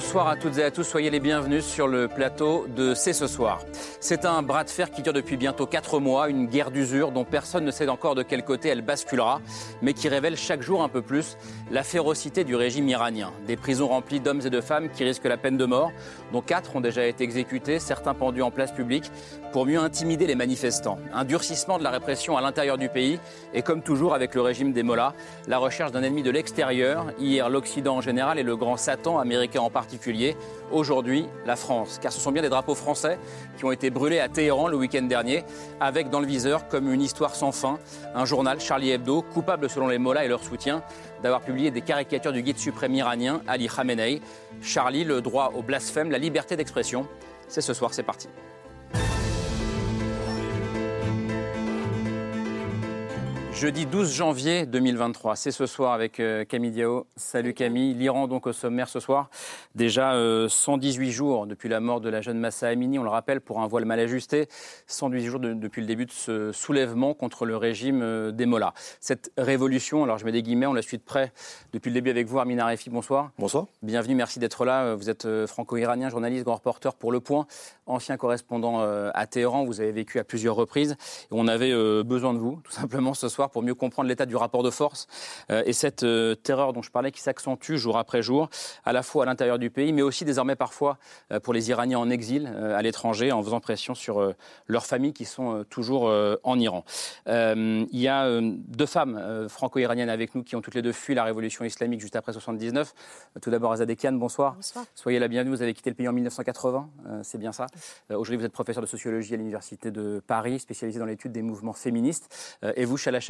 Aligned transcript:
Bonsoir 0.00 0.28
à 0.28 0.36
toutes 0.36 0.58
et 0.58 0.62
à 0.62 0.70
tous, 0.70 0.84
soyez 0.84 1.10
les 1.10 1.18
bienvenus 1.18 1.64
sur 1.64 1.88
le 1.88 2.06
plateau 2.06 2.66
de 2.68 2.94
C'est 2.94 3.12
ce 3.12 3.26
soir. 3.26 3.62
C'est 3.98 4.24
un 4.24 4.42
bras 4.42 4.62
de 4.62 4.70
fer 4.70 4.92
qui 4.92 5.02
dure 5.02 5.12
depuis 5.12 5.36
bientôt 5.36 5.66
4 5.66 5.98
mois, 5.98 6.28
une 6.28 6.46
guerre 6.46 6.70
d'usure 6.70 7.10
dont 7.10 7.24
personne 7.24 7.64
ne 7.64 7.72
sait 7.72 7.88
encore 7.88 8.14
de 8.14 8.22
quel 8.22 8.44
côté 8.44 8.68
elle 8.68 8.82
basculera, 8.82 9.40
mais 9.82 9.94
qui 9.94 10.08
révèle 10.08 10.36
chaque 10.36 10.62
jour 10.62 10.84
un 10.84 10.88
peu 10.88 11.02
plus 11.02 11.36
la 11.72 11.82
férocité 11.82 12.44
du 12.44 12.54
régime 12.54 12.88
iranien. 12.88 13.32
Des 13.48 13.56
prisons 13.56 13.88
remplies 13.88 14.20
d'hommes 14.20 14.40
et 14.44 14.50
de 14.50 14.60
femmes 14.60 14.88
qui 14.88 15.02
risquent 15.02 15.24
la 15.24 15.36
peine 15.36 15.56
de 15.56 15.64
mort, 15.64 15.90
dont 16.32 16.42
4 16.42 16.76
ont 16.76 16.80
déjà 16.80 17.04
été 17.04 17.24
exécutés, 17.24 17.80
certains 17.80 18.14
pendus 18.14 18.42
en 18.42 18.52
place 18.52 18.70
publique, 18.70 19.10
pour 19.50 19.66
mieux 19.66 19.80
intimider 19.80 20.28
les 20.28 20.36
manifestants. 20.36 20.98
Un 21.12 21.24
durcissement 21.24 21.76
de 21.76 21.82
la 21.82 21.90
répression 21.90 22.36
à 22.36 22.40
l'intérieur 22.40 22.78
du 22.78 22.88
pays, 22.88 23.18
et 23.52 23.62
comme 23.62 23.82
toujours 23.82 24.14
avec 24.14 24.36
le 24.36 24.42
régime 24.42 24.72
des 24.72 24.84
Mollahs, 24.84 25.14
la 25.48 25.58
recherche 25.58 25.90
d'un 25.90 26.04
ennemi 26.04 26.22
de 26.22 26.30
l'extérieur, 26.30 27.06
hier 27.18 27.50
l'Occident 27.50 27.96
en 27.96 28.00
général 28.00 28.38
et 28.38 28.44
le 28.44 28.56
grand 28.56 28.76
Satan 28.76 29.18
américain 29.18 29.60
en 29.60 29.70
particulier, 29.70 29.87
aujourd'hui 30.70 31.26
la 31.46 31.56
France. 31.56 31.98
Car 32.00 32.12
ce 32.12 32.20
sont 32.20 32.32
bien 32.32 32.42
des 32.42 32.48
drapeaux 32.48 32.74
français 32.74 33.18
qui 33.56 33.64
ont 33.64 33.72
été 33.72 33.90
brûlés 33.90 34.20
à 34.20 34.28
Téhéran 34.28 34.68
le 34.68 34.76
week-end 34.76 35.02
dernier, 35.02 35.44
avec 35.80 36.10
dans 36.10 36.20
le 36.20 36.26
viseur, 36.26 36.68
comme 36.68 36.92
une 36.92 37.02
histoire 37.02 37.34
sans 37.34 37.52
fin, 37.52 37.78
un 38.14 38.24
journal, 38.24 38.60
Charlie 38.60 38.90
Hebdo, 38.90 39.22
coupable 39.22 39.68
selon 39.70 39.88
les 39.88 39.98
Mollahs 39.98 40.24
et 40.24 40.28
leur 40.28 40.42
soutien, 40.42 40.82
d'avoir 41.22 41.40
publié 41.40 41.70
des 41.70 41.80
caricatures 41.80 42.32
du 42.32 42.42
guide 42.42 42.58
suprême 42.58 42.94
iranien, 42.94 43.40
Ali 43.46 43.68
Khamenei. 43.68 44.20
Charlie, 44.60 45.04
le 45.04 45.20
droit 45.20 45.52
au 45.56 45.62
blasphème, 45.62 46.10
la 46.10 46.18
liberté 46.18 46.56
d'expression. 46.56 47.06
C'est 47.48 47.62
ce 47.62 47.72
soir, 47.72 47.94
c'est 47.94 48.02
parti. 48.02 48.28
Jeudi 53.60 53.86
12 53.86 54.14
janvier 54.14 54.66
2023, 54.66 55.34
c'est 55.34 55.50
ce 55.50 55.66
soir 55.66 55.92
avec 55.92 56.20
euh, 56.20 56.44
Camille 56.44 56.70
Diao. 56.70 57.06
Salut 57.16 57.54
Camille. 57.54 57.92
L'Iran 57.92 58.28
donc 58.28 58.46
au 58.46 58.52
sommaire 58.52 58.88
ce 58.88 59.00
soir. 59.00 59.30
Déjà 59.74 60.12
118 60.48 61.08
euh, 61.08 61.10
jours 61.10 61.46
depuis 61.48 61.68
la 61.68 61.80
mort 61.80 62.00
de 62.00 62.08
la 62.08 62.20
jeune 62.20 62.38
Massa 62.38 62.68
Amini, 62.68 63.00
on 63.00 63.02
le 63.02 63.08
rappelle, 63.08 63.40
pour 63.40 63.60
un 63.60 63.66
voile 63.66 63.84
mal 63.84 63.98
ajusté. 63.98 64.46
118 64.86 65.26
jours 65.26 65.40
depuis 65.40 65.80
le 65.80 65.88
début 65.88 66.06
de 66.06 66.12
ce 66.12 66.52
soulèvement 66.52 67.14
contre 67.14 67.46
le 67.46 67.56
régime 67.56 68.00
euh, 68.00 68.30
des 68.30 68.46
Mollahs. 68.46 68.74
Cette 69.00 69.32
révolution, 69.36 70.04
alors 70.04 70.18
je 70.18 70.24
mets 70.24 70.30
des 70.30 70.44
guillemets, 70.44 70.66
on 70.66 70.72
la 70.72 70.82
suit 70.82 70.98
de 70.98 71.02
près 71.02 71.32
depuis 71.72 71.88
le 71.88 71.94
début 71.94 72.10
avec 72.10 72.28
vous, 72.28 72.38
Armin 72.38 72.60
Arefi, 72.60 72.90
bonsoir. 72.90 73.32
Bonsoir. 73.40 73.66
Bienvenue, 73.82 74.14
merci 74.14 74.38
d'être 74.38 74.66
là. 74.66 74.94
Vous 74.94 75.10
êtes 75.10 75.26
franco-iranien, 75.46 76.10
journaliste, 76.10 76.44
grand 76.44 76.54
reporter 76.54 76.94
pour 76.94 77.10
Le 77.10 77.18
Point, 77.18 77.48
ancien 77.86 78.16
correspondant 78.18 78.78
à 78.78 79.26
Téhéran. 79.26 79.64
Vous 79.64 79.80
avez 79.80 79.90
vécu 79.90 80.20
à 80.20 80.24
plusieurs 80.24 80.54
reprises. 80.54 80.96
On 81.32 81.48
avait 81.48 81.72
besoin 82.04 82.34
de 82.34 82.38
vous, 82.38 82.60
tout 82.62 82.70
simplement, 82.70 83.14
ce 83.14 83.28
soir 83.28 83.47
pour 83.48 83.62
mieux 83.62 83.74
comprendre 83.74 84.08
l'état 84.08 84.26
du 84.26 84.36
rapport 84.36 84.62
de 84.62 84.70
force 84.70 85.06
euh, 85.50 85.62
et 85.66 85.72
cette 85.72 86.02
euh, 86.02 86.34
terreur 86.34 86.72
dont 86.72 86.82
je 86.82 86.90
parlais 86.90 87.12
qui 87.12 87.20
s'accentue 87.20 87.76
jour 87.76 87.98
après 87.98 88.22
jour, 88.22 88.48
à 88.84 88.92
la 88.92 89.02
fois 89.02 89.24
à 89.24 89.26
l'intérieur 89.26 89.58
du 89.58 89.70
pays, 89.70 89.92
mais 89.92 90.02
aussi 90.02 90.24
désormais 90.24 90.56
parfois 90.56 90.98
euh, 91.32 91.40
pour 91.40 91.54
les 91.54 91.70
Iraniens 91.70 91.98
en 91.98 92.10
exil 92.10 92.46
à 92.46 92.82
l'étranger, 92.82 93.32
en 93.32 93.42
faisant 93.42 93.60
pression 93.60 93.94
sur 93.94 94.34
leurs 94.66 94.86
familles 94.86 95.12
qui 95.12 95.24
sont 95.24 95.64
toujours 95.68 96.12
en 96.42 96.58
Iran. 96.58 96.84
il 97.26 97.86
y 97.92 98.08
a 98.08 98.40
deux 98.40 98.86
femmes 98.86 99.46
franco-iraniennes 99.48 100.10
avec 100.10 100.34
nous 100.34 100.42
qui 100.42 100.56
ont 100.56 100.60
toutes 100.60 100.74
les 100.74 100.82
deux 100.82 100.92
fui 100.92 101.14
la 101.14 101.24
révolution 101.24 101.64
islamique 101.64 102.00
juste 102.00 102.16
après 102.16 102.32
79. 102.32 102.94
Tout 103.40 103.50
d'abord 103.50 103.72
Azadekian, 103.72 104.12
bonsoir. 104.12 104.54
Bonsoir. 104.54 104.84
Soyez 104.94 105.18
la 105.18 105.28
bienvenue, 105.28 105.54
vous 105.54 105.62
avez 105.62 105.74
quitté 105.74 105.90
le 105.90 105.96
pays 105.96 106.08
en 106.08 106.12
1980, 106.12 106.88
c'est 107.22 107.38
bien 107.38 107.52
ça. 107.52 107.66
Aujourd'hui 108.10 108.36
vous 108.36 108.44
êtes 108.44 108.52
professeur 108.52 108.82
de 108.82 108.88
sociologie 108.88 109.34
à 109.34 109.36
l'Université 109.36 109.90
de 109.90 110.22
Paris, 110.26 110.58
spécialisé 110.58 110.98
dans 110.98 111.06
l'étude 111.06 111.32
des 111.32 111.42
mouvements 111.42 111.72
féministes. 111.72 112.56
et 112.76 112.84
vous, 112.84 112.96
Shala 112.96 113.20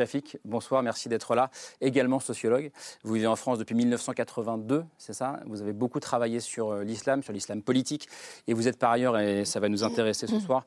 Bonsoir, 0.45 0.83
merci 0.83 1.09
d'être 1.09 1.35
là. 1.35 1.51
Également 1.81 2.21
sociologue. 2.21 2.71
Vous 3.05 3.15
vivez 3.15 3.27
en 3.27 3.37
France 3.37 3.59
depuis 3.59 3.75
1982, 3.75 4.85
c'est 4.97 5.13
ça? 5.13 5.41
Vous 5.47 5.61
avez 5.61 5.73
beaucoup 5.73 6.01
travaillé 6.01 6.41
sur 6.41 6.71
euh, 6.71 6.85
l'islam, 6.85 7.23
sur 7.23 7.33
l'islam 7.33 7.63
politique. 7.63 8.09
Et 8.47 8.55
vous 8.55 8.69
êtes 8.69 8.79
par 8.79 8.91
ailleurs, 8.91 9.19
et 9.19 9.45
ça 9.45 9.61
va 9.61 9.69
nous 9.69 9.85
intéresser 9.85 10.27
ce 10.27 10.41
soir, 10.41 10.65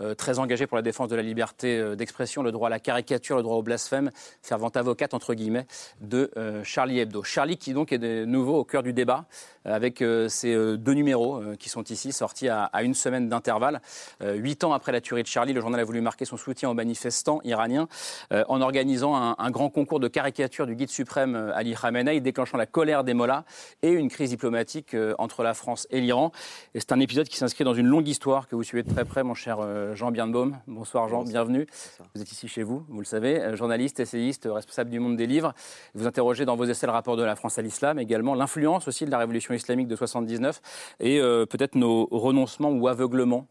euh, 0.00 0.14
très 0.14 0.38
engagé 0.38 0.66
pour 0.66 0.76
la 0.76 0.82
défense 0.82 1.08
de 1.08 1.16
la 1.16 1.22
liberté 1.22 1.78
euh, 1.78 1.96
d'expression, 1.96 2.42
le 2.42 2.52
droit 2.52 2.68
à 2.68 2.70
la 2.70 2.80
caricature, 2.80 3.36
le 3.36 3.42
droit 3.42 3.56
au 3.56 3.62
blasphème, 3.62 4.10
fervente 4.42 4.76
avocate, 4.76 5.14
entre 5.14 5.34
guillemets, 5.34 5.66
de 6.00 6.30
Charlie 6.64 6.98
Hebdo. 6.98 7.22
Charlie 7.22 7.56
qui 7.56 7.72
donc 7.72 7.92
est 7.92 7.98
de 7.98 8.24
nouveau 8.24 8.58
au 8.58 8.64
cœur 8.64 8.82
du 8.82 8.92
débat, 8.92 9.24
avec 9.64 10.02
ces 10.28 10.54
deux 10.76 10.92
numéros 10.92 11.40
qui 11.58 11.68
sont 11.68 11.84
ici, 11.84 12.12
sortis 12.12 12.48
à, 12.48 12.70
une 12.82 12.94
semaine 12.94 13.28
d'intervalle. 13.28 13.80
Huit 14.22 14.64
ans 14.64 14.72
après 14.72 14.92
la 14.92 15.00
tuerie 15.00 15.22
de 15.22 15.28
Charlie, 15.28 15.52
le 15.52 15.60
journal 15.60 15.80
a 15.80 15.84
voulu 15.84 16.00
marquer 16.00 16.24
son 16.24 16.36
soutien 16.36 16.70
aux 16.70 16.74
manifestants 16.74 17.40
iraniens 17.44 17.88
en 18.30 18.60
organisant 18.72 19.14
un, 19.14 19.50
grand 19.50 19.68
concours 19.68 20.00
de 20.00 20.08
caricature 20.08 20.66
du 20.66 20.74
guide 20.74 20.88
suprême 20.88 21.36
euh, 21.36 21.54
Ali 21.54 21.74
Khamenei, 21.74 22.22
déclenchant 22.22 22.56
la 22.56 22.64
colère 22.64 23.04
des 23.04 23.12
Mollahs 23.12 23.44
et 23.82 23.90
une 23.90 24.08
crise 24.08 24.30
diplomatique 24.30 24.94
euh, 24.94 25.14
entre 25.18 25.42
la 25.42 25.52
France 25.52 25.86
et 25.90 26.00
l'Iran. 26.00 26.32
Et 26.74 26.80
c'est 26.80 26.92
un 26.92 27.00
épisode 27.00 27.28
qui 27.28 27.36
s'inscrit 27.36 27.64
dans 27.64 27.74
une 27.74 27.86
longue 27.86 28.08
histoire 28.08 28.48
que 28.48 28.56
vous 28.56 28.62
suivez 28.62 28.82
de 28.82 28.90
très 28.90 29.04
près, 29.04 29.24
mon 29.24 29.34
cher 29.34 29.58
euh, 29.60 29.94
Jean 29.94 30.10
Birnbaum. 30.10 30.56
Bonsoir 30.66 31.06
Jean, 31.10 31.22
bienvenue. 31.22 31.66
Vous 32.14 32.22
êtes 32.22 32.32
ici 32.32 32.48
chez 32.48 32.62
vous, 32.62 32.86
vous 32.88 33.00
le 33.00 33.04
savez, 33.04 33.54
journaliste, 33.58 34.00
essayiste, 34.00 34.48
responsable 34.50 34.88
du 34.88 35.00
monde 35.00 35.16
des 35.16 35.26
livres. 35.26 35.52
Vous 35.94 36.06
interrogez 36.06 36.46
dans 36.46 36.56
vos 36.56 36.64
essais 36.64 36.86
le 36.86 36.92
rapport 36.92 37.18
de 37.18 37.24
la 37.24 37.36
France 37.36 37.58
à 37.58 37.62
l'islam, 37.62 37.98
également 37.98 38.34
l'influence 38.34 38.88
aussi 38.88 39.04
de 39.04 39.10
la 39.10 39.18
révolution 39.18 39.52
islamique 39.52 39.88
de 39.88 39.96
79 39.96 40.62
et 41.00 41.20
peut-être 41.20 41.74
nos 41.74 42.06
renoncements 42.10 42.70
ou 42.70 42.88
aveuglements 42.88 43.46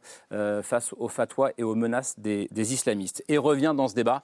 face 0.63 0.93
aux 0.97 1.09
fatwas 1.09 1.51
et 1.59 1.63
aux 1.63 1.75
menaces 1.75 2.17
des, 2.17 2.47
des, 2.51 2.73
islamistes. 2.73 3.23
Et 3.27 3.37
revient 3.37 3.73
dans 3.75 3.87
ce 3.87 3.93
débat 3.93 4.23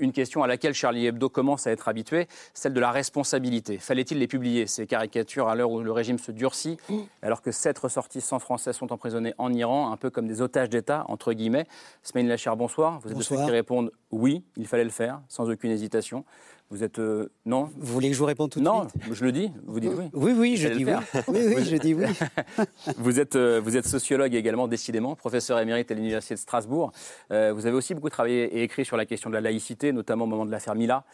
une 0.00 0.12
question 0.12 0.31
à 0.40 0.46
laquelle 0.46 0.72
Charlie 0.72 1.06
Hebdo 1.06 1.28
commence 1.28 1.66
à 1.66 1.72
être 1.72 1.88
habitué, 1.88 2.28
celle 2.54 2.72
de 2.72 2.80
la 2.80 2.92
responsabilité. 2.92 3.78
Fallait-il 3.78 4.18
les 4.18 4.28
publier, 4.28 4.68
ces 4.68 4.86
caricatures, 4.86 5.48
à 5.48 5.56
l'heure 5.56 5.72
où 5.72 5.80
le 5.80 5.92
régime 5.92 6.18
se 6.18 6.30
durcit, 6.30 6.76
alors 7.22 7.42
que 7.42 7.50
sept 7.50 7.76
ressortissants 7.78 8.38
français 8.38 8.72
sont 8.72 8.92
emprisonnés 8.92 9.34
en 9.38 9.52
Iran, 9.52 9.90
un 9.90 9.96
peu 9.96 10.10
comme 10.10 10.28
des 10.28 10.40
otages 10.40 10.68
d'État, 10.68 11.04
entre 11.08 11.32
guillemets? 11.32 11.66
Smaïn 12.04 12.28
Lachar, 12.28 12.56
bonsoir. 12.56 13.00
Vous 13.00 13.10
êtes 13.10 13.18
de 13.18 13.22
ceux 13.22 13.36
qui 13.36 13.50
répondent 13.50 13.90
oui, 14.12 14.44
il 14.56 14.66
fallait 14.66 14.84
le 14.84 14.90
faire, 14.90 15.20
sans 15.28 15.50
aucune 15.50 15.70
hésitation. 15.70 16.24
Vous 16.72 16.82
êtes 16.82 17.00
euh, 17.00 17.28
non 17.44 17.68
Vous 17.76 17.92
voulez 17.92 18.08
que 18.08 18.14
je 18.14 18.18
vous 18.18 18.24
réponde 18.24 18.50
tout 18.50 18.58
de 18.58 18.64
suite? 18.64 18.74
Non, 18.74 19.12
je 19.12 19.24
le 19.26 19.30
dis. 19.30 19.52
Vous 19.66 19.78
dites 19.78 19.92
oui. 19.94 20.08
Oui, 20.14 20.32
oui, 20.34 20.56
je 20.56 20.68
dis 20.68 20.86
oui. 20.86 20.92
oui. 21.28 21.54
Oui, 21.54 21.64
je 21.66 21.76
dis 21.76 21.92
oui. 21.92 22.06
vous 22.96 23.20
êtes 23.20 23.36
euh, 23.36 23.60
vous 23.62 23.76
êtes 23.76 23.86
sociologue 23.86 24.34
également, 24.34 24.66
décidément, 24.68 25.14
professeur 25.14 25.58
émérite 25.58 25.90
à 25.90 25.94
l'université 25.94 26.34
de 26.34 26.40
Strasbourg. 26.40 26.90
Euh, 27.30 27.52
vous 27.52 27.66
avez 27.66 27.76
aussi 27.76 27.92
beaucoup 27.92 28.08
travaillé 28.08 28.44
et 28.44 28.62
écrit 28.62 28.86
sur 28.86 28.96
la 28.96 29.04
question 29.04 29.28
de 29.28 29.34
la 29.34 29.42
laïcité, 29.42 29.92
notamment 29.92 30.24
au 30.24 30.26
moment 30.26 30.46
de 30.46 30.50
l'affaire 30.50 30.74
Mila, 30.74 31.04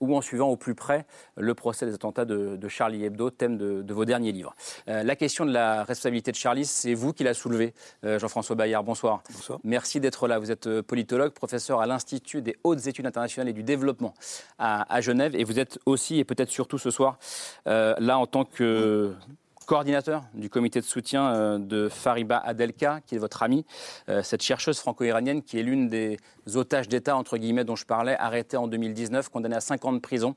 ou 0.00 0.16
en 0.16 0.20
suivant 0.20 0.48
au 0.48 0.56
plus 0.56 0.74
près 0.74 1.06
le 1.36 1.54
procès 1.54 1.86
des 1.86 1.94
attentats 1.94 2.24
de, 2.24 2.68
Charlie 2.68 3.04
Hebdo, 3.04 3.30
thème 3.30 3.56
de, 3.56 3.94
vos 3.94 4.04
derniers 4.04 4.32
livres. 4.32 4.56
la 4.88 5.14
question 5.14 5.46
de 5.46 5.52
la 5.52 5.84
responsabilité 5.84 6.32
de 6.32 6.36
Charlie, 6.36 6.64
c'est 6.64 6.94
vous 6.94 7.12
qui 7.12 7.22
l'a 7.22 7.34
soulevé, 7.34 7.72
Jean-François 8.02 8.56
Bayard. 8.56 8.82
Bonsoir. 8.82 9.22
Bonsoir. 9.32 9.60
Merci 9.62 10.00
d'être 10.00 10.26
là. 10.26 10.40
Vous 10.40 10.50
êtes 10.50 10.80
politologue, 10.80 11.32
professeur 11.32 11.80
à 11.80 11.86
l'Institut 11.86 12.42
des 12.42 12.56
hautes 12.64 12.86
études 12.88 13.06
internationales 13.06 13.48
et 13.48 13.52
du 13.52 13.62
développement 13.62 14.14
à 14.58 14.87
à 14.88 15.00
Genève 15.00 15.34
et 15.34 15.44
vous 15.44 15.58
êtes 15.58 15.78
aussi 15.86 16.18
et 16.18 16.24
peut-être 16.24 16.50
surtout 16.50 16.78
ce 16.78 16.90
soir 16.90 17.18
euh, 17.66 17.94
là 17.98 18.18
en 18.18 18.26
tant 18.26 18.44
que 18.44 19.14
coordinateur 19.68 20.24
du 20.32 20.48
comité 20.48 20.80
de 20.80 20.84
soutien 20.86 21.34
euh, 21.34 21.58
de 21.58 21.90
Fariba 21.90 22.38
Adelka, 22.38 23.00
qui 23.06 23.14
est 23.14 23.18
votre 23.18 23.42
amie, 23.42 23.66
euh, 24.08 24.22
cette 24.22 24.42
chercheuse 24.42 24.78
franco-iranienne 24.78 25.42
qui 25.42 25.58
est 25.58 25.62
l'une 25.62 25.88
des 25.88 26.16
otages 26.54 26.88
d'État, 26.88 27.12
dont 27.12 27.76
je 27.76 27.84
parlais, 27.84 28.16
arrêtée 28.18 28.56
en 28.56 28.66
2019, 28.66 29.28
condamnée 29.28 29.56
à 29.56 29.60
5 29.60 29.84
ans 29.84 29.92
de 29.92 29.98
prison 29.98 30.34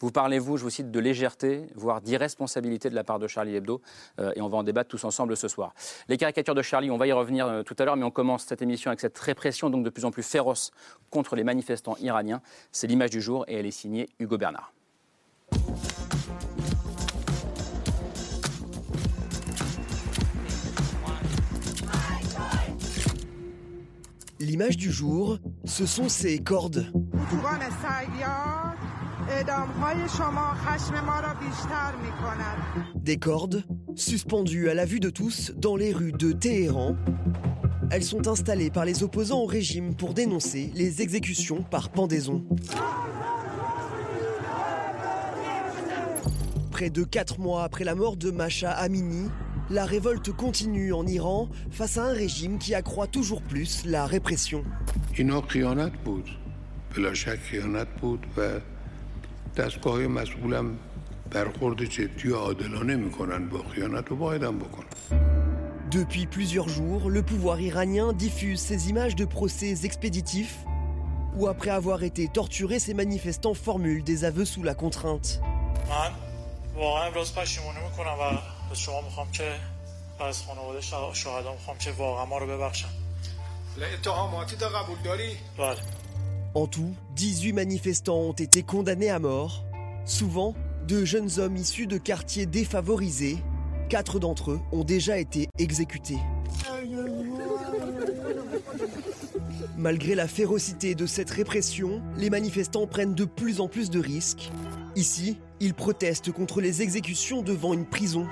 vous 0.00 0.10
parlez, 0.10 0.38
vous, 0.38 0.56
je 0.56 0.62
vous 0.62 0.70
cite, 0.70 0.90
de 0.90 0.98
légèreté, 0.98 1.66
voire 1.74 2.00
d'irresponsabilité 2.00 2.88
de 2.90 2.94
la 2.94 3.04
part 3.04 3.18
de 3.18 3.26
Charlie 3.26 3.54
Hebdo, 3.54 3.80
euh, 4.18 4.32
et 4.34 4.40
on 4.40 4.48
va 4.48 4.58
en 4.58 4.62
débattre 4.62 4.88
tous 4.88 5.04
ensemble 5.04 5.36
ce 5.36 5.48
soir. 5.48 5.74
Les 6.08 6.16
caricatures 6.16 6.54
de 6.54 6.62
Charlie, 6.62 6.90
on 6.90 6.96
va 6.96 7.06
y 7.06 7.12
revenir 7.12 7.46
euh, 7.46 7.62
tout 7.62 7.76
à 7.78 7.84
l'heure, 7.84 7.96
mais 7.96 8.04
on 8.04 8.10
commence 8.10 8.44
cette 8.44 8.62
émission 8.62 8.90
avec 8.90 9.00
cette 9.00 9.18
répression 9.18 9.70
donc 9.70 9.84
de 9.84 9.90
plus 9.90 10.04
en 10.04 10.10
plus 10.10 10.22
féroce 10.22 10.70
contre 11.10 11.36
les 11.36 11.44
manifestants 11.44 11.96
iraniens. 12.00 12.40
C'est 12.72 12.86
l'image 12.86 13.10
du 13.10 13.20
jour 13.20 13.44
et 13.46 13.56
elle 13.56 13.66
est 13.66 13.70
signée 13.70 14.08
Hugo 14.18 14.38
Bernard. 14.38 14.72
L'image 24.38 24.78
du 24.78 24.90
jour, 24.90 25.38
ce 25.66 25.84
sont 25.84 26.08
ces 26.08 26.38
cordes. 26.38 26.90
Des 32.96 33.16
cordes, 33.16 33.64
suspendues 33.94 34.68
à 34.68 34.74
la 34.74 34.84
vue 34.84 35.00
de 35.00 35.08
tous 35.08 35.52
dans 35.56 35.76
les 35.76 35.92
rues 35.92 36.12
de 36.12 36.32
Téhéran, 36.32 36.96
elles 37.90 38.02
sont 38.02 38.28
installées 38.28 38.70
par 38.70 38.84
les 38.84 39.02
opposants 39.02 39.40
au 39.40 39.46
régime 39.46 39.94
pour 39.94 40.14
dénoncer 40.14 40.72
les 40.74 41.00
exécutions 41.00 41.62
par 41.62 41.90
pendaison. 41.90 42.44
Près 46.70 46.90
de 46.90 47.04
4 47.04 47.38
mois 47.38 47.62
après 47.64 47.84
la 47.84 47.94
mort 47.94 48.16
de 48.16 48.30
Masha 48.30 48.70
Amini, 48.70 49.28
la 49.70 49.84
révolte 49.84 50.32
continue 50.32 50.92
en 50.92 51.06
Iran 51.06 51.48
face 51.70 51.98
à 51.98 52.04
un 52.04 52.12
régime 52.12 52.58
qui 52.58 52.74
accroît 52.74 53.06
toujours 53.06 53.42
plus 53.42 53.84
la 53.84 54.06
répression. 54.06 54.64
Depuis 65.90 66.26
plusieurs 66.26 66.68
jours, 66.68 67.10
le 67.10 67.22
pouvoir 67.22 67.60
iranien 67.60 68.12
diffuse 68.12 68.60
ces 68.60 68.90
images 68.90 69.16
de 69.16 69.24
procès 69.24 69.84
expéditifs 69.84 70.58
où 71.36 71.46
après 71.46 71.70
avoir 71.70 72.02
été 72.02 72.28
torturés, 72.28 72.78
ces 72.78 72.94
manifestants 72.94 73.54
formulent 73.54 74.02
des 74.02 74.24
aveux 74.24 74.44
sous 74.44 74.62
la 74.62 74.74
contrainte. 74.74 75.40
En 86.54 86.66
tout, 86.66 86.94
18 87.14 87.52
manifestants 87.52 88.18
ont 88.18 88.32
été 88.32 88.64
condamnés 88.64 89.10
à 89.10 89.20
mort, 89.20 89.64
souvent 90.04 90.54
de 90.88 91.04
jeunes 91.04 91.38
hommes 91.38 91.56
issus 91.56 91.86
de 91.86 91.96
quartiers 91.96 92.46
défavorisés. 92.46 93.38
Quatre 93.88 94.18
d'entre 94.18 94.52
eux 94.52 94.60
ont 94.72 94.82
déjà 94.82 95.18
été 95.18 95.48
exécutés. 95.58 96.18
Malgré 99.76 100.16
la 100.16 100.26
férocité 100.26 100.96
de 100.96 101.06
cette 101.06 101.30
répression, 101.30 102.02
les 102.16 102.30
manifestants 102.30 102.88
prennent 102.88 103.14
de 103.14 103.24
plus 103.24 103.60
en 103.60 103.68
plus 103.68 103.88
de 103.88 104.00
risques. 104.00 104.50
Ici, 104.96 105.38
ils 105.60 105.74
protestent 105.74 106.32
contre 106.32 106.60
les 106.60 106.82
exécutions 106.82 107.42
devant 107.42 107.74
une 107.74 107.86
prison. 107.86 108.26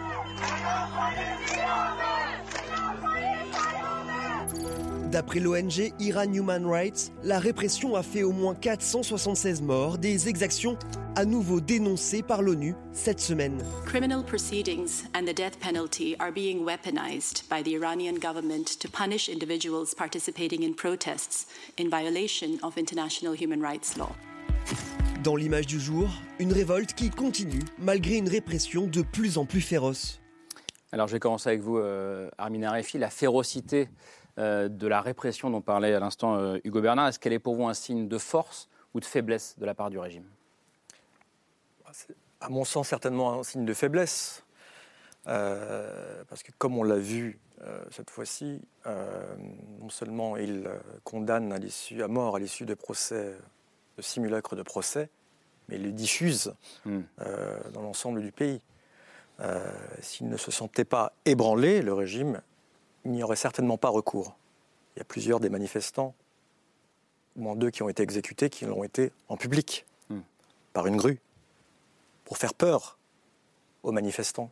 D'après 5.11 5.41
l'ONG 5.41 5.95
Iran 6.01 6.31
Human 6.35 6.67
Rights, 6.67 7.13
la 7.25 7.39
répression 7.39 7.97
a 7.97 8.03
fait 8.03 8.23
au 8.23 8.33
moins 8.33 8.55
476 8.55 9.63
morts, 9.63 9.97
des 9.97 10.29
exactions 10.29 10.77
à 11.17 11.25
nouveau 11.25 11.61
dénoncées 11.63 12.23
par 12.23 12.43
l'ONU 12.43 12.75
cette 12.93 13.19
semaine. 13.19 13.57
Criminal 13.87 14.23
proceedings 14.23 15.05
and 15.15 15.23
the 15.25 15.35
death 15.35 15.59
penalty 15.61 16.15
are 16.19 16.31
being 16.31 16.63
weaponized 16.63 17.49
by 17.49 17.63
the 17.63 17.75
Iranian 17.75 18.17
government 18.21 18.79
to 18.79 18.89
punish 18.91 19.31
individuals 19.31 19.95
participating 19.95 20.63
in 20.63 20.75
protests 20.75 21.47
in 21.79 21.89
violation 21.89 22.59
of 22.63 22.77
international 22.77 23.33
human 23.35 23.63
rights 23.63 23.97
law. 23.97 24.15
Dans 25.25 25.37
l'image 25.37 25.67
du 25.67 25.81
jour, 25.81 26.11
une 26.39 26.53
révolte 26.53 26.93
qui 26.93 27.09
continue 27.09 27.65
malgré 27.79 28.17
une 28.17 28.29
répression 28.29 28.87
de 28.87 29.01
plus 29.01 29.39
en 29.39 29.47
plus 29.47 29.63
féroce. 29.63 30.21
Alors 30.93 31.07
je 31.07 31.13
vais 31.15 31.21
commencer 31.21 31.49
avec 31.51 31.61
vous, 31.61 31.79
euh, 31.79 32.31
Armin 32.39 32.63
Arefi. 32.63 32.99
La 32.99 33.11
férocité 33.11 33.89
euh, 34.39 34.69
de 34.69 34.87
la 34.87 35.01
répression 35.01 35.51
dont 35.51 35.61
parlait 35.61 35.95
à 35.95 35.99
l'instant 35.99 36.37
euh, 36.37 36.59
Hugo 36.63 36.81
Bernard, 36.81 37.09
est-ce 37.09 37.19
qu'elle 37.19 37.33
est 37.33 37.41
pour 37.41 37.57
vous 37.57 37.67
un 37.67 37.75
signe 37.75 38.07
de 38.07 38.19
force 38.19 38.69
ou 38.95 39.01
de 39.01 39.05
faiblesse 39.05 39.59
de 39.59 39.67
la 39.67 39.75
part 39.75 39.91
du 39.91 39.99
régime? 39.99 40.27
C'est 41.91 42.15
à 42.41 42.49
mon 42.49 42.65
sens 42.65 42.87
certainement 42.87 43.41
un 43.41 43.43
signe 43.43 43.65
de 43.65 43.75
faiblesse. 43.75 44.45
Euh, 45.27 46.23
parce 46.29 46.45
que 46.45 46.53
comme 46.57 46.79
on 46.79 46.85
l'a 46.85 46.99
vu 46.99 47.41
cette 47.91 48.11
fois-ci, 48.11 48.63
non 48.87 49.89
seulement 49.89 50.37
il 50.37 50.71
condamne 51.03 51.53
à, 51.53 51.59
l'issue, 51.59 52.05
à 52.05 52.07
mort 52.07 52.37
à 52.37 52.39
l'issue 52.39 52.65
de 52.65 52.75
procès, 52.75 53.35
de 53.97 54.03
simulacres 54.03 54.55
de 54.55 54.63
procès, 54.63 55.11
mais 55.69 55.75
il 55.75 55.83
les 55.83 55.91
diffuse 55.91 56.55
hmm. 56.85 57.01
dans 57.73 57.83
l'ensemble 57.83 58.23
du 58.23 58.31
pays. 58.31 58.61
S'il 60.01 60.29
ne 60.29 60.37
se 60.37 60.53
sentait 60.53 60.85
pas 60.85 61.13
ébranlé, 61.25 61.83
le 61.83 61.93
régime, 61.95 62.41
il 63.09 63.13
n'y 63.13 63.23
aurait 63.23 63.37
certainement 63.37 63.79
pas 63.79 63.89
recours. 63.89 64.37
Il 64.95 64.99
y 64.99 65.03
a 65.03 65.05
plusieurs 65.05 65.41
des 65.41 65.49
manifestants, 65.49 66.15
au 67.37 67.41
moins 67.41 67.57
deux 67.57 67.71
qui 67.71 67.83
ont 67.83 67.89
été 67.89 68.03
exécutés, 68.03 68.51
qui 68.51 68.67
l'ont 68.67 68.85
été 68.85 69.13
en 69.29 69.39
public, 69.39 69.87
hmm. 70.11 70.21
par 70.75 70.87
une 70.87 70.97
grue, 70.97 71.19
pour 72.27 72.37
faire 72.37 72.53
peur 72.53 72.99
aux 73.83 73.93
manifestants 73.93 74.51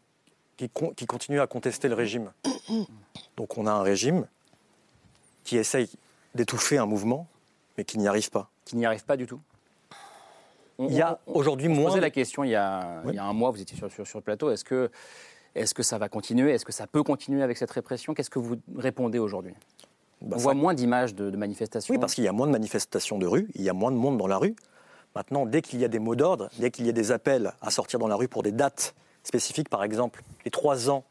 qui, 0.56 0.70
qui 0.96 1.06
continuent 1.06 1.40
à 1.40 1.46
contester 1.46 1.88
le 1.88 1.94
régime. 1.94 2.32
Donc 3.36 3.58
on 3.58 3.66
a 3.66 3.72
un 3.72 3.82
régime 3.82 4.26
qui 5.44 5.58
essaye 5.58 5.90
d'étouffer 6.34 6.78
un 6.78 6.86
mouvement, 6.86 7.28
mais 7.76 7.84
qui 7.84 7.98
n'y 7.98 8.08
arrive 8.08 8.30
pas. 8.30 8.48
Qui 8.64 8.76
n'y 8.76 8.86
arrive 8.86 9.04
pas 9.04 9.18
du 9.18 9.26
tout 9.26 9.40
il 10.78 10.92
y 10.92 11.00
a 11.00 11.18
aujourd'hui 11.26 11.68
moins. 11.68 11.88
posé 11.88 12.00
la 12.00 12.10
question 12.10 12.44
il 12.44 12.50
y, 12.50 12.54
a, 12.54 13.02
il 13.08 13.14
y, 13.14 13.18
a, 13.18 13.24
un 13.24 13.32
mois, 13.32 13.50
vous 13.50 13.62
étiez 13.62 13.78
sur, 13.78 13.90
sur, 13.90 14.06
sur 14.06 14.18
le 14.18 14.22
plateau. 14.22 14.50
Est-ce 14.50 14.62
que 14.62 14.90
est-ce 15.56 15.74
que 15.74 15.82
ça 15.82 15.98
va 15.98 16.08
continuer? 16.08 16.52
Est-ce 16.52 16.64
que 16.64 16.72
ça 16.72 16.86
peut 16.86 17.02
continuer 17.02 17.42
avec 17.42 17.56
cette 17.56 17.70
répression? 17.70 18.14
Qu'est-ce 18.14 18.30
que 18.30 18.38
vous 18.38 18.56
répondez 18.76 19.18
aujourd'hui? 19.18 19.54
Bah, 20.20 20.36
On 20.38 20.40
voit 20.40 20.54
moins 20.54 20.74
d'images 20.74 21.14
de, 21.14 21.34
manifestations. 21.36 21.92
Oui, 21.94 21.98
parce 21.98 22.14
qu'il 22.14 22.24
y 22.24 22.28
a 22.28 22.32
moins 22.32 22.46
de 22.46 22.52
manifestations 22.52 23.18
de 23.18 23.26
rue, 23.26 23.48
il 23.54 23.62
y 23.62 23.68
a 23.68 23.72
moins 23.72 23.90
de 23.90 23.96
monde 23.96 24.18
dans 24.18 24.26
la 24.26 24.36
rue. 24.36 24.54
Maintenant, 25.14 25.46
dès 25.46 25.62
qu'il 25.62 25.80
y 25.80 25.84
a 25.84 25.88
des 25.88 25.98
mots 25.98 26.14
d'ordre, 26.14 26.50
dès 26.58 26.70
qu'il 26.70 26.86
y 26.86 26.90
a 26.90 26.92
des 26.92 27.10
appels 27.10 27.52
à 27.62 27.70
sortir 27.70 27.98
dans 27.98 28.08
la 28.08 28.16
rue 28.16 28.28
pour 28.28 28.42
des 28.42 28.52
dates 28.52 28.94
spécifiques, 29.22 29.68
par 29.68 29.82
exemple, 29.82 30.22
les 30.44 30.50
trois 30.50 30.90
ans 30.90 31.04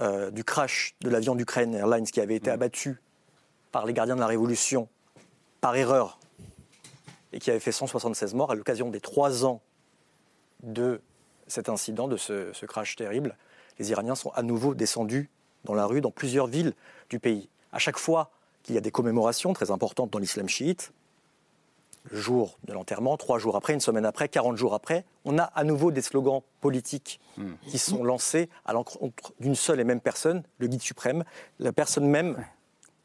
euh, 0.00 0.30
du 0.30 0.44
crash 0.44 0.96
de 1.00 1.08
l'avion 1.08 1.34
d'Ukraine 1.34 1.74
Airlines 1.74 2.06
qui 2.06 2.20
avait 2.20 2.36
été 2.36 2.50
mm. 2.50 2.54
abattu 2.54 3.00
par 3.70 3.86
les 3.86 3.92
gardiens 3.92 4.16
de 4.16 4.20
la 4.20 4.26
Révolution 4.26 4.88
par 5.60 5.76
erreur 5.76 6.18
et 7.32 7.38
qui 7.38 7.50
avait 7.50 7.60
fait 7.60 7.72
176 7.72 8.34
morts 8.34 8.50
à 8.50 8.54
l'occasion 8.54 8.90
des 8.90 9.00
trois 9.00 9.44
ans 9.44 9.60
de 10.62 11.00
cet 11.46 11.68
incident, 11.68 12.08
de 12.08 12.16
ce 12.16 12.66
crash 12.66 12.96
terrible, 12.96 13.36
les 13.78 13.90
Iraniens 13.90 14.14
sont 14.14 14.30
à 14.30 14.42
nouveau 14.42 14.74
descendus 14.74 15.30
dans 15.64 15.74
la 15.74 15.86
rue 15.86 16.00
dans 16.00 16.10
plusieurs 16.10 16.46
villes 16.46 16.72
du 17.10 17.18
pays. 17.18 17.48
À 17.72 17.78
chaque 17.78 17.98
fois 17.98 18.30
qu'il 18.62 18.74
y 18.74 18.78
a 18.78 18.80
des 18.80 18.90
commémorations 18.90 19.52
très 19.52 19.70
importantes 19.70 20.10
dans 20.10 20.18
l'islam 20.18 20.48
chiite, 20.48 20.92
le 22.10 22.18
jour 22.18 22.58
de 22.64 22.72
l'enterrement, 22.72 23.16
trois 23.16 23.38
jours 23.38 23.56
après, 23.56 23.74
une 23.74 23.80
semaine 23.80 24.06
après, 24.06 24.28
40 24.28 24.56
jours 24.56 24.74
après, 24.74 25.04
on 25.24 25.38
a 25.38 25.42
à 25.42 25.64
nouveau 25.64 25.90
des 25.90 26.00
slogans 26.00 26.42
politiques 26.60 27.20
hmm. 27.36 27.52
qui 27.66 27.78
sont 27.78 28.04
lancés 28.04 28.48
à 28.64 28.72
l'encontre 28.72 29.32
d'une 29.40 29.54
seule 29.54 29.80
et 29.80 29.84
même 29.84 30.00
personne, 30.00 30.42
le 30.58 30.68
guide 30.68 30.82
suprême, 30.82 31.24
la 31.58 31.72
personne 31.72 32.06
même 32.06 32.44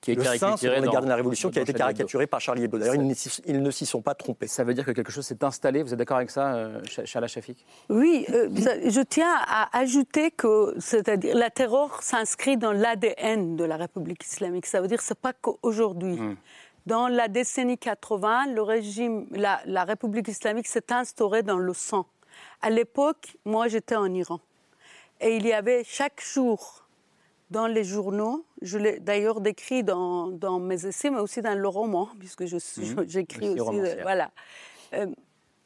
qui 0.03 0.11
est 0.11 0.15
le 0.15 0.23
saint 0.23 0.55
les 0.61 0.81
gardiens 0.81 1.01
de 1.01 1.07
la 1.07 1.15
Révolution, 1.15 1.49
qui 1.49 1.59
a 1.59 1.61
été 1.61 1.73
caricaturé 1.73 2.27
par 2.27 2.41
Charlie 2.41 2.65
Hebdo. 2.65 2.77
D'ailleurs, 2.77 2.95
ils, 2.95 3.61
ne 3.61 3.71
s'y 3.71 3.85
sont 3.85 4.01
pas 4.01 4.13
trompés. 4.13 4.47
Ça 4.47 4.65
veut 4.65 4.73
dire 4.73 4.83
que 4.83 4.91
quelque 4.91 5.13
chose 5.13 5.25
s'est 5.25 5.43
installé. 5.45 5.81
Vous 5.81 5.93
êtes 5.93 5.97
d'accord 5.97 6.17
avec 6.17 6.29
ça, 6.29 6.69
Chala 7.05 7.25
euh, 7.25 7.27
Shafik? 7.27 7.65
Oui, 7.89 8.25
euh, 8.29 8.49
je 8.53 9.01
tiens 9.01 9.33
à 9.47 9.77
ajouter 9.77 10.31
que 10.31 10.75
c'est-à-dire 10.77 11.37
la 11.37 11.49
terreur 11.49 12.03
s'inscrit 12.03 12.57
dans 12.57 12.73
l'ADN 12.73 13.55
de 13.55 13.63
la 13.63 13.77
République 13.77 14.25
islamique. 14.25 14.65
Ça 14.65 14.81
veut 14.81 14.87
dire 14.87 14.97
que 14.97 15.05
ce 15.05 15.13
n'est 15.13 15.19
pas 15.21 15.31
qu'aujourd'hui. 15.31 16.15
Hmm. 16.15 16.35
Dans 16.85 17.07
la 17.07 17.29
décennie 17.29 17.77
80, 17.77 18.53
le 18.53 18.61
régime, 18.61 19.27
la, 19.31 19.61
la 19.65 19.85
République 19.85 20.27
islamique 20.27 20.67
s'est 20.67 20.91
instaurée 20.91 21.43
dans 21.43 21.57
le 21.57 21.73
sang. 21.73 22.07
À 22.61 22.69
l'époque, 22.69 23.37
moi, 23.45 23.69
j'étais 23.69 23.95
en 23.95 24.13
Iran. 24.13 24.41
Et 25.21 25.37
il 25.37 25.47
y 25.47 25.53
avait 25.53 25.85
chaque 25.85 26.21
jour 26.21 26.82
dans 27.53 27.67
les 27.67 27.83
journaux. 27.83 28.45
Je 28.61 28.77
l'ai 28.77 28.99
d'ailleurs 28.99 29.39
décrit 29.39 29.83
dans, 29.83 30.27
dans, 30.27 30.59
mes 30.59 30.85
essais, 30.85 31.09
mais 31.11 31.19
aussi 31.19 31.41
dans 31.41 31.57
le 31.57 31.67
roman, 31.67 32.09
puisque 32.19 32.41
mhm. 32.41 33.05
j'écris 33.07 33.59
aussi. 33.59 33.79
voilà. 34.01 34.31
Euh, 34.93 35.07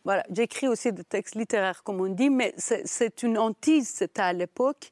voilà, 0.04 0.24
j'écris 0.32 0.68
aussi 0.68 0.94
des 0.94 1.04
textes 1.04 1.36
littéraires, 1.36 1.84
comme 1.84 2.00
on 2.00 2.08
dit, 2.08 2.30
mais 2.30 2.54
c'est 2.58 3.24
une 3.24 3.38
hantise, 3.38 3.90
c'était 3.90 4.22
à 4.22 4.32
l'époque. 4.32 4.92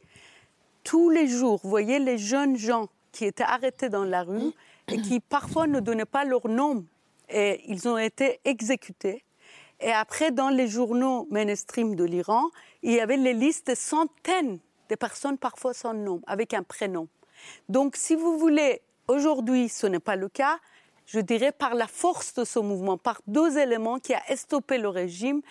Tous 0.84 1.10
les 1.10 1.28
jours, 1.28 1.60
vous 1.64 1.70
voyez 1.70 2.00
les 2.00 2.18
jeunes 2.18 2.58
gens 2.58 2.90
qui 3.14 3.24
étaient 3.24 3.44
arrêtés 3.44 3.88
dans 3.88 4.04
la 4.04 4.24
rue 4.24 4.52
et 4.92 5.02
qui 5.02 5.22
parfois 5.22 5.68
ne 5.68 5.80
donnaient 5.80 6.12
pas 6.18 6.25
leur 6.25 6.48
nom, 6.50 6.84
et 7.30 7.62
ils 7.68 7.88
ont 7.88 7.98
été 7.98 8.40
exécutés. 8.44 9.24
Et 9.80 9.92
après, 9.92 10.32
dans 10.32 10.50
les 10.50 10.68
journaux 10.68 11.28
mainstream 11.32 11.96
de 11.96 12.04
l'Iran, 12.04 12.50
il 12.84 12.92
y 12.92 13.00
avait 13.00 13.18
les 13.18 13.34
listes 13.34 13.70
de 13.70 13.75
centaines 13.75 14.60
des 14.89 14.96
personnes 14.96 15.38
parfois 15.38 15.74
sans 15.74 15.94
nom, 15.94 16.22
avec 16.27 16.54
un 16.54 16.63
prénom. 16.63 17.08
Donc, 17.70 17.96
si 17.96 18.15
vous 18.15 18.38
voulez, 18.38 18.82
aujourd'hui, 19.08 19.70
ce 19.70 19.88
n'est 19.88 20.00
pas 20.00 20.15
le 20.15 20.30
cas, 20.30 20.60
je 21.06 21.20
dirais 21.20 21.51
par 21.51 21.75
la 21.75 21.88
force 21.88 22.34
de 22.34 22.44
ce 22.44 22.60
mouvement, 22.60 22.98
par 22.98 23.22
deux 23.27 23.58
éléments 23.58 24.00
qui 24.00 24.13
a 24.13 24.36
stoppé 24.36 24.77
le 24.77 24.89
régime 24.89 25.42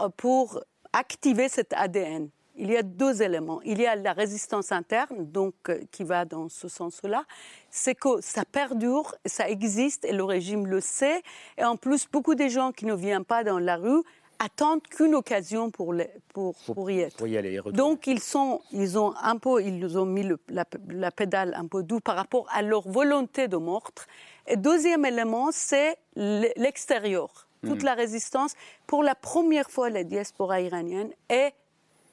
euh, 0.00 0.08
pour 0.16 0.60
activer 0.92 1.48
cet 1.48 1.72
ADN. 1.72 2.28
Il 2.60 2.72
y 2.72 2.76
a 2.76 2.82
deux 2.82 3.22
éléments. 3.22 3.60
Il 3.62 3.80
y 3.80 3.86
a 3.86 3.94
la 3.94 4.12
résistance 4.12 4.72
interne, 4.72 5.30
donc 5.30 5.54
euh, 5.68 5.80
qui 5.92 6.02
va 6.02 6.24
dans 6.24 6.48
ce 6.48 6.66
sens-là. 6.66 7.24
C'est 7.70 7.94
que 7.94 8.20
ça 8.20 8.44
perdure, 8.44 9.14
ça 9.24 9.48
existe 9.48 10.04
et 10.04 10.12
le 10.12 10.24
régime 10.24 10.66
le 10.66 10.80
sait. 10.80 11.22
Et 11.56 11.64
en 11.64 11.76
plus, 11.76 12.08
beaucoup 12.10 12.34
de 12.34 12.48
gens 12.48 12.72
qui 12.72 12.84
ne 12.84 12.94
viennent 12.94 13.24
pas 13.24 13.44
dans 13.44 13.60
la 13.60 13.76
rue 13.76 14.02
attendent 14.38 14.82
qu'une 14.82 15.14
occasion 15.14 15.70
pour, 15.70 15.92
les, 15.92 16.08
pour, 16.32 16.54
pour, 16.54 16.90
y 16.90 17.00
être. 17.00 17.22
aller 17.24 17.60
Donc 17.72 18.06
ils, 18.06 18.20
sont, 18.20 18.60
ils 18.72 18.98
ont 18.98 19.14
un 19.22 19.36
peu, 19.36 19.62
ils 19.62 19.98
ont 19.98 20.06
mis 20.06 20.28
la, 20.48 20.64
la, 20.88 21.10
pédale 21.10 21.54
un 21.54 21.66
peu 21.66 21.82
doux 21.82 22.00
par 22.00 22.16
rapport 22.16 22.46
à 22.52 22.62
leur 22.62 22.88
volonté 22.88 23.48
de 23.48 23.56
meurtre. 23.56 24.06
Et 24.46 24.56
deuxième 24.56 25.04
élément, 25.04 25.48
c'est 25.52 25.96
l'extérieur. 26.14 27.48
Toute 27.64 27.82
hmm. 27.82 27.86
la 27.86 27.94
résistance, 27.94 28.54
pour 28.86 29.02
la 29.02 29.14
première 29.14 29.70
fois, 29.70 29.90
la 29.90 30.04
diaspora 30.04 30.60
iranienne 30.60 31.10
est 31.28 31.52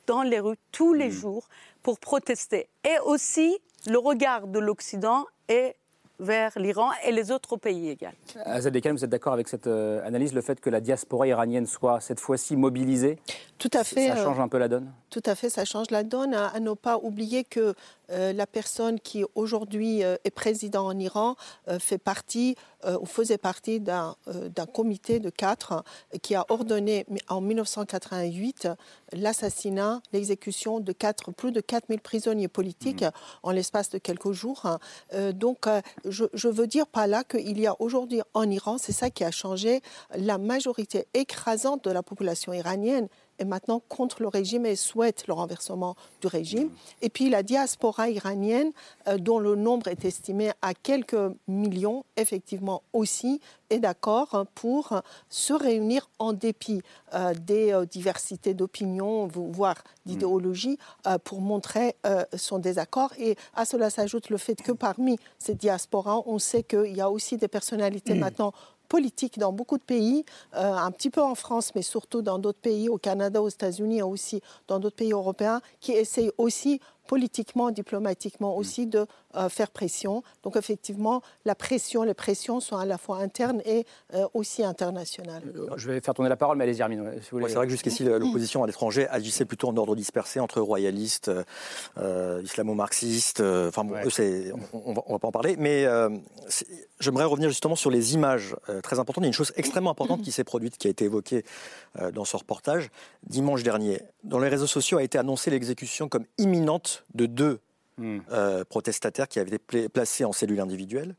dans 0.08 0.24
les 0.24 0.39
rues 0.39 0.58
tous 0.72 0.94
les 0.94 1.10
hmm. 1.10 1.12
jours 1.12 1.48
pour 1.84 2.00
protester. 2.00 2.67
Et 2.84 2.98
aussi, 3.05 3.58
le 3.86 4.00
regard 4.00 4.48
de 4.48 4.60
l'Occident 4.60 5.25
est 5.48 5.75
vers 6.19 6.51
l'Iran 6.57 6.89
et 7.05 7.12
les 7.12 7.31
autres 7.31 7.57
pays 7.57 7.89
également. 7.89 8.17
Azad 8.45 8.75
vous 8.75 9.03
êtes 9.03 9.10
d'accord 9.10 9.34
avec 9.34 9.48
cette 9.48 9.67
euh, 9.67 10.05
analyse, 10.05 10.34
le 10.34 10.41
fait 10.41 10.60
que 10.60 10.69
la 10.69 10.81
diaspora 10.81 11.27
iranienne 11.27 11.65
soit 11.65 12.00
cette 12.00 12.19
fois-ci 12.19 12.55
mobilisée? 12.55 13.17
Tout 13.57 13.72
à 13.74 13.84
fait. 13.84 14.07
Ça 14.07 14.15
change 14.15 14.39
un 14.39 14.48
peu 14.48 14.57
la 14.57 14.67
donne? 14.67 14.91
Tout 15.10 15.24
à 15.25 15.36
fait, 15.36 15.50
ça 15.50 15.65
change 15.65 15.91
la 15.91 16.03
donne. 16.03 16.34
À, 16.34 16.60
ne 16.60 16.74
pas 16.74 16.98
oublier 16.98 17.43
que 17.43 17.74
euh, 18.12 18.33
la 18.33 18.47
personne 18.47 19.00
qui 19.00 19.24
aujourd'hui 19.35 20.03
euh, 20.03 20.15
est 20.24 20.31
président 20.31 20.85
en 20.85 21.00
Iran 21.00 21.35
fait 21.79 21.97
partie 21.97 22.55
ou 23.01 23.05
faisait 23.07 23.39
partie 23.39 23.79
d'un 23.79 24.15
comité 24.71 25.19
de 25.19 25.31
quatre 25.31 25.83
qui 26.21 26.35
a 26.35 26.45
ordonné 26.50 27.05
en 27.29 27.41
1988 27.41 28.67
l'assassinat, 29.13 30.01
l'exécution 30.13 30.79
de 30.79 30.91
quatre, 30.91 31.31
plus 31.31 31.51
de 31.51 31.62
4000 31.62 32.00
prisonniers 32.00 32.47
politiques 32.47 33.01
mmh. 33.01 33.12
en 33.41 33.51
l'espace 33.51 33.89
de 33.89 33.97
quelques 33.97 34.33
jours. 34.33 34.77
donc 35.33 35.67
je, 36.05 36.47
veux 36.47 36.67
dire 36.67 36.85
par 36.85 37.07
là 37.07 37.24
qu'il 37.24 37.59
y 37.59 37.65
a 37.65 37.75
aujourd'hui 37.81 38.21
en 38.35 38.50
Iran, 38.51 38.77
c'est 38.77 38.91
ça 38.91 39.09
qui 39.09 39.24
a 39.24 39.31
changé, 39.31 39.81
la 40.15 40.38
majorité 40.38 41.07
écrasante 41.15 41.83
de 41.85 41.91
la 41.91 42.03
population 42.03 42.53
iranienne 42.53 43.07
est 43.39 43.46
maintenant 43.46 43.82
contre 43.89 44.22
le 44.22 44.27
régime 44.27 44.65
et 44.65 44.75
souhaite 44.75 45.27
le 45.27 45.34
renversement 45.34 45.96
du 46.22 46.27
régime. 46.27 46.70
Et 47.01 47.10
puis 47.10 47.30
la 47.30 47.44
diaspora 47.44 48.10
iranienne, 48.10 48.72
euh, 49.08 49.18
dont 49.18 49.39
le 49.39 49.56
nombre 49.56 49.88
est 49.88 50.06
estimé 50.06 50.51
à 50.62 50.74
quelques 50.74 51.15
millions, 51.48 52.06
effectivement 52.18 52.82
aussi, 52.94 53.42
est 53.70 53.80
d'accord 53.80 54.46
pour 54.54 55.01
se 55.30 55.54
réunir 55.54 56.10
en 56.20 56.34
dépit 56.34 56.82
euh, 57.13 57.34
des 57.34 57.74
euh, 57.74 57.86
diversités 57.86 58.54
d'opinions, 58.54 59.27
voire 59.27 59.84
d'idéologie, 60.06 60.77
pour 61.24 61.42
montrer 61.42 61.96
son 62.36 62.60
désaccord. 62.60 63.12
Et 63.18 63.36
à 63.56 63.65
cela 63.65 63.89
s'ajoute 63.89 64.30
le 64.30 64.38
fait 64.38 64.62
que 64.62 64.72
parmi 64.72 65.18
ces 65.39 65.56
diasporas, 65.56 66.22
on 66.27 66.38
sait 66.38 66.62
qu'il 66.62 66.96
y 66.96 67.01
a 67.01 67.10
aussi 67.10 67.38
des 67.38 67.48
personnalités 67.48 68.13
maintenant 68.13 68.54
politique 68.88 69.38
dans 69.38 69.51
beaucoup 69.51 69.77
de 69.77 69.84
pays, 69.84 70.25
euh, 70.56 70.74
un 70.74 70.92
petit 70.92 71.10
peu 71.10 71.22
en 71.22 71.36
France, 71.36 71.74
mais 71.75 71.82
surtout 71.82 72.22
dans 72.22 72.39
d'autres 72.39 72.60
pays, 72.60 72.89
au 72.89 72.98
Canada, 72.98 73.42
aux 73.42 73.50
États-Unis 73.50 74.00
et 74.00 74.04
aussi 74.04 74.42
dans 74.68 74.80
d'autres 74.80 74.96
pays 74.96 75.12
européens, 75.12 75.62
qui 75.80 75.92
essayent 75.92 76.32
aussi 76.38 76.80
politiquement, 77.08 77.72
diplomatiquement 77.72 78.58
aussi, 78.58 78.88
de 78.88 79.06
euh, 79.36 79.50
faire 79.50 79.72
pression. 79.72 80.24
Donc 80.44 80.56
effectivement, 80.56 81.22
la 81.46 81.56
pression, 81.56 82.04
les 82.04 82.13
pressions 82.13 82.60
sont 82.60 82.77
à 82.77 82.86
la 82.86 82.98
fois 82.98 83.18
internes 83.18 83.62
et 83.65 83.86
euh, 84.13 84.27
aussi 84.34 84.63
internationales. 84.63 85.44
Euh, 85.56 85.70
je 85.75 85.92
vais 85.92 86.00
faire 86.00 86.13
tourner 86.13 86.30
la 86.30 86.38
parole, 86.38 86.58
mais 86.58 86.63
allez-y, 86.63 86.82
Armin. 86.82 87.04
c'est 87.22 87.54
vrai 87.54 87.65
que 87.65 87.72
jusqu'ici, 87.72 88.04
l'opposition 88.04 88.63
à 88.63 88.68
l'étranger 88.68 89.08
agissait 89.10 89.46
plutôt 89.46 89.70
en 89.70 89.77
ordre 89.77 89.96
dispersé 89.96 90.39
entre 90.39 90.62
royalistes, 90.62 91.32
islamo-marxistes. 92.44 93.42
Enfin, 93.42 93.84
bon, 93.84 93.96
on, 94.74 94.92
ne 94.92 94.96
va 95.12 95.20
pas 95.20 95.27
en 95.27 95.32
parler. 95.32 95.56
Mais 95.58 95.86
j'aimerais 97.00 97.25
revenir 97.25 97.50
justement 97.50 97.75
sur 97.75 97.92
les 97.92 98.13
images 98.13 98.56
très 98.84 99.00
importantes. 99.00 99.24
Il 99.24 99.27
y 99.27 99.27
a 99.27 99.30
une 99.30 99.34
chose 99.34 99.54
extrêmement 99.56 99.92
importante 99.92 100.22
qui 100.22 100.32
s'est 100.32 100.44
produite, 100.44 100.77
qui 100.77 100.88
a 100.88 100.89
été 100.89 101.06
évoquée 101.06 101.44
dans 102.13 102.25
ce 102.25 102.38
reportage 102.38 102.89
dimanche 103.24 103.63
dernier. 103.63 104.01
Dans 104.24 104.39
les 104.39 104.50
réseaux 104.50 104.68
sociaux 104.68 104.98
a 104.98 105.04
été 105.04 105.18
annoncée 105.18 105.51
l'exécution 105.51 106.10
comme 106.10 106.25
imminente 106.38 107.06
de 107.13 107.25
deux 107.25 107.60
Hmm. 107.97 108.19
Euh, 108.29 108.65
protestataires 108.65 109.29
qui 109.29 109.39
avaient 109.39 109.55
été 109.55 109.87
placés 109.87 110.25
en 110.25 110.33
cellules 110.33 110.59
individuelles. 110.59 111.15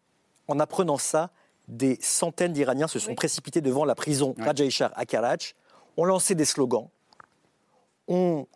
En 0.46 0.60
apprenant 0.60 0.98
ça, 0.98 1.30
des 1.68 1.96
centaines 2.02 2.52
d'Iraniens 2.52 2.86
se 2.86 2.98
sont 2.98 3.14
précipités 3.14 3.62
devant 3.62 3.86
la 3.86 3.94
prison 3.94 4.34
Rajaishar 4.38 4.92
à 4.94 5.06
Karach, 5.06 5.54
ont 5.96 6.04
lancé 6.04 6.34
des 6.34 6.44
slogans, 6.44 6.88
ont 8.08 8.46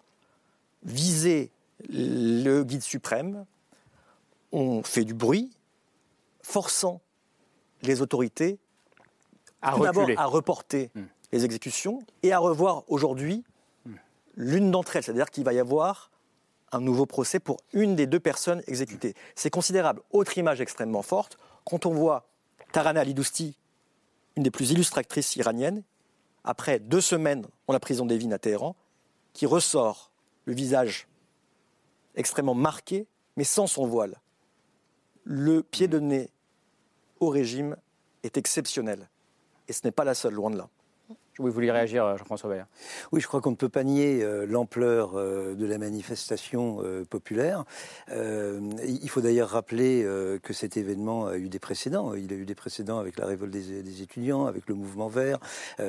visé 0.83 1.51
le 1.89 2.63
guide 2.63 2.83
suprême, 2.83 3.47
ont 4.53 4.83
fait 4.83 5.07
du 5.07 5.15
bruit, 5.15 5.51
forçant 6.43 7.01
les 7.81 8.03
autorités 8.03 8.59
à, 9.63 9.71
à 9.71 10.27
reporter 10.27 10.91
hmm. 10.95 11.05
les 11.33 11.47
exécutions 11.47 12.03
et 12.23 12.33
à 12.33 12.39
revoir 12.39 12.85
aujourd'hui 12.89 13.45
hmm. 13.87 13.95
l'une 14.37 14.71
d'entre 14.71 14.97
elles. 14.97 15.05
C'est-à-dire 15.05 15.31
qu'il 15.31 15.45
va 15.45 15.55
y 15.55 15.59
avoir 15.59 16.11
un 16.73 16.81
nouveau 16.81 17.07
procès 17.07 17.41
pour 17.41 17.59
une 17.73 17.97
des 17.97 18.07
deux 18.07 18.21
personnes 18.21 18.63
exécutées. 18.67 19.15
C'est 19.35 19.51
considérable. 19.51 20.03
Autre 20.13 20.37
image 20.39 20.61
extrêmement 20.61 21.03
forte, 21.03 21.39
quand 21.65 21.87
on 21.87 21.93
voit 21.93 22.29
Tarana 22.73 23.01
Alidousti, 23.01 23.57
une 24.37 24.43
des 24.43 24.51
plus 24.51 24.71
illustratrices 24.71 25.37
iraniennes, 25.37 25.83
après 26.45 26.79
deux 26.79 27.01
semaines 27.01 27.47
dans 27.67 27.73
la 27.73 27.81
prison 27.81 28.07
d'Evin 28.07 28.33
à 28.33 28.39
Téhéran, 28.39 28.77
qui 29.33 29.47
ressort 29.47 30.11
le 30.45 30.55
visage 30.55 31.09
extrêmement 32.15 32.55
marqué, 32.55 33.07
mais 33.37 33.45
sans 33.45 33.67
son 33.67 33.87
voile. 33.87 34.21
Le 35.25 35.63
pied 35.63 35.89
de 35.89 35.99
nez 35.99 36.31
au 37.21 37.29
régime 37.29 37.77
est 38.23 38.37
exceptionnel. 38.37 39.09
Et 39.69 39.73
ce 39.73 39.81
n'est 39.85 39.93
pas 39.93 40.05
la 40.05 40.15
seule, 40.15 40.35
loin 40.35 40.51
de 40.51 40.57
là. 40.57 40.69
Oui, 41.39 41.49
vous 41.49 41.55
voulez 41.55 41.71
réagir, 41.71 42.05
euh, 42.05 42.17
Jean-François 42.17 42.51
Bayer 42.51 42.65
Oui, 43.13 43.21
je 43.21 43.29
crois 43.29 43.41
qu'on 43.41 43.53
ne 43.53 43.57
peut 43.57 43.69
pas 43.69 43.85
nier 43.85 44.23
euh, 44.23 44.47
l'ampleur 44.47 45.13
euh, 45.15 45.55
de 45.55 45.65
la 45.65 45.79
manifestation 45.79 46.79
populaire. 47.09 47.65
il 48.11 49.09
faut 49.09 49.21
d'ailleurs 49.21 49.51
rappeler 49.51 50.07
que 50.43 50.53
cet 50.53 50.77
événement 50.77 51.27
a 51.27 51.37
eu 51.37 51.49
des 51.49 51.59
précédents. 51.59 52.15
Il 52.15 52.33
a 52.33 52.37
eu 52.37 52.45
des 52.45 52.55
précédents 52.55 52.99
avec 52.99 53.19
la 53.19 53.27
révolte 53.27 53.53
des, 53.53 54.03
étudiants, 54.03 54.47
avec 54.47 54.69
le 54.69 54.75
mouvement 54.75 55.09
vert. 55.09 55.39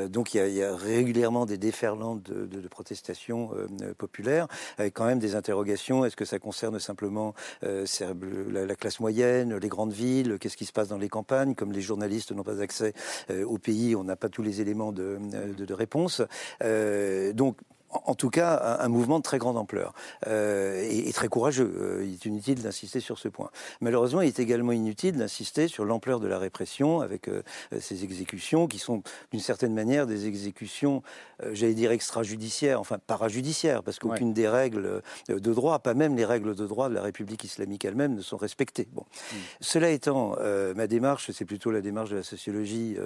donc 0.10 0.34
il 0.34 0.48
y, 0.52 0.64
a, 0.64 0.76
régulièrement 0.76 1.46
des 1.46 1.58
déferlantes 1.58 2.24
de, 2.24 2.68
protestations 2.68 3.52
populaires, 3.98 4.48
avec 4.78 4.94
quand 4.94 5.06
même 5.06 5.20
des 5.20 5.36
interrogations. 5.36 6.06
Est-ce 6.06 6.16
que 6.16 6.26
ça 6.26 6.40
concerne 6.40 6.80
simplement 6.80 7.34
la, 7.62 8.76
classe 8.76 9.00
moyenne, 9.00 9.58
les 9.58 9.70
grandes 9.70 9.94
villes? 9.94 10.38
Qu'est-ce 10.40 10.58
qui 10.58 10.66
se 10.66 10.74
passe 10.74 10.90
dans 10.90 10.98
les 10.98 11.10
campagnes? 11.10 11.56
Comme 11.56 11.72
les 11.72 11.82
journalistes 11.82 12.32
n'ont 12.32 12.44
pas 12.44 12.62
accès 12.62 12.94
au 13.30 13.58
pays, 13.58 13.96
on 13.96 14.04
n'a 14.04 14.16
pas 14.16 14.30
tous 14.30 14.44
les 14.44 14.62
éléments 14.62 14.92
de 14.92 15.18
de, 15.32 15.66
de 15.66 15.74
réponse. 15.74 16.22
Euh, 16.64 17.34
donc 17.34 17.58
en 17.92 18.16
tout 18.16 18.30
cas, 18.30 18.78
un, 18.80 18.88
mouvement 18.88 19.20
de 19.20 19.24
très 19.24 19.38
grande 19.38 19.58
ampleur 19.58 19.94
euh, 20.28 20.88
et, 20.90 21.12
très 21.14 21.28
courageux. 21.28 21.74
Euh, 21.78 22.06
il 22.06 22.14
est 22.14 22.26
inutile 22.26 22.62
d'insister 22.62 23.00
sur 23.00 23.20
ce 23.20 23.28
point. 23.28 23.50
Malheureusement, 23.82 24.22
il 24.22 24.28
est 24.28 24.40
également 24.40 24.72
inutile 24.72 25.18
d'insister 25.18 25.68
sur 25.68 25.86
l'ampleur 25.86 26.20
de 26.20 26.28
la 26.28 26.40
répression 26.40 27.02
avec 27.02 27.28
euh, 27.28 27.44
ces 27.80 28.04
exécutions 28.04 28.68
qui 28.68 28.80
sont 28.80 29.04
d'une 29.32 29.42
certaine 29.42 29.74
manière 29.74 30.08
des 30.08 30.28
exécutions, 30.28 31.04
j'allais 31.52 31.74
dire 31.74 31.92
extrajudiciaires, 31.92 32.80
enfin 32.80 32.98
parajudiciaires, 33.06 33.84
parce 33.84 34.00
qu'aucune 34.00 34.34
des 34.34 34.48
règles 34.48 35.02
de 35.28 35.54
droit, 35.54 35.80
pas 35.80 35.94
même 35.94 36.16
les 36.16 36.26
règles 36.26 36.56
de 36.56 36.66
droit 36.68 36.90
de 36.90 36.94
la 36.94 37.02
République 37.02 37.44
islamique 37.44 37.86
elle-même, 37.86 38.16
ne 38.16 38.22
sont 38.22 38.38
respectées. 38.38 38.88
Bon. 38.94 39.02
Mm. 39.02 39.36
Cela 39.62 39.90
étant, 39.90 40.36
ma 40.76 40.88
démarche, 40.88 41.32
c'est 41.32 41.46
plutôt 41.46 41.72
la 41.72 41.82
démarche 41.82 42.10
de 42.12 42.18
la 42.18 42.24
sociologie 42.24 42.98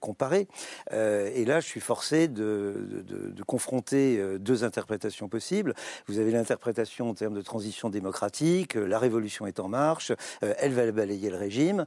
comparée. 0.00 0.48
et 0.90 1.44
là, 1.44 1.60
je 1.60 1.66
suis 1.66 1.80
forcé 1.80 2.28
de, 2.28 3.04
de, 3.08 3.30
de 3.30 3.42
confronter 3.42 4.11
euh, 4.18 4.38
deux 4.38 4.64
interprétations 4.64 5.28
possibles. 5.28 5.74
Vous 6.06 6.18
avez 6.18 6.30
l'interprétation 6.30 7.10
en 7.10 7.14
termes 7.14 7.34
de 7.34 7.42
transition 7.42 7.88
démocratique, 7.88 8.76
euh, 8.76 8.86
la 8.86 8.98
révolution 8.98 9.46
est 9.46 9.60
en 9.60 9.68
marche, 9.68 10.12
euh, 10.42 10.54
elle 10.58 10.72
va 10.72 10.90
balayer 10.92 11.30
le 11.30 11.36
régime. 11.36 11.86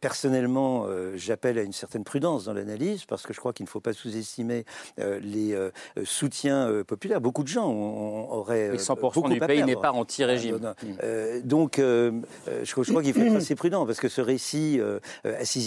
personnellement, 0.00 0.86
j'appelle 1.14 1.58
à 1.58 1.62
une 1.62 1.72
certaine 1.72 2.04
prudence 2.04 2.44
dans 2.44 2.52
l'analyse 2.52 3.04
parce 3.04 3.22
que 3.22 3.32
je 3.32 3.38
crois 3.38 3.52
qu'il 3.52 3.64
ne 3.64 3.68
faut 3.68 3.80
pas 3.80 3.92
sous-estimer 3.92 4.64
les 4.98 5.56
soutiens 6.04 6.82
populaires. 6.86 7.20
Beaucoup 7.20 7.42
de 7.42 7.48
gens 7.48 7.70
auraient. 7.72 8.74
Et 8.74 8.78
100% 8.78 9.30
du 9.30 9.40
pays 9.40 9.62
n'est 9.62 9.76
pas 9.76 9.92
anti-régime. 9.92 10.74
donc, 11.44 11.76
je, 11.78 12.72
crois 12.72 13.02
qu'il 13.02 13.14
faut 13.14 13.20
être 13.20 13.36
assez 13.36 13.54
prudent 13.54 13.86
parce 13.86 14.00
que 14.00 14.08
ce 14.08 14.20
récit 14.20 14.80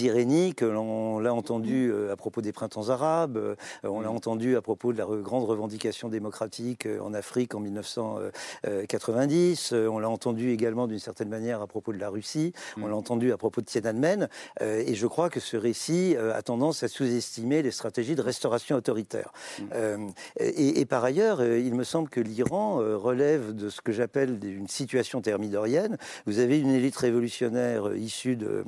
irénique, 0.04 0.62
on 0.62 1.18
l'a 1.18 1.34
entendu 1.34 1.92
à 2.10 2.16
propos 2.16 2.40
des 2.40 2.52
printemps 2.52 2.90
arabes, 2.90 3.56
on 3.82 4.00
l'a 4.00 4.10
entendu 4.10 4.56
à 4.56 4.62
propos 4.62 4.92
de 4.92 4.98
la 4.98 5.06
grande 5.06 5.44
revendication 5.44 5.87
démocratique 6.08 6.86
euh, 6.86 7.00
en 7.00 7.14
Afrique 7.14 7.54
en 7.54 7.60
1990. 7.60 9.72
Euh, 9.72 9.88
on 9.88 9.98
l'a 9.98 10.08
entendu 10.08 10.50
également 10.50 10.86
d'une 10.86 10.98
certaine 10.98 11.28
manière 11.28 11.62
à 11.62 11.66
propos 11.66 11.92
de 11.92 11.98
la 11.98 12.10
Russie. 12.10 12.52
On 12.76 12.80
mm. 12.80 12.88
l'a 12.88 12.96
entendu 12.96 13.32
à 13.32 13.36
propos 13.36 13.60
de 13.60 13.66
Tiananmen. 13.66 14.28
Euh, 14.60 14.82
et 14.86 14.94
je 14.94 15.06
crois 15.06 15.30
que 15.30 15.40
ce 15.40 15.56
récit 15.56 16.16
a 16.16 16.42
tendance 16.42 16.82
à 16.82 16.88
sous-estimer 16.88 17.62
les 17.62 17.70
stratégies 17.70 18.14
de 18.14 18.22
restauration 18.22 18.76
autoritaire. 18.76 19.32
Mm. 19.58 20.08
Et, 20.38 20.84
par 20.84 21.04
ailleurs, 21.04 21.42
il 21.42 21.74
me 21.74 21.84
semble 21.84 22.08
que 22.08 22.20
l'Iran 22.20 22.76
relève 22.76 23.54
de 23.54 23.68
ce 23.68 23.80
que 23.80 23.92
j'appelle 23.92 24.38
une 24.42 24.68
situation 24.68 25.20
thermidorienne. 25.20 25.96
Vous 26.26 26.38
avez 26.38 26.58
une 26.58 26.70
élite 26.70 26.96
révolutionnaire 26.96 27.94
issue 27.94 28.36
de, 28.36 28.64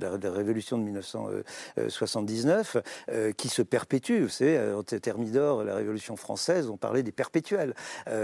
la, 0.00 0.30
révolution 0.30 0.78
de 0.78 0.84
1979 0.84 2.76
qui 3.36 3.48
se 3.48 3.62
perpétue. 3.62 4.22
Vous 4.22 4.28
savez, 4.28 4.58
Thermidor, 5.00 5.64
la 5.64 5.74
révolution 5.74 6.16
française, 6.16 6.35
française, 6.36 6.68
on 6.68 6.76
parlait 6.76 7.02
des 7.02 7.12
perpétuels, 7.12 7.72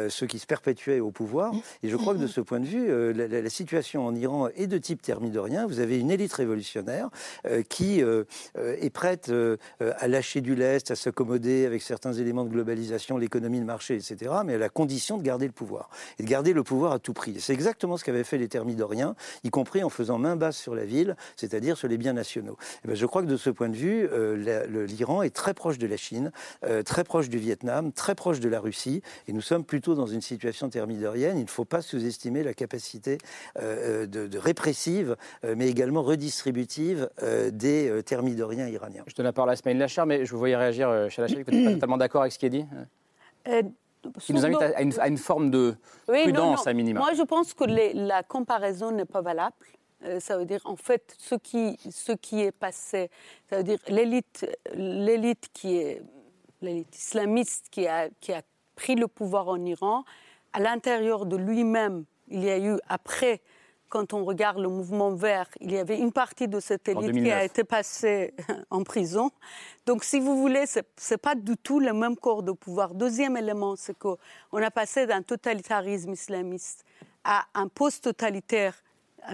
ceux 0.08 0.26
qui 0.26 0.38
se 0.38 0.46
perpétuaient 0.46 1.00
au 1.00 1.10
pouvoir. 1.10 1.54
Et 1.82 1.88
je 1.88 1.96
crois 1.96 2.12
que 2.12 2.18
de 2.18 2.26
ce 2.26 2.42
point 2.42 2.60
de 2.60 2.66
vue, 2.66 3.14
la, 3.14 3.48
situation 3.48 4.06
en 4.06 4.14
Iran 4.14 4.48
est 4.54 4.66
de 4.66 4.76
type 4.76 5.00
thermidorien. 5.00 5.66
Vous 5.66 5.80
avez 5.80 5.98
une 5.98 6.10
élite 6.10 6.32
révolutionnaire 6.34 7.08
qui 7.70 8.00
est 8.56 8.90
prête 8.90 9.32
à 9.80 10.08
lâcher 10.08 10.42
du 10.42 10.54
lest, 10.54 10.90
à 10.90 10.94
s'accommoder 10.94 11.64
avec 11.64 11.80
certains 11.80 12.12
éléments 12.12 12.44
de 12.44 12.50
globalisation, 12.50 13.16
l'économie 13.16 13.60
de 13.60 13.64
marché, 13.64 13.94
etc., 13.94 14.30
mais 14.44 14.54
à 14.54 14.58
la 14.58 14.68
condition 14.68 15.16
de 15.16 15.22
garder 15.22 15.46
le 15.46 15.52
pouvoir. 15.52 15.88
Et 16.18 16.22
de 16.22 16.28
garder 16.28 16.52
le 16.52 16.62
pouvoir 16.62 16.92
à 16.92 16.98
tout 16.98 17.14
prix. 17.14 17.36
C'est 17.40 17.54
exactement 17.54 17.96
ce 17.96 18.04
qu'avaient 18.04 18.24
fait 18.24 18.38
les 18.38 18.48
thermidoriens, 18.48 19.14
y 19.42 19.48
compris 19.48 19.82
en 19.82 19.88
faisant 19.88 20.18
main 20.18 20.36
basse 20.36 20.58
sur 20.58 20.74
la 20.74 20.84
ville, 20.84 21.16
c'est-à-dire 21.36 21.78
sur 21.78 21.88
les 21.88 21.96
biens 21.96 22.12
nationaux. 22.12 22.58
Et 22.60 22.80
eh 22.84 22.88
ben, 22.88 22.94
je 22.94 23.06
crois 23.06 23.22
que 23.22 23.28
de 23.28 23.38
ce 23.38 23.48
point 23.48 23.70
de 23.70 23.76
vue, 23.76 24.06
euh, 24.12 24.86
l'Iran 24.86 25.22
est 25.22 25.34
très 25.34 25.54
proche 25.54 25.78
de 25.78 25.86
la 25.86 25.96
Chine, 25.96 26.32
euh, 26.64 26.82
très 26.82 27.04
proche 27.04 27.28
du 27.28 27.38
Vietnam, 27.38 27.92
très 27.92 28.01
proche 28.14 28.40
de 28.40 28.48
la 28.48 28.60
Russie, 28.60 29.02
et 29.28 29.32
nous 29.32 29.40
sommes 29.40 29.64
plutôt 29.64 29.94
dans 29.94 30.06
une 30.06 30.20
situation 30.20 30.68
thermidorienne. 30.68 31.38
Il 31.38 31.44
ne 31.44 31.50
faut 31.50 31.64
pas 31.64 31.82
sous-estimer 31.82 32.42
la 32.42 32.54
capacité 32.54 33.18
euh, 33.58 34.06
de, 34.06 34.38
répressive, 34.38 35.16
mais 35.44 35.68
également 35.68 36.02
redistributive 36.02 37.08
des 37.52 38.02
thermidoriens 38.04 38.68
iraniens. 38.68 39.04
Je 39.06 39.14
donne 39.14 39.24
la 39.26 39.32
parole 39.32 39.50
à 39.50 39.56
Smaïl 39.56 39.78
Lachar, 39.78 40.06
mais 40.06 40.24
je 40.24 40.32
vous 40.32 40.38
voyais 40.38 40.56
réagir, 40.56 40.88
chez 41.10 41.22
Lachar, 41.22 41.38
vous 41.46 41.52
n'êtes 41.52 41.64
pas 41.64 41.72
totalement 41.74 41.96
d'accord 41.96 42.22
avec 42.22 42.32
ce 42.32 42.38
qui 42.38 42.46
est 42.46 42.50
dit 42.50 42.66
qui 44.20 44.32
nous 44.32 44.44
invite 44.44 44.62
à 44.62 45.08
une, 45.08 45.18
forme 45.18 45.50
de 45.50 45.76
prudence 46.06 46.66
à 46.66 46.72
minima. 46.72 47.00
Moi, 47.00 47.14
je 47.14 47.22
pense 47.22 47.54
que 47.54 47.64
la 47.64 48.22
comparaison 48.22 48.90
n'est 48.90 49.04
pas 49.04 49.22
valable. 49.22 49.54
Euh, 50.04 50.18
ça 50.18 50.36
veut 50.36 50.44
dire, 50.44 50.60
en 50.64 50.76
fait, 50.76 51.14
ce 51.18 51.36
qui, 51.36 51.78
ce 51.90 52.12
qui 52.12 52.40
est 52.40 52.52
passé, 52.52 53.08
ça 53.48 53.58
veut 53.58 53.62
dire 53.62 53.78
l'élite, 53.88 54.46
l'élite 54.74 55.48
qui 55.52 55.76
est 55.76 56.02
l'élite 56.62 56.96
islamiste 56.96 57.66
qui 57.70 57.86
a, 57.86 58.08
qui 58.20 58.32
a 58.32 58.42
pris 58.74 58.94
le 58.94 59.08
pouvoir 59.08 59.48
en 59.48 59.64
Iran, 59.64 60.04
à 60.52 60.60
l'intérieur 60.60 61.26
de 61.26 61.36
lui-même, 61.36 62.04
il 62.28 62.44
y 62.44 62.50
a 62.50 62.58
eu, 62.58 62.78
après 62.88 63.40
quand 63.92 64.14
on 64.14 64.24
regarde 64.24 64.58
le 64.58 64.70
mouvement 64.70 65.10
vert, 65.10 65.46
il 65.60 65.70
y 65.70 65.76
avait 65.76 65.98
une 65.98 66.12
partie 66.12 66.48
de 66.48 66.60
cette 66.60 66.88
élite 66.88 67.12
qui 67.12 67.30
a 67.30 67.44
été 67.44 67.62
passée 67.62 68.32
en 68.70 68.84
prison. 68.84 69.30
Donc, 69.84 70.02
si 70.02 70.18
vous 70.18 70.38
voulez, 70.40 70.64
ce 70.64 70.78
n'est 70.78 71.18
pas 71.18 71.34
du 71.34 71.58
tout 71.58 71.78
le 71.78 71.92
même 71.92 72.16
corps 72.16 72.42
de 72.42 72.52
pouvoir. 72.52 72.94
Deuxième 72.94 73.36
élément, 73.36 73.76
c'est 73.76 73.92
qu'on 73.98 74.16
a 74.54 74.70
passé 74.70 75.06
d'un 75.06 75.20
totalitarisme 75.20 76.12
islamiste 76.12 76.86
à 77.22 77.44
un 77.52 77.68
post-totalitaire. 77.68 78.82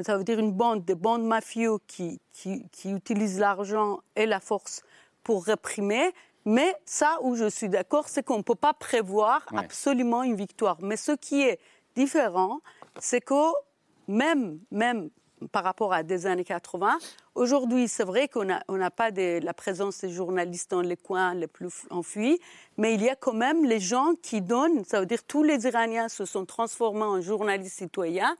Ça 0.02 0.18
veut 0.18 0.24
dire 0.24 0.40
une 0.40 0.52
bande, 0.52 0.84
des 0.84 0.96
bandes 0.96 1.24
mafieux 1.24 1.78
qui, 1.86 2.20
qui, 2.32 2.90
utilisent 2.90 3.38
l'argent 3.38 4.00
et 4.16 4.26
la 4.26 4.40
force 4.40 4.82
pour 5.22 5.44
réprimer. 5.44 6.10
Mais 6.48 6.74
ça 6.86 7.18
où 7.20 7.36
je 7.36 7.46
suis 7.50 7.68
d'accord, 7.68 8.08
c'est 8.08 8.22
qu'on 8.22 8.38
ne 8.38 8.42
peut 8.42 8.54
pas 8.54 8.72
prévoir 8.72 9.44
absolument 9.54 10.22
une 10.22 10.34
victoire. 10.34 10.78
Mais 10.80 10.96
ce 10.96 11.12
qui 11.12 11.42
est 11.42 11.60
différent, 11.94 12.60
c'est 12.98 13.20
que 13.20 13.52
même, 14.06 14.58
même 14.70 15.10
par 15.52 15.64
rapport 15.64 15.92
à 15.92 16.02
des 16.02 16.26
années 16.26 16.44
80. 16.44 16.98
Aujourd'hui, 17.34 17.88
c'est 17.88 18.04
vrai 18.04 18.28
qu'on 18.28 18.44
n'a 18.44 18.90
pas 18.90 19.10
de, 19.10 19.40
la 19.42 19.54
présence 19.54 20.00
des 20.00 20.10
journalistes 20.10 20.70
dans 20.70 20.80
les 20.80 20.96
coins 20.96 21.34
les 21.34 21.46
plus 21.46 21.72
enfuis, 21.90 22.40
mais 22.76 22.94
il 22.94 23.02
y 23.02 23.08
a 23.08 23.16
quand 23.16 23.32
même 23.32 23.64
les 23.64 23.80
gens 23.80 24.14
qui 24.22 24.40
donnent, 24.40 24.84
ça 24.84 25.00
veut 25.00 25.06
dire 25.06 25.22
tous 25.24 25.42
les 25.42 25.66
Iraniens 25.66 26.08
se 26.08 26.24
sont 26.24 26.44
transformés 26.44 27.02
en 27.02 27.20
journalistes 27.20 27.78
citoyens, 27.78 28.36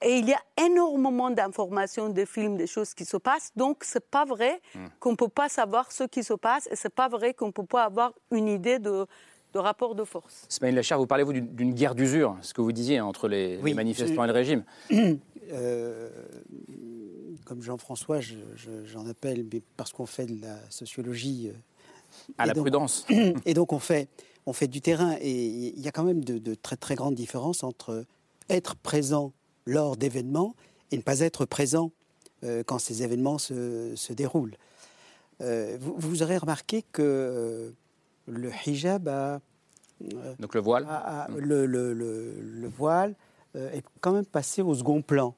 et 0.00 0.18
il 0.18 0.28
y 0.28 0.32
a 0.32 0.40
énormément 0.64 1.30
d'informations, 1.30 2.08
de 2.08 2.24
films, 2.24 2.56
des 2.56 2.68
choses 2.68 2.94
qui 2.94 3.04
se 3.04 3.16
passent. 3.16 3.50
Donc, 3.56 3.82
c'est 3.82 4.08
pas 4.08 4.24
vrai 4.24 4.60
hmm. 4.74 4.86
qu'on 5.00 5.10
ne 5.10 5.16
peut 5.16 5.28
pas 5.28 5.48
savoir 5.48 5.90
ce 5.90 6.04
qui 6.04 6.22
se 6.22 6.34
passe, 6.34 6.68
et 6.70 6.76
c'est 6.76 6.94
pas 6.94 7.08
vrai 7.08 7.34
qu'on 7.34 7.48
ne 7.48 7.52
peut 7.52 7.66
pas 7.66 7.84
avoir 7.84 8.12
une 8.30 8.46
idée 8.46 8.78
de, 8.78 9.06
de 9.54 9.58
rapport 9.58 9.94
de 9.94 10.04
force. 10.04 10.44
Smaïl 10.48 10.74
Lachar, 10.74 10.98
vous 10.98 11.06
parlez-vous 11.06 11.32
d'une 11.32 11.72
guerre 11.72 11.94
d'usure, 11.94 12.36
ce 12.42 12.52
que 12.52 12.60
vous 12.60 12.72
disiez, 12.72 13.00
entre 13.00 13.28
les, 13.28 13.58
manifestants 13.74 14.24
et 14.24 14.26
le 14.26 14.32
régime 14.32 14.64
euh, 15.52 16.10
Comme 17.44 17.62
Jean-François, 17.62 18.20
j'en 18.20 19.06
appelle, 19.06 19.46
mais 19.52 19.62
parce 19.76 19.92
qu'on 19.92 20.06
fait 20.06 20.26
de 20.26 20.40
la 20.40 20.58
sociologie. 20.70 21.48
Euh, 21.48 21.56
à 22.36 22.46
la 22.46 22.54
prudence. 22.54 23.06
Et 23.44 23.54
donc 23.54 23.72
on 23.72 23.78
fait, 23.78 24.08
on 24.46 24.52
fait 24.52 24.66
du 24.66 24.80
terrain. 24.80 25.16
Et 25.20 25.72
il 25.76 25.80
y 25.80 25.88
a 25.88 25.92
quand 25.92 26.04
même 26.04 26.24
de, 26.24 26.54
très 26.54 26.76
très 26.76 26.94
grandes 26.94 27.14
différences 27.14 27.62
entre 27.62 28.04
être 28.48 28.76
présent 28.76 29.32
lors 29.66 29.96
d'événements 29.96 30.54
et 30.90 30.96
ne 30.96 31.02
pas 31.02 31.20
être 31.20 31.44
présent 31.44 31.92
euh, 32.44 32.62
quand 32.64 32.78
ces 32.78 33.02
événements 33.02 33.36
se, 33.36 34.12
déroulent. 34.12 34.56
vous, 35.40 35.94
vous, 35.98 36.22
aurez 36.22 36.38
remarqué 36.38 36.82
que 36.92 37.74
le 38.28 38.50
hijab 38.66 39.08
a. 39.08 39.40
Euh, 40.14 40.34
Donc 40.38 40.54
le 40.54 40.60
voile 40.60 40.86
le, 41.36 42.68
voile 42.68 43.16
euh, 43.56 43.70
est 43.72 43.82
quand 44.00 44.12
même 44.12 44.26
passé 44.26 44.62
au 44.62 44.74
second 44.74 45.02
plan. 45.02 45.34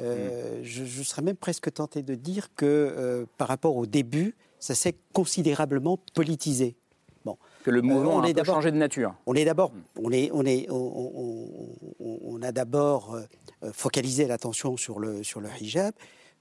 Euh, 0.00 0.60
mm. 0.60 0.64
je, 0.64 1.02
serais 1.02 1.22
même 1.22 1.36
presque 1.36 1.72
tenté 1.72 2.02
de 2.02 2.14
dire 2.14 2.48
que 2.54 3.26
par 3.38 3.48
rapport 3.48 3.76
au 3.76 3.86
début, 3.86 4.34
ça 4.58 4.74
s'est 4.74 4.96
considérablement 5.12 5.98
politisé. 6.14 6.76
Bon. 7.24 7.38
Que 7.62 7.70
le 7.70 7.80
mouvement 7.80 8.20
a 8.20 8.28
un 8.28 8.44
changé 8.44 8.70
de 8.70 8.76
nature. 8.76 9.14
On 9.24 9.34
est 9.34 9.46
d'abord, 9.46 9.72
mm. 9.72 9.82
on 10.02 10.10
est, 10.10 10.30
on 10.32 10.44
est, 10.44 10.66
on, 10.70 12.42
a 12.42 12.52
d'abord 12.52 13.18
focalisé 13.72 14.26
l'attention 14.26 14.76
sur 14.76 14.98
le 14.98 15.22
sur 15.22 15.40
le 15.40 15.48
hijab, 15.60 15.94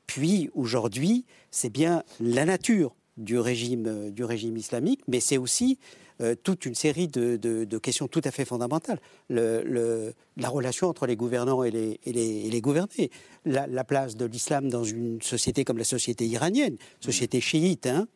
puis 0.05 0.49
aujourd'hui, 0.53 1.25
c'est 1.49 1.69
bien 1.69 2.03
la 2.19 2.43
nature 2.43 2.93
du 3.17 3.37
régime, 3.39 3.85
euh, 3.87 4.09
du 4.09 4.23
régime 4.23 4.57
islamique, 4.57 5.01
mais 5.07 5.19
c'est 5.19 5.37
aussi 5.37 5.77
euh, 6.21 6.35
toute 6.35 6.65
une 6.65 6.75
série 6.75 7.07
de, 7.07 7.77
questions 7.77 8.07
tout 8.07 8.21
à 8.23 8.31
fait 8.31 8.45
fondamentales. 8.45 8.99
Le, 9.29 10.13
la 10.37 10.49
relation 10.49 10.87
entre 10.87 11.05
les 11.05 11.15
gouvernants 11.15 11.63
et 11.63 11.71
les, 11.71 11.99
et 12.05 12.11
les, 12.49 12.61
gouvernés, 12.61 13.11
la, 13.45 13.83
place 13.83 14.15
de 14.15 14.25
l'islam 14.25 14.69
dans 14.69 14.83
une 14.83 15.21
société 15.21 15.63
comme 15.63 15.77
la 15.77 15.83
société 15.83 16.25
iranienne, 16.25 16.77
société 16.99 17.41
chiite, 17.41 17.87
hein, 17.87 18.07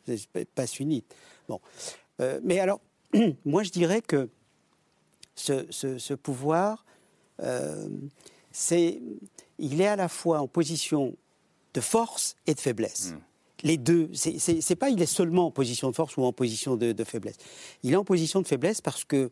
pas 0.55 0.67
sunnite. 0.67 1.13
Bon. 1.47 1.59
Euh, 2.21 2.39
mais 2.43 2.59
alors, 2.59 2.81
moi 3.45 3.63
je 3.63 3.71
dirais 3.71 4.01
que 4.01 4.29
ce, 5.35 6.13
pouvoir, 6.15 6.85
c'est, 8.51 8.99
il 9.59 9.81
est 9.81 9.87
à 9.87 9.95
la 9.95 10.07
fois 10.07 10.39
en 10.39 10.47
position 10.47 11.15
de 11.75 11.81
force 11.81 12.35
et 12.47 12.55
de 12.55 12.59
faiblesse. 12.59 13.11
Mmh 13.11 13.17
les 13.63 13.77
deux. 13.77 14.09
C'est 14.13 14.75
pas 14.75 14.89
il 14.89 15.01
est 15.01 15.05
seulement 15.05 15.47
en 15.47 15.51
position 15.51 15.89
de 15.89 15.95
force 15.95 16.17
ou 16.17 16.23
en 16.23 16.33
position 16.33 16.75
de, 16.75 17.03
faiblesse. 17.03 17.37
Il 17.83 17.93
est 17.93 17.97
en 17.97 18.03
position 18.03 18.41
de 18.41 18.47
faiblesse 18.47 18.81
parce 18.81 19.03
que 19.03 19.31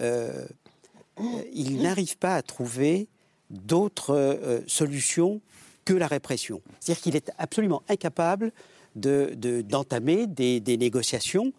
euh, 0.00 0.46
il 1.52 1.82
n'arrive 1.82 2.16
pas 2.16 2.36
à 2.36 2.42
trouver 2.42 3.08
d'autres 3.50 4.14
euh, 4.14 4.60
solutions 4.66 5.40
que 5.84 5.94
la 5.94 6.06
répression. 6.06 6.62
C'est-à-dire 6.78 7.02
qu'il 7.02 7.16
est 7.16 7.32
absolument 7.38 7.82
incapable 7.88 8.52
d'entamer 8.94 10.26
de, 10.26 10.58
des, 10.58 10.76
négociations, 10.76 11.52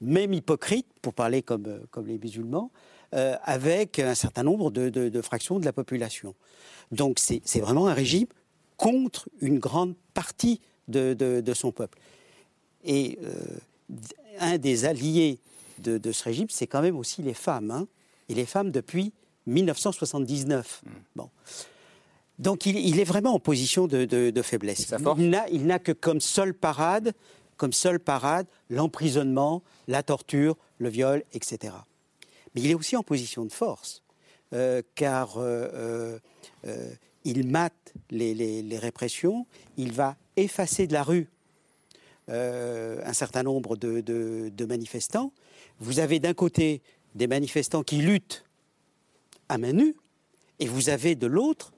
même 0.00 0.32
hypocrites, 0.32 0.86
pour 1.02 1.14
parler 1.14 1.42
comme, 1.42 1.80
comme 1.90 2.06
les 2.06 2.18
musulmans, 2.18 2.70
euh, 3.14 3.36
avec 3.44 3.98
un 3.98 4.14
certain 4.14 4.42
nombre 4.42 4.70
de, 4.70 4.88
de, 4.88 5.22
fractions 5.22 5.58
de 5.58 5.64
la 5.64 5.72
population. 5.72 6.34
Donc 6.90 7.18
c'est 7.18 7.60
vraiment 7.60 7.86
un 7.88 7.94
régime 7.94 8.26
contre 8.76 9.28
une 9.40 9.58
grande 9.58 9.94
partie 10.14 10.60
de, 10.88 11.52
son 11.54 11.72
peuple. 11.72 11.98
Et 12.84 13.18
euh, 13.24 13.34
un 14.40 14.58
des 14.58 14.84
alliés 14.84 15.38
de, 15.78 16.12
ce 16.12 16.24
régime, 16.24 16.46
c'est 16.50 16.66
quand 16.66 16.82
même 16.82 16.96
aussi 16.96 17.22
les 17.22 17.34
femmes. 17.34 17.70
Hein. 17.70 17.86
et 18.28 18.34
les 18.34 18.46
femmes 18.46 18.70
depuis 18.70 19.12
1979. 19.46 20.82
Hmm. 20.84 20.90
Bon. 21.14 21.30
Donc 22.38 22.66
il, 22.66 23.00
est 23.00 23.04
vraiment 23.04 23.34
en 23.34 23.38
position 23.38 23.86
de, 23.86 24.42
faiblesse. 24.42 24.94
Il 25.50 25.66
n'a 25.66 25.78
que 25.78 25.92
comme 25.92 26.20
seule 26.20 26.52
parade, 26.52 27.14
comme 27.56 27.72
seule 27.72 27.98
parade, 27.98 28.46
l'emprisonnement, 28.68 29.62
la 29.88 30.02
torture, 30.02 30.56
le 30.78 30.90
viol, 30.90 31.22
etc. 31.32 31.74
Mais 32.54 32.60
il 32.60 32.70
est 32.70 32.74
aussi 32.74 32.96
en 32.96 33.02
position 33.02 33.46
de 33.46 33.52
force, 33.52 34.02
euh, 34.52 34.82
car 34.94 35.36
euh, 35.38 36.18
il 37.24 37.46
mate 37.48 37.94
les, 38.10 38.78
répressions, 38.78 39.46
il 39.76 39.92
va 39.92 40.16
effacer 40.36 40.86
de 40.86 40.92
la 40.92 41.02
rue 41.02 41.28
euh, 42.28 43.00
un 43.04 43.12
certain 43.12 43.44
nombre 43.44 43.76
de, 43.76 44.66
manifestants. 44.66 45.32
Vous 45.78 46.00
avez 46.00 46.18
d'un 46.18 46.34
côté 46.34 46.82
des 47.14 47.28
manifestants 47.28 47.84
qui 47.84 47.98
luttent 47.98 48.44
à 49.48 49.58
main 49.58 49.72
nue, 49.72 49.94
et 50.58 50.66
vous 50.66 50.88
avez 50.88 51.14
de 51.14 51.28
l'autre 51.28 51.72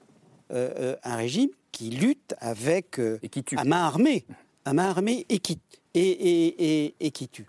euh, 0.50 0.70
euh, 0.78 0.96
un 1.04 1.16
régime 1.16 1.50
qui 1.70 1.90
lutte 1.90 2.34
avec 2.38 2.98
et 3.22 3.28
qui 3.28 3.44
tue. 3.44 3.58
à 3.58 3.64
main 3.64 3.84
armée, 3.84 4.24
à 4.64 4.72
main 4.72 4.88
armée 4.88 5.26
et 5.28 5.38
qui 5.38 5.58
et, 5.92 6.94
et, 6.98 7.10
qui 7.10 7.28
tue. 7.28 7.46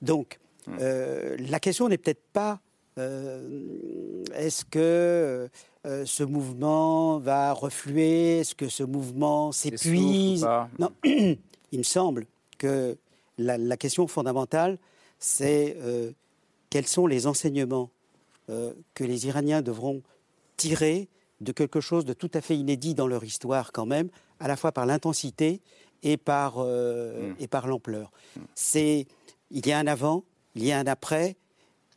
Donc 0.00 0.40
hum. 0.66 0.78
la 0.78 1.60
question 1.60 1.88
n'est 1.88 1.98
peut-être 1.98 2.24
pas 2.32 2.60
est-ce 2.96 4.64
que 4.64 5.48
euh, 5.84 6.04
ce 6.06 6.22
mouvement 6.22 7.18
va 7.18 7.52
refluer 7.52 8.40
Est-ce 8.40 8.54
que 8.54 8.68
ce 8.68 8.84
mouvement 8.84 9.52
s'épuise 9.52 10.46
Non, 10.78 10.92
il 11.04 11.78
me 11.78 11.82
semble 11.82 12.26
que 12.58 12.96
la, 13.38 13.76
question 13.76 14.06
fondamentale, 14.06 14.78
c'est 15.18 15.76
euh, 15.80 16.12
quels 16.70 16.86
sont 16.86 17.06
les 17.06 17.26
enseignements 17.26 17.90
euh, 18.50 18.72
que 18.94 19.04
les 19.04 19.26
Iraniens 19.26 19.62
devront 19.62 20.02
tirer 20.56 21.08
de 21.40 21.52
quelque 21.52 21.80
chose 21.80 22.04
de 22.04 22.12
tout 22.12 22.30
à 22.34 22.40
fait 22.40 22.56
inédit 22.56 22.94
dans 22.94 23.08
leur 23.08 23.24
histoire 23.24 23.72
quand 23.72 23.86
même, 23.86 24.08
à 24.38 24.48
la 24.48 24.56
fois 24.56 24.72
par 24.72 24.86
l'intensité 24.86 25.60
et 26.02 26.16
par, 26.16 26.56
euh, 26.58 27.30
mm. 27.30 27.36
et 27.40 27.48
par 27.48 27.66
l'ampleur. 27.66 28.12
C'est, 28.54 29.06
il 29.50 29.66
y 29.66 29.72
a 29.72 29.78
un 29.78 29.86
avant, 29.86 30.24
il 30.54 30.64
y 30.64 30.72
a 30.72 30.78
un 30.78 30.86
après, 30.86 31.36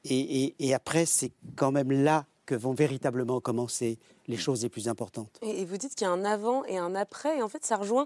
et 0.07 0.73
après, 0.75 1.07
c'est 1.07 1.31
quand 1.55 1.71
même 1.71 1.91
là 1.91 2.25
que 2.45 2.55
vont 2.55 2.73
véritablement 2.73 3.41
commencer 3.41 3.99
les 4.27 4.37
choses 4.37 4.63
les 4.63 4.69
plus 4.69 4.87
importantes. 4.87 5.29
Et, 5.41 5.65
vous 5.65 5.77
dites 5.77 5.95
qu'il 5.95 6.05
y 6.05 6.09
a 6.09 6.13
un 6.13 6.25
avant 6.25 6.63
et 6.65 6.77
un 6.77 6.95
après, 6.95 7.37
et 7.37 7.41
en 7.41 7.49
fait, 7.49 7.65
ça 7.65 7.75
rejoint 7.75 8.05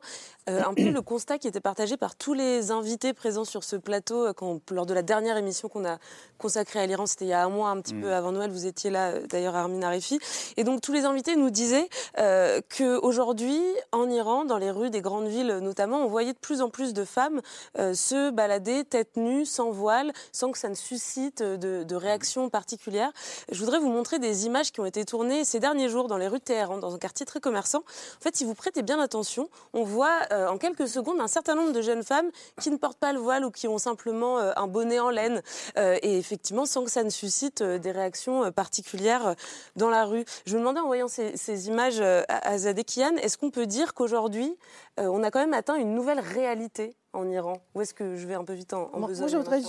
euh, 0.49 0.61
un 0.65 0.73
peu 0.73 0.89
le 0.89 1.01
constat 1.01 1.37
qui 1.37 1.47
était 1.47 1.59
partagé 1.59 1.97
par 1.97 2.15
tous 2.15 2.33
les 2.33 2.71
invités 2.71 3.13
présents 3.13 3.45
sur 3.45 3.63
ce 3.63 3.75
plateau 3.75 4.27
euh, 4.27 4.33
quand, 4.33 4.59
lors 4.71 4.85
de 4.85 4.93
la 4.93 5.01
dernière 5.01 5.37
émission 5.37 5.69
qu'on 5.69 5.85
a 5.85 5.97
consacrée 6.37 6.79
à 6.79 6.85
l'Iran. 6.85 7.05
C'était 7.05 7.25
il 7.25 7.29
y 7.29 7.33
a 7.33 7.43
un 7.43 7.49
mois, 7.49 7.69
un 7.69 7.81
petit 7.81 7.95
mm. 7.95 8.01
peu 8.01 8.13
avant 8.13 8.31
Noël. 8.31 8.51
Vous 8.51 8.65
étiez 8.65 8.89
là, 8.89 9.11
euh, 9.11 9.27
d'ailleurs, 9.27 9.55
Armin 9.55 9.81
Arifi. 9.81 10.19
Et 10.57 10.63
donc, 10.63 10.81
tous 10.81 10.93
les 10.93 11.05
invités 11.05 11.35
nous 11.35 11.49
disaient 11.49 11.89
euh, 12.17 12.61
qu'aujourd'hui, 12.77 13.61
en 13.91 14.09
Iran, 14.09 14.45
dans 14.45 14.57
les 14.57 14.71
rues 14.71 14.89
des 14.89 15.01
grandes 15.01 15.27
villes 15.27 15.59
notamment, 15.61 16.03
on 16.03 16.07
voyait 16.07 16.33
de 16.33 16.37
plus 16.37 16.61
en 16.61 16.69
plus 16.69 16.93
de 16.93 17.03
femmes 17.03 17.41
se 17.75 18.29
balader 18.29 18.83
tête 18.83 19.15
nue, 19.17 19.45
sans 19.45 19.71
voile, 19.71 20.11
sans 20.31 20.51
que 20.51 20.57
ça 20.57 20.69
ne 20.69 20.75
suscite 20.75 21.41
de, 21.41 21.83
de 21.83 21.95
réaction 21.95 22.49
particulière. 22.49 23.11
Je 23.51 23.59
voudrais 23.59 23.79
vous 23.79 23.89
montrer 23.89 24.19
des 24.19 24.45
images 24.45 24.71
qui 24.71 24.79
ont 24.79 24.85
été 24.85 25.05
tournées 25.05 25.43
ces 25.43 25.59
derniers 25.59 25.89
jours 25.89 26.07
dans 26.09 26.17
les 26.17 26.27
rues 26.27 26.39
de 26.39 26.43
Téhéran, 26.43 26.77
dans 26.77 26.93
un 26.93 26.97
quartier 26.97 27.25
très 27.25 27.39
commerçant. 27.39 27.79
En 27.79 28.21
fait, 28.21 28.35
si 28.35 28.43
vous 28.43 28.53
prêtez 28.53 28.81
bien 28.81 28.99
attention, 28.99 29.49
on 29.73 29.83
voit 29.83 30.19
euh, 30.33 30.49
en 30.49 30.57
quelques 30.57 30.89
secondes 30.89 31.21
un 31.21 31.27
certain 31.27 31.55
nombre 31.55 31.71
de 31.71 31.81
jeunes 31.81 32.03
femmes 32.03 32.29
qui 32.59 32.69
ne 32.69 32.75
portent 32.75 32.99
pas 32.99 33.13
le 33.13 33.19
voile 33.19 33.45
ou 33.45 33.51
qui 33.51 33.67
ont 33.67 33.77
simplement 33.77 34.39
euh, 34.39 34.51
un 34.57 34.67
bonnet 34.67 34.99
en 34.99 35.09
laine. 35.09 35.41
Euh, 35.77 35.97
et 36.01 36.17
effectivement, 36.17 36.65
sans 36.65 36.83
que 36.83 36.91
ça 36.91 37.03
ne 37.03 37.09
suscite 37.09 37.63
des 37.63 37.91
réactions 37.91 38.51
particulières 38.51 39.35
dans 39.75 39.89
la 39.89 40.05
rue. 40.05 40.25
Je 40.45 40.55
me 40.55 40.59
demandais 40.59 40.79
en 40.79 40.87
voyant 40.87 41.07
ces, 41.07 41.67
images 41.67 42.01
à 42.01 42.57
Zadekian, 42.57 43.15
est-ce 43.17 43.37
qu'on 43.37 43.51
peut 43.51 43.67
dire 43.67 43.93
qu'aujourd'hui, 43.93 44.55
on 44.97 45.23
a 45.23 45.31
quand 45.31 45.39
même 45.39 45.53
atteint 45.53 45.75
une 45.75 45.93
nouvelle 45.93 46.19
réalité 46.19 46.95
en 47.13 47.29
Iran? 47.29 47.61
Ou 47.75 47.81
est-ce 47.81 47.93
que 47.93 48.15
je 48.15 48.27
vais 48.27 48.35
un 48.35 48.43
peu 48.43 48.53
vite 48.53 48.73
en, 48.73 48.89
en 48.93 48.99
Moi, 48.99 49.09
je 49.13 49.37
voudrais 49.37 49.61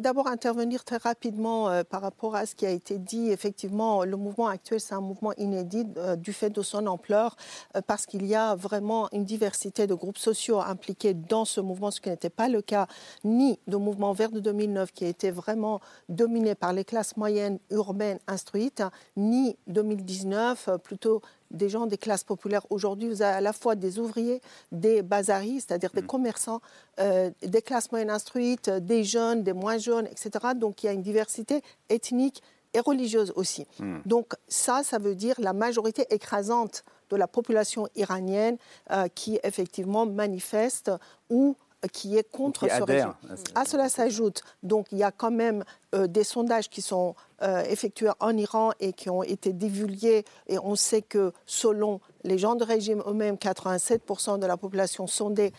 d'abord 0.00 0.26
intervenir 0.26 0.84
très 0.84 0.96
rapidement 0.96 1.68
euh, 1.68 1.84
par 1.84 2.02
rapport 2.02 2.34
à 2.34 2.46
ce 2.46 2.54
qui 2.54 2.66
a 2.66 2.70
été 2.70 2.98
dit. 2.98 3.30
Effectivement, 3.30 4.04
le 4.04 4.16
mouvement 4.16 4.48
actuel, 4.48 4.80
c'est 4.80 4.94
un 4.94 5.00
mouvement 5.00 5.32
inédit 5.36 5.86
euh, 5.96 6.16
du 6.16 6.32
fait 6.32 6.50
de 6.50 6.62
son 6.62 6.86
ampleur, 6.86 7.36
euh, 7.76 7.80
parce 7.86 8.06
qu'il 8.06 8.26
y 8.26 8.34
a 8.34 8.54
vraiment 8.54 9.08
une 9.12 9.24
diversité 9.24 9.86
de 9.86 9.94
groupes 9.94 10.18
sociaux 10.18 10.60
impliqués 10.60 11.14
dans 11.14 11.44
ce 11.44 11.60
mouvement, 11.60 11.90
ce 11.90 12.00
qui 12.00 12.08
n'était 12.08 12.30
pas 12.30 12.48
le 12.48 12.62
cas 12.62 12.86
ni 13.24 13.58
du 13.66 13.76
mouvement 13.76 14.12
vert 14.12 14.30
de 14.30 14.40
2009, 14.40 14.92
qui 14.92 15.04
a 15.04 15.08
été 15.08 15.30
vraiment 15.30 15.80
dominé 16.08 16.54
par 16.54 16.72
les 16.72 16.84
classes 16.84 17.16
moyennes 17.16 17.58
urbaines 17.70 18.18
instruites, 18.26 18.82
ni 19.16 19.56
2019, 19.66 20.70
plutôt 20.82 21.22
des 21.50 21.68
gens 21.68 21.86
des 21.86 21.98
classes 21.98 22.24
populaires. 22.24 22.66
Aujourd'hui, 22.70 23.08
vous 23.08 23.22
avez 23.22 23.36
à 23.36 23.40
la 23.40 23.52
fois 23.52 23.74
des 23.74 23.98
ouvriers, 23.98 24.40
des 24.72 25.02
bazaris, 25.02 25.60
c'est-à-dire 25.60 25.90
des 25.92 26.02
mm. 26.02 26.06
commerçants, 26.06 26.60
euh, 27.00 27.30
des 27.42 27.62
classes 27.62 27.90
moyennes 27.90 28.10
instruites, 28.10 28.70
des 28.70 29.04
jeunes, 29.04 29.42
des 29.42 29.52
moins 29.52 29.78
jeunes, 29.78 30.06
etc. 30.06 30.30
Donc 30.54 30.82
il 30.82 30.86
y 30.86 30.88
a 30.88 30.92
une 30.92 31.02
diversité 31.02 31.62
ethnique 31.88 32.42
et 32.74 32.80
religieuse 32.80 33.32
aussi. 33.36 33.66
Mm. 33.78 33.98
Donc 34.06 34.34
ça, 34.48 34.82
ça 34.82 34.98
veut 34.98 35.14
dire 35.14 35.34
la 35.38 35.52
majorité 35.52 36.06
écrasante 36.10 36.84
de 37.10 37.16
la 37.16 37.26
population 37.26 37.88
iranienne 37.96 38.58
euh, 38.90 39.08
qui 39.14 39.38
effectivement 39.42 40.06
manifeste 40.06 40.90
ou 41.30 41.56
qui 41.92 42.16
est 42.16 42.28
contre 42.28 42.68
ce 42.68 42.82
régime. 42.82 43.14
À 43.54 43.64
cela 43.64 43.88
s'ajoute, 43.88 44.42
donc 44.62 44.86
il 44.90 44.98
y 44.98 45.04
a 45.04 45.12
quand 45.12 45.30
même 45.30 45.64
euh, 45.94 46.06
des 46.06 46.24
sondages 46.24 46.68
qui 46.68 46.82
sont 46.82 47.14
euh, 47.42 47.62
effectués 47.62 48.10
en 48.20 48.36
Iran 48.36 48.72
et 48.80 48.92
qui 48.92 49.08
ont 49.10 49.22
été 49.22 49.52
divulgués. 49.52 50.24
Et 50.48 50.58
on 50.58 50.74
sait 50.74 51.02
que 51.02 51.32
selon 51.46 52.00
les 52.24 52.36
gens 52.36 52.56
de 52.56 52.64
régime 52.64 53.02
eux-mêmes, 53.06 53.36
87% 53.36 54.38
de 54.38 54.46
la 54.46 54.56
population 54.56 55.06
sondée 55.06 55.52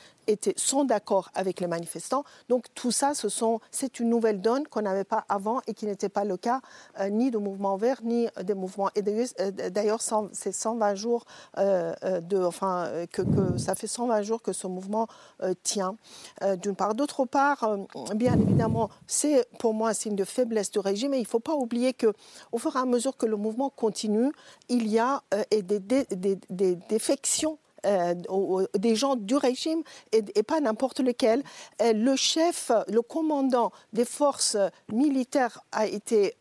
sont 0.57 0.83
d'accord 0.83 1.29
avec 1.33 1.59
les 1.59 1.67
manifestants. 1.67 2.23
Donc 2.49 2.65
tout 2.75 2.91
ça, 2.91 3.13
c'est 3.71 3.99
une 3.99 4.09
nouvelle 4.09 4.41
donne 4.41 4.67
qu'on 4.67 4.81
n'avait 4.81 5.03
pas 5.03 5.25
avant 5.29 5.61
et 5.67 5.73
qui 5.73 5.85
n'était 5.85 6.09
pas 6.09 6.25
le 6.25 6.37
cas 6.37 6.61
euh, 6.99 7.09
ni 7.09 7.31
de 7.31 7.37
mouvements 7.37 7.77
verts 7.77 8.01
ni 8.03 8.27
des 8.43 8.53
mouvements. 8.53 8.89
Et 8.95 9.01
d'ailleurs, 9.01 9.99
euh, 10.11 10.27
c'est 10.33 10.51
120 10.51 10.95
jours 10.95 11.25
que, 11.55 13.21
que, 13.21 13.57
ça 13.57 13.75
fait 13.75 13.87
120 13.87 14.21
jours 14.21 14.41
que 14.41 14.53
ce 14.53 14.67
mouvement 14.67 15.07
tient. 15.63 15.95
D'une 16.61 16.75
part, 16.75 16.95
d'autre 16.95 17.25
part, 17.25 17.77
bien 18.15 18.33
évidemment, 18.33 18.89
c'est 19.07 19.47
pour 19.57 19.73
moi 19.73 19.93
signe 19.93 20.15
de 20.15 20.23
faiblesse 20.23 20.71
du 20.71 20.79
régime 20.79 21.13
et 21.13 21.17
il 21.17 21.23
ne 21.23 21.27
faut 21.27 21.39
pas 21.39 21.53
oublier 21.53 21.69
oublier 21.69 21.93
qu'au 21.93 22.57
fur 22.57 22.75
et 22.75 22.79
à 22.79 22.85
mesure 22.85 23.15
que 23.15 23.27
le 23.27 23.35
mouvement 23.35 23.69
continue, 23.69 24.31
il 24.69 24.87
y 24.87 24.97
a 24.97 25.21
euh, 25.35 25.43
des, 26.49 26.75
défections 26.89 27.59
euh, 27.85 28.13
des 28.77 28.95
gens 28.95 29.15
du 29.15 29.35
régime 29.35 29.83
et, 30.11 30.43
pas 30.43 30.59
n'importe 30.59 30.99
lequel. 30.99 31.43
Euh, 31.81 31.93
le 31.93 32.15
chef, 32.15 32.71
le 32.87 33.01
commandant 33.01 33.71
des 33.93 34.05
forces 34.05 34.57
militaires 34.91 35.63
a 35.71 35.87
été 35.87 36.35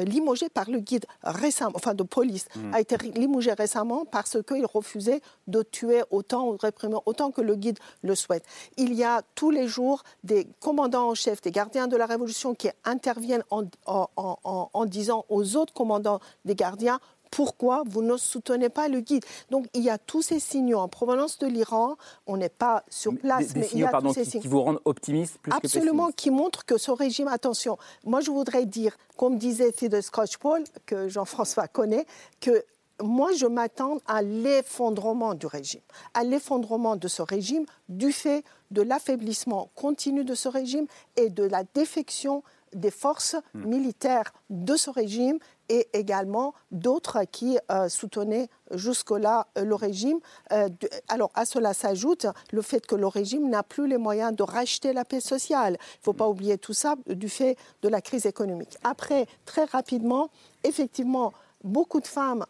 limogé 0.00 0.48
par 0.48 0.70
le 0.70 0.78
guide 0.78 1.06
récemment, 1.22 1.72
enfin 1.74 1.94
de 1.94 2.02
police, 2.02 2.46
hmm. 2.56 2.74
a 2.74 2.80
été 2.80 2.96
limogé 3.14 3.52
récemment 3.52 4.04
parce 4.04 4.38
qu'il 4.42 4.64
refusait 4.66 5.20
de 5.46 5.62
tuer 5.62 6.02
autant 6.10 6.48
ou 6.48 6.56
de 6.56 6.60
réprimer 6.60 6.96
autant 7.06 7.30
que 7.30 7.40
le 7.40 7.54
guide 7.56 7.78
le 8.02 8.14
souhaite. 8.14 8.44
Il 8.76 8.94
y 8.94 9.04
a 9.04 9.22
tous 9.34 9.50
les 9.50 9.68
jours 9.68 10.02
des 10.24 10.46
commandants 10.60 11.10
en 11.10 11.14
chef, 11.14 11.40
des 11.40 11.50
gardiens 11.50 11.88
de 11.88 11.96
la 11.96 12.06
Révolution 12.06 12.54
qui 12.54 12.68
interviennent 12.84 13.44
en, 13.50 13.64
en 13.86 14.86
disant 14.86 15.24
aux 15.28 15.56
autres 15.56 15.74
commandants 15.74 16.20
des 16.44 16.54
gardiens 16.54 17.00
pourquoi 17.32 17.82
vous 17.86 18.02
ne 18.02 18.16
soutenez 18.16 18.68
pas 18.68 18.86
le 18.86 19.00
guide. 19.00 19.24
Donc 19.50 19.66
il 19.74 19.82
y 19.82 19.90
a 19.90 19.98
tous 19.98 20.22
ces 20.22 20.38
signaux. 20.38 20.78
En 20.78 20.88
provenance 20.88 21.38
de 21.38 21.46
l'Iran. 21.48 21.96
On 22.26 22.36
n'est 22.36 22.48
pas 22.48 22.84
sur 22.88 23.16
place, 23.16 23.54
mais 23.56 23.68
il 23.72 23.80
y 23.80 23.84
a 23.84 24.00
tous 24.00 24.12
ces 24.12 24.24
signaux 24.24 24.42
qui 24.42 24.48
vous 24.48 24.62
rendent 24.62 24.80
optimiste 24.84 25.38
plus 25.38 25.52
Absolument, 25.52 26.10
que 26.10 26.14
qui 26.14 26.30
montrent 26.30 26.64
que 26.64 26.78
ce 26.78 26.90
régime, 26.90 27.28
attention, 27.28 27.78
moi 28.04 28.20
je 28.20 28.30
voudrais 28.30 28.66
dire, 28.66 28.96
comme 29.16 29.38
disait 29.38 29.72
Fidel 29.72 30.02
Scotch-Paul, 30.02 30.62
que 30.86 31.08
Jean-François 31.08 31.68
connaît, 31.68 32.06
que 32.40 32.64
moi, 33.02 33.32
je 33.32 33.46
m'attends 33.46 33.98
à 34.06 34.22
l'effondrement 34.22 35.34
du 35.34 35.46
régime, 35.46 35.80
à 36.14 36.22
l'effondrement 36.24 36.96
de 36.96 37.08
ce 37.08 37.22
régime 37.22 37.64
du 37.88 38.12
fait 38.12 38.44
de 38.70 38.82
l'affaiblissement 38.82 39.70
continu 39.74 40.24
de 40.24 40.34
ce 40.34 40.48
régime 40.48 40.86
et 41.16 41.28
de 41.28 41.42
la 41.42 41.64
défection 41.74 42.42
des 42.74 42.90
forces 42.90 43.36
hmm. 43.54 43.66
militaires 43.66 44.32
de 44.50 44.76
ce 44.76 44.90
régime 44.90 45.38
et 45.72 45.88
également 45.94 46.52
d'autres 46.70 47.24
qui 47.30 47.58
euh, 47.70 47.88
soutenaient 47.88 48.48
jusque-là 48.72 49.46
euh, 49.56 49.64
le 49.64 49.74
régime. 49.74 50.18
Euh, 50.52 50.68
alors 51.08 51.30
à 51.34 51.46
cela 51.46 51.72
s'ajoute 51.72 52.26
le 52.52 52.60
fait 52.60 52.86
que 52.86 52.94
le 52.94 53.06
régime 53.06 53.48
n'a 53.48 53.62
plus 53.62 53.86
les 53.86 53.96
moyens 53.96 54.36
de 54.36 54.42
racheter 54.42 54.92
la 54.92 55.06
paix 55.06 55.20
sociale. 55.20 55.78
Il 55.80 56.00
ne 56.00 56.04
faut 56.04 56.12
pas 56.12 56.28
oublier 56.28 56.58
tout 56.58 56.74
ça 56.74 56.96
du 57.06 57.30
fait 57.30 57.56
de 57.80 57.88
la 57.88 58.02
crise 58.02 58.26
économique. 58.26 58.76
Après, 58.84 59.26
très 59.46 59.64
rapidement, 59.64 60.28
effectivement, 60.62 61.32
beaucoup 61.64 62.00
de 62.00 62.06
femmes 62.06 62.44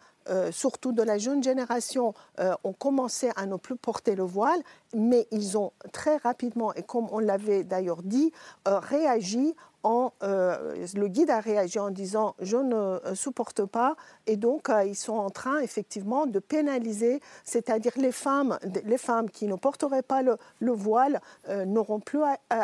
surtout 0.53 0.93
de 0.93 1.03
la 1.03 1.19
jeune 1.19 1.43
génération, 1.43 2.15
ont 2.63 2.73
commencé 2.73 3.33
à 3.35 3.45
ne 3.45 3.57
plus 3.57 3.75
porter 3.75 4.15
le 4.15 4.23
voile, 4.23 4.63
mais 4.95 5.27
ils 5.33 5.59
ont 5.59 5.73
très 5.93 6.17
rapidement, 6.19 6.73
et 6.75 6.85
comme 6.85 7.09
on 7.11 7.19
l'avait 7.19 7.65
d'ailleurs 7.65 8.05
dit, 8.05 8.31
réagi 8.65 9.57
euh, 9.85 10.77
le 10.95 11.09
guide 11.09 11.31
a 11.31 11.41
réagi 11.41 11.79
en 11.79 11.91
disant 11.91 12.37
je 12.41 12.57
ne 12.57 12.75
euh, 12.75 13.15
supporte 13.15 13.65
pas 13.65 13.97
et 14.27 14.37
donc 14.37 14.71
euh, 14.71 14.85
ils 14.85 14.95
sont 14.95 15.15
en 15.15 15.31
train 15.31 15.59
effectivement 15.59 16.27
de 16.27 16.39
pénaliser, 16.39 17.21
c'est-à-dire 17.45 17.93
les 17.97 18.13
femmes, 18.13 18.59
les 18.85 18.99
femmes 18.99 19.29
qui 19.29 19.47
ne 19.47 19.57
porteraient 19.57 20.03
pas 20.03 20.23
le, 20.23 20.37
voile 20.61 21.21
n'auront 21.67 22.01
plus 22.01 22.21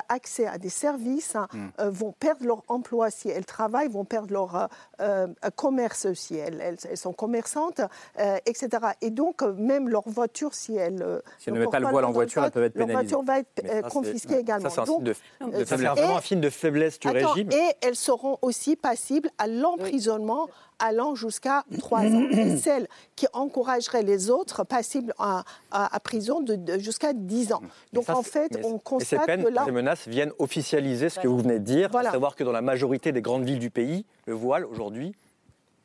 accès 0.09 0.47
à 0.47 0.57
des 0.57 0.69
services, 0.69 1.37
hein, 1.37 1.47
mm. 1.53 1.89
vont 1.89 2.13
perdre 2.13 2.47
leur 2.47 2.63
emploi 2.69 3.11
si 3.11 3.29
elles 3.29 3.45
travaillent, 3.45 3.89
vont 3.89 4.05
perdre 4.05 4.33
leur 4.33 4.69
commerce 5.57 6.13
si 6.15 6.37
elles, 6.37 6.61
elles, 6.61 6.97
sont 6.97 7.13
commerçantes, 7.13 7.81
etc. 8.47 8.69
Et 9.03 9.11
donc 9.11 9.43
même 9.43 9.89
leur 9.89 10.09
voiture 10.09 10.55
si 10.55 10.77
elles 10.77 11.21
si 11.39 11.49
elles 11.49 11.55
ne 11.55 11.61
mettent 11.61 11.71
pas 11.71 11.81
le 11.81 11.89
voile 11.89 12.05
en 12.05 12.13
voiture, 12.13 12.45
elles 12.45 12.51
peuvent 12.51 12.65
être 12.65 12.75
pénalisées. 12.75 13.11
Leur 13.11 13.23
voiture 13.23 13.23
va 13.23 13.39
être 13.41 13.89
confisquée 13.89 14.39
également. 14.39 14.71
Ça, 14.71 14.85
c'est 15.67 15.77
vraiment 15.77 16.17
un 16.17 16.21
film 16.21 16.41
de 16.41 16.51
faiblesse 16.51 16.99
et 17.17 17.75
elles 17.81 17.97
seront 17.97 18.39
aussi 18.43 18.77
passibles 18.77 19.31
à 19.39 19.47
l'emprisonnement 19.47 20.49
allant 20.79 21.15
jusqu'à 21.15 21.65
trois 21.79 22.03
ans. 22.03 22.29
Et 22.31 22.57
celles 22.57 22.89
qui 23.17 23.27
encourageraient 23.33 24.03
les 24.03 24.31
autres 24.31 24.65
passibles 24.65 25.13
à, 25.19 25.45
prison 26.05 26.41
de, 26.41 26.79
jusqu'à 26.79 27.13
10 27.13 27.53
ans. 27.53 27.63
Donc 27.93 28.09
en 28.09 28.23
fait, 28.23 28.59
on 28.65 28.79
constate 28.79 29.21
ces 29.21 29.27
peines, 29.27 29.45
que 29.45 29.49
là... 29.49 29.65
Ces 29.65 29.73
menaces 29.73 30.09
viennent 30.09 30.33
officialiser 30.39 31.09
ce 31.09 31.21
que 31.21 31.29
vous 31.29 31.39
venez 31.39 31.59
de 31.59 31.65
dire, 31.65 31.95
à 31.95 32.05
savoir 32.05 32.37
que 32.37 32.45
dans 32.45 32.53
la 32.53 32.63
majorité 32.63 33.13
des 33.13 33.23
grandes 33.23 33.45
villes 33.45 33.59
du 33.59 33.71
pays, 33.71 34.05
le 34.27 34.35
voile 34.35 34.65
aujourd'hui 34.65 35.15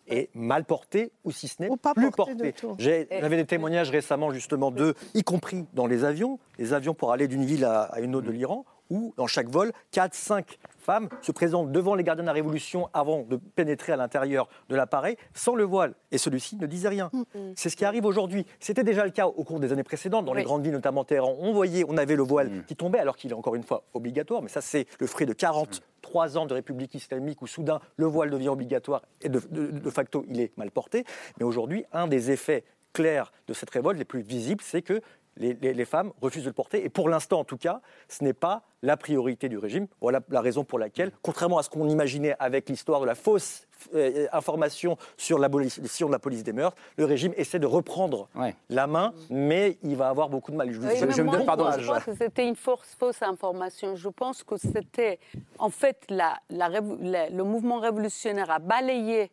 est 0.08 0.30
mal 0.34 0.66
porté 0.66 1.12
ou 1.24 1.32
si 1.32 1.48
ce 1.48 1.62
n'est 1.62 1.70
plus 1.96 2.12
porté. 2.12 2.54
J'avais 2.78 3.38
des 3.38 3.46
témoignages 3.46 3.90
récemment 3.90 4.32
justement 4.32 4.72
de, 4.72 4.96
y 5.14 5.24
compris 5.24 5.66
dans 5.74 5.88
les 5.88 6.04
avions, 6.04 6.40
les 6.60 6.74
avions 6.74 6.94
pour 6.94 7.12
aller 7.12 7.28
d'une 7.28 7.46
ville 7.46 7.66
à, 7.66 8.00
une 8.00 8.16
autre 8.16 8.28
de 8.28 8.32
mm. 8.32 8.36
l'Iran, 8.36 8.66
où, 8.89 9.13
dans 9.17 9.28
chaque 9.28 9.50
vol, 9.50 9.72
4, 9.91 10.13
5 10.13 10.58
femmes 10.78 11.10
se 11.22 11.32
présentent 11.32 11.72
devant 11.72 11.96
les 11.96 12.04
gardiens 12.04 12.24
de 12.24 12.28
la 12.28 12.34
Révolution 12.34 12.89
avant 12.93 13.24
de 13.24 13.38
pénétrer 13.38 13.93
à 13.93 13.96
l'intérieur 13.96 14.50
de 14.69 14.76
l'appareil 14.76 15.15
sans 15.34 15.56
le 15.56 15.63
voile. 15.63 15.96
Et 16.12 16.17
celui-ci 16.17 16.58
ne 16.58 16.65
disait 16.65 16.89
rien. 16.89 17.10
C'est 17.56 17.69
ce 17.69 17.78
qui 17.78 17.86
arrive 17.86 18.06
aujourd'hui. 18.06 18.46
C'était 18.60 18.84
déjà 18.84 19.06
le 19.06 19.12
cas 19.12 19.28
au 19.28 19.43
cours 19.43 19.60
des 19.60 19.72
années 19.72 19.84
précédentes, 19.84 20.26
dans 20.26 20.34
les 20.34 20.43
grandes 20.43 20.63
villes, 20.63 20.74
notamment 20.74 21.04
Téhéran. 21.04 21.36
On 21.39 21.54
voyait, 21.54 21.86
on 21.88 21.98
avait 21.98 22.15
le 22.15 22.24
voile 22.24 22.50
mm. 22.50 22.65
qui 22.65 22.76
tombait, 22.76 23.00
alors 23.00 23.15
qu'il 23.15 23.32
est 23.32 23.36
encore 23.36 23.56
une 23.56 23.63
fois 23.63 23.84
obligatoire. 23.93 24.41
Mais 24.41 24.50
ça, 24.50 24.62
c'est 24.62 24.86
le 25.00 25.08
fruit 25.08 25.26
de 25.26 25.34
43 25.34 26.38
ans 26.38 26.46
de 26.46 26.54
République 26.54 26.93
islamique 26.96 27.41
où 27.41 27.48
soudain 27.48 27.80
le 27.96 28.06
voile 28.06 28.30
devient 28.30 28.50
obligatoire 28.50 29.04
et 29.22 29.30
de, 29.30 29.39
de 29.50 29.89
facto 29.89 30.26
il 30.30 30.39
est 30.39 30.56
mal 30.58 30.69
porté. 30.72 31.06
Mais 31.39 31.46
aujourd'hui, 31.46 31.86
un 31.93 32.08
des 32.08 32.32
effets 32.32 32.63
clairs 32.93 33.34
de 33.48 33.54
cette 33.54 33.69
révolte, 33.72 33.98
les 33.98 34.06
plus 34.06 34.22
visibles, 34.22 34.63
c'est 34.63 34.82
que 34.82 35.02
les, 35.38 35.86
femmes 35.86 36.12
refusent 36.22 36.43
de 36.43 36.50
le 36.50 36.54
porter. 36.54 36.84
Et 36.84 36.89
pour 36.89 37.10
l'instant, 37.10 37.39
en 37.39 37.43
tout 37.43 37.58
cas, 37.58 37.82
ce 38.08 38.24
n'est 38.24 38.34
pas 38.34 38.63
la 38.82 38.98
priorité 38.98 39.50
du 39.50 39.58
régime. 39.58 39.88
Voilà 40.02 40.19
la 40.30 40.41
raison 40.41 40.63
pour 40.63 40.80
laquelle, 40.80 41.12
contrairement 41.22 41.58
à 41.58 41.63
ce 41.63 41.69
qu'on 41.69 41.88
imaginait 41.88 42.36
avec 42.39 42.69
l'histoire 42.69 43.02
de 43.02 43.06
la 43.06 43.15
fausse 43.15 43.67
euh, 43.93 44.28
information 44.32 44.98
sur 45.17 45.39
l'abolition 45.39 46.08
de 46.08 46.12
la 46.12 46.19
police 46.19 46.43
des 46.43 46.54
mœurs, 46.54 46.74
le 46.98 47.06
régime 47.06 47.34
essaie 47.36 47.60
de 47.60 47.65
reprendre 47.65 48.30
la 48.69 48.88
main, 48.88 49.13
mais 49.30 49.78
il 49.84 49.96
va 49.96 50.10
avoir 50.10 50.30
beaucoup 50.30 50.52
de 50.52 50.58
mal. 50.58 50.72
Je, 50.72 50.80
me 50.80 51.32
donne 51.32 51.46
pardon. 51.46 51.69
Je 51.78 51.88
pense 51.88 52.04
que 52.04 52.15
c'était 52.15 52.48
une 52.48 52.56
fausse, 52.56 52.96
fausse 52.98 53.22
information. 53.22 53.96
Je 53.96 54.10
pense 54.10 54.43
que 54.43 54.58
c'était, 54.58 55.19
en 55.58 55.69
fait, 55.69 56.06
la, 56.10 56.39
le 56.50 57.41
mouvement 57.41 57.80
révolutionnaire 57.80 58.52
a 58.52 58.60
balayé 58.60 59.32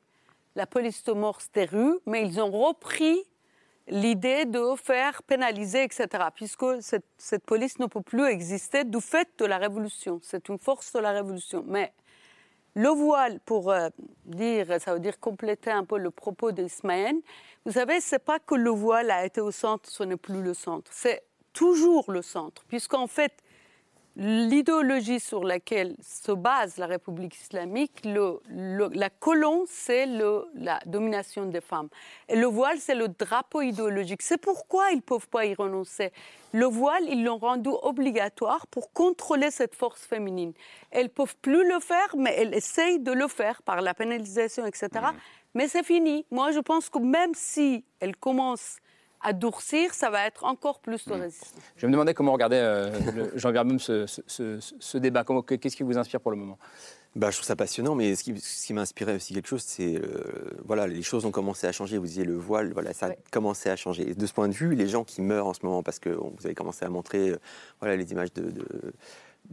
la 0.56 0.66
police 0.66 1.04
de 1.04 1.12
mœurs 1.12 1.48
des 1.54 1.64
rues, 1.64 1.98
mais 2.06 2.26
ils 2.26 2.40
ont 2.40 2.50
repris 2.50 3.22
l'idée 3.90 4.44
de 4.46 4.74
faire 4.76 5.22
pénaliser, 5.22 5.82
etc., 5.82 6.06
puisque 6.34 6.64
cette, 6.80 7.44
police 7.44 7.78
ne 7.78 7.86
peut 7.86 8.00
plus 8.00 8.24
exister 8.24 8.84
du 8.84 9.00
fait 9.00 9.28
de 9.38 9.44
la 9.44 9.58
révolution. 9.58 10.20
C'est 10.22 10.48
une 10.48 10.58
force 10.58 10.92
de 10.92 11.00
la 11.00 11.10
révolution. 11.10 11.64
Mais 11.66 11.92
le 12.74 12.88
voile, 12.88 13.40
pour 13.40 13.70
euh, 13.70 13.88
dire, 14.24 14.80
ça 14.80 14.94
veut 14.94 15.00
dire 15.00 15.18
compléter 15.18 15.70
un 15.70 15.84
peu 15.84 15.98
le 15.98 16.10
propos 16.10 16.52
d'Ismaël, 16.52 17.16
vous 17.66 17.72
savez, 17.72 18.00
c'est 18.00 18.20
pas 18.20 18.38
que 18.38 18.54
le 18.54 18.70
voile 18.70 19.10
a 19.10 19.26
été 19.26 19.40
au 19.40 19.50
centre, 19.50 19.90
ce 19.90 20.04
n'est 20.04 20.16
plus 20.16 20.40
le 20.40 20.54
centre. 20.54 20.90
C'est 20.94 21.24
toujours 21.52 22.10
le 22.12 22.22
centre, 22.22 22.64
puisqu'en 22.68 23.08
fait, 23.08 23.32
l'idéologie 24.20 25.18
sur 25.18 25.44
laquelle 25.44 25.96
se 26.02 26.30
base 26.30 26.76
la 26.76 26.86
République 26.86 27.34
islamique, 27.40 28.04
la 28.04 29.08
colonne, 29.08 29.64
c'est 29.66 30.04
la 30.54 30.78
domination 30.84 31.46
des 31.46 31.62
femmes. 31.62 31.88
Et 32.28 32.36
le 32.36 32.46
voile, 32.46 32.78
c'est 32.78 32.94
le 32.94 33.08
drapeau 33.08 33.62
idéologique. 33.62 34.20
C'est 34.20 34.36
pourquoi 34.36 34.90
ils 34.90 34.96
ne 34.96 35.00
peuvent 35.00 35.28
pas 35.28 35.46
y 35.46 35.54
renoncer. 35.54 36.12
Le 36.52 36.66
voile, 36.66 37.04
ils 37.08 37.24
l'ont 37.24 37.38
rendu 37.38 37.70
obligatoire 37.82 38.66
pour 38.66 38.92
contrôler 38.92 39.50
cette 39.50 39.74
force 39.74 40.02
féminine. 40.02 40.52
Elles 40.90 41.04
ne 41.04 41.08
peuvent 41.08 41.36
plus 41.40 41.66
le 41.66 41.80
faire, 41.80 42.14
mais 42.18 42.34
elles 42.36 42.54
essayent 42.54 43.00
de 43.00 43.12
le 43.12 43.26
faire 43.26 43.62
par 43.62 43.80
la 43.80 43.94
pénalisation, 43.94 44.66
etc. 44.66 44.88
Mmh. 44.92 45.16
Mais 45.54 45.66
c'est 45.66 45.82
fini. 45.82 46.26
Moi, 46.30 46.52
je 46.52 46.58
pense 46.58 46.90
que 46.90 46.98
même 46.98 47.32
si 47.34 47.86
elles 48.00 48.16
commencent 48.16 48.80
à 49.22 49.32
durcir, 49.32 49.92
ça 49.94 50.10
va 50.10 50.26
être 50.26 50.44
encore 50.44 50.80
plus 50.80 51.06
de 51.06 51.12
résistance. 51.12 51.52
Je 51.76 51.86
me 51.86 51.92
demandais 51.92 52.14
comment 52.14 52.32
regarder, 52.32 52.56
euh, 52.56 52.90
Jean 53.36 53.52
Vermeume, 53.52 53.78
ce, 53.78 54.06
ce, 54.06 54.98
débat. 54.98 55.24
Qu'est-ce 55.24 55.76
qui 55.76 55.82
vous 55.82 55.98
inspire 55.98 56.20
pour 56.20 56.30
le 56.30 56.36
moment? 56.36 56.58
Bah, 57.16 57.30
je 57.30 57.36
trouve 57.36 57.46
ça 57.46 57.56
passionnant, 57.56 57.96
mais 57.96 58.14
ce 58.14 58.22
qui, 58.22 58.40
ce 58.40 58.66
qui 58.66 58.72
m'a 58.72 58.82
inspiré 58.82 59.16
aussi 59.16 59.34
quelque 59.34 59.48
chose, 59.48 59.62
c'est 59.62 59.96
euh, 59.96 60.52
voilà, 60.64 60.86
les 60.86 61.02
choses 61.02 61.24
ont 61.24 61.32
commencé 61.32 61.66
à 61.66 61.72
changer. 61.72 61.98
Vous 61.98 62.06
disiez 62.06 62.24
le 62.24 62.36
voile, 62.36 62.72
voilà, 62.72 62.92
ça 62.92 63.06
a 63.06 63.10
commencé 63.32 63.68
à 63.68 63.74
changer. 63.74 64.08
Et 64.08 64.14
de 64.14 64.26
ce 64.26 64.32
point 64.32 64.48
de 64.48 64.54
vue, 64.54 64.76
les 64.76 64.86
gens 64.86 65.02
qui 65.02 65.20
meurent 65.20 65.48
en 65.48 65.54
ce 65.54 65.66
moment, 65.66 65.82
parce 65.82 65.98
que 65.98 66.10
vous 66.10 66.44
avez 66.44 66.54
commencé 66.54 66.84
à 66.84 66.88
montrer, 66.88 67.30
euh, 67.30 67.40
voilà, 67.80 67.96
les 67.96 68.12
images 68.12 68.32
de 68.32 68.50
de 68.50 68.64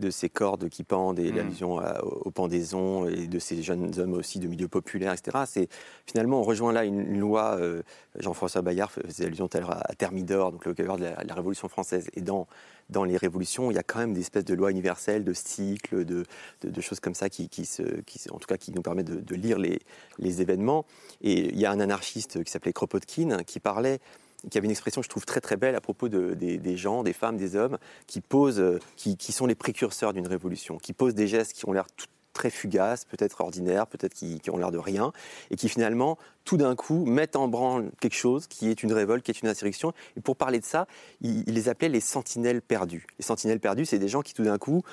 ces 0.10 0.30
cordes 0.30 0.70
qui 0.70 0.84
pendent 0.84 1.20
et 1.20 1.32
mm. 1.32 1.36
l'allusion 1.36 1.82
aux 2.02 2.32
pendaisons 2.32 3.08
et 3.08 3.28
de 3.28 3.40
ces 3.40 3.62
jeunes 3.62 3.92
hommes 4.00 4.14
aussi 4.14 4.40
de 4.40 4.48
milieu 4.48 4.68
populaire, 4.68 5.14
etc. 5.14 5.44
C'est 5.48 5.70
finalement 6.06 6.40
on 6.40 6.44
rejoint 6.44 6.72
là 6.72 6.86
une, 6.86 7.20
loi. 7.20 7.58
Euh, 7.60 7.82
Jean-François 8.20 8.62
Bayard 8.62 8.92
faisait 8.92 9.26
allusion 9.26 9.48
tout 9.48 9.58
à 9.58 9.60
l'heure 9.60 9.72
à 9.72 9.96
Thermidor, 9.96 10.52
donc 10.52 10.66
le 10.66 10.72
vocabulaire 10.72 10.98
de 10.98 11.28
la, 11.28 11.34
Révolution 11.34 11.68
française. 11.68 12.10
Et 12.14 12.22
dans 12.22 12.48
dans 12.90 13.04
les 13.04 13.18
révolutions, 13.18 13.70
il 13.70 13.74
y 13.74 13.78
a 13.78 13.84
quand 13.84 14.00
même 14.00 14.14
des 14.14 14.22
espèces 14.22 14.46
de 14.46 14.54
lois 14.54 14.72
universelles, 14.72 15.26
de 15.26 15.34
cycles, 15.34 16.06
de, 16.06 16.24
de, 16.62 16.82
choses 16.82 17.02
comme 17.02 17.16
ça 17.16 17.30
qui, 17.30 17.50
qui, 17.50 17.66
se, 17.66 17.84
qui, 17.84 18.18
en 18.32 18.38
tout 18.38 18.48
cas, 18.48 18.56
qui 18.56 18.72
nous 18.72 18.82
permettent 18.82 19.12
de, 19.12 19.20
de 19.20 19.36
lire 19.36 19.60
les, 19.60 19.82
les 20.20 20.42
événements. 20.42 20.86
Et 21.22 21.50
il 21.50 21.60
y 21.60 21.66
a 21.66 21.72
un 21.72 21.82
anarchiste 21.82 22.42
qui 22.46 22.50
s'appelait 22.50 22.72
Kropotkin 22.72 23.44
qui 23.44 23.60
parlait 23.60 24.00
qui 24.50 24.58
avait 24.58 24.66
une 24.66 24.72
expression 24.72 25.02
que 25.02 25.06
je 25.06 25.10
trouve 25.10 25.26
très 25.26 25.42
très 25.42 25.58
belle 25.58 25.76
à 25.76 25.82
propos 25.82 26.10
de, 26.10 26.34
des, 26.34 26.78
gens, 26.78 27.04
des 27.04 27.14
femmes, 27.14 27.38
des 27.38 27.56
hommes, 27.56 27.78
qui 28.08 28.22
posent, 28.22 28.60
euh, 28.60 28.80
qui, 28.96 29.32
sont 29.32 29.46
les 29.46 29.56
précurseurs 29.56 30.14
d'une 30.14 30.28
révolution, 30.28 30.78
qui 30.78 30.94
posent 30.94 31.16
des 31.16 31.28
gestes 31.28 31.54
qui 31.54 31.68
ont 31.68 31.74
l'air 31.74 31.88
très 32.34 32.50
fugaces, 32.52 33.06
peut-être 33.06 33.42
ordinaires, 33.42 33.88
peut-être 33.88 34.14
qui, 34.14 34.40
ont 34.50 34.58
l'air 34.58 34.72
de 34.72 34.78
rien, 34.78 35.12
et 35.50 35.56
qui 35.56 35.70
finalement, 35.70 36.18
tout 36.46 36.58
d'un 36.58 36.76
coup, 36.76 37.06
mettent 37.06 37.36
en 37.36 37.48
branle 37.48 37.92
quelque 38.00 38.16
chose 38.16 38.46
qui 38.48 38.70
est 38.70 38.84
une 38.84 38.94
révolte, 38.94 39.26
qui 39.26 39.32
est 39.32 39.42
une 39.42 39.48
insurrection. 39.48 39.94
Et 40.16 40.22
pour 40.22 40.36
parler 40.36 40.60
de 40.60 40.66
ça, 40.66 40.88
il, 41.22 41.44
il 41.48 41.56
les 41.56 41.68
appelait 41.68 41.90
les 41.90 42.00
sentinelles 42.00 42.62
perdus. 42.62 43.08
Les 43.18 43.26
sentinelles 43.26 43.60
perdus, 43.60 43.86
c'est 43.86 44.00
des 44.00 44.08
gens 44.08 44.22
qui 44.22 44.34
tout 44.34 44.44
d'un 44.44 44.60
coup 44.60 44.84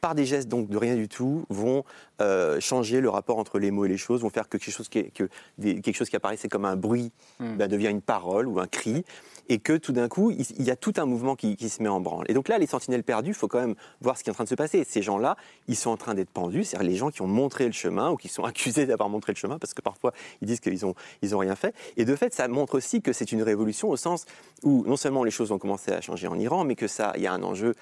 par 0.00 0.14
des 0.14 0.24
gestes 0.24 0.48
donc 0.48 0.68
de 0.68 0.76
rien 0.76 0.96
du 0.96 1.08
tout, 1.08 1.44
vont 1.48 1.84
euh, 2.20 2.60
changer 2.60 3.00
le 3.00 3.08
rapport 3.08 3.38
entre 3.38 3.58
les 3.58 3.70
mots 3.70 3.84
et 3.84 3.88
les 3.88 3.98
choses, 3.98 4.22
vont 4.22 4.30
faire 4.30 4.48
que 4.48 4.56
quelque 4.56 4.74
chose 4.74 4.88
qui, 4.88 5.10
que 5.10 5.28
quelque 5.60 5.94
chose 5.94 6.08
qui 6.08 6.16
apparaissait 6.16 6.48
comme 6.48 6.64
un 6.64 6.76
bruit 6.76 7.12
hmm. 7.38 7.56
ben, 7.56 7.68
devient 7.68 7.88
une 7.88 8.02
parole 8.02 8.46
ou 8.46 8.60
un 8.60 8.66
cri, 8.66 9.04
et 9.50 9.58
que 9.58 9.76
tout 9.76 9.92
d'un 9.92 10.08
coup, 10.08 10.30
il, 10.30 10.64
y 10.64 10.70
a 10.70 10.76
tout 10.76 10.92
un 10.96 11.06
mouvement 11.06 11.34
qui, 11.34 11.56
se 11.68 11.82
met 11.82 11.88
en 11.88 12.00
branle. 12.00 12.24
Et 12.28 12.34
donc 12.34 12.46
là, 12.46 12.56
les 12.56 12.66
sentinelles 12.66 13.02
perdues, 13.02 13.30
il 13.30 13.34
faut 13.34 13.48
quand 13.48 13.60
même 13.60 13.74
voir 14.00 14.16
ce 14.16 14.22
qui 14.22 14.30
est 14.30 14.32
en 14.32 14.34
train 14.34 14.44
de 14.44 14.48
se 14.48 14.54
passer. 14.54 14.84
Ces 14.88 15.02
gens-là, 15.02 15.36
ils 15.66 15.74
sont 15.74 15.90
en 15.90 15.96
train 15.96 16.14
d'être 16.14 16.30
pendus, 16.30 16.62
c'est-à-dire 16.62 16.88
les 16.88 16.96
gens 16.96 17.10
qui 17.10 17.20
ont 17.20 17.26
montré 17.26 17.66
le 17.66 17.72
chemin 17.72 18.10
ou 18.10 18.16
qui 18.16 18.28
sont 18.28 18.44
accusés 18.50 18.86
d'avoir 18.86 19.08
montré 19.08 19.32
le 19.32 19.36
chemin, 19.36 19.58
parce 19.58 19.74
que 19.74 19.82
parfois, 19.82 20.12
ils 20.40 20.46
disent 20.46 20.60
qu'ils 20.60 20.82
n'ont 20.82 20.94
ils 21.22 21.34
ont 21.34 21.38
rien 21.38 21.56
fait. 21.56 21.74
Et 21.96 22.04
de 22.04 22.14
fait, 22.14 22.32
ça 22.32 22.46
montre 22.46 22.76
aussi 22.76 23.02
que 23.02 23.12
c'est 23.12 23.32
une 23.32 23.42
révolution 23.42 23.90
au 23.90 23.96
sens 23.96 24.24
où 24.62 24.84
non 24.86 24.96
seulement 24.96 25.24
les 25.24 25.32
choses 25.32 25.50
ont 25.50 25.58
commencé 25.58 25.90
à 25.90 26.00
changer 26.00 26.28
en 26.28 26.38
Iran, 26.38 26.62
mais 26.62 26.76
que 26.76 26.86
ça, 26.86 27.12
il 27.16 27.22
y 27.22 27.26
a 27.26 27.32
un 27.32 27.42
enjeu 27.42 27.74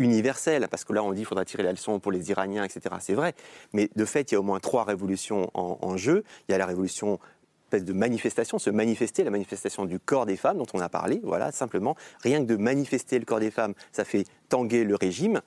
universelle, 0.00 0.66
parce 0.68 0.84
que 0.84 0.92
là 0.92 1.04
on 1.04 1.12
dit 1.12 1.18
qu'il 1.18 1.26
faudra 1.26 1.44
tirer 1.44 1.62
la 1.62 1.70
leçon 1.70 2.00
pour 2.00 2.10
les 2.10 2.30
Iraniens, 2.30 2.64
etc. 2.64 2.96
C'est 3.00 3.14
vrai, 3.14 3.34
mais 3.72 3.88
de 3.94 4.04
fait 4.04 4.32
il 4.32 4.34
y 4.34 4.36
a 4.36 4.40
au 4.40 4.42
moins 4.42 4.58
trois 4.58 4.84
révolutions 4.84 5.50
en, 5.54 5.96
jeu. 5.96 6.24
Il 6.48 6.52
y 6.52 6.54
a 6.54 6.58
la 6.58 6.66
révolution 6.66 7.20
de 7.72 7.92
manifestation, 7.92 8.58
se 8.58 8.70
manifester, 8.70 9.22
la 9.22 9.30
manifestation 9.30 9.84
du 9.84 10.00
corps 10.00 10.26
des 10.26 10.36
femmes 10.36 10.58
dont 10.58 10.66
on 10.72 10.80
a 10.80 10.88
parlé, 10.88 11.20
voilà, 11.22 11.52
simplement, 11.52 11.96
rien 12.22 12.40
que 12.40 12.46
de 12.46 12.56
manifester 12.56 13.18
le 13.18 13.24
corps 13.24 13.38
des 13.38 13.50
femmes, 13.50 13.74
ça 13.92 14.04
fait 14.04 14.24
tanguer 14.48 14.82
le 14.82 14.96
régime. 14.96 15.40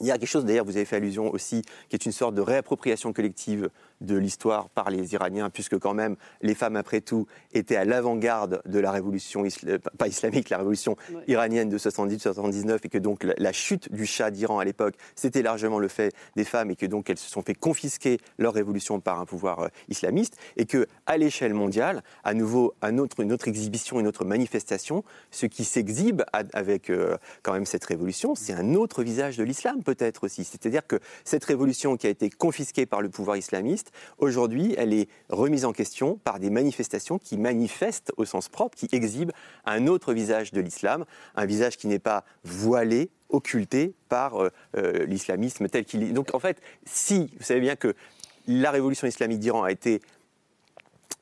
Il 0.00 0.06
y 0.06 0.10
a 0.10 0.18
quelque 0.18 0.28
chose, 0.28 0.44
d'ailleurs, 0.44 0.66
vous 0.66 0.76
avez 0.76 0.84
fait 0.84 0.96
allusion 0.96 1.32
aussi, 1.32 1.62
qui 1.88 1.96
est 1.96 2.04
une 2.04 2.12
sorte 2.12 2.34
de 2.34 2.42
réappropriation 2.42 3.14
collective 3.14 3.70
de 4.00 4.16
l'histoire 4.16 4.68
par 4.70 4.90
les 4.90 5.14
Iraniens, 5.14 5.50
puisque 5.50 5.78
quand 5.78 5.94
même 5.94 6.16
les 6.42 6.54
femmes, 6.54 6.76
après 6.76 7.00
tout, 7.00 7.26
étaient 7.52 7.76
à 7.76 7.84
l'avant-garde 7.84 8.62
de 8.66 8.78
la 8.78 8.90
révolution, 8.90 9.44
euh, 9.66 9.78
pas 9.98 10.08
islamique, 10.08 10.50
la 10.50 10.58
révolution 10.58 10.96
iranienne 11.28 11.68
de 11.68 11.78
70-79, 11.78 12.80
et 12.84 12.88
que 12.88 12.98
donc 12.98 13.24
la, 13.24 13.52
chute 13.52 13.92
du 13.92 14.06
Shah 14.06 14.30
d'Iran 14.30 14.58
à 14.58 14.64
l'époque, 14.64 14.94
c'était 15.14 15.42
largement 15.42 15.78
le 15.78 15.88
fait 15.88 16.14
des 16.36 16.44
femmes, 16.44 16.70
et 16.70 16.76
que 16.76 16.86
donc 16.86 17.08
elles 17.10 17.18
se 17.18 17.30
sont 17.30 17.42
fait 17.42 17.54
confisquer 17.54 18.18
leur 18.38 18.54
révolution 18.54 19.00
par 19.00 19.20
un 19.20 19.24
pouvoir 19.24 19.60
euh, 19.60 19.68
islamiste, 19.88 20.36
et 20.56 20.66
que 20.66 20.86
à 21.06 21.16
l'échelle 21.16 21.54
mondiale, 21.54 22.02
à 22.24 22.34
nouveau, 22.34 22.74
un 22.82 22.98
autre, 22.98 23.20
une 23.20 23.32
autre 23.32 23.48
exhibition, 23.48 24.00
une 24.00 24.06
autre 24.06 24.24
manifestation, 24.24 25.04
ce 25.30 25.46
qui 25.46 25.64
s'exhibe 25.64 26.22
avec 26.52 26.90
euh, 26.90 27.16
quand 27.42 27.52
même 27.52 27.66
cette 27.66 27.84
révolution, 27.84 28.34
c'est 28.34 28.52
un 28.52 28.74
autre 28.74 29.02
visage 29.02 29.36
de 29.36 29.44
l'islam 29.44 29.82
peut-être 29.82 30.24
aussi. 30.24 30.44
C'est-à-dire 30.44 30.86
que 30.86 30.96
cette 31.24 31.44
révolution 31.44 31.96
qui 31.96 32.06
a 32.06 32.10
été 32.10 32.30
confisquée 32.30 32.86
par 32.86 33.00
le 33.00 33.08
pouvoir 33.08 33.36
islamiste, 33.36 33.85
Aujourd'hui, 34.18 34.74
elle 34.76 34.92
est 34.92 35.08
remise 35.28 35.64
en 35.64 35.72
question 35.72 36.18
par 36.24 36.38
des 36.38 36.50
manifestations 36.50 37.18
qui 37.18 37.36
manifestent 37.38 38.12
au 38.16 38.24
sens 38.24 38.48
propre, 38.48 38.76
qui 38.76 38.88
exhibent 38.92 39.32
un 39.64 39.86
autre 39.86 40.12
visage 40.12 40.52
de 40.52 40.60
l'islam, 40.60 41.04
un 41.34 41.46
visage 41.46 41.76
qui 41.76 41.86
n'est 41.86 41.98
pas 41.98 42.24
voilé, 42.44 43.10
occulté 43.28 43.94
par 44.08 44.40
euh, 44.40 44.50
euh, 44.76 45.04
l'islamisme 45.06 45.68
tel 45.68 45.84
qu'il 45.84 46.02
est. 46.02 46.12
Donc 46.12 46.34
en 46.34 46.38
fait, 46.38 46.60
si 46.84 47.30
vous 47.38 47.44
savez 47.44 47.60
bien 47.60 47.76
que 47.76 47.94
la 48.46 48.70
révolution 48.70 49.06
islamique 49.06 49.40
d'Iran 49.40 49.64
a 49.64 49.72
été 49.72 50.00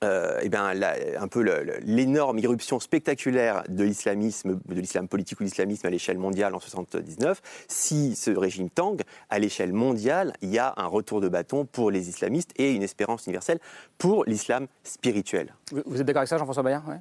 euh, 0.03 0.41
eh 0.43 0.49
bien, 0.49 0.67
un 0.67 1.29
peu 1.29 1.41
l'énorme 1.83 2.39
irruption 2.39 2.79
spectaculaire 2.79 3.65
de 3.69 3.85
l'islamisme, 3.85 4.61
de 4.67 4.81
l'islam 4.81 5.09
politique 5.09 5.41
ou 5.41 5.45
l'islamisme 5.45 5.87
à 5.87 5.91
l'échelle 5.91 6.19
mondiale 6.19 6.55
en 6.55 6.61
79, 6.61 7.41
si 7.69 8.15
ce 8.15 8.31
régime 8.31 8.69
tangue, 8.69 9.03
à 9.31 9.39
l'échelle 9.39 9.73
mondiale, 9.73 10.35
il 10.43 10.51
y 10.51 10.59
a 10.59 10.75
un 10.77 10.87
retour 10.87 11.21
de 11.21 11.29
bâton 11.29 11.65
pour 11.65 11.91
les 11.91 12.09
islamistes 12.09 12.51
et 12.57 12.73
une 12.73 12.83
espérance 12.83 13.27
universelle 13.27 13.61
pour 13.97 14.25
l'islam 14.25 14.67
spirituel. 14.83 15.55
Vous 15.87 16.01
êtes 16.01 16.07
d'accord 16.07 16.21
avec 16.21 16.29
ça, 16.29 16.39
Jean-François 16.39 16.63
Bayard? 16.63 17.01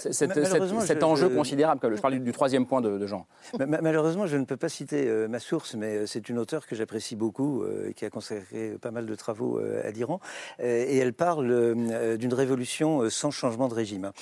Cet 0.00 1.02
enjeu 1.02 1.28
considérable. 1.28 1.80
Je 1.96 2.00
parle 2.00 2.18
du 2.18 2.32
troisième 2.32 2.66
point 2.66 2.80
de, 2.80 3.06
Jean. 3.06 3.26
Malheureusement, 3.58 4.26
je 4.26 4.36
ne 4.36 4.44
peux 4.44 4.56
pas 4.56 4.68
citer 4.68 5.06
euh, 5.08 5.28
ma 5.28 5.38
source, 5.38 5.74
mais 5.74 5.96
euh, 5.96 6.06
c'est 6.06 6.28
une 6.28 6.38
auteure 6.38 6.66
que 6.66 6.74
j'apprécie 6.74 7.16
beaucoup 7.16 7.62
euh, 7.62 7.88
et 7.88 7.94
qui 7.94 8.04
a 8.04 8.10
consacré 8.10 8.76
pas 8.80 8.90
mal 8.90 9.06
de 9.06 9.14
travaux 9.14 9.58
à 9.58 9.90
l'Iran. 9.90 10.20
et 10.58 10.98
elle 10.98 11.12
parle 11.12 11.74
d'une 12.18 12.34
révolution 12.34 13.08
sans 13.10 13.30
changement 13.30 13.68
de 13.68 13.74
régime. 13.74 14.12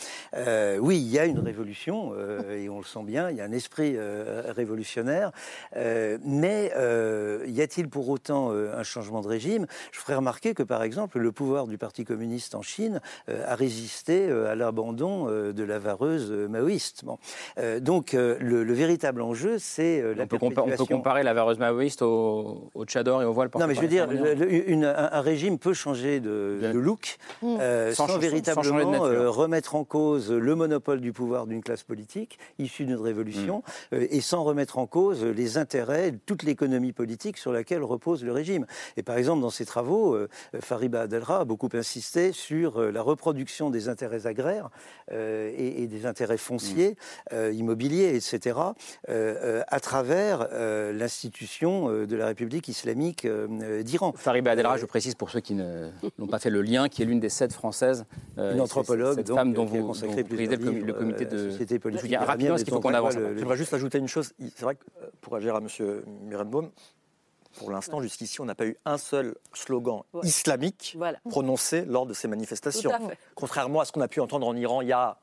oui, 0.80 0.98
il 0.98 1.08
y 1.08 1.18
a 1.18 1.26
une 1.26 1.38
révolution, 1.38 2.14
et 2.50 2.68
on 2.68 2.78
le 2.78 2.84
sent 2.84 3.02
bien, 3.04 3.30
il 3.30 3.36
y 3.36 3.40
a 3.40 3.44
un 3.44 3.52
esprit 3.52 3.96
révolutionnaire, 3.98 5.32
mais 5.74 6.72
y 7.46 7.62
a-t-il 7.62 7.88
pour 7.88 8.08
autant 8.08 8.50
un 8.50 8.82
changement 8.82 9.20
de 9.20 9.28
régime? 9.28 9.66
Je 9.92 10.00
ferai 10.00 10.14
remarquer 10.14 10.54
que, 10.54 10.62
par 10.62 10.82
exemple, 10.82 11.18
le 11.18 11.32
pouvoir 11.32 11.66
du 11.66 11.78
Parti 11.78 12.04
communiste 12.04 12.54
en 12.54 12.62
Chine 12.62 13.00
a 13.28 13.54
résisté 13.54 14.30
à 14.30 14.54
l'abandon 14.54 15.28
de 15.52 15.64
la 15.64 15.78
vareuse 15.78 16.30
maoïste. 16.30 17.04
Bon. 17.04 17.18
Euh, 17.58 17.80
donc 17.80 18.14
euh, 18.14 18.36
le, 18.40 18.72
véritable 18.72 19.22
enjeu, 19.22 19.58
c'est 19.58 20.00
euh, 20.00 20.14
la 20.14 20.24
on 20.24 20.26
peut, 20.26 20.38
on 20.40 20.50
peut 20.50 20.84
comparer 20.84 21.22
la 21.22 21.34
vareuse 21.34 21.58
maoïste 21.58 22.02
au, 22.02 22.70
au 22.74 22.84
tchador 22.84 23.22
et 23.22 23.24
au 23.24 23.32
voile 23.32 23.50
Non, 23.58 23.66
mais 23.66 23.74
je 23.74 23.80
veux 23.80 23.88
dire, 23.88 24.08
une, 24.10 24.84
un, 24.84 25.20
régime 25.20 25.58
peut 25.58 25.74
changer 25.74 26.20
de, 26.20 26.72
look 26.74 27.16
mmh. 27.42 27.58
sans, 27.92 28.18
véritablement 28.18 29.00
remettre 29.30 29.74
en 29.74 29.84
cause 29.84 30.30
le 30.30 30.54
monopole 30.54 31.00
du 31.00 31.12
pouvoir 31.12 31.46
d'une 31.46 31.62
classe 31.62 31.82
politique 31.82 32.38
issue 32.58 32.84
d'une 32.84 33.00
révolution 33.00 33.62
mmh. 33.92 33.96
et 34.10 34.20
sans 34.20 34.44
remettre 34.44 34.78
en 34.78 34.86
cause 34.86 35.24
les 35.24 35.58
intérêts, 35.58 36.12
toute 36.26 36.42
l'économie 36.42 36.92
politique 36.92 37.36
sur 37.36 37.52
laquelle 37.52 37.82
repose 37.82 38.24
le 38.24 38.32
régime. 38.32 38.66
Et 38.96 39.02
par 39.02 39.16
exemple, 39.16 39.42
dans 39.42 39.50
ses 39.50 39.66
travaux, 39.66 40.18
Fariba 40.60 41.02
Adelra 41.02 41.40
a 41.40 41.44
beaucoup 41.44 41.68
insisté 41.74 42.32
sur 42.32 42.80
la 42.80 43.02
reproduction 43.02 43.70
des 43.70 43.88
intérêts 43.88 44.26
agraires 44.26 44.70
et, 45.56 45.86
des 45.86 46.06
intérêts 46.06 46.36
fonciers, 46.36 46.90
mm. 46.90 47.34
euh, 47.34 47.52
immobiliers, 47.52 48.14
etc., 48.16 48.58
euh, 48.58 48.74
euh, 49.08 49.62
à 49.68 49.80
travers 49.80 50.48
l'institution 50.92 51.88
de 51.88 52.16
la 52.16 52.26
République 52.26 52.68
islamique 52.68 53.26
d'Iran. 53.82 54.12
Fariba 54.16 54.52
Adelra, 54.52 54.76
je 54.76 54.86
précise 54.86 55.14
pour 55.14 55.30
ceux 55.30 55.40
qui 55.40 55.54
n'ont 55.54 56.26
pas 56.30 56.38
fait 56.38 56.50
le 56.50 56.62
lien, 56.62 56.88
qui 56.88 57.02
est 57.02 57.06
l'une 57.06 57.20
des 57.20 57.28
sept 57.28 57.52
françaises. 57.52 58.04
Une 58.36 58.60
anthropologue, 58.60 59.16
cette 59.16 59.32
femme 59.32 59.52
dont 59.52 59.64
vous, 59.64 59.78
dont 59.78 59.92
le, 59.92 60.92
comité 60.92 61.24
de... 61.24 61.50
Société 61.50 61.78
politique. 61.78 62.14
Rapidement, 62.16 62.56
est-ce 62.56 62.64
qu'il 62.64 62.72
faut 62.72 62.80
qu'on 62.80 62.94
avance 62.94 63.14
J'aimerais 63.36 63.56
juste 63.56 63.74
ajouter 63.74 63.98
une 63.98 64.08
chose. 64.08 64.32
C'est 64.38 64.62
vrai 64.62 64.76
que 64.76 64.84
pour 65.20 65.36
agir 65.36 65.54
à 65.54 65.58
M. 65.58 65.68
Mirenbaum, 66.22 66.70
pour 67.56 67.70
l'instant, 67.70 68.00
jusqu'ici, 68.00 68.40
on 68.40 68.44
n'a 68.44 68.54
pas 68.54 68.66
eu 68.66 68.76
un 68.84 68.98
seul 68.98 69.34
slogan 69.52 70.02
islamique 70.22 70.96
prononcé 71.28 71.84
lors 71.84 72.06
de 72.06 72.14
ces 72.14 72.28
manifestations. 72.28 72.90
Contrairement 73.34 73.80
à 73.80 73.84
ce 73.84 73.92
qu'on 73.92 74.00
a 74.00 74.08
pu 74.08 74.20
entendre 74.20 74.46
en 74.46 74.56
Iran 74.56 74.80
il 74.80 74.88
y 74.88 74.92
a 74.92 75.18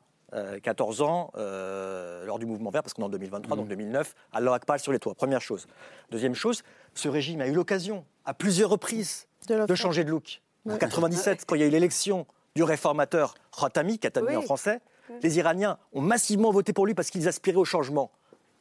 14 0.64 1.02
euh, 1.02 1.04
ans 1.04 1.32
euh, 1.36 2.26
lors 2.26 2.40
du 2.40 2.46
mouvement 2.46 2.70
vert, 2.70 2.84
parce 2.84 2.94
qu'on 2.94 3.04
est 3.04 3.06
en 3.06 3.10
2023, 3.10 3.58
donc 3.58 3.68
2009, 3.68 4.16
à 4.32 4.38
Akbar 4.54 4.80
sur 4.80 4.92
les 4.92 5.00
toits. 5.00 5.14
Première 5.14 5.42
chose. 5.42 5.68
Deuxième 6.10 6.36
chose, 6.36 6.64
ce 6.94 7.10
régime 7.10 7.42
a 7.42 7.48
eu 7.48 7.54
l'occasion, 7.54 8.06
à 8.26 8.34
plusieurs 8.34 8.70
reprises, 8.70 9.28
de, 9.48 9.76
changer 9.76 10.04
de 10.04 10.10
look. 10.10 10.42
En 10.70 10.78
97, 10.78 11.46
quand 11.46 11.56
il 11.56 11.62
y 11.62 11.64
a 11.64 11.68
eu 11.68 11.72
l'élection 11.72 12.26
du 12.56 12.64
réformateur 12.64 13.34
Khatami, 13.58 14.00
Khatami 14.00 14.36
en 14.36 14.42
français, 14.42 14.80
les 15.22 15.38
Iraniens 15.38 15.78
ont 15.94 16.02
massivement 16.02 16.52
voté 16.52 16.72
pour 16.72 16.86
lui 16.86 16.94
parce 16.94 17.10
qu'ils 17.10 17.28
aspiraient 17.28 17.58
au 17.58 17.66
changement. 17.66 18.12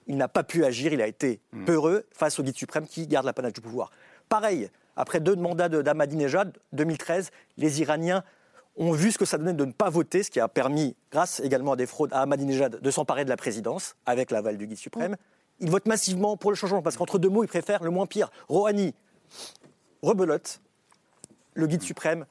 Il 0.07 0.17
n'a 0.17 0.29
pas 0.29 0.43
pu 0.43 0.65
agir, 0.65 0.93
il 0.93 1.03
a 1.03 1.07
été 1.07 1.41
hmm. 1.53 1.65
peureux 1.65 2.07
face 2.13 2.39
au 2.39 2.43
guide 2.43 2.57
suprême 2.57 2.87
qui 2.87 3.07
garde 3.07 3.27
la 3.27 3.33
panache 3.33 3.53
du 3.53 3.61
pouvoir. 3.61 3.91
Pareil, 4.29 4.71
après 4.97 5.21
deux 5.21 5.37
mandats 5.37 5.69
d'Ahmadinejad, 5.69 6.57
2013, 6.73 7.31
les 7.57 7.81
Iraniens 7.81 8.23
ont 8.77 8.93
vu 8.93 9.13
ce 9.13 9.19
que 9.19 9.25
ça 9.25 9.39
donnait 9.39 9.53
de 9.53 9.65
ne 9.65 9.73
pas 9.73 9.91
voter, 9.91 10.23
ce 10.23 10.31
qui 10.31 10.41
a 10.41 10.49
permis, 10.49 10.97
grâce 11.11 11.41
également 11.41 11.73
à 11.73 11.77
des 11.77 11.87
fraudes 11.87 12.13
à 12.13 12.23
Ahmadinejad, 12.23 12.81
de 12.81 12.91
s'emparer 12.91 13.25
de 13.25 13.31
la 13.31 13.37
présidence 13.37 13.97
avec 14.07 14.31
l'aval 14.31 14.57
du 14.57 14.67
guide 14.67 14.79
suprême. 14.79 15.17
Ils 15.59 15.71
votent 15.71 15.87
massivement 15.87 16.37
pour 16.37 16.51
le 16.51 16.57
changement 16.57 16.81
parce 16.81 16.97
qu'entre 16.97 17.19
deux 17.19 17.29
mots, 17.29 17.45
ils 17.45 17.49
préfèrent 17.49 17.83
le 17.83 17.91
moins 17.91 18.07
pire. 18.07 18.31
Rouhani 18.49 18.95
rebelote, 20.03 20.61
le 21.55 21.67
guide 21.67 21.83
suprême 21.83 22.25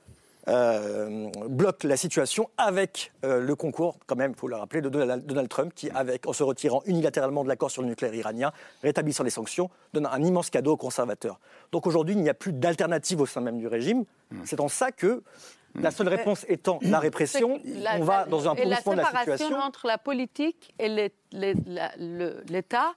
euh, 0.49 1.29
bloque 1.47 1.83
la 1.83 1.95
situation 1.95 2.49
avec 2.57 3.11
euh, 3.23 3.39
le 3.39 3.55
concours, 3.55 3.97
quand 4.07 4.15
même, 4.15 4.31
il 4.31 4.39
faut 4.39 4.47
le 4.47 4.55
rappeler, 4.55 4.81
de 4.81 4.89
Donald, 4.89 5.49
Trump, 5.49 5.73
qui, 5.75 5.89
avec, 5.91 6.27
en 6.27 6.33
se 6.33 6.43
retirant 6.43 6.81
unilatéralement 6.85 7.43
de 7.43 7.49
l'accord 7.49 7.69
sur 7.69 7.81
le 7.81 7.87
nucléaire 7.87 8.15
iranien, 8.15 8.51
rétablissant 8.81 9.23
les 9.23 9.29
sanctions, 9.29 9.69
donne 9.93 10.07
un 10.07 10.23
immense 10.23 10.49
cadeau 10.49 10.73
aux 10.73 10.77
conservateurs. 10.77 11.39
Donc 11.71 11.85
aujourd'hui, 11.85 12.15
il 12.15 12.21
n'y 12.21 12.29
a 12.29 12.33
plus 12.33 12.53
d'alternative 12.53 13.21
au 13.21 13.25
sein 13.25 13.41
même 13.41 13.59
du 13.59 13.67
régime. 13.67 14.05
Hmm. 14.31 14.41
C'est 14.45 14.59
en 14.59 14.67
ça 14.67 14.91
que 14.91 15.21
la 15.75 15.91
seule 15.91 16.07
réponse 16.07 16.45
étant 16.49 16.79
la 16.81 16.99
répression, 16.99 17.59
on 17.97 18.03
va 18.03 18.25
dans 18.25 18.49
un 18.49 18.55
pourrissement 18.55 18.93
de 18.93 18.97
la 18.97 19.05
situation. 19.05 19.31
La 19.31 19.37
séparation 19.37 19.57
entre 19.57 19.87
la 19.87 19.97
politique 19.97 20.73
et 20.79 21.11
l'État 21.29 22.93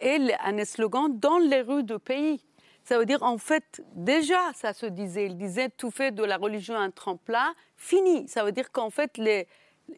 est 0.00 0.32
un 0.44 0.64
slogan 0.64 1.18
dans 1.18 1.38
les 1.38 1.62
rues 1.62 1.84
du 1.84 1.98
pays. 1.98 2.42
Ça 2.88 2.98
veut 2.98 3.06
dire, 3.06 3.22
en 3.22 3.36
fait, 3.36 3.82
déjà, 3.94 4.38
ça 4.54 4.72
se 4.72 4.86
disait, 4.86 5.26
il 5.26 5.36
disait 5.36 5.70
tout 5.70 5.90
fait 5.90 6.12
de 6.12 6.22
la 6.22 6.36
religion 6.36 6.76
un 6.76 6.92
tremplin, 6.92 7.52
fini. 7.76 8.28
Ça 8.28 8.44
veut 8.44 8.52
dire 8.52 8.70
qu'en 8.70 8.90
fait, 8.90 9.18
les, 9.18 9.48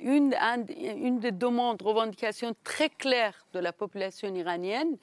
une, 0.00 0.34
une 0.78 1.18
des 1.18 1.32
demandes, 1.32 1.82
revendications 1.82 2.54
très 2.64 2.88
claires 2.88 3.46
de 3.52 3.58
la 3.58 3.74
population 3.74 4.34
iranienne, 4.34 4.96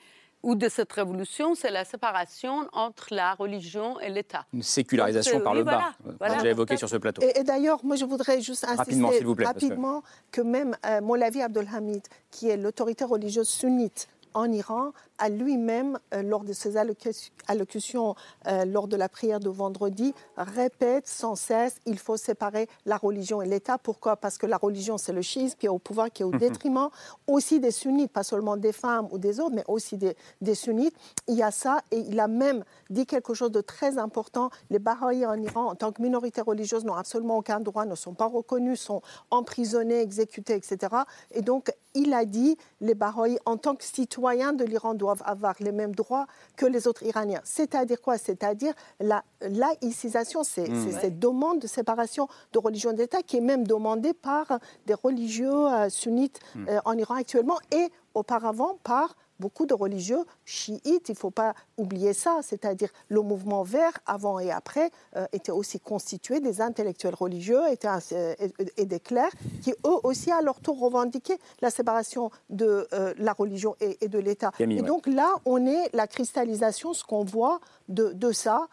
ou 0.46 0.54
de 0.54 0.70
cette 0.70 0.94
révolution, 0.94 1.56
c'est 1.56 1.72
la 1.72 1.86
séparation 1.86 2.70
entre 2.72 3.08
la 3.10 3.34
religion 3.34 4.00
et 4.00 4.10
l'État. 4.10 4.46
Une 4.54 4.62
sécularisation 4.62 5.40
par 5.40 5.56
le 5.56 5.64
bas, 5.64 5.94
voilà, 6.20 6.38
j'ai 6.40 6.50
évoqué 6.50 6.78
sur 6.78 6.88
ce 6.88 6.98
plateau. 6.98 7.24
Et, 7.24 7.44
d'ailleurs, 7.44 7.84
moi, 7.84 7.96
je 7.96 8.06
voudrais 8.06 8.42
juste 8.42 8.64
insister 8.64 8.78
rapidement, 8.78 9.12
vous 9.24 9.36
plaît, 9.36 9.46
rapidement 9.48 10.04
que... 10.32 10.42
même 10.42 10.78
euh, 10.86 11.02
Molavi 11.02 11.42
Abdelhamid, 11.42 12.04
qui 12.30 12.48
est 12.50 12.58
l'autorité 12.58 13.06
religieuse 13.06 13.50
sunnite 13.50 14.08
en 14.36 14.52
Iran, 14.52 14.92
a 15.18 15.30
lui-même, 15.30 15.98
euh, 16.14 16.22
lors 16.22 16.44
de 16.44 16.52
ses 16.52 16.76
allocutions 16.78 18.16
euh, 18.48 18.66
lors 18.66 18.88
de 18.88 18.98
la 18.98 19.08
prière 19.08 19.40
de 19.40 19.50
vendredi, 19.50 20.14
répète 20.38 21.08
sans 21.08 21.36
cesse 21.36 21.78
il 21.86 21.98
faut 21.98 22.18
séparer 22.18 22.68
la 22.86 22.98
religion 22.98 23.42
et 23.42 23.48
l'État. 23.48 23.78
Pourquoi? 23.78 24.18
Parce 24.18 24.38
que 24.38 24.46
la 24.46 24.58
religion, 24.58 24.98
c'est 24.98 25.14
le 25.14 25.22
schisme 25.22 25.58
qui 25.58 25.68
est 25.68 25.70
au 25.70 25.80
pouvoir, 25.80 26.12
qui 26.12 26.22
est 26.22 26.26
au 26.26 26.32
mhm. 26.32 26.40
détriment 26.40 26.90
aussi 27.28 27.62
des 27.62 27.72
sunnites, 27.72 28.12
pas 28.12 28.24
seulement 28.24 28.58
des 28.58 28.74
femmes 28.74 29.08
ou 29.12 29.18
des 29.18 29.40
autres, 29.40 29.56
mais 29.56 29.64
aussi 29.70 29.98
des, 29.98 30.56
sunnites. 30.56 30.96
Il 31.28 31.36
y 31.36 31.44
a 31.44 31.52
ça, 31.52 31.82
et 31.92 32.00
il 32.00 32.20
a 32.20 32.28
même 32.28 32.66
dit 32.90 33.06
quelque 33.06 33.34
chose 33.34 33.52
de 33.52 33.62
très 33.62 33.98
important. 33.98 34.50
Les 34.70 34.80
Bahaïs 34.80 35.26
en 35.26 35.42
Iran, 35.42 35.68
en 35.68 35.76
tant 35.76 35.94
que 35.94 36.02
minorité 36.02 36.42
religieuse, 36.42 36.84
n'ont 36.84 36.96
absolument 36.96 37.38
aucun 37.38 37.62
droit, 37.62 37.86
ne 37.86 37.96
sont 37.96 38.14
pas 38.14 38.28
reconnus, 38.28 38.82
sont 38.82 39.02
emprisonnés, 39.32 40.02
exécutés, 40.02 40.56
etc. 40.56 40.94
Et 41.32 41.42
donc, 41.42 41.72
il 41.94 42.14
a 42.14 42.26
dit 42.26 42.58
les 42.82 42.96
Bahaïs, 42.96 43.40
en 43.46 43.56
tant 43.56 43.76
que 43.76 43.84
citoyens 43.84 44.25
de 44.34 44.66
l'Iran, 44.66 44.96
doivent 44.96 45.22
avoir 45.26 45.56
les 45.60 45.72
mêmes 45.72 45.94
droits 45.94 46.26
que 46.56 46.66
les 46.66 46.88
autres 46.88 47.04
Iraniens. 47.04 47.42
C'est-à-dire 47.44 48.02
quoi? 48.02 48.18
C'est-à-dire 48.18 48.74
la 49.00 49.24
laïcisation, 49.42 50.44
c'est 50.44 50.68
mmh. 50.68 50.92
cette 51.00 51.20
demande 51.20 51.60
de 51.60 51.68
séparation 51.68 52.28
de 52.54 52.60
religion 52.60 52.94
d'État 52.94 53.22
qui 53.22 53.38
est 53.38 53.42
même 53.42 53.68
demandée 53.68 54.14
par 54.14 54.60
des 54.88 54.96
religieux 54.96 55.68
euh, 55.68 55.90
sunnites 55.90 56.40
mmh. 56.56 56.70
euh, 56.70 56.80
en 56.86 56.98
Iran 56.98 57.16
actuellement 57.16 57.60
et 57.72 57.90
auparavant 58.16 58.78
par 58.84 59.16
beaucoup 59.40 59.66
de 59.66 59.74
religieux 59.74 60.24
chiites, 60.46 61.10
il 61.10 61.12
ne 61.12 61.16
faut 61.16 61.32
pas 61.32 61.54
oublier 61.78 62.14
ça, 62.14 62.40
c'est-à-dire 62.42 62.90
le 63.10 63.22
mouvement 63.22 63.64
vert, 63.64 63.94
avant 64.06 64.40
et 64.40 64.52
après, 64.52 64.92
euh, 65.16 65.26
était 65.34 65.52
aussi 65.52 65.80
constitué 65.80 66.40
des 66.40 66.62
intellectuels 66.62 67.16
religieux 67.16 67.62
euh, 67.64 68.36
et, 68.78 68.86
des 68.86 69.00
clercs 69.00 69.34
qui, 69.62 69.72
eux 69.86 70.00
aussi, 70.04 70.32
à 70.32 70.42
leur 70.42 70.60
tour, 70.60 70.80
revendiquaient 70.80 71.40
la 71.62 71.70
séparation 71.70 72.32
de 72.50 72.88
euh, 72.94 73.14
la 73.18 73.34
religion 73.34 73.76
et, 73.80 74.08
de 74.08 74.20
l'État. 74.20 74.52
Et 74.60 74.82
donc 74.82 75.08
là, 75.08 75.34
on 75.46 75.66
est 75.66 75.90
la 75.94 76.08
cristallisation, 76.08 76.94
ce 76.94 77.04
qu'on 77.04 77.24
voit 77.24 77.60
de, 77.90 78.12
de 78.14 78.32
ça, 78.32 78.68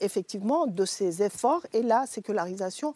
effectivement, 0.00 0.66
de 0.66 0.86
ces 0.86 1.22
efforts 1.22 1.60
et 1.74 1.82
la 1.82 2.06
sécularisation 2.06 2.94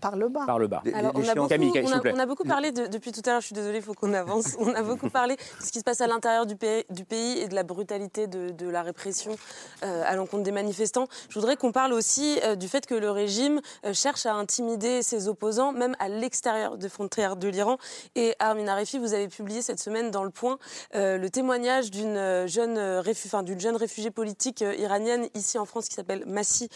par, 0.00 0.16
le 0.16 0.28
bas. 0.28 0.46
Par 0.46 0.58
le 0.58 0.68
bas. 0.68 0.82
Alors, 0.94 1.12
on, 1.14 1.28
a 1.28 1.34
beaucoup, 1.34 1.52
on, 1.52 2.18
a, 2.18 2.26
beaucoup 2.26 2.44
parlé 2.44 2.70
depuis 2.72 3.12
tout 3.12 3.22
à 3.26 3.30
l'heure, 3.30 3.40
je 3.40 3.46
suis 3.46 3.54
désolée, 3.54 3.78
il 3.78 3.82
faut 3.82 3.94
qu'on 3.94 4.14
avance. 4.14 4.54
On 4.58 4.72
a 4.74 4.82
beaucoup 4.82 5.10
parlé 5.10 5.36
de 5.36 5.64
ce 5.64 5.72
qui 5.72 5.78
se 5.78 5.84
passe 5.84 6.00
à 6.00 6.06
l'intérieur 6.06 6.46
du 6.46 6.56
pays, 6.56 6.84
du 6.90 7.04
pays 7.04 7.38
et 7.40 7.48
de 7.48 7.54
la 7.54 7.64
brutalité 7.64 8.26
de, 8.26 8.68
la 8.68 8.82
répression 8.82 9.36
euh, 9.82 10.02
à 10.06 10.14
l'encontre 10.16 10.42
des 10.42 10.52
manifestants. 10.52 11.06
Je 11.28 11.38
voudrais 11.38 11.56
qu'on 11.56 11.72
parle 11.72 11.92
aussi 11.92 12.38
euh, 12.44 12.54
du 12.54 12.68
fait 12.68 12.86
que 12.86 12.94
le 12.94 13.10
régime 13.10 13.60
euh, 13.84 13.92
cherche 13.92 14.26
à 14.26 14.34
intimider 14.34 15.02
ses 15.02 15.28
opposants, 15.28 15.72
même 15.72 15.94
à 15.98 16.08
l'extérieur 16.08 16.78
des 16.78 16.88
frontières 16.88 17.36
de 17.36 17.48
l'Iran. 17.48 17.76
Et 18.14 18.34
Armin 18.38 18.68
Arefi, 18.68 18.98
vous 18.98 19.12
avez 19.12 19.28
publié 19.28 19.60
cette 19.60 19.80
semaine 19.80 20.10
dans 20.10 20.24
Le 20.24 20.30
Point 20.30 20.58
le 20.94 21.28
témoignage 21.28 21.90
d'une 21.90 22.46
jeune, 22.46 23.02
d'une 23.42 23.60
jeune 23.60 23.76
réfugiée 23.76 24.10
politique 24.10 24.60
iranienne 24.60 25.28
ici 25.34 25.58
en 25.58 25.64
France 25.64 25.88
qui 25.88 25.94
s'appelle 25.94 26.24
Massi 26.26 26.68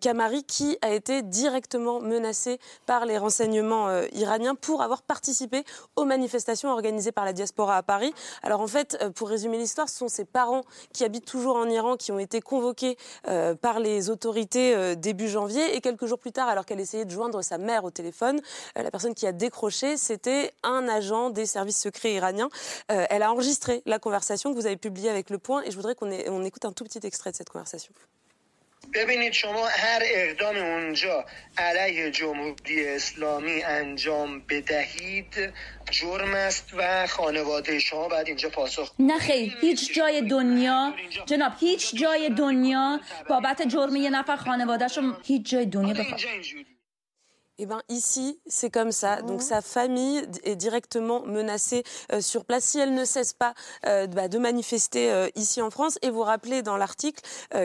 Kamari, 0.00 0.44
qui 0.44 0.78
a 0.82 0.92
été 0.92 1.22
directement 1.22 2.00
menacée 2.00 2.29
par 2.86 3.06
les 3.06 3.18
renseignements 3.18 3.88
euh, 3.88 4.06
iraniens 4.12 4.54
pour 4.54 4.82
avoir 4.82 5.02
participé 5.02 5.64
aux 5.96 6.04
manifestations 6.04 6.70
organisées 6.70 7.12
par 7.12 7.24
la 7.24 7.32
diaspora 7.32 7.76
à 7.76 7.82
Paris. 7.82 8.12
Alors 8.42 8.60
en 8.60 8.66
fait, 8.66 8.98
euh, 9.00 9.10
pour 9.10 9.28
résumer 9.28 9.58
l'histoire, 9.58 9.88
ce 9.88 9.96
sont 9.96 10.08
ses 10.08 10.24
parents 10.24 10.62
qui 10.92 11.04
habitent 11.04 11.26
toujours 11.26 11.56
en 11.56 11.68
Iran 11.68 11.96
qui 11.96 12.12
ont 12.12 12.18
été 12.18 12.40
convoqués 12.40 12.96
euh, 13.28 13.54
par 13.54 13.80
les 13.80 14.10
autorités 14.10 14.96
début 14.96 15.28
janvier 15.28 15.76
et 15.76 15.80
quelques 15.80 16.06
jours 16.06 16.18
plus 16.18 16.32
tard, 16.32 16.48
alors 16.48 16.64
qu'elle 16.64 16.80
essayait 16.80 17.04
de 17.04 17.10
joindre 17.10 17.42
sa 17.42 17.58
mère 17.58 17.84
au 17.84 17.90
téléphone, 17.90 18.40
la 18.76 18.90
personne 18.90 19.14
qui 19.14 19.26
a 19.26 19.32
décroché, 19.32 19.96
c'était 19.96 20.52
un 20.62 20.88
agent 20.88 21.30
des 21.30 21.46
services 21.46 21.78
secrets 21.78 22.14
iraniens. 22.14 22.48
elle 22.88 23.22
a 23.22 23.32
enregistré 23.32 23.82
la 23.86 23.98
conversation 23.98 24.50
que 24.50 24.56
vous 24.56 24.66
avez 24.66 24.76
publiée 24.76 25.10
avec 25.10 25.30
Le 25.30 25.38
Point 25.38 25.62
et 25.62 25.70
je 25.70 25.76
voudrais 25.76 25.94
qu'on 25.94 26.10
on 26.10 26.44
écoute 26.44 26.64
un 26.64 26.72
tout 26.72 26.84
petit 26.84 27.00
extrait 27.04 27.30
de 27.30 27.36
cette 27.36 27.50
conversation. 27.50 27.92
ببینید 28.94 29.32
شما 29.32 29.66
هر 29.66 30.02
اقدام 30.04 30.56
اونجا 30.56 31.24
علیه 31.58 32.10
جمهوری 32.10 32.88
اسلامی 32.88 33.62
انجام 33.62 34.40
بدهید 34.40 35.52
جرم 35.90 36.34
است 36.34 36.70
و 36.76 37.06
خانواده 37.06 37.78
شما 37.78 38.08
باید 38.08 38.26
اینجا 38.26 38.48
پاسخ 38.48 38.92
نه 38.98 39.18
خیر 39.18 39.56
هیچ 39.60 39.94
جای 39.94 40.20
دنیا 40.20 40.94
جناب 41.26 41.52
هیچ 41.60 41.94
جای 41.94 42.30
دنیا 42.30 43.00
بابت 43.28 43.68
جرم 43.68 43.96
یه 43.96 44.10
نفر 44.10 44.36
خانوادهشون 44.36 45.16
هیچ 45.24 45.50
جای 45.50 45.66
دنیا 45.66 45.94
بخواد. 45.94 46.20
Eh 47.62 47.66
bien, 47.66 47.82
ici, 47.90 48.40
c'est 48.46 48.70
comme 48.70 48.90
ça. 48.90 49.20
Donc, 49.20 49.42
sa 49.42 49.60
famille 49.60 50.26
est 50.44 50.56
directement 50.56 51.20
menacée 51.26 51.84
euh, 52.10 52.22
sur 52.22 52.46
place 52.46 52.64
si 52.64 52.78
elle 52.78 52.94
ne 52.94 53.04
cesse 53.04 53.34
pas 53.34 53.52
euh, 53.84 54.06
bah, 54.06 54.28
de 54.28 54.38
manifester 54.38 55.12
euh, 55.12 55.28
ici 55.34 55.60
en 55.60 55.68
France. 55.68 55.98
Et 56.00 56.08
vous 56.08 56.22
rappelez 56.22 56.62
dans 56.62 56.78
l'article 56.78 57.20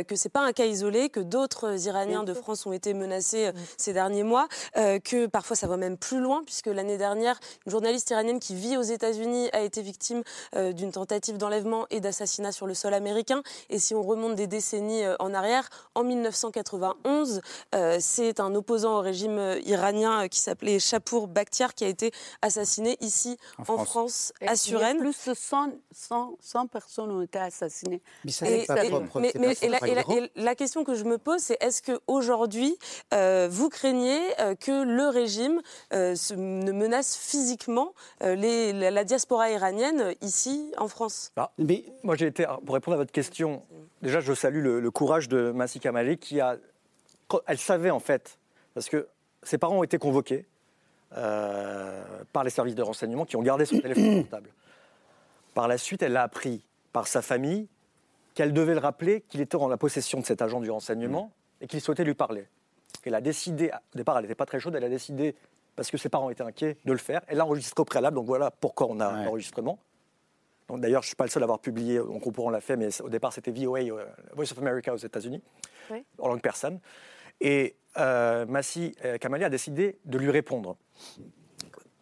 que 0.07 0.15
c'est 0.15 0.29
pas 0.29 0.41
un 0.41 0.51
cas 0.51 0.65
isolé, 0.65 1.09
que 1.09 1.21
d'autres 1.21 1.87
Iraniens 1.87 2.23
de 2.23 2.33
France 2.33 2.65
ont 2.65 2.73
été 2.73 2.93
menacés 2.93 3.51
ces 3.77 3.93
derniers 3.93 4.23
mois, 4.23 4.47
que 4.73 5.27
parfois 5.27 5.55
ça 5.55 5.67
va 5.67 5.77
même 5.77 5.97
plus 5.97 6.19
loin, 6.19 6.43
puisque 6.43 6.67
l'année 6.67 6.97
dernière, 6.97 7.39
une 7.65 7.71
journaliste 7.71 8.09
iranienne 8.09 8.39
qui 8.39 8.55
vit 8.55 8.77
aux 8.77 8.81
États-Unis 8.81 9.49
a 9.53 9.61
été 9.61 9.81
victime 9.81 10.23
d'une 10.55 10.91
tentative 10.91 11.37
d'enlèvement 11.37 11.85
et 11.91 11.99
d'assassinat 11.99 12.51
sur 12.51 12.65
le 12.65 12.73
sol 12.73 12.93
américain. 12.93 13.43
Et 13.69 13.77
si 13.77 13.93
on 13.93 14.01
remonte 14.01 14.35
des 14.35 14.47
décennies 14.47 15.03
en 15.19 15.33
arrière, 15.33 15.69
en 15.93 16.03
1991, 16.03 17.41
c'est 17.99 18.39
un 18.39 18.55
opposant 18.55 18.97
au 18.97 19.01
régime 19.01 19.39
iranien 19.65 19.84
iranien 19.85 20.23
euh, 20.23 20.27
qui 20.27 20.39
s'appelait 20.39 20.79
Chapour 20.79 21.27
Bakhtiar 21.27 21.73
qui 21.73 21.83
a 21.83 21.87
été 21.87 22.11
assassiné 22.41 22.97
ici 23.01 23.37
en, 23.67 23.85
France. 23.85 24.33
à 24.45 24.55
Suresnes. 24.55 24.99
Plus 24.99 25.27
de 25.27 25.33
100, 25.33 25.73
100, 26.39 26.67
personnes 26.67 27.11
ont 27.11 27.21
été 27.21 27.39
assassinées. 27.39 28.01
Mais, 28.41 28.65
la, 30.35 30.55
question 30.55 30.83
que 30.83 30.95
je 30.95 31.03
me 31.03 31.17
pose, 31.17 31.41
c'est 31.41 31.57
est-ce 31.61 31.81
qu'aujourd'hui, 31.81 32.77
euh, 33.13 33.47
vous 33.49 33.69
craignez 33.69 34.19
euh, 34.39 34.55
que 34.55 34.83
le 34.83 35.07
régime 35.07 35.61
ne 35.91 36.71
menace 36.71 37.15
physiquement 37.17 37.93
les, 38.21 38.73
la, 38.73 39.03
diaspora 39.03 39.51
iranienne 39.51 40.15
ici 40.21 40.71
en 40.77 40.87
France? 40.87 41.31
Ah, 41.35 41.51
mais 41.57 41.85
Moi, 42.03 42.15
j'ai 42.15 42.27
été, 42.27 42.45
pour 42.65 42.73
répondre 42.75 42.95
à 42.95 42.97
votre 42.97 43.11
question, 43.11 43.61
déjà, 44.01 44.19
je 44.19 44.33
salue 44.33 44.63
le, 44.63 44.79
le 44.79 44.91
courage 44.91 45.29
de 45.29 45.51
Massi 45.51 45.79
Kamali 45.79 46.17
qui 46.17 46.39
a. 46.39 46.57
Elle 47.47 47.57
savait 47.57 47.89
en 47.89 47.99
fait, 47.99 48.37
parce 48.75 48.87
que 48.87 49.07
ses 49.47 49.57
parents 49.57 49.77
ont 49.77 49.83
été 49.83 49.97
convoqués 49.97 50.45
euh, 51.17 52.03
par 52.33 52.43
les 52.43 52.49
services 52.49 52.75
de 52.75 52.81
renseignement 52.81 53.25
qui 53.25 53.35
ont 53.35 53.41
gardé 53.41 53.65
son 53.65 53.79
téléphone 53.79 54.21
portable. 54.23 54.49
Par 55.53 55.67
la 55.67 55.77
suite, 55.77 56.01
elle 56.03 56.17
a 56.17 56.23
appris 56.23 56.65
par 56.91 57.07
sa 57.07 57.21
famille 57.21 57.67
qu'elle 58.33 58.53
devait 58.53 58.73
le 58.73 58.79
rappeler 58.79 59.21
qu'il 59.21 59.41
était 59.41 59.55
en 59.55 59.67
la 59.67 59.77
possession 59.77 60.19
de 60.19 60.25
cet 60.25 60.41
agent 60.41 60.59
du 60.59 60.69
renseignement 60.69 61.31
et 61.61 61.67
qu'il 61.67 61.79
souhaitait 61.79 62.03
lui 62.03 62.15
parler. 62.15 62.47
Elle 63.05 63.15
a 63.15 63.21
décidé, 63.21 63.71
au 63.93 63.97
départ, 63.97 64.17
elle 64.17 64.23
n'était 64.23 64.35
pas 64.35 64.45
très 64.47 64.59
chaude, 64.59 64.75
elle 64.75 64.83
a 64.83 64.89
décidé, 64.89 65.35
parce 65.75 65.91
que 65.91 65.97
ses 65.97 66.09
parents 66.09 66.29
étaient 66.31 66.43
inquiets, 66.43 66.77
de 66.85 66.91
le 66.91 66.97
faire. 66.97 67.21
Elle 67.27 67.37
l'a 67.37 67.45
enregistré 67.45 67.79
au 67.79 67.85
préalable, 67.85 68.15
donc 68.15 68.25
voilà 68.25 68.49
pourquoi 68.51 68.87
on 68.89 68.99
a 68.99 69.23
l'enregistrement. 69.23 69.79
D'ailleurs, 70.69 71.03
je 71.03 71.05
ne 71.05 71.09
suis 71.09 71.15
pas 71.15 71.25
le 71.25 71.29
seul 71.29 71.43
à 71.43 71.45
avoir 71.45 71.59
publié, 71.59 71.99
donc 71.99 72.23
on 72.39 72.49
l'a 72.49 72.61
fait, 72.61 72.75
mais 72.75 73.01
au 73.01 73.09
départ, 73.09 73.31
c'était 73.31 73.51
VOA, 73.51 73.81
euh, 73.81 74.05
Voice 74.33 74.51
of 74.51 74.57
America 74.57 74.93
aux 74.93 74.97
États-Unis, 74.97 75.41
en 76.17 76.27
langue 76.27 76.41
persane. 76.41 76.79
Et 77.41 77.75
euh, 77.97 78.45
Massi 78.45 78.95
euh, 79.05 79.17
Kamali 79.17 79.43
a 79.43 79.49
décidé 79.49 79.99
de 80.05 80.17
lui 80.17 80.29
répondre. 80.29 80.77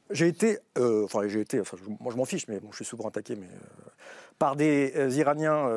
J'ai 0.09 0.27
été, 0.27 0.59
euh, 0.77 1.05
enfin 1.05 1.27
j'ai 1.27 1.41
été, 1.41 1.61
moi 1.99 2.11
je 2.11 2.17
m'en 2.17 2.25
fiche, 2.25 2.47
mais 2.47 2.59
je 2.71 2.75
suis 2.75 2.85
souvent 2.85 3.07
attaqué, 3.07 3.35
mais 3.35 3.47
par 4.37 4.55
des 4.55 4.93
Iraniens 5.17 5.69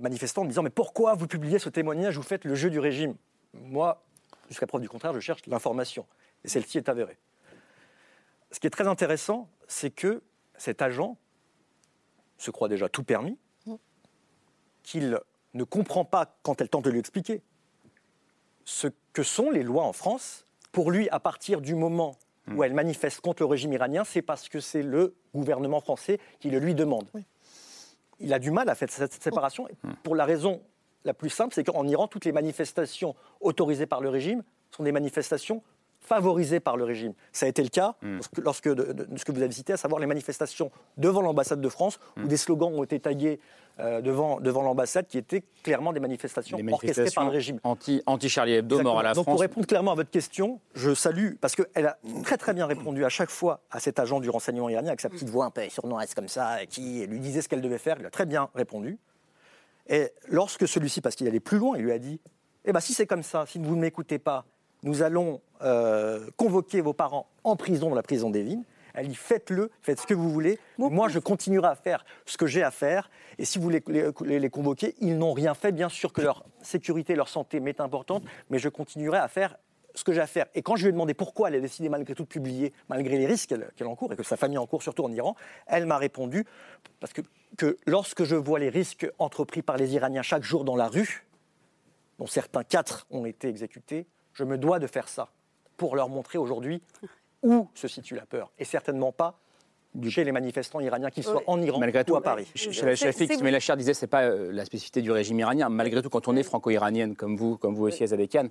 manifestants 0.00 0.42
en 0.42 0.44
me 0.44 0.50
disant 0.50 0.62
mais 0.62 0.70
pourquoi 0.70 1.14
vous 1.14 1.26
publiez 1.26 1.58
ce 1.58 1.68
témoignage, 1.68 2.16
vous 2.16 2.22
faites 2.22 2.44
le 2.44 2.54
jeu 2.54 2.70
du 2.70 2.78
régime? 2.78 3.14
Moi, 3.52 4.02
jusqu'à 4.48 4.66
preuve 4.66 4.80
du 4.80 4.88
contraire, 4.88 5.12
je 5.12 5.20
cherche 5.20 5.42
l'information 5.46 6.06
et 6.44 6.48
celle-ci 6.48 6.78
est 6.78 6.88
avérée. 6.88 7.18
Ce 8.52 8.60
qui 8.60 8.66
est 8.66 8.70
très 8.70 8.86
intéressant, 8.86 9.48
c'est 9.66 9.90
que 9.90 10.22
cet 10.56 10.80
agent 10.80 11.18
se 12.38 12.50
croit 12.50 12.68
déjà 12.68 12.88
tout 12.88 13.04
permis, 13.04 13.38
qu'il 14.82 15.18
ne 15.54 15.64
comprend 15.64 16.04
pas 16.04 16.38
quand 16.42 16.60
elle 16.60 16.68
tente 16.68 16.84
de 16.84 16.90
lui 16.90 17.00
expliquer 17.00 17.42
ce 18.64 18.88
que 19.12 19.22
sont 19.22 19.50
les 19.50 19.62
lois 19.62 19.84
en 19.84 19.92
France. 19.92 20.44
Pour 20.72 20.90
lui, 20.90 21.08
à 21.10 21.20
partir 21.20 21.60
du 21.60 21.74
moment 21.74 22.16
où 22.48 22.60
hmm. 22.60 22.64
elle 22.64 22.74
manifeste 22.74 23.20
contre 23.20 23.42
le 23.42 23.46
régime 23.46 23.72
iranien, 23.72 24.04
c'est 24.04 24.22
parce 24.22 24.48
que 24.48 24.60
c'est 24.60 24.82
le 24.82 25.14
gouvernement 25.34 25.80
français 25.80 26.18
qui 26.40 26.50
le 26.50 26.58
lui 26.58 26.74
demande. 26.74 27.06
Il 28.20 28.32
a 28.32 28.38
du 28.38 28.50
mal 28.50 28.68
à 28.68 28.74
faire 28.74 28.90
cette 28.90 29.22
séparation 29.22 29.68
hmm. 29.82 29.92
pour 30.02 30.14
la 30.14 30.24
raison 30.24 30.60
la 31.04 31.14
plus 31.14 31.30
simple, 31.30 31.54
c'est 31.54 31.64
qu'en 31.64 31.86
Iran, 31.86 32.08
toutes 32.08 32.24
les 32.24 32.32
manifestations 32.32 33.14
autorisées 33.40 33.86
par 33.86 34.00
le 34.00 34.08
régime 34.08 34.42
sont 34.70 34.82
des 34.82 34.92
manifestations 34.92 35.62
favorisées 36.04 36.60
par 36.60 36.76
le 36.76 36.84
régime. 36.84 37.14
Ça 37.32 37.46
a 37.46 37.48
été 37.48 37.62
le 37.62 37.68
cas 37.68 37.96
hmm. 38.02 38.20
lorsque, 38.44 38.68
de, 38.68 39.06
ce 39.16 39.24
que 39.24 39.32
vous 39.32 39.42
avez 39.42 39.52
cité, 39.52 39.72
à 39.72 39.76
savoir 39.76 40.00
les 40.00 40.06
manifestations 40.06 40.70
devant 40.96 41.22
l'ambassade 41.22 41.60
de 41.60 41.68
France, 41.68 41.98
où 42.16 42.26
des 42.26 42.36
slogans 42.36 42.72
ont 42.72 42.84
été 42.84 43.00
tagués 43.00 43.40
euh, 43.80 44.00
devant, 44.00 44.38
devant 44.38 44.62
l'ambassade 44.62 45.08
qui 45.08 45.18
étaient 45.18 45.42
clairement 45.64 45.92
des 45.92 45.98
manifestations, 45.98 46.58
orchestrées 46.70 47.10
par 47.12 47.24
le 47.24 47.30
régime. 47.30 47.58
Anti, 47.64 48.02
anti-Charlie 48.06 48.52
Hebdo, 48.52 48.82
mort 48.82 49.00
à 49.00 49.02
la 49.02 49.14
Donc, 49.14 49.24
France. 49.24 49.34
Pour 49.34 49.40
répondre 49.40 49.66
clairement 49.66 49.92
à 49.92 49.96
votre 49.96 50.10
question, 50.10 50.60
je 50.74 50.94
salue, 50.94 51.32
parce 51.40 51.56
qu'elle 51.56 51.86
a 51.86 51.98
très 52.22 52.36
très 52.36 52.54
bien 52.54 52.66
répondu 52.66 53.04
à 53.04 53.08
chaque 53.08 53.30
fois 53.30 53.62
à 53.70 53.80
cet 53.80 53.98
agent 53.98 54.20
du 54.20 54.30
renseignement 54.30 54.68
iranien, 54.68 54.88
avec 54.88 55.00
sa 55.00 55.08
petite 55.08 55.28
voix 55.28 55.46
un 55.46 55.50
peu 55.50 55.68
sournoise 55.70 56.14
comme 56.14 56.28
ça, 56.28 56.66
qui 56.66 57.04
lui 57.06 57.18
disait 57.18 57.42
ce 57.42 57.48
qu'elle 57.48 57.62
devait 57.62 57.78
faire. 57.78 57.96
Il 57.98 58.06
a 58.06 58.10
très 58.10 58.26
bien 58.26 58.48
répondu. 58.54 58.98
Et 59.88 60.10
lorsque 60.28 60.68
celui-ci, 60.68 61.00
parce 61.00 61.16
qu'il 61.16 61.26
allait 61.26 61.40
plus 61.40 61.58
loin, 61.58 61.76
il 61.76 61.84
lui 61.84 61.92
a 61.92 61.98
dit 61.98 62.20
Eh 62.64 62.72
bien, 62.72 62.80
si 62.80 62.94
c'est 62.94 63.06
comme 63.06 63.22
ça, 63.22 63.44
si 63.46 63.58
vous 63.58 63.74
ne 63.74 63.80
m'écoutez 63.80 64.18
pas, 64.18 64.44
nous 64.84 65.02
allons 65.02 65.40
euh, 65.62 66.28
convoquer 66.36 66.80
vos 66.80 66.92
parents 66.92 67.26
en 67.42 67.56
prison, 67.56 67.88
dans 67.88 67.94
la 67.94 68.02
prison 68.02 68.30
des 68.30 68.42
Vignes. 68.42 68.64
Elle 68.92 69.08
dit 69.08 69.16
faites-le, 69.16 69.72
faites 69.82 69.98
ce 69.98 70.06
que 70.06 70.14
vous 70.14 70.30
voulez. 70.30 70.60
Moi, 70.78 71.08
je 71.08 71.18
continuerai 71.18 71.66
à 71.66 71.74
faire 71.74 72.04
ce 72.26 72.36
que 72.36 72.46
j'ai 72.46 72.62
à 72.62 72.70
faire. 72.70 73.10
Et 73.38 73.44
si 73.44 73.58
vous 73.58 73.68
les, 73.68 73.82
les, 73.88 74.50
convoquez, 74.50 74.94
ils 75.00 75.18
n'ont 75.18 75.32
rien 75.32 75.54
fait. 75.54 75.72
Bien 75.72 75.88
sûr 75.88 76.12
que 76.12 76.20
leur 76.20 76.44
sécurité, 76.62 77.16
leur 77.16 77.28
santé 77.28 77.58
m'est 77.58 77.80
importante, 77.80 78.22
mais 78.50 78.60
je 78.60 78.68
continuerai 78.68 79.18
à 79.18 79.26
faire 79.26 79.56
ce 79.96 80.04
que 80.04 80.12
j'ai 80.12 80.20
à 80.20 80.28
faire. 80.28 80.46
Et 80.54 80.62
quand 80.62 80.76
je 80.76 80.82
lui 80.82 80.90
ai 80.90 80.92
demandé 80.92 81.14
pourquoi 81.14 81.48
elle 81.48 81.56
a 81.56 81.60
décidé 81.60 81.88
malgré 81.88 82.14
tout 82.14 82.22
de 82.22 82.28
publier, 82.28 82.72
malgré 82.88 83.18
les 83.18 83.26
risques 83.26 83.54
qu'elle 83.76 83.86
encourt 83.86 84.12
et 84.12 84.16
que 84.16 84.22
sa 84.22 84.36
famille 84.36 84.58
encourt, 84.58 84.82
surtout 84.82 85.04
en 85.04 85.12
Iran, 85.12 85.34
elle 85.66 85.86
m'a 85.86 85.98
répondu 85.98 86.44
parce 87.00 87.12
que, 87.12 87.22
que 87.56 87.78
lorsque 87.86 88.24
je 88.24 88.36
vois 88.36 88.58
les 88.58 88.68
risques 88.68 89.08
entrepris 89.18 89.62
par 89.62 89.76
les 89.76 89.94
Iraniens 89.94 90.22
chaque 90.22 90.42
jour 90.42 90.64
dans 90.64 90.76
la 90.76 90.88
rue, 90.88 91.26
dont 92.18 92.26
certains 92.26 92.64
quatre 92.64 93.06
ont 93.10 93.24
été 93.24 93.48
exécutés, 93.48 94.06
je 94.34 94.44
me 94.44 94.58
dois 94.58 94.78
de 94.78 94.86
faire 94.86 95.08
ça 95.08 95.28
pour 95.76 95.96
leur 95.96 96.08
montrer 96.08 96.38
aujourd'hui 96.38 96.82
où 97.42 97.68
se 97.74 97.88
situe 97.88 98.14
la 98.14 98.26
peur, 98.26 98.50
et 98.58 98.64
certainement 98.64 99.12
pas 99.12 99.38
chez 100.08 100.24
les 100.24 100.32
manifestants 100.32 100.80
iraniens, 100.80 101.10
qu'ils 101.10 101.22
soient 101.24 101.42
en 101.46 101.60
Iran 101.60 101.78
Malgré 101.78 102.04
ou 102.10 102.16
à 102.16 102.22
Paris. 102.22 102.46
Chez 102.54 102.84
la 102.84 102.96
chef 102.96 103.16
mais 103.42 103.50
la 103.50 103.60
chair 103.60 103.76
disait 103.76 103.94
c'est 103.94 104.06
pas 104.06 104.22
euh, 104.24 104.50
la 104.52 104.64
spécificité 104.64 105.02
du 105.02 105.10
régime 105.10 105.38
iranien. 105.38 105.68
Malgré 105.68 106.02
tout, 106.02 106.10
quand 106.10 106.28
on 106.28 106.36
est 106.36 106.42
franco-iranienne 106.42 107.14
comme 107.14 107.36
vous, 107.36 107.56
comme 107.56 107.74
vous 107.74 107.84
aussi, 107.84 108.02
Azadekan, 108.02 108.48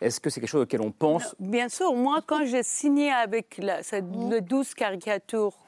est-ce 0.00 0.20
que 0.20 0.30
c'est 0.30 0.40
quelque 0.40 0.50
chose 0.50 0.62
auquel 0.62 0.80
on 0.80 0.90
pense 0.90 1.34
Bien 1.38 1.68
sûr. 1.68 1.94
Moi, 1.94 2.20
quand 2.26 2.44
j'ai 2.46 2.62
signé 2.62 3.10
avec 3.10 3.58
la, 3.58 3.80
le 3.92 4.40
12 4.40 4.74
caricatures, 4.74 5.58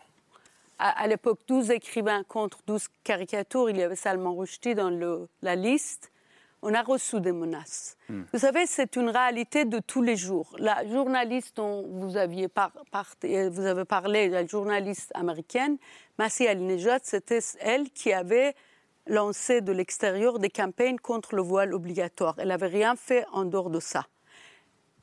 à, 0.79 1.07
l'époque 1.09 1.41
12 1.49 1.73
écrivains 1.73 2.23
contre 2.23 2.59
12 2.67 2.87
caricatures, 3.03 3.69
il 3.69 3.77
y 3.79 3.83
avait 3.83 3.97
Salman 3.97 4.35
Rushdie 4.35 4.75
dans 4.75 4.91
le, 4.91 5.29
la 5.43 5.57
liste 5.57 6.11
on 6.63 6.75
a 6.75 6.83
reçu 6.83 7.21
des 7.21 7.33
menaces. 7.33 7.97
Hmm. 8.09 8.23
Vous 8.33 8.39
savez, 8.41 8.67
c'est 8.67 8.97
une 8.97 9.11
réalité 9.11 9.65
de 9.65 9.79
tous 9.79 10.03
les 10.03 10.17
jours. 10.17 10.55
La 10.59 10.87
journaliste 10.87 11.57
dont 11.57 11.87
vous, 11.89 12.17
aviez 12.17 12.49
euh, 13.25 13.51
vous 13.51 13.67
avez 13.67 13.85
parlé, 13.85 14.29
la 14.29 14.47
journaliste 14.47 15.13
américaine, 15.15 15.79
Massi 16.19 16.47
Alinejad, 16.47 17.01
c'était 17.05 17.41
elle 17.61 17.91
qui 17.91 18.13
avait 18.13 18.55
lancé 19.07 19.61
de 19.61 19.73
l'extérieur 19.73 20.39
des 20.39 20.51
campagnes 20.51 20.99
contre 20.99 21.35
le 21.35 21.43
voile 21.43 21.73
obligatoire. 21.75 22.35
Elle 22.39 22.49
n'avait 22.49 22.67
rien 22.67 22.97
fait 22.97 23.25
en 23.33 23.45
dehors 23.45 23.71
de 23.71 23.81
ça. 23.81 24.07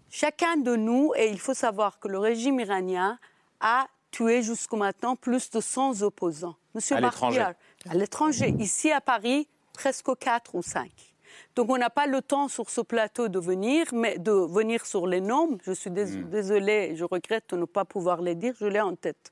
Chacun 0.09 0.57
de 0.57 0.75
nous, 0.75 1.13
et 1.15 1.29
il 1.29 1.39
faut 1.39 1.53
savoir 1.53 1.99
que 1.99 2.07
le 2.07 2.19
régime 2.19 2.59
iranien 2.59 3.17
a 3.59 3.87
tué 4.11 4.43
jusqu'au 4.43 4.77
maintenant 4.77 5.15
plus 5.15 5.49
de 5.49 5.59
100 5.59 6.03
opposants. 6.03 6.55
Monsieur 6.73 6.97
à 6.97 7.01
l'étranger. 7.01 7.41
À 7.89 7.95
l'étranger. 7.95 8.55
Ici 8.59 8.91
à 8.91 9.01
Paris, 9.01 9.47
presque 9.73 10.15
4 10.17 10.55
ou 10.55 10.61
5. 10.61 11.14
Donc 11.55 11.69
on 11.69 11.77
n'a 11.77 11.89
pas 11.89 12.07
le 12.07 12.21
temps 12.21 12.47
sur 12.47 12.69
ce 12.69 12.81
plateau 12.81 13.27
de 13.27 13.39
venir, 13.39 13.87
mais 13.93 14.17
de 14.17 14.31
venir 14.31 14.85
sur 14.85 15.07
les 15.07 15.21
normes. 15.21 15.57
Je 15.63 15.71
suis 15.71 15.89
Hmm. 15.89 16.29
désolée, 16.29 16.95
je 16.95 17.03
regrette 17.05 17.51
de 17.51 17.57
ne 17.57 17.65
pas 17.65 17.85
pouvoir 17.85 18.21
les 18.21 18.35
dire, 18.35 18.53
je 18.59 18.65
l'ai 18.65 18.81
en 18.81 18.95
tête. 18.95 19.31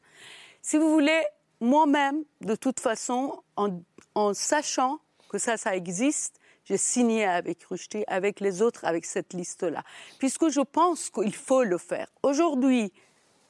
Si 0.61 0.77
vous 0.77 0.89
voulez, 0.89 1.21
moi-même, 1.59 2.23
de 2.41 2.55
toute 2.55 2.79
façon, 2.79 3.41
en, 3.57 3.81
en 4.15 4.33
sachant 4.33 4.99
que 5.29 5.37
ça, 5.37 5.57
ça 5.57 5.75
existe, 5.75 6.39
j'ai 6.65 6.77
signé 6.77 7.25
avec 7.25 7.63
Rushdie, 7.63 8.05
avec 8.07 8.39
les 8.39 8.61
autres, 8.61 8.85
avec 8.85 9.05
cette 9.05 9.33
liste-là. 9.33 9.83
Puisque 10.19 10.49
je 10.49 10.61
pense 10.61 11.09
qu'il 11.09 11.35
faut 11.35 11.63
le 11.63 11.77
faire. 11.77 12.07
Aujourd'hui, 12.23 12.93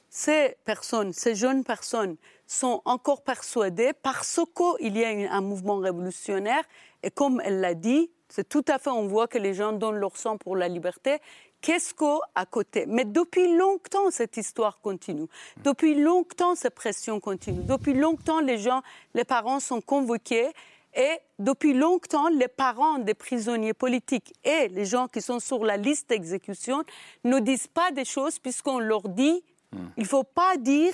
ces 0.08 0.56
personnes, 0.64 1.12
ces 1.12 1.34
jeunes 1.34 1.64
personnes, 1.64 2.16
sont 2.46 2.82
encore 2.84 3.22
persuadées 3.22 3.92
parce 3.92 4.40
qu'il 4.56 4.96
y 4.96 5.04
a 5.04 5.32
un 5.32 5.40
mouvement 5.40 5.78
révolutionnaire. 5.78 6.62
Et 7.02 7.10
comme 7.10 7.40
elle 7.44 7.60
l'a 7.60 7.74
dit, 7.74 8.10
c'est 8.28 8.48
tout 8.48 8.64
à 8.68 8.78
fait, 8.78 8.90
on 8.90 9.06
voit 9.06 9.28
que 9.28 9.38
les 9.38 9.54
gens 9.54 9.72
donnent 9.72 9.96
leur 9.96 10.16
sang 10.16 10.36
pour 10.36 10.56
la 10.56 10.68
liberté. 10.68 11.18
Qu'est-ce 11.60 11.94
qu'à 11.94 12.44
côté? 12.46 12.84
Mais 12.86 13.04
depuis 13.04 13.56
longtemps, 13.56 14.10
cette 14.10 14.36
histoire 14.36 14.80
continue. 14.80 15.26
Depuis 15.62 15.94
longtemps, 15.94 16.54
ces 16.54 16.70
pressions 16.70 17.20
continuent. 17.20 17.64
Depuis 17.64 17.94
longtemps, 17.94 18.40
les 18.40 18.58
gens, 18.58 18.82
les 19.14 19.24
parents 19.24 19.60
sont 19.60 19.80
convoqués. 19.80 20.48
Et 20.94 21.18
depuis 21.38 21.72
longtemps, 21.72 22.28
les 22.28 22.48
parents 22.48 22.98
des 22.98 23.14
prisonniers 23.14 23.74
politiques 23.74 24.32
et 24.44 24.68
les 24.68 24.84
gens 24.84 25.08
qui 25.08 25.20
sont 25.20 25.40
sur 25.40 25.64
la 25.64 25.76
liste 25.76 26.10
d'exécution 26.10 26.84
ne 27.24 27.40
disent 27.40 27.66
pas 27.66 27.90
des 27.90 28.04
choses 28.04 28.38
puisqu'on 28.38 28.78
leur 28.78 29.08
dit 29.08 29.42
il 29.96 30.02
ne 30.02 30.08
faut 30.08 30.22
pas 30.22 30.56
dire 30.56 30.92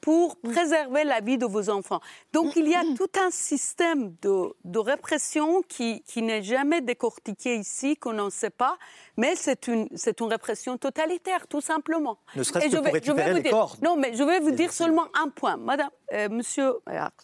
pour 0.00 0.36
préserver 0.40 1.04
la 1.04 1.20
vie 1.20 1.38
de 1.38 1.46
vos 1.46 1.68
enfants. 1.70 2.00
Donc 2.32 2.54
il 2.56 2.68
y 2.68 2.74
a 2.74 2.82
tout 2.96 3.10
un 3.18 3.30
système 3.30 4.14
de, 4.22 4.52
de 4.64 4.78
répression 4.78 5.62
qui, 5.68 6.02
qui 6.02 6.22
n'est 6.22 6.42
jamais 6.42 6.80
décortiqué 6.80 7.56
ici, 7.56 7.96
qu'on 7.96 8.12
n'en 8.12 8.30
sait 8.30 8.50
pas, 8.50 8.76
mais 9.16 9.34
c'est 9.36 9.66
une, 9.68 9.88
c'est 9.94 10.20
une 10.20 10.28
répression 10.28 10.76
totalitaire, 10.78 11.46
tout 11.48 11.60
simplement. 11.60 12.18
Ne 12.36 12.42
serait-ce 12.42 12.66
que 12.66 12.70
je 12.70 12.76
pour 12.76 12.84
vais- 12.84 12.90
je 13.02 13.12
vais 13.12 13.22
récupérer 13.22 13.30
vous 13.30 13.36
les 13.36 13.42
dire- 13.42 13.50
corps. 13.52 13.76
Non, 13.82 13.96
mais 13.96 14.14
je 14.14 14.22
vais 14.22 14.40
vous 14.40 14.50
dire 14.52 14.72
seulement 14.72 15.06
un 15.20 15.28
point. 15.28 15.56
Madame, 15.56 15.90
euh, 16.12 16.28
monsieur, 16.28 16.74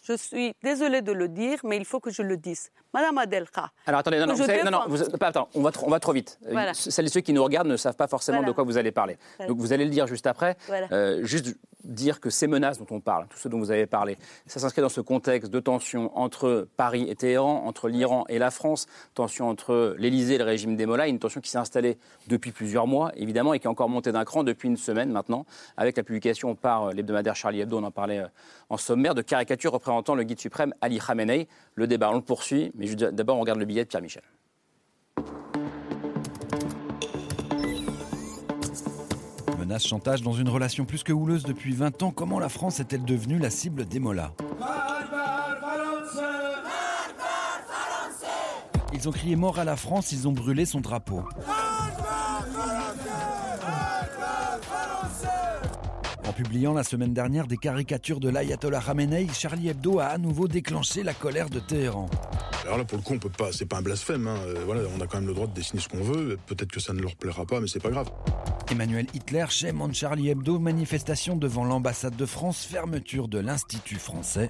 je 0.03 0.13
suis 0.17 0.53
désolée 0.63 1.01
de 1.01 1.11
le 1.11 1.27
dire, 1.27 1.59
mais 1.63 1.77
il 1.77 1.85
faut 1.85 1.99
que 1.99 2.11
je 2.11 2.21
le 2.21 2.37
dise. 2.37 2.69
Madame 2.93 3.17
Adelka. 3.17 3.71
Alors 3.87 4.01
attendez, 4.01 4.19
non, 4.19 4.27
non, 4.27 4.33
vous 4.35 4.43
savez- 4.45 4.63
non, 4.63 4.69
non, 4.71 4.81
vous- 4.87 5.17
pas, 5.17 5.27
attends, 5.27 5.49
on 5.55 5.61
va, 5.61 5.71
trop, 5.71 5.87
on 5.87 5.89
va 5.89 5.99
trop 5.99 6.11
vite. 6.13 6.37
Euh, 6.45 6.49
Voilà. 6.51 6.73
Celles 6.75 7.05
et 7.05 7.09
ceux 7.09 7.21
qui 7.21 7.33
nous 7.33 7.43
regardent 7.43 7.67
ne 7.69 7.77
savent 7.77 7.95
pas 7.95 8.07
forcément 8.07 8.37
Voilà. 8.39 8.49
de 8.51 8.53
quoi 8.55 8.63
vous 8.63 8.77
allez 8.77 8.91
parler. 8.91 9.17
Voilà. 9.37 9.49
Donc 9.49 9.59
vous 9.59 9.73
allez 9.73 9.85
le 9.85 9.89
dire 9.89 10.05
juste 10.05 10.27
après. 10.27 10.57
Euh, 10.91 11.23
juste 11.23 11.55
dire 11.83 12.19
que 12.19 12.29
ces 12.29 12.47
menaces 12.47 12.77
dont 12.77 12.87
on 12.91 12.99
parle, 12.99 13.27
tout 13.27 13.37
ce 13.37 13.47
dont 13.47 13.59
vous 13.59 13.71
avez 13.71 13.85
parlé, 13.85 14.17
ça 14.47 14.59
s'inscrit 14.59 14.81
dans 14.81 14.89
ce 14.89 15.01
contexte 15.01 15.51
de 15.51 15.59
tension 15.59 16.15
entre 16.17 16.67
Paris 16.77 17.05
et 17.09 17.15
Téhéran, 17.15 17.63
entre 17.65 17.89
l'Iran 17.89 18.25
et 18.29 18.39
la 18.39 18.51
France, 18.51 18.87
tension 19.13 19.49
entre 19.49 19.95
l'Élysée 19.97 20.35
et 20.35 20.37
le 20.37 20.43
régime 20.43 20.75
des 20.75 20.85
Mollahs, 20.85 21.07
une 21.07 21.19
tension 21.19 21.41
qui 21.41 21.49
s'est 21.49 21.57
installée 21.57 21.97
depuis 22.27 22.51
plusieurs 22.51 22.87
mois, 22.87 23.11
évidemment, 23.15 23.53
et 23.53 23.59
qui 23.59 23.67
est 23.67 23.69
encore 23.69 23.89
montée 23.89 24.11
d'un 24.11 24.25
cran 24.25 24.43
depuis 24.43 24.67
une 24.67 24.77
semaine 24.77 25.11
maintenant, 25.11 25.45
avec 25.77 25.97
la 25.97 26.03
publication 26.03 26.55
par 26.55 26.85
euh, 26.85 26.91
l'hebdomadaire 26.93 27.35
Charlie 27.35 27.61
Hebdo, 27.61 27.77
on 27.77 27.83
en 27.83 27.91
parlait 27.91 28.19
euh, 28.19 28.27
en 28.69 28.77
sommaire, 28.77 29.15
de 29.15 29.21
caricatures 29.21 29.71
représentant 29.71 30.15
le 30.15 30.23
guide 30.23 30.39
suprême 30.39 30.73
Ali 30.81 30.99
Khamenei. 30.99 31.47
Le 31.75 31.87
débat, 31.87 32.09
on 32.11 32.15
le 32.15 32.21
poursuit, 32.21 32.71
mais 32.75 32.93
d'abord 32.95 33.37
on 33.37 33.41
regarde 33.41 33.59
le 33.59 33.65
billet 33.65 33.83
de 33.83 33.89
Pierre 33.89 34.01
Michel. 34.01 34.23
Menace 39.63 39.87
chantage 39.87 40.21
dans 40.21 40.33
une 40.33 40.49
relation 40.49 40.83
plus 40.83 41.03
que 41.03 41.13
houleuse 41.13 41.43
depuis 41.43 41.71
20 41.71 42.03
ans, 42.03 42.11
comment 42.11 42.37
la 42.37 42.49
France 42.49 42.81
est-elle 42.81 43.05
devenue 43.05 43.39
la 43.39 43.49
cible 43.49 43.85
des 43.85 43.97
mollahs? 43.97 44.33
Ils 48.93 49.07
ont 49.07 49.11
crié 49.13 49.37
mort 49.37 49.59
à 49.59 49.63
la 49.63 49.77
France, 49.77 50.11
ils 50.11 50.27
ont 50.27 50.33
brûlé 50.33 50.65
son 50.65 50.81
drapeau. 50.81 51.23
En 56.25 56.31
publiant 56.31 56.73
la 56.73 56.83
semaine 56.83 57.13
dernière 57.13 57.47
des 57.47 57.57
caricatures 57.57 58.19
de 58.19 58.29
l'ayatollah 58.29 58.81
Khamenei, 58.81 59.27
Charlie 59.33 59.69
Hebdo 59.69 59.99
a 59.99 60.05
à 60.05 60.17
nouveau 60.17 60.47
déclenché 60.47 61.03
la 61.03 61.13
colère 61.13 61.49
de 61.49 61.59
Téhéran. 61.59 62.09
Alors 62.63 62.77
là, 62.77 62.85
pour 62.85 62.97
le 62.97 63.03
coup, 63.03 63.13
on 63.13 63.19
peut 63.19 63.29
pas, 63.29 63.51
c'est 63.51 63.65
pas 63.65 63.77
un 63.77 63.81
blasphème. 63.81 64.25
Hein. 64.27 64.37
Euh, 64.47 64.63
voilà, 64.65 64.83
on 64.97 65.01
a 65.01 65.07
quand 65.07 65.17
même 65.17 65.27
le 65.27 65.33
droit 65.33 65.47
de 65.47 65.53
dessiner 65.53 65.81
ce 65.81 65.89
qu'on 65.89 66.01
veut. 66.01 66.37
Peut-être 66.47 66.71
que 66.71 66.79
ça 66.79 66.93
ne 66.93 67.01
leur 67.01 67.15
plaira 67.17 67.45
pas, 67.45 67.59
mais 67.59 67.67
c'est 67.67 67.81
pas 67.81 67.89
grave. 67.89 68.09
Emmanuel 68.71 69.05
Hitler, 69.13 69.45
chaîne 69.49 69.93
Charlie 69.93 70.29
Hebdo, 70.29 70.59
manifestation 70.59 71.35
devant 71.35 71.65
l'ambassade 71.65 72.15
de 72.15 72.25
France, 72.25 72.63
fermeture 72.63 73.27
de 73.27 73.39
l'Institut 73.39 73.99
français. 73.99 74.49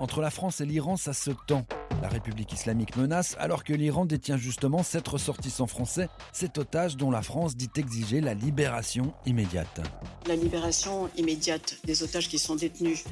Entre 0.00 0.20
la 0.20 0.30
France 0.30 0.60
et 0.60 0.66
l'Iran, 0.66 0.96
ça 0.96 1.12
se 1.12 1.30
tend. 1.46 1.64
La 2.02 2.08
République 2.08 2.52
islamique 2.52 2.96
menace 2.96 3.36
alors 3.38 3.64
que 3.64 3.72
l'Iran 3.72 4.04
détient 4.16 4.38
justement 4.38 4.82
sept 4.82 5.06
ressortissants 5.06 5.66
français, 5.66 6.08
cet 6.32 6.56
otage 6.56 6.96
dont 6.96 7.10
la 7.10 7.20
France 7.20 7.54
dit 7.54 7.68
exiger 7.76 8.22
la 8.22 8.32
libération 8.32 9.12
immédiate. 9.26 9.80
la 10.26 10.36
libération 10.36 11.10
immédiate 11.18 11.76
des 11.84 12.02
otages 12.02 12.28
qui 12.28 12.38
sont 12.38 12.56
détenus 12.56 13.04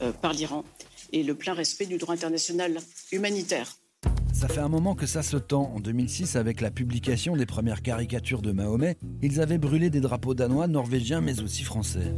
euh, 0.00 0.12
par 0.12 0.32
l'Iran 0.32 0.64
et 1.12 1.24
le 1.24 1.34
plein 1.34 1.54
respect 1.54 1.86
du 1.86 1.98
droit 1.98 2.14
international 2.14 2.78
humanitaire. 3.10 3.68
Ça 4.32 4.46
fait 4.46 4.60
un 4.60 4.68
moment 4.68 4.94
que 4.94 5.06
ça 5.06 5.22
se 5.22 5.36
tend. 5.36 5.72
En 5.74 5.80
2006, 5.80 6.36
avec 6.36 6.60
la 6.60 6.70
publication 6.70 7.36
des 7.36 7.46
premières 7.46 7.82
caricatures 7.82 8.42
de 8.42 8.52
Mahomet, 8.52 8.96
ils 9.22 9.40
avaient 9.40 9.58
brûlé 9.58 9.90
des 9.90 10.00
drapeaux 10.00 10.34
danois, 10.34 10.68
norvégiens, 10.68 11.20
mais 11.20 11.40
aussi 11.40 11.64
français. 11.64 12.12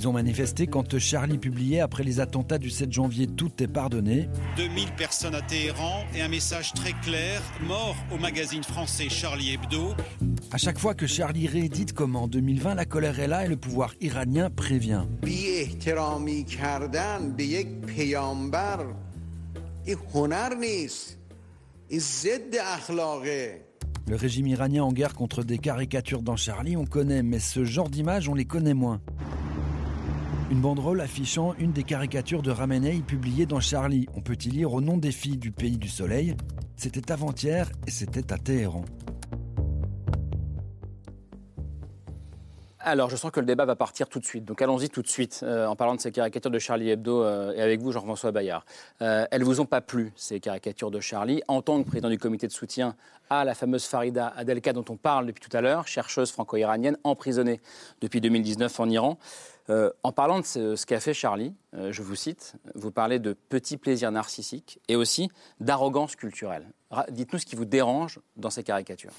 Ils 0.00 0.08
ont 0.08 0.12
manifesté 0.12 0.66
quand 0.66 0.98
Charlie 0.98 1.36
publiait 1.36 1.80
après 1.80 2.04
les 2.04 2.20
attentats 2.20 2.56
du 2.56 2.70
7 2.70 2.90
janvier 2.90 3.26
Tout 3.26 3.62
est 3.62 3.68
pardonné. 3.68 4.30
2000 4.56 4.92
personnes 4.92 5.34
à 5.34 5.42
Téhéran 5.42 6.04
et 6.14 6.22
un 6.22 6.28
message 6.28 6.72
très 6.72 6.94
clair, 7.02 7.42
mort 7.60 7.94
au 8.10 8.16
magazine 8.16 8.62
français 8.62 9.10
Charlie 9.10 9.52
Hebdo. 9.52 9.92
À 10.52 10.56
chaque 10.56 10.78
fois 10.78 10.94
que 10.94 11.06
Charlie 11.06 11.46
réédite 11.46 11.92
comme 11.92 12.16
en 12.16 12.28
2020, 12.28 12.76
la 12.76 12.86
colère 12.86 13.20
est 13.20 13.26
là 13.26 13.44
et 13.44 13.48
le 13.48 13.58
pouvoir 13.58 13.92
iranien 14.00 14.48
prévient. 14.48 15.04
Le 24.08 24.16
régime 24.16 24.46
iranien 24.46 24.82
en 24.82 24.92
guerre 24.94 25.14
contre 25.14 25.42
des 25.42 25.58
caricatures 25.58 26.22
dans 26.22 26.36
Charlie, 26.36 26.78
on 26.78 26.86
connaît, 26.86 27.22
mais 27.22 27.38
ce 27.38 27.66
genre 27.66 27.90
d'images, 27.90 28.30
on 28.30 28.34
les 28.34 28.46
connaît 28.46 28.72
moins. 28.72 29.02
Une 30.50 30.60
banderole 30.60 31.00
affichant 31.00 31.54
une 31.60 31.70
des 31.70 31.84
caricatures 31.84 32.42
de 32.42 32.50
Ramenei 32.50 33.02
publiée 33.06 33.46
dans 33.46 33.60
Charlie. 33.60 34.08
On 34.16 34.20
peut 34.20 34.36
y 34.44 34.48
lire 34.48 34.74
au 34.74 34.80
nom 34.80 34.96
des 34.96 35.12
filles 35.12 35.36
du 35.36 35.52
pays 35.52 35.78
du 35.78 35.88
soleil. 35.88 36.36
C'était 36.74 37.12
avant-hier 37.12 37.70
et 37.86 37.92
c'était 37.92 38.32
à 38.32 38.36
Téhéran. 38.36 38.84
Alors, 42.82 43.10
je 43.10 43.16
sens 43.16 43.30
que 43.30 43.38
le 43.38 43.46
débat 43.46 43.66
va 43.66 43.76
partir 43.76 44.08
tout 44.08 44.18
de 44.18 44.24
suite. 44.24 44.44
Donc, 44.46 44.62
allons-y 44.62 44.88
tout 44.88 45.02
de 45.02 45.06
suite 45.06 45.40
euh, 45.42 45.66
en 45.66 45.76
parlant 45.76 45.94
de 45.94 46.00
ces 46.00 46.10
caricatures 46.10 46.50
de 46.50 46.58
Charlie 46.58 46.90
Hebdo 46.90 47.22
euh, 47.22 47.52
et 47.52 47.60
avec 47.60 47.80
vous, 47.80 47.92
Jean-François 47.92 48.32
Bayard. 48.32 48.64
Euh, 49.02 49.26
elles 49.30 49.44
vous 49.44 49.60
ont 49.60 49.66
pas 49.66 49.82
plu, 49.82 50.12
ces 50.16 50.40
caricatures 50.40 50.90
de 50.90 50.98
Charlie, 50.98 51.42
en 51.46 51.60
tant 51.60 51.80
que 51.82 51.86
président 51.86 52.08
du 52.08 52.18
comité 52.18 52.46
de 52.46 52.52
soutien 52.52 52.96
à 53.28 53.44
la 53.44 53.54
fameuse 53.54 53.84
Farida 53.84 54.32
Adelka 54.34 54.72
dont 54.72 54.84
on 54.88 54.96
parle 54.96 55.26
depuis 55.26 55.46
tout 55.46 55.54
à 55.54 55.60
l'heure, 55.60 55.86
chercheuse 55.86 56.32
franco-iranienne 56.32 56.96
emprisonnée 57.04 57.60
depuis 58.00 58.20
2019 58.22 58.80
en 58.80 58.88
Iran. 58.88 59.18
Euh, 59.70 59.90
en 60.02 60.10
parlant 60.10 60.40
de 60.40 60.44
ce, 60.44 60.84
qu'a 60.84 60.98
fait 60.98 61.14
Charlie, 61.14 61.54
euh, 61.74 61.92
je 61.92 62.02
vous 62.02 62.16
cite, 62.16 62.54
vous 62.74 62.90
parlez 62.90 63.20
de 63.20 63.32
petits 63.32 63.76
plaisirs 63.76 64.10
narcissiques 64.10 64.80
et 64.88 64.96
aussi 64.96 65.30
d'arrogance 65.60 66.16
culturelle. 66.16 66.72
Dites-nous 67.10 67.38
ce 67.38 67.46
qui 67.46 67.54
vous 67.54 67.64
dérange 67.64 68.18
dans 68.36 68.50
ces 68.50 68.64
caricatures. 68.64 69.12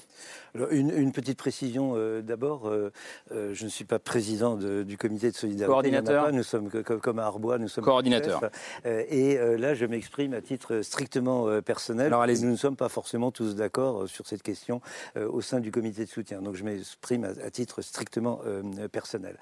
Une, 0.70 0.90
une 0.90 1.12
petite 1.12 1.38
précision 1.38 1.94
euh, 1.96 2.20
d'abord. 2.20 2.68
euh, 2.68 2.92
euh, 3.32 3.54
je 3.54 3.64
ne 3.64 3.70
suis 3.70 3.84
pas 3.86 3.98
président 3.98 4.56
de- 4.56 4.82
du 4.82 4.98
comité 4.98 5.30
de 5.30 5.36
solidarité. 5.36 5.66
Coordinateur. 5.72 6.24
Pas, 6.26 6.32
Nous 6.32 6.42
sommes 6.42 6.68
comme, 6.70 7.00
comme 7.00 7.18
à 7.18 7.24
Arbois, 7.24 7.56
nous 7.58 7.68
sommes 7.68 7.84
Coordinateur. 7.84 8.40
et 8.84 9.38
là, 9.58 9.74
je 9.74 9.86
m'exprime 9.86 10.34
à 10.34 10.40
titre 10.42 10.82
strictement 10.82 11.60
personnel. 11.62 12.08
Alors, 12.12 12.26
nous 12.26 12.50
ne 12.50 12.56
sommes 12.56 12.76
pas 12.76 12.88
forcément 12.90 13.30
tous 13.30 13.54
d'accord 13.54 14.08
sur 14.08 14.26
cette 14.26 14.42
question 14.42 14.80
au 15.16 15.40
sein 15.40 15.60
du 15.60 15.70
comité 15.70 16.04
de 16.04 16.10
soutien. 16.10 16.42
Donc, 16.42 16.54
je 16.56 16.64
m'exprime 16.64 17.24
à, 17.24 17.28
à 17.46 17.50
titre 17.50 17.80
strictement 17.82 18.40
personnel. 18.90 19.36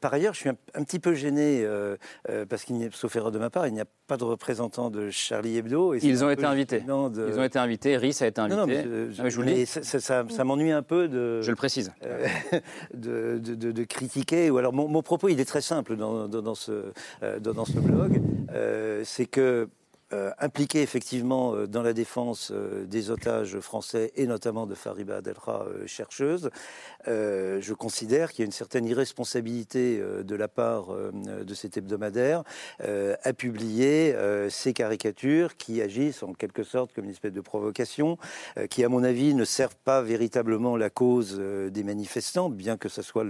Par 0.00 0.12
ailleurs, 0.12 0.34
je 0.34 0.40
suis 0.40 0.48
un, 0.48 0.56
un 0.74 0.82
petit 0.82 0.98
peu 0.98 1.14
gêné 1.14 1.66
parce 2.48 2.64
qu'il 2.64 2.76
n'y 2.76 2.86
a, 2.86 2.88
sauf 2.92 3.14
erreur 3.16 3.30
de 3.30 3.38
ma 3.38 3.50
part, 3.50 3.66
il 3.68 3.74
n'y 3.74 3.80
a 3.80 3.86
pas 4.08 4.16
de 4.16 4.24
représentant 4.24 4.90
de 4.90 5.10
Charlie 5.10 5.56
Hebdo. 5.56 5.94
et 5.94 5.98
Ils 6.02 6.24
ont 6.24 6.30
été 6.30 6.44
invités. 6.44 6.80
de- 6.80 7.28
Ils 7.28 7.38
ont 7.38 7.44
été 7.44 7.58
invités. 7.58 7.96
Rhys 7.96 8.22
a 8.22 8.26
été 8.26 8.40
invité. 8.40 8.56
non, 8.56 8.66
non, 8.66 8.66
mais, 8.66 8.84
Ah, 9.18 9.22
mais 9.22 9.30
je 9.30 9.40
mais 9.40 9.64
ça, 9.66 9.82
ça- 9.82 10.00
ça- 10.00 10.24
ça 10.32 10.44
m'ennuie 10.44 10.72
un 10.72 10.82
peu 10.82 11.08
de. 11.08 11.40
Je 11.42 11.50
le 11.50 11.56
précise. 11.56 11.92
euh, 12.04 12.26
de, 12.94 13.38
de- 13.38 13.54
de- 13.54 13.72
de 13.72 13.84
critiquer. 13.84 14.50
Ou 14.50 14.58
alors, 14.58 14.72
mon, 14.72 14.88
mon 14.88 15.02
propos, 15.02 15.28
il 15.28 15.40
est 15.40 15.44
très 15.44 15.60
simple 15.60 15.96
dans, 15.96 16.28
dans- 16.28 16.42
dans 16.42 16.54
ce, 16.54 16.92
euh, 17.22 17.38
dans, 17.40 17.52
dans 17.52 17.64
ce 17.64 17.78
blog. 17.78 18.20
Euh, 18.54 19.02
c'est 19.04 19.26
que 19.26 19.68
impliqué 20.38 20.82
effectivement 20.82 21.54
euh, 21.54 21.66
dans 21.66 21.82
la 21.82 21.92
défense 21.92 22.52
des 22.52 23.10
otages 23.10 23.58
français 23.60 24.12
et 24.16 24.26
notamment 24.26 24.66
de 24.66 24.74
Fariba 24.74 25.16
Adelra, 25.16 25.66
chercheuse. 25.86 26.50
je 27.06 27.72
considère 27.72 28.32
qu'il 28.32 28.40
y 28.40 28.42
a 28.42 28.46
une 28.46 28.52
certaine 28.52 28.84
irresponsabilité 28.86 30.02
de 30.22 30.34
la 30.34 30.48
part 30.48 30.88
de 31.12 31.54
cet 31.54 31.76
hebdomadaire 31.76 32.42
à 32.80 33.32
publier 33.32 34.14
ces 34.48 34.72
caricatures 34.72 35.56
qui 35.56 35.80
agissent 35.82 36.22
en 36.22 36.32
quelque 36.32 36.62
sorte 36.62 36.92
comme 36.92 37.04
une 37.04 37.10
espèce 37.10 37.32
de 37.32 37.40
provocation, 37.40 38.18
qui 38.70 38.84
à 38.84 38.88
mon 38.88 39.02
avis 39.04 39.34
ne 39.34 39.44
servent 39.44 39.76
pas 39.84 40.02
véritablement 40.02 40.76
la 40.76 40.90
cause 40.90 41.38
des 41.38 41.84
manifestants, 41.84 42.50
bien 42.50 42.76
que 42.76 42.88
ce 42.88 43.02
soit 43.02 43.24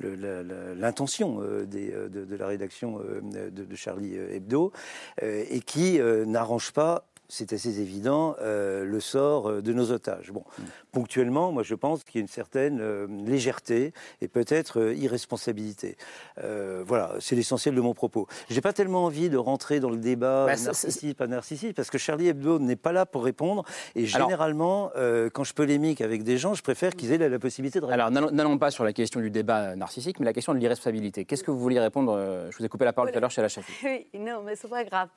l'intention 0.00 1.40
de, 1.40 1.64
de, 2.08 2.36
la 2.36 2.46
rédaction 2.46 2.98
de, 2.98 3.50
de 3.50 3.76
Charlie 3.76 4.16
Hebdo, 4.16 4.72
et 5.20 5.60
qui 5.60 5.71
n'arrange 5.76 6.72
pas 6.72 7.06
c'est 7.32 7.54
assez 7.54 7.80
évident, 7.80 8.36
euh, 8.42 8.84
le 8.84 9.00
sort 9.00 9.48
euh, 9.48 9.62
de 9.62 9.72
nos 9.72 9.90
otages. 9.90 10.30
Bon, 10.32 10.44
mm. 10.58 10.62
ponctuellement, 10.92 11.50
moi 11.50 11.62
je 11.62 11.74
pense 11.74 12.04
qu'il 12.04 12.16
y 12.16 12.18
a 12.18 12.20
une 12.20 12.28
certaine 12.28 12.78
euh, 12.82 13.06
légèreté 13.24 13.94
et 14.20 14.28
peut-être 14.28 14.92
irresponsabilité. 14.92 15.96
voilà, 16.36 17.14
c'est 17.20 17.34
l'essentiel 17.34 17.74
de 17.74 17.80
mon 17.80 17.94
propos. 17.94 18.26
J'ai 18.50 18.60
pas 18.60 18.74
tellement 18.74 19.06
envie 19.06 19.30
de 19.30 19.38
rentrer 19.38 19.80
dans 19.80 19.88
le 19.88 19.96
débat 19.96 20.44
bah, 20.44 20.56
narcissique, 20.56 21.16
pas 21.16 21.26
narcissique, 21.26 21.74
parce 21.74 21.88
que 21.88 21.96
Charlie 21.96 22.28
Hebdo 22.28 22.58
n'est 22.58 22.76
pas 22.76 22.92
là 22.92 23.06
pour 23.06 23.24
répondre. 23.24 23.64
Et 23.94 24.04
généralement, 24.04 24.90
quand 25.32 25.44
je 25.44 25.54
polémique 25.54 26.00
avec 26.00 26.24
des 26.24 26.36
gens, 26.36 26.54
je 26.54 26.62
préfère 26.62 26.94
qu'ils 26.94 27.12
aient 27.12 27.18
la, 27.18 27.38
possibilité 27.38 27.80
de 27.80 27.86
répondre. 27.86 28.18
Alors, 28.18 28.32
n'allons 28.32 28.58
pas 28.58 28.70
sur 28.70 28.84
la 28.84 28.92
question 28.92 29.20
du 29.20 29.30
débat 29.30 29.74
narcissique, 29.76 30.20
mais 30.20 30.26
la 30.26 30.32
question 30.32 30.52
de 30.52 30.58
l'irresponsabilité. 30.58 31.24
Qu'est-ce 31.24 31.44
que 31.44 31.50
vous 31.50 31.60
vouliez 31.60 31.80
répondre 31.80 32.18
Je 32.50 32.56
vous 32.58 32.64
ai 32.64 32.68
coupé 32.68 32.84
la 32.84 32.92
parole 32.92 33.10
tout 33.10 33.16
à 33.16 33.20
l'heure 33.20 33.30
chez 33.30 33.42
la 33.42 33.48
chef. 33.48 33.66
Oui, 33.84 34.06
non, 34.18 34.42
mais 34.42 34.56
c'est 34.56 34.68
pas 34.68 34.84
grave 34.84 35.08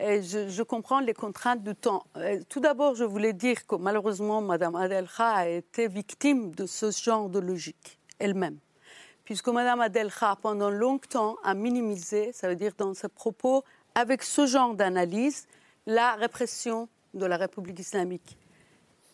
je, 0.00 0.62
comprends 0.62 1.00
les 1.00 1.14
contraintes 1.14 1.62
du 1.62 1.74
temps. 1.74 2.04
Tout 2.48 2.60
d'abord, 2.60 2.94
je 2.94 3.04
voulais 3.04 3.32
dire 3.32 3.66
que 3.66 3.76
malheureusement, 3.76 4.40
Mme 4.40 4.76
Adelha 4.76 5.08
a 5.18 5.48
été 5.48 5.88
victime 5.88 6.54
de 6.54 6.66
ce 6.66 6.90
genre 6.90 7.28
de 7.28 7.38
logique 7.38 7.98
elle-même. 8.18 8.58
Puisque 9.24 9.48
Mme 9.48 9.80
Adelha, 9.80 10.36
pendant 10.40 10.70
longtemps, 10.70 11.36
a 11.42 11.54
minimisé, 11.54 12.32
ça 12.32 12.48
veut 12.48 12.56
dire 12.56 12.72
dans 12.78 12.94
ses 12.94 13.08
propos, 13.08 13.64
avec 13.94 14.22
ce 14.22 14.46
genre 14.46 14.74
d'analyse, 14.74 15.46
la 15.86 16.14
répression 16.14 16.88
de 17.14 17.26
la 17.26 17.36
République 17.36 17.78
islamique. 17.78 18.38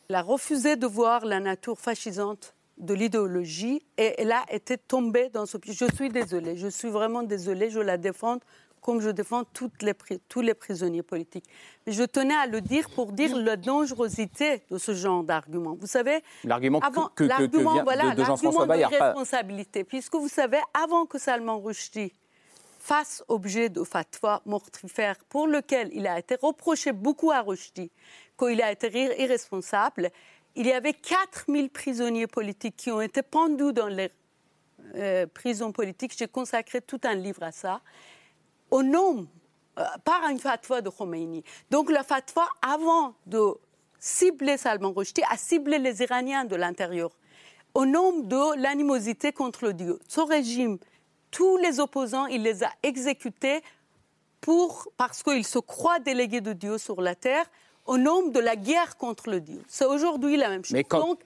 Elle 0.08 0.16
a 0.16 0.22
refusé 0.22 0.76
de 0.76 0.86
voir 0.86 1.24
la 1.24 1.40
nature 1.40 1.78
fascisante 1.78 2.54
de 2.76 2.92
l'idéologie 2.92 3.82
et 3.96 4.14
elle 4.18 4.32
a 4.32 4.44
été 4.50 4.76
tombée 4.76 5.30
dans 5.30 5.46
ce... 5.46 5.56
Je 5.64 5.86
suis 5.94 6.08
désolée, 6.08 6.56
je 6.56 6.68
suis 6.68 6.90
vraiment 6.90 7.22
désolée, 7.22 7.70
je 7.70 7.80
la 7.80 7.96
défends 7.96 8.38
comme 8.84 9.00
je 9.00 9.08
défends 9.08 9.44
toutes 9.44 9.82
les, 9.82 9.94
tous 10.28 10.42
les 10.42 10.52
prisonniers 10.52 11.02
politiques. 11.02 11.46
Mais 11.86 11.92
je 11.94 12.02
tenais 12.02 12.34
à 12.34 12.46
le 12.46 12.60
dire 12.60 12.90
pour 12.90 13.12
dire 13.12 13.34
la 13.34 13.56
dangerosité 13.56 14.62
de 14.70 14.76
ce 14.76 14.92
genre 14.92 15.24
d'argument. 15.24 15.74
Vous 15.80 15.86
savez, 15.86 16.22
l'argument 16.44 16.80
que, 16.80 17.24
que, 17.24 17.46
que, 17.46 17.56
vient 17.56 17.82
voilà, 17.82 18.14
de, 18.14 18.22
Jean-François 18.22 18.66
Bayard. 18.66 18.92
responsabilité, 18.92 19.84
puisque 19.84 20.14
vous 20.16 20.28
savez, 20.28 20.58
avant 20.74 21.06
que 21.06 21.18
Salman 21.18 21.58
Rushdie 21.60 22.12
fasse 22.78 23.24
objet 23.28 23.70
de 23.70 23.82
fatwa 23.84 24.42
mortifère 24.44 25.16
pour 25.30 25.46
lequel 25.46 25.88
il 25.94 26.06
a 26.06 26.18
été 26.18 26.36
reproché 26.42 26.92
beaucoup 26.92 27.30
à 27.30 27.40
Rushdie, 27.40 27.90
qu'il 28.38 28.60
a 28.60 28.70
été 28.70 28.88
irresponsable, 29.18 30.10
il 30.56 30.66
y 30.66 30.72
avait 30.72 30.92
4000 30.92 31.70
prisonniers 31.70 32.26
politiques 32.26 32.76
qui 32.76 32.90
ont 32.90 33.00
été 33.00 33.22
pendus 33.22 33.72
dans 33.72 33.88
les 33.88 34.10
euh, 34.94 35.26
prisons 35.32 35.72
politiques. 35.72 36.12
J'ai 36.18 36.28
consacré 36.28 36.82
tout 36.82 37.00
un 37.04 37.14
livre 37.14 37.42
à 37.42 37.50
ça 37.50 37.80
au 38.74 38.82
nom, 38.82 39.28
euh, 39.78 39.84
par 40.04 40.28
une 40.28 40.40
fatwa 40.40 40.80
de 40.80 40.90
Khomeini. 40.90 41.44
Donc 41.70 41.92
la 41.92 42.02
fatwa, 42.02 42.48
avant 42.60 43.14
de 43.24 43.54
cibler 44.00 44.56
Salman 44.56 44.92
Rushdie, 44.92 45.22
a 45.30 45.36
ciblé 45.36 45.78
les 45.78 46.02
Iraniens 46.02 46.44
de 46.44 46.56
l'intérieur, 46.56 47.10
au 47.74 47.86
nom 47.86 48.18
de 48.18 48.60
l'animosité 48.60 49.32
contre 49.32 49.66
le 49.66 49.74
Dieu. 49.74 50.00
Ce 50.08 50.20
régime, 50.20 50.78
tous 51.30 51.56
les 51.58 51.78
opposants, 51.78 52.26
il 52.26 52.42
les 52.42 52.64
a 52.64 52.70
exécutés 52.82 53.62
pour, 54.40 54.88
parce 54.96 55.22
qu'ils 55.22 55.46
se 55.46 55.60
croient 55.60 56.00
délégués 56.00 56.40
de 56.40 56.52
Dieu 56.52 56.76
sur 56.76 57.00
la 57.00 57.14
terre, 57.14 57.46
au 57.86 57.98
nom 57.98 58.28
de 58.28 58.40
la 58.40 58.56
guerre 58.56 58.96
contre 58.96 59.30
le 59.30 59.40
Dieu. 59.40 59.62
C'est 59.68 59.84
aujourd'hui 59.84 60.36
la 60.36 60.48
même 60.48 60.64
chose. 60.64 60.72
Mais 60.72 60.84
quand, 60.84 61.18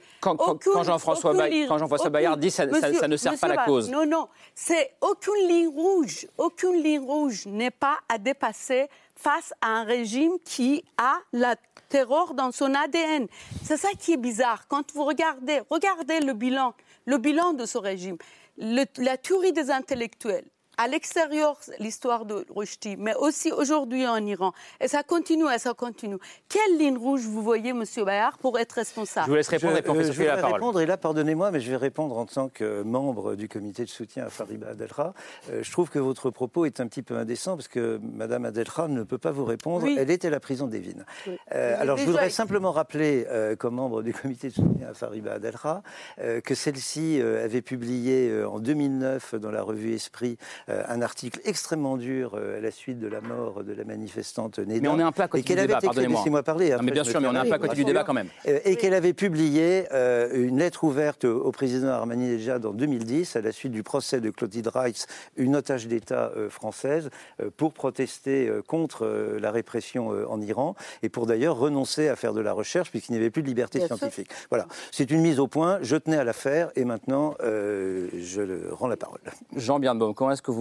Jean-François 0.82 2.10
Bayard 2.10 2.36
dit 2.36 2.50
ça, 2.50 2.64
ça, 2.80 3.08
ne 3.08 3.16
sert 3.16 3.38
pas 3.38 3.48
la 3.48 3.64
cause. 3.64 3.90
Non, 3.90 4.06
non, 4.06 4.28
c'est 4.54 4.92
aucune 5.00 5.48
ligne 5.48 5.68
rouge. 5.68 6.26
Aucune 6.36 6.82
ligne 6.82 7.00
rouge 7.00 7.46
n'est 7.46 7.70
pas 7.70 7.98
à 8.08 8.18
dépasser 8.18 8.88
face 9.14 9.52
à 9.60 9.68
un 9.68 9.84
régime 9.84 10.32
qui 10.44 10.84
a 10.96 11.18
la 11.32 11.56
terreur 11.88 12.34
dans 12.34 12.52
son 12.52 12.74
ADN. 12.74 13.26
C'est 13.64 13.76
ça 13.76 13.88
qui 13.98 14.12
est 14.12 14.18
bizarre. 14.18 14.66
Quand 14.68 14.92
vous 14.94 15.04
regardez, 15.04 15.60
regardez 15.70 16.20
le 16.20 16.34
bilan, 16.34 16.74
le 17.06 17.18
bilan 17.18 17.52
de 17.52 17.66
ce 17.66 17.78
régime, 17.78 18.16
la 18.56 19.16
tuerie 19.16 19.52
des 19.52 19.70
intellectuels, 19.70 20.44
à 20.78 20.86
l'extérieur 20.86 21.58
l'histoire 21.80 22.24
de 22.24 22.46
Rushdie, 22.54 22.96
mais 22.96 23.14
aussi 23.16 23.50
aujourd'hui 23.50 24.06
en 24.06 24.24
Iran. 24.24 24.52
Et 24.80 24.86
ça 24.86 25.02
continue 25.02 25.52
et 25.52 25.58
ça 25.58 25.74
continue. 25.74 26.16
Quelle 26.48 26.78
ligne 26.78 26.96
rouge 26.96 27.22
vous 27.22 27.42
voyez, 27.42 27.72
Monsieur 27.72 28.04
Bayard, 28.04 28.38
pour 28.38 28.58
être 28.60 28.72
responsable? 28.72 29.26
Je 29.26 29.30
vous 29.30 29.36
laisse 29.36 29.48
répondre 29.48 29.76
et 29.76 30.04
je, 30.04 30.12
je 30.12 30.18
vais 30.18 30.26
la 30.26 30.36
parole. 30.36 30.54
répondre, 30.54 30.80
et 30.80 30.86
là, 30.86 30.96
pardonnez-moi, 30.96 31.50
mais 31.50 31.60
je 31.60 31.70
vais 31.70 31.76
répondre 31.76 32.16
en 32.16 32.26
tant 32.26 32.48
que 32.48 32.82
membre 32.82 33.34
du 33.34 33.48
comité 33.48 33.84
de 33.84 33.90
soutien 33.90 34.26
à 34.26 34.30
Fariba 34.30 34.68
Adelra. 34.68 35.14
Euh, 35.50 35.64
je 35.64 35.72
trouve 35.72 35.90
que 35.90 35.98
votre 35.98 36.30
propos 36.30 36.64
est 36.64 36.78
un 36.78 36.86
petit 36.86 37.02
peu 37.02 37.16
indécent 37.16 37.56
parce 37.56 37.68
que 37.68 37.98
Madame 38.00 38.44
Adelra 38.44 38.86
ne 38.86 39.02
peut 39.02 39.18
pas 39.18 39.32
vous 39.32 39.44
répondre. 39.44 39.84
Elle 39.84 40.10
était 40.12 40.28
à 40.28 40.30
la 40.30 40.40
prison 40.40 40.68
d'Evin. 40.68 41.04
Euh, 41.52 41.76
alors, 41.76 41.96
je 41.96 42.04
voudrais 42.04 42.30
simplement 42.30 42.70
rappeler, 42.70 43.26
euh, 43.28 43.56
comme 43.56 43.74
membre 43.74 44.02
du 44.02 44.14
comité 44.14 44.48
de 44.48 44.54
soutien 44.54 44.88
à 44.90 44.94
Fariba 44.94 45.32
Adelra, 45.32 45.82
que 46.18 46.54
celle-ci 46.54 47.20
avait 47.20 47.62
publié 47.62 48.44
en 48.44 48.60
2009 48.60 49.34
dans 49.34 49.50
la 49.50 49.62
revue 49.62 49.94
Esprit 49.94 50.38
euh, 50.67 50.67
un 50.68 51.02
article 51.02 51.40
extrêmement 51.44 51.96
dur 51.96 52.32
euh, 52.34 52.58
à 52.58 52.60
la 52.60 52.70
suite 52.70 52.98
de 52.98 53.08
la 53.08 53.20
mort 53.20 53.64
de 53.64 53.72
la 53.72 53.84
manifestante 53.84 54.58
Neda. 54.58 54.80
Mais 54.80 54.88
on 54.88 54.98
est 54.98 55.02
un 55.02 55.12
peu 55.12 55.22
à 55.22 55.28
côté 55.28 55.42
du 55.42 55.60
débat, 55.60 55.80
pardonnez-moi. 55.80 56.20
Laissez-moi 56.20 56.42
parler. 56.42 56.76
mais 56.82 56.92
bien 56.92 57.04
sûr, 57.04 57.20
mais 57.20 57.28
on 57.28 57.34
est 57.34 57.38
un 57.38 57.44
peu 57.44 57.52
à 57.52 57.58
côté 57.58 57.76
du 57.76 57.84
débat 57.84 58.04
quand 58.04 58.14
même. 58.14 58.28
Euh, 58.46 58.60
et 58.64 58.76
qu'elle 58.76 58.94
avait 58.94 59.12
publié 59.12 59.86
une 60.32 60.58
lettre 60.58 60.84
ouverte 60.84 61.24
au 61.24 61.50
président 61.52 62.02
Ahmadinejad 62.02 62.64
en 62.64 62.72
2010 62.72 63.36
à 63.36 63.40
la 63.40 63.52
suite 63.52 63.72
du 63.72 63.82
procès 63.82 64.20
de 64.20 64.30
Clotilde 64.30 64.70
Rice, 64.74 65.06
une 65.36 65.56
otage 65.56 65.86
d'État 65.86 66.32
française, 66.50 67.10
pour 67.56 67.72
protester 67.72 68.50
contre 68.66 69.06
la 69.40 69.50
répression 69.50 70.08
en 70.28 70.40
Iran 70.40 70.74
et 71.02 71.08
pour 71.08 71.26
d'ailleurs 71.26 71.58
renoncer 71.58 72.08
à 72.08 72.16
faire 72.16 72.32
de 72.32 72.40
la 72.40 72.52
recherche 72.52 72.90
puisqu'il 72.90 73.12
n'y 73.12 73.18
avait 73.18 73.30
plus 73.30 73.42
de 73.42 73.48
liberté 73.48 73.84
scientifique. 73.86 74.30
Voilà, 74.50 74.66
c'est 74.90 75.10
une 75.10 75.20
mise 75.20 75.40
au 75.40 75.46
point. 75.46 75.78
Je 75.82 75.96
tenais 75.96 76.18
à 76.18 76.24
la 76.24 76.32
faire 76.32 76.70
et 76.76 76.84
maintenant 76.84 77.34
je 77.40 78.72
rends 78.72 78.88
la 78.88 78.96
parole. 78.96 79.20
Jean 79.56 79.78
Birnbaum, 79.78 80.14
comment 80.14 80.32
est-ce 80.32 80.42
que 80.42 80.50
vous 80.50 80.57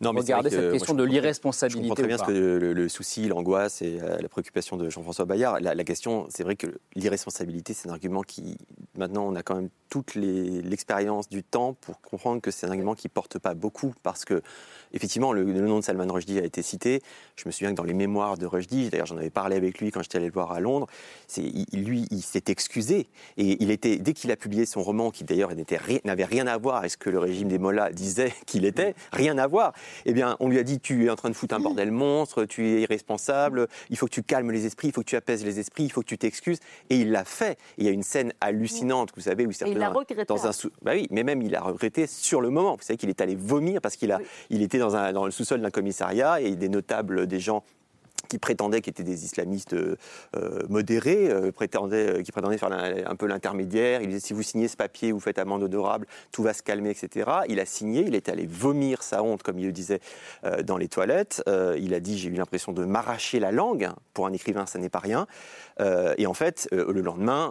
non, 0.00 0.12
mais 0.12 0.20
Regardez 0.20 0.50
cette 0.50 0.72
question 0.72 0.94
de 0.94 1.04
l'irresponsabilité. 1.04 1.82
Je 1.82 1.88
comprends 1.88 1.94
très 1.94 2.06
bien 2.06 2.18
ce 2.18 2.24
que 2.24 2.74
le, 2.74 2.88
souci, 2.88 3.28
l'angoisse 3.28 3.80
et 3.80 3.98
euh, 4.02 4.18
la 4.20 4.28
préoccupation 4.28 4.76
de 4.76 4.90
Jean-François 4.90 5.24
Bayard. 5.24 5.60
La, 5.60 5.84
question, 5.84 6.26
c'est 6.28 6.42
vrai 6.42 6.56
que 6.56 6.66
l'irresponsabilité, 6.94 7.72
c'est 7.72 7.88
un 7.88 7.92
argument 7.92 8.22
qui, 8.22 8.58
maintenant, 8.96 9.26
on 9.26 9.34
a 9.34 9.42
quand 9.42 9.54
même 9.54 9.70
toute 9.88 10.14
l'expérience 10.14 11.28
du 11.28 11.42
temps 11.42 11.72
pour 11.72 12.00
comprendre 12.02 12.42
que 12.42 12.50
c'est 12.50 12.66
un 12.66 12.70
argument 12.70 12.94
qui 12.94 13.08
porte 13.08 13.38
pas 13.38 13.54
beaucoup 13.54 13.94
parce 14.02 14.24
que 14.26 14.42
effectivement, 14.96 15.32
le, 15.32 15.44
nom 15.44 15.78
de 15.78 15.84
Salman 15.84 16.06
Rushdie 16.12 16.38
a 16.38 16.44
été 16.44 16.62
cité. 16.62 17.02
Je 17.36 17.44
me 17.46 17.52
souviens 17.52 17.70
que 17.70 17.76
dans 17.76 17.84
les 17.84 17.94
mémoires 17.94 18.36
de 18.36 18.46
Rushdie, 18.46 18.88
d'ailleurs 18.88 19.06
j'en 19.06 19.16
avais 19.16 19.30
parlé 19.30 19.56
avec 19.56 19.80
lui 19.80 19.90
quand 19.90 20.02
j'étais 20.02 20.16
allé 20.16 20.26
le 20.26 20.32
voir 20.32 20.52
à 20.52 20.60
Londres, 20.60 20.86
il, 21.36 21.84
lui, 21.84 22.06
il 22.10 22.22
s'est 22.22 22.44
excusé. 22.48 23.06
Et 23.36 23.62
il 23.62 23.70
était, 23.70 23.96
dès 23.98 24.12
qu'il 24.12 24.30
a 24.30 24.36
publié 24.36 24.66
son 24.66 24.82
roman, 24.82 25.10
qui 25.10 25.24
d'ailleurs 25.24 25.50
n'avait 26.04 26.24
rien 26.24 26.46
à 26.46 26.56
voir 26.58 26.76
avec 26.76 26.90
ce 26.90 26.96
que 26.96 27.10
le 27.10 27.18
régime 27.18 27.48
des 27.48 27.58
Mollahs 27.58 27.90
disait 27.90 28.32
qu'il 28.46 28.64
était, 28.64 28.94
rien 29.12 29.38
à 29.38 29.46
voir, 29.46 29.72
eh 30.04 30.12
bien, 30.12 30.36
on 30.40 30.48
lui 30.48 30.58
a 30.58 30.62
dit 30.62 30.80
Tu 30.80 31.06
es 31.06 31.10
en 31.10 31.16
train 31.16 31.30
de 31.30 31.34
foutre 31.34 31.54
un 31.54 31.60
bordel 31.60 31.90
monstre, 31.90 32.44
tu 32.44 32.66
es 32.66 32.82
irresponsable, 32.82 33.68
il 33.90 33.96
faut 33.96 34.06
que 34.06 34.12
tu 34.12 34.22
calmes 34.22 34.50
les 34.50 34.66
esprits, 34.66 34.88
il 34.88 34.92
faut 34.92 35.02
que 35.02 35.06
tu 35.06 35.16
apaises 35.16 35.44
les 35.44 35.58
esprits, 35.58 35.84
il 35.84 35.92
faut 35.92 36.00
que 36.00 36.06
tu 36.06 36.18
t'excuses. 36.18 36.58
Et 36.90 36.96
il 36.96 37.10
l'a 37.10 37.24
fait. 37.24 37.58
il 37.78 37.84
y 37.84 37.88
a 37.88 37.92
une 37.92 38.02
scène 38.02 38.32
hallucinante, 38.40 39.10
vous 39.14 39.22
savez, 39.22 39.46
où 39.46 39.50
il 39.50 39.82
a 39.82 39.90
regretté. 39.90 40.24
Dans 40.24 40.46
un 40.46 40.52
bah 40.82 40.92
oui, 40.94 41.06
mais 41.10 41.22
même 41.22 41.42
il 41.42 41.54
a 41.54 41.60
regretté 41.60 42.06
sur 42.06 42.40
le 42.40 42.50
moment. 42.50 42.76
Vous 42.76 42.82
savez 42.82 42.96
qu'il 42.96 43.10
est 43.10 43.20
allé 43.20 43.34
vomir 43.34 43.80
parce 43.80 43.96
qu'il 43.96 44.12
a, 44.12 44.20
il 44.50 44.62
était 44.62 44.78
dans, 44.78 44.85
dans 44.88 45.24
le 45.24 45.30
sous-sol 45.30 45.60
d'un 45.60 45.70
commissariat 45.70 46.40
et 46.40 46.56
des 46.56 46.68
notables, 46.68 47.26
des 47.26 47.40
gens 47.40 47.64
qui 48.28 48.38
prétendaient 48.38 48.80
qu'ils 48.80 48.92
étaient 48.92 49.02
des 49.02 49.24
islamistes 49.24 49.74
euh, 49.74 49.96
modérés, 50.68 51.30
euh, 51.30 51.52
prétendaient, 51.52 52.22
qui 52.22 52.32
prétendaient 52.32 52.58
faire 52.58 52.72
un, 52.72 53.16
peu 53.16 53.26
l'intermédiaire. 53.26 54.02
Il 54.02 54.08
disait 54.08 54.20
si 54.20 54.32
vous 54.32 54.42
signez 54.42 54.68
ce 54.68 54.76
papier, 54.76 55.12
vous 55.12 55.20
faites 55.20 55.38
amende 55.38 55.62
honorable, 55.62 56.06
tout 56.32 56.42
va 56.42 56.52
se 56.52 56.62
calmer, 56.62 56.90
etc. 56.90 57.30
Il 57.48 57.60
a 57.60 57.66
signé, 57.66 58.02
il 58.02 58.14
est 58.14 58.28
allé 58.28 58.46
vomir 58.46 59.02
sa 59.02 59.22
honte, 59.22 59.42
comme 59.42 59.58
il 59.58 59.66
le 59.66 59.72
disait, 59.72 60.00
euh, 60.44 60.62
dans 60.62 60.76
les 60.76 60.88
toilettes. 60.88 61.42
il 61.78 61.94
a 61.94 62.00
dit 62.00 62.18
j'ai 62.18 62.28
eu 62.28 62.34
l'impression 62.34 62.72
de 62.72 62.84
m'arracher 62.84 63.40
la 63.40 63.52
langue. 63.52 63.88
Pour 64.14 64.26
un 64.26 64.32
écrivain, 64.32 64.66
ça 64.66 64.78
n'est 64.78 64.88
pas 64.88 64.98
rien. 64.98 65.26
et 66.16 66.26
en 66.26 66.34
fait, 66.34 66.68
le 66.72 67.00
lendemain, 67.00 67.50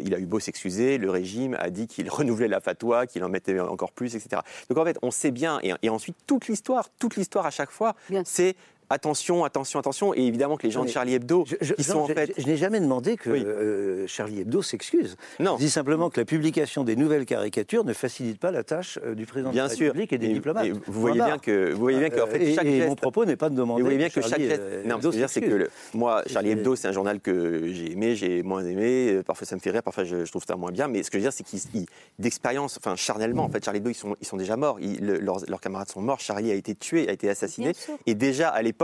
il 0.00 0.14
a 0.14 0.18
eu 0.18 0.26
beau 0.26 0.40
s'excuser, 0.40 0.98
le 0.98 1.10
régime 1.10 1.56
a 1.60 1.70
dit 1.70 1.86
qu'il 1.86 2.08
renouvelait 2.08 2.48
la 2.48 2.60
fatwa, 2.60 3.06
qu'il 3.06 3.22
en 3.24 3.28
mettait 3.28 3.58
encore 3.60 3.92
plus, 3.92 4.14
etc. 4.14 4.42
Donc 4.68 4.78
en 4.78 4.84
fait, 4.84 4.98
on 5.02 5.10
sait 5.10 5.30
bien, 5.30 5.60
et, 5.62 5.72
et 5.82 5.90
ensuite 5.90 6.16
toute 6.26 6.48
l'histoire, 6.48 6.88
toute 6.98 7.16
l'histoire 7.16 7.46
à 7.46 7.50
chaque 7.50 7.70
fois, 7.70 7.94
c'est 8.24 8.56
attention, 8.90 9.44
attention, 9.44 9.78
attention. 9.78 10.14
Et 10.14 10.22
évidemment 10.22 10.56
que 10.56 10.62
les 10.66 10.70
gens 10.70 10.84
de 10.84 10.88
Charlie 10.90 11.14
Hebdo, 11.14 11.44
je, 11.60 11.74
qui 11.74 11.84
sont 11.84 11.98
en 12.00 12.06
fait. 12.06 12.32
Je, 12.38 12.46
n'ai 12.46 12.56
jamais 12.56 12.80
demandé 12.80 13.16
que 13.16 13.30
euh, 13.30 14.06
Charlie 14.06 14.40
Hebdo 14.40 14.62
s'excuse. 14.62 15.16
Non. 15.40 15.56
Je 15.56 15.64
dis 15.64 15.70
simplement 15.70 16.10
que 16.10 16.20
la 16.20 16.24
publication 16.24 16.84
des 16.84 16.96
nouvelles 16.96 17.26
caricatures 17.26 17.84
ne 17.84 17.92
facilite 17.92 18.38
pas 18.38 18.50
la 18.50 18.64
tâche 18.64 18.98
euh, 19.04 19.14
du 19.14 19.26
président 19.26 19.50
bien 19.50 19.64
de 19.64 19.68
la 19.70 19.74
sûr. 19.74 19.86
République 19.86 20.12
et 20.12 20.18
des 20.18 20.28
diplomates. 20.28 20.66
Et 20.66 20.72
vous 20.72 21.00
voyez 21.00 21.20
bien 21.20 21.38
que, 21.38 21.72
vous 21.72 21.80
voyez 21.80 21.98
bien 21.98 22.10
qu'en 22.10 22.26
fait, 22.26 22.42
et, 22.42 22.54
chaque 22.54 22.64
et 22.66 22.76
geste. 22.78 22.88
mon 22.88 22.94
propos 22.96 23.24
n'est 23.24 23.36
pas 23.36 23.50
de 23.50 23.54
demander. 23.56 23.80
Et 23.80 23.82
vous 23.82 23.86
voyez 23.86 23.98
bien 23.98 24.08
que 24.10 24.20
Charlie, 24.20 24.48
chaque 24.48 24.58
geste. 24.58 24.62
euh, 24.62 24.82
non, 24.84 24.96
ce 24.96 24.96
que 24.96 25.02
je 25.02 25.08
veux 25.08 25.16
dire, 25.18 25.30
c'est 25.30 25.40
que 25.40 25.46
le- 25.54 25.70
moi, 25.94 26.22
Charlie 26.26 26.50
Hebdo, 26.50 26.76
c'est 26.76 26.88
un 26.88 26.92
journal 26.92 27.20
que 27.20 27.68
j'ai 27.72 27.92
aimé, 27.92 28.16
j'ai 28.16 28.42
moins 28.42 28.64
aimé. 28.64 29.10
euh, 29.12 29.22
Parfois, 29.22 29.46
ça 29.46 29.54
me 29.56 29.60
fait 29.60 29.70
rire, 29.70 29.82
parfois, 29.82 30.04
je, 30.04 30.24
je 30.24 30.30
trouve 30.30 30.44
ça 30.46 30.56
moins 30.56 30.70
bien. 30.72 30.88
Mais 30.88 31.02
ce 31.02 31.10
que 31.10 31.18
je 31.18 31.22
veux 31.24 31.28
dire, 31.28 31.32
c'est 31.32 31.44
qu'ils, 31.44 31.60
ils- 31.74 31.86
d'expérience, 32.18 32.78
enfin, 32.78 32.96
charnellement, 32.96 33.44
en 33.44 33.48
fait, 33.48 33.64
Charlie 33.64 33.78
Hebdo, 33.78 33.90
ils 33.90 33.94
sont, 33.94 34.16
ils 34.20 34.26
sont 34.26 34.36
déjà 34.36 34.56
morts. 34.56 34.78
Ils- 34.80 35.04
le- 35.04 35.18
leurs, 35.18 35.40
leurs 35.48 35.60
camarades 35.60 35.88
sont 35.90 36.00
morts. 36.00 36.20
Charlie 36.20 36.50
a 36.50 36.54
été 36.54 36.74
tué, 36.74 37.08
a 37.08 37.12
été 37.12 37.28
assassiné. 37.28 37.72
Et 38.06 38.14
déjà, 38.14 38.48
à 38.48 38.62
l'époque, 38.62 38.77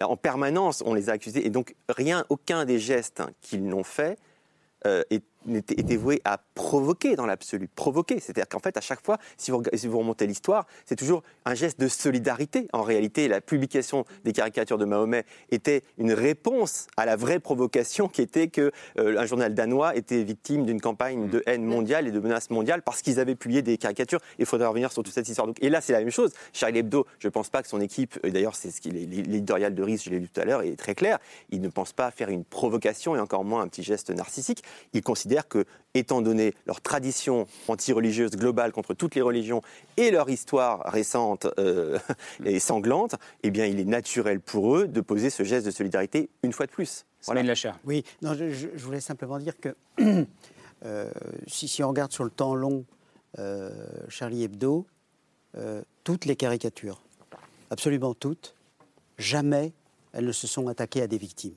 en 0.00 0.16
permanence, 0.16 0.82
on 0.86 0.94
les 0.94 1.10
a 1.10 1.12
accusés. 1.14 1.46
Et 1.46 1.50
donc, 1.50 1.74
rien, 1.88 2.24
aucun 2.28 2.64
des 2.64 2.78
gestes 2.78 3.22
qu'ils 3.40 3.64
n'ont 3.66 3.84
fait 3.84 4.18
euh, 4.86 5.02
est- 5.10 5.24
était 5.52 5.96
voué 5.96 6.20
à 6.24 6.38
provoquer 6.54 7.16
dans 7.16 7.26
l'absolu. 7.26 7.68
Provoquer. 7.74 8.20
C'est-à-dire 8.20 8.48
qu'en 8.48 8.58
fait, 8.58 8.76
à 8.76 8.80
chaque 8.80 9.04
fois, 9.04 9.18
si 9.36 9.50
vous, 9.50 9.58
rega- 9.58 9.76
si 9.76 9.86
vous 9.86 9.98
remontez 9.98 10.26
l'histoire, 10.26 10.66
c'est 10.86 10.96
toujours 10.96 11.22
un 11.44 11.54
geste 11.54 11.78
de 11.80 11.88
solidarité. 11.88 12.68
En 12.72 12.82
réalité, 12.82 13.28
la 13.28 13.40
publication 13.40 14.04
des 14.24 14.32
caricatures 14.32 14.78
de 14.78 14.84
Mahomet 14.84 15.24
était 15.50 15.82
une 15.98 16.12
réponse 16.12 16.86
à 16.96 17.06
la 17.06 17.16
vraie 17.16 17.40
provocation 17.40 18.08
qui 18.08 18.22
était 18.22 18.48
que 18.48 18.72
euh, 18.98 19.18
un 19.18 19.26
journal 19.26 19.54
danois 19.54 19.96
était 19.96 20.22
victime 20.22 20.64
d'une 20.64 20.80
campagne 20.80 21.28
de 21.28 21.42
haine 21.46 21.64
mondiale 21.64 22.08
et 22.08 22.10
de 22.10 22.20
menaces 22.20 22.50
mondiales 22.50 22.82
parce 22.82 23.02
qu'ils 23.02 23.20
avaient 23.20 23.34
publié 23.34 23.62
des 23.62 23.76
caricatures. 23.76 24.20
Il 24.38 24.46
faudrait 24.46 24.68
revenir 24.68 24.92
sur 24.92 25.02
toute 25.02 25.12
cette 25.12 25.28
histoire. 25.28 25.46
Donc, 25.46 25.62
et 25.62 25.68
là, 25.68 25.80
c'est 25.80 25.92
la 25.92 26.00
même 26.00 26.10
chose. 26.10 26.32
Charlie 26.52 26.78
Hebdo, 26.78 27.06
je 27.18 27.28
ne 27.28 27.30
pense 27.30 27.50
pas 27.50 27.62
que 27.62 27.68
son 27.68 27.80
équipe, 27.80 28.18
et 28.22 28.30
d'ailleurs, 28.30 28.54
c'est 28.54 28.70
ce 28.70 28.80
qu'il 28.80 28.96
est, 28.96 29.06
l'éditorial 29.06 29.74
de 29.74 29.82
Riz, 29.82 30.02
je 30.04 30.10
l'ai 30.10 30.20
lu 30.20 30.28
tout 30.28 30.40
à 30.40 30.44
l'heure, 30.44 30.62
est 30.62 30.76
très 30.76 30.94
clair. 30.94 31.18
Il 31.50 31.60
ne 31.60 31.68
pense 31.68 31.92
pas 31.92 32.10
faire 32.10 32.28
une 32.28 32.44
provocation 32.44 33.16
et 33.16 33.20
encore 33.20 33.44
moins 33.44 33.62
un 33.62 33.68
petit 33.68 33.82
geste 33.82 34.10
narcissique. 34.10 34.62
Il 34.92 35.02
considère 35.02 35.33
que, 35.42 35.64
étant 35.94 36.22
donné 36.22 36.54
leur 36.66 36.80
tradition 36.80 37.46
anti-religieuse 37.68 38.32
globale 38.32 38.72
contre 38.72 38.94
toutes 38.94 39.14
les 39.14 39.20
religions 39.22 39.60
et 39.96 40.10
leur 40.10 40.28
histoire 40.30 40.80
récente 40.92 41.46
euh, 41.58 41.98
et 42.44 42.60
sanglante, 42.60 43.16
eh 43.42 43.50
bien, 43.50 43.66
il 43.66 43.80
est 43.80 43.84
naturel 43.84 44.40
pour 44.40 44.76
eux 44.76 44.86
de 44.88 45.00
poser 45.00 45.30
ce 45.30 45.42
geste 45.42 45.66
de 45.66 45.70
solidarité 45.70 46.30
une 46.42 46.52
fois 46.52 46.66
de 46.66 46.70
plus. 46.70 47.04
Voilà. 47.26 47.40
Oui, 47.84 48.04
non, 48.22 48.34
je, 48.34 48.50
je- 48.50 48.68
je 48.74 48.84
voulais 48.84 49.00
simplement 49.00 49.38
dire 49.38 49.54
que 49.60 49.74
euh, 50.84 51.10
si, 51.46 51.68
si 51.68 51.82
on 51.82 51.88
regarde 51.88 52.12
sur 52.12 52.24
le 52.24 52.30
temps 52.30 52.54
long 52.54 52.84
euh, 53.38 53.70
Charlie 54.08 54.44
Hebdo, 54.44 54.86
euh, 55.56 55.82
toutes 56.04 56.24
les 56.24 56.36
caricatures, 56.36 57.00
absolument 57.70 58.14
toutes, 58.14 58.54
jamais 59.18 59.72
elles 60.12 60.26
ne 60.26 60.32
se 60.32 60.46
sont 60.46 60.68
attaquées 60.68 61.02
à 61.02 61.06
des 61.06 61.18
victimes. 61.18 61.54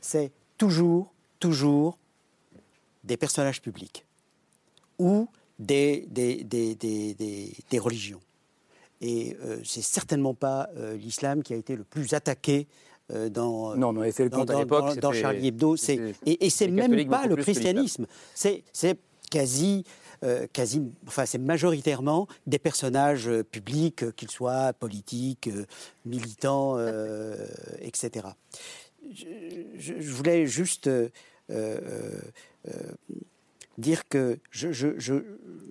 C'est 0.00 0.30
toujours, 0.58 1.12
toujours 1.40 1.98
des 3.04 3.16
personnages 3.16 3.62
publics 3.62 4.04
ou 4.98 5.28
des, 5.58 6.06
des, 6.10 6.44
des, 6.44 6.74
des- 6.74 7.14
des- 7.70 7.78
religions. 7.78 8.20
Et 9.00 9.36
euh, 9.42 9.60
c'est 9.64 9.82
certainement 9.82 10.34
pas 10.34 10.68
euh, 10.76 10.96
l'islam 10.96 11.42
qui 11.42 11.54
a 11.54 11.56
été 11.56 11.74
le 11.76 11.84
plus 11.84 12.12
attaqué 12.12 12.66
euh, 13.12 13.28
dans, 13.30 13.74
Non, 13.76 13.92
mais 13.92 13.98
on 13.98 14.02
avait 14.02 14.12
fait 14.12 14.24
le 14.24 14.30
dans, 14.30 14.44
dans- 14.44 14.64
dans- 14.64 14.94
dans 14.94 15.12
Charlie 15.12 15.48
Hebdo. 15.48 15.76
C'est, 15.76 16.14
et, 16.26 16.46
et 16.46 16.50
c'est 16.50 16.68
même 16.68 16.90
pas 17.08 17.26
le 17.26 17.36
christianisme. 17.36 18.06
C'est, 18.34 18.62
c'est 18.72 18.98
quasi, 19.30 19.84
euh, 20.22 20.46
quasi, 20.52 20.82
enfin 21.06 21.24
c'est 21.24 21.38
majoritairement 21.38 22.26
des 22.46 22.58
personnages 22.58 23.28
euh, 23.28 23.42
publics, 23.42 24.02
euh, 24.02 24.12
qu'ils 24.12 24.30
soient 24.30 24.72
politiques, 24.74 25.48
euh, 25.48 25.64
militants, 26.04 26.74
euh, 26.76 27.46
etc. 27.80 28.26
Je, 29.78 29.92
voulais 30.12 30.46
juste 30.46 30.86
euh, 30.88 31.08
euh, 31.50 31.80
euh, 31.82 32.20
dire 33.78 34.06
que 34.08 34.38
je, 34.50 34.72
je- 34.72 34.98
je- 34.98 35.24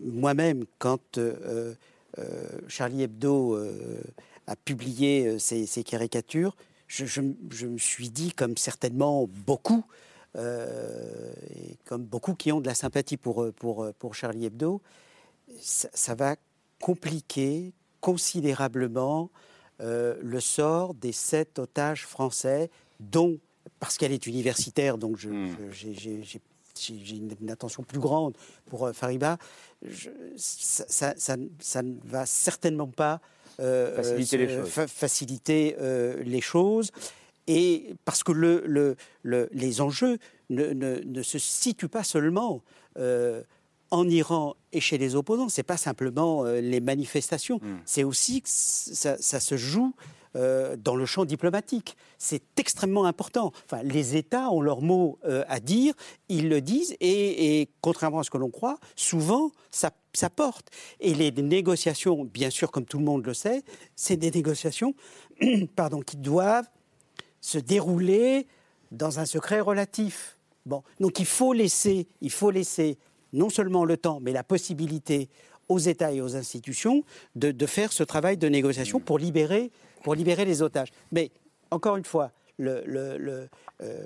moi-même, 0.03 0.65
quand 0.79 1.17
euh, 1.17 1.73
euh, 2.17 2.47
Charlie 2.67 3.03
Hebdo 3.03 3.55
euh, 3.55 4.01
a 4.47 4.55
publié 4.55 5.27
euh, 5.27 5.39
ces 5.39 5.83
caricatures, 5.83 6.55
je, 6.87 7.21
me 7.67 7.77
suis 7.77 8.09
dit, 8.09 8.31
comme 8.33 8.57
certainement 8.57 9.27
beaucoup, 9.45 9.83
euh, 10.35 11.31
et 11.55 11.77
comme 11.85 12.03
beaucoup 12.03 12.33
qui 12.33 12.51
ont 12.51 12.61
de 12.61 12.67
la 12.67 12.73
sympathie 12.75 13.17
pour, 13.17 13.43
euh, 13.43 13.51
pour, 13.51 13.83
euh, 13.83 13.93
pour 13.99 14.15
Charlie 14.15 14.45
Hebdo, 14.45 14.81
ça, 15.61 15.89
ça 15.93 16.15
va 16.15 16.35
compliquer 16.81 17.73
considérablement 18.01 19.29
euh, 19.81 20.15
le 20.21 20.39
sort 20.39 20.93
des 20.93 21.11
sept 21.11 21.59
otages 21.59 22.05
français, 22.05 22.69
dont, 22.99 23.37
parce 23.79 23.97
qu'elle 23.97 24.11
est 24.11 24.25
universitaire, 24.27 24.97
donc 24.97 25.17
je- 25.17 25.29
je- 25.71 25.91
j'ai- 25.93 26.41
j'ai 26.81 27.15
une, 27.15 27.31
une 27.41 27.51
attention 27.51 27.83
plus 27.83 27.99
grande 27.99 28.35
pour 28.67 28.85
euh, 28.87 28.93
Fariba, 28.93 29.37
je- 29.83 30.09
ça, 30.37 30.85
ça- 30.87 31.13
ça- 31.17 31.35
ça 31.59 31.81
ne 31.83 31.95
va 32.05 32.25
certainement 32.25 32.87
pas 32.87 33.21
euh, 33.59 33.95
Faciliter 33.97 34.37
euh, 34.37 34.39
les 34.39 34.47
se- 34.47 34.59
choses. 34.61 34.69
fa- 34.69 34.87
faciliter 34.87 35.75
les 36.23 36.41
choses. 36.41 36.91
Et 37.47 37.93
parce 38.05 38.23
que 38.23 38.31
le, 38.31 38.63
le- 38.65 38.95
le- 39.23 39.49
les 39.53 39.81
enjeux 39.81 40.17
ne, 40.49 40.67
ne- 40.67 40.99
ne 41.03 41.21
se 41.23 41.37
situent 41.39 41.89
pas 41.89 42.03
seulement 42.03 42.61
en 43.91 44.07
Iran 44.07 44.55
et 44.71 44.79
chez 44.79 44.97
les 44.97 45.15
opposants. 45.15 45.49
C'est 45.49 45.63
pas 45.63 45.77
simplement 45.77 46.43
les 46.43 46.79
manifestations. 46.79 47.59
C'est 47.85 48.03
aussi 48.03 48.41
que 48.41 48.49
ça, 48.49 49.17
ça 49.19 49.39
se 49.39 49.57
joue 49.57 49.93
euh, 50.35 50.77
dans 50.77 50.95
le 50.95 51.07
champ 51.07 51.25
diplomatique. 51.25 51.97
C'est 52.19 52.43
extrêmement 52.57 53.05
important. 53.05 53.51
Enfin, 53.65 53.81
les 53.81 54.15
États 54.15 54.51
ont 54.51 54.61
leur 54.61 54.79
mot 54.79 55.17
euh, 55.25 55.43
à 55.47 55.59
dire, 55.59 55.95
ils 56.27 56.49
le 56.49 56.61
disent, 56.61 56.95
et, 56.99 57.67
contrairement 57.81 58.19
à 58.19 58.23
ce 58.23 58.29
que 58.29 58.37
l'on 58.37 58.51
croit, 58.51 58.77
souvent 58.95 59.49
ça, 59.71 59.89
porte. 60.29 60.69
Et 60.99 61.15
les 61.15 61.31
négociations, 61.31 62.25
bien 62.25 62.51
sûr, 62.51 62.69
comme 62.69 62.85
tout 62.85 62.99
le 62.99 63.05
monde 63.05 63.25
le 63.25 63.33
sait, 63.33 63.63
c'est 63.95 64.17
des 64.17 64.29
négociations 64.29 64.93
pardon, 65.75 66.01
qui 66.01 66.17
doivent 66.17 66.69
se 67.41 67.57
dérouler 67.57 68.45
dans 68.91 69.17
un 69.19 69.25
secret 69.25 69.61
relatif. 69.61 70.37
Bon, 70.67 70.83
donc 70.99 71.19
il 71.19 71.25
faut 71.25 71.53
laisser, 71.53 72.07
il 72.21 72.29
faut 72.31 72.51
laisser 72.51 72.99
non 73.33 73.49
seulement 73.49 73.83
le 73.83 73.97
temps, 73.97 74.19
mais 74.21 74.31
la 74.31 74.43
possibilité 74.43 75.27
aux 75.69 75.79
États 75.79 76.11
et 76.11 76.21
aux 76.21 76.35
institutions 76.35 77.03
de 77.33 77.65
faire 77.65 77.91
ce 77.91 78.03
travail 78.03 78.37
de 78.37 78.47
négociation 78.47 78.99
pour 78.99 79.17
libérer, 79.17 79.71
pour 80.03 80.15
libérer 80.15 80.45
les 80.45 80.61
otages. 80.61 80.89
Mais 81.11 81.31
encore 81.71 81.97
une 81.97 82.05
fois, 82.05 82.31
le, 82.57 82.81
le- 82.85 83.17
le, 83.17 83.49
euh, 83.81 84.05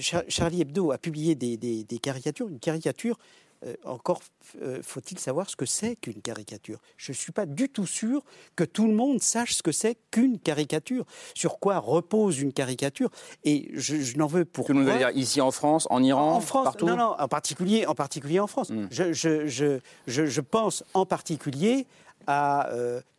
Char- 0.00 0.24
Charlie 0.28 0.60
Hebdo 0.62 0.90
a 0.92 0.98
publié 0.98 1.34
des, 1.36 1.56
des- 1.56 1.84
des 1.84 1.98
caricatures. 1.98 2.48
Une 2.48 2.58
caricature, 2.58 3.16
euh, 3.64 3.74
encore 3.84 4.20
euh, 4.62 4.80
faut-il 4.82 5.18
savoir 5.20 5.48
ce 5.48 5.54
que 5.56 5.66
c'est 5.66 5.94
qu'une 5.96 6.20
caricature? 6.20 6.80
Je 6.96 7.12
ne 7.12 7.16
suis 7.16 7.30
pas 7.32 7.46
du 7.46 7.68
tout 7.68 7.86
sûr 7.86 8.22
que 8.56 8.64
tout 8.64 8.86
le 8.88 8.94
monde 8.94 9.20
sache 9.22 9.54
ce 9.54 9.62
que 9.62 9.70
c'est 9.72 9.96
qu'une 10.10 10.38
caricature, 10.40 11.04
sur 11.34 11.58
quoi 11.60 11.78
repose 11.78 12.40
une 12.40 12.52
caricature? 12.52 13.10
Et 13.44 13.70
je, 13.74 13.96
je 14.00 14.16
n'en 14.16 14.26
veux 14.26 14.44
pour 14.44 14.66
Tout 14.66 14.72
le 14.74 14.80
monde 14.84 14.96
dire 14.98 15.10
ici 15.14 15.40
en 15.40 15.52
France, 15.52 15.86
en 15.90 16.02
Iran, 16.02 16.32
en 16.36 16.40
France, 16.40 16.64
partout? 16.64 16.86
Hmm. 16.86 16.90
non, 16.90 16.96
non, 16.96 17.14
en 17.18 17.28
particulier, 17.28 17.86
en 17.86 17.94
particulier 17.94 18.40
en 18.40 18.48
France. 18.48 18.72
Je, 18.90 19.12
je- 19.12 19.46
je- 19.46 19.78
je- 20.06 20.40
pense 20.40 20.82
en 20.94 21.06
particulier 21.06 21.86
à 22.26 22.68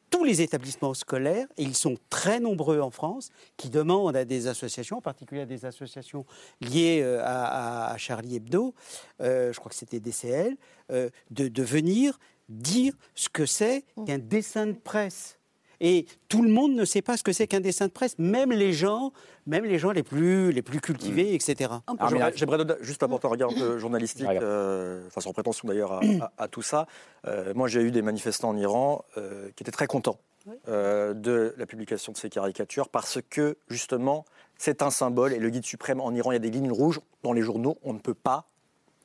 tous 0.09 0.23
les 0.23 0.41
établissements 0.41 0.93
scolaires, 0.93 1.47
et 1.57 1.63
ils 1.63 1.75
sont 1.75 1.97
très 2.09 2.39
nombreux 2.39 2.79
en 2.81 2.91
France, 2.91 3.29
qui 3.57 3.69
demandent 3.69 4.15
à 4.15 4.25
des 4.25 4.47
associations, 4.47 4.97
en 4.97 5.01
particulier 5.01 5.41
à 5.41 5.45
des 5.45 5.65
associations 5.65 6.25
liées 6.61 7.01
euh, 7.01 7.21
à, 7.23 7.87
à- 7.87 7.93
à 7.93 7.97
Charlie 7.97 8.35
Hebdo, 8.35 8.73
euh, 9.21 9.51
je 9.53 9.59
crois 9.59 9.69
que 9.69 9.75
c'était 9.75 9.99
DCL, 9.99 10.55
euh, 10.91 11.09
de, 11.31 11.47
de 11.47 11.63
venir 11.63 12.19
dire 12.49 12.93
ce 13.15 13.29
que 13.29 13.45
c'est 13.45 13.85
qu'un 14.05 14.17
dessin 14.17 14.67
de 14.67 14.73
presse. 14.73 15.38
Et 15.81 16.05
tout 16.27 16.41
le 16.41 16.49
monde 16.49 16.73
ne 16.73 16.83
sait 16.85 17.01
pas 17.01 17.15
ce 17.17 17.23
que 17.23 17.31
c'est 17.31 17.47
qu'un 17.47 17.59
dessin 17.61 17.87
de 17.87 17.91
presse, 17.91 18.17
même 18.19 18.51
les 18.51 18.73
gens, 18.73 19.13
même 19.47 19.63
les 19.65 19.79
gens 19.79 19.91
les 19.91 20.03
plus, 20.03 20.51
les 20.51 20.61
plus 20.61 20.81
cultivés, 20.81 21.33
etc. 21.33 21.71
J'aimerais- 22.09 22.31
J'aimerais 22.35 22.77
juste 22.81 23.01
apporter 23.03 23.27
un 23.27 23.29
regard 23.31 23.49
un 23.51 23.53
peu 23.53 23.77
journalistique, 23.79 24.25
euh, 24.43 25.07
enfin 25.07 25.21
sans 25.21 25.31
prétention 25.33 25.67
d'ailleurs 25.67 25.93
à, 25.93 25.99
à- 26.21 26.31
à 26.37 26.47
tout 26.47 26.61
ça. 26.61 26.85
Euh, 27.27 27.53
moi, 27.55 27.67
j'ai 27.67 27.81
eu 27.81 27.91
des 27.91 28.01
manifestants 28.01 28.49
en 28.49 28.57
Iran 28.57 29.03
euh, 29.17 29.49
qui 29.55 29.63
étaient 29.63 29.71
très 29.71 29.87
contents 29.87 30.19
euh, 30.67 31.13
de 31.13 31.53
la 31.57 31.65
publication 31.65 32.11
de 32.11 32.17
ces 32.17 32.29
caricatures 32.29 32.89
parce 32.89 33.19
que 33.29 33.57
justement, 33.69 34.25
c'est 34.57 34.81
un 34.81 34.89
symbole 34.89 35.31
et 35.33 35.39
le 35.39 35.49
guide 35.49 35.65
suprême 35.65 36.01
en 36.01 36.11
Iran, 36.13 36.31
il 36.31 36.35
y 36.35 36.37
a 36.37 36.39
des 36.39 36.49
lignes 36.49 36.71
rouges 36.71 36.99
dans 37.23 37.33
les 37.33 37.41
journaux, 37.41 37.77
on 37.83 37.93
ne 37.93 37.99
peut 37.99 38.13
pas 38.13 38.47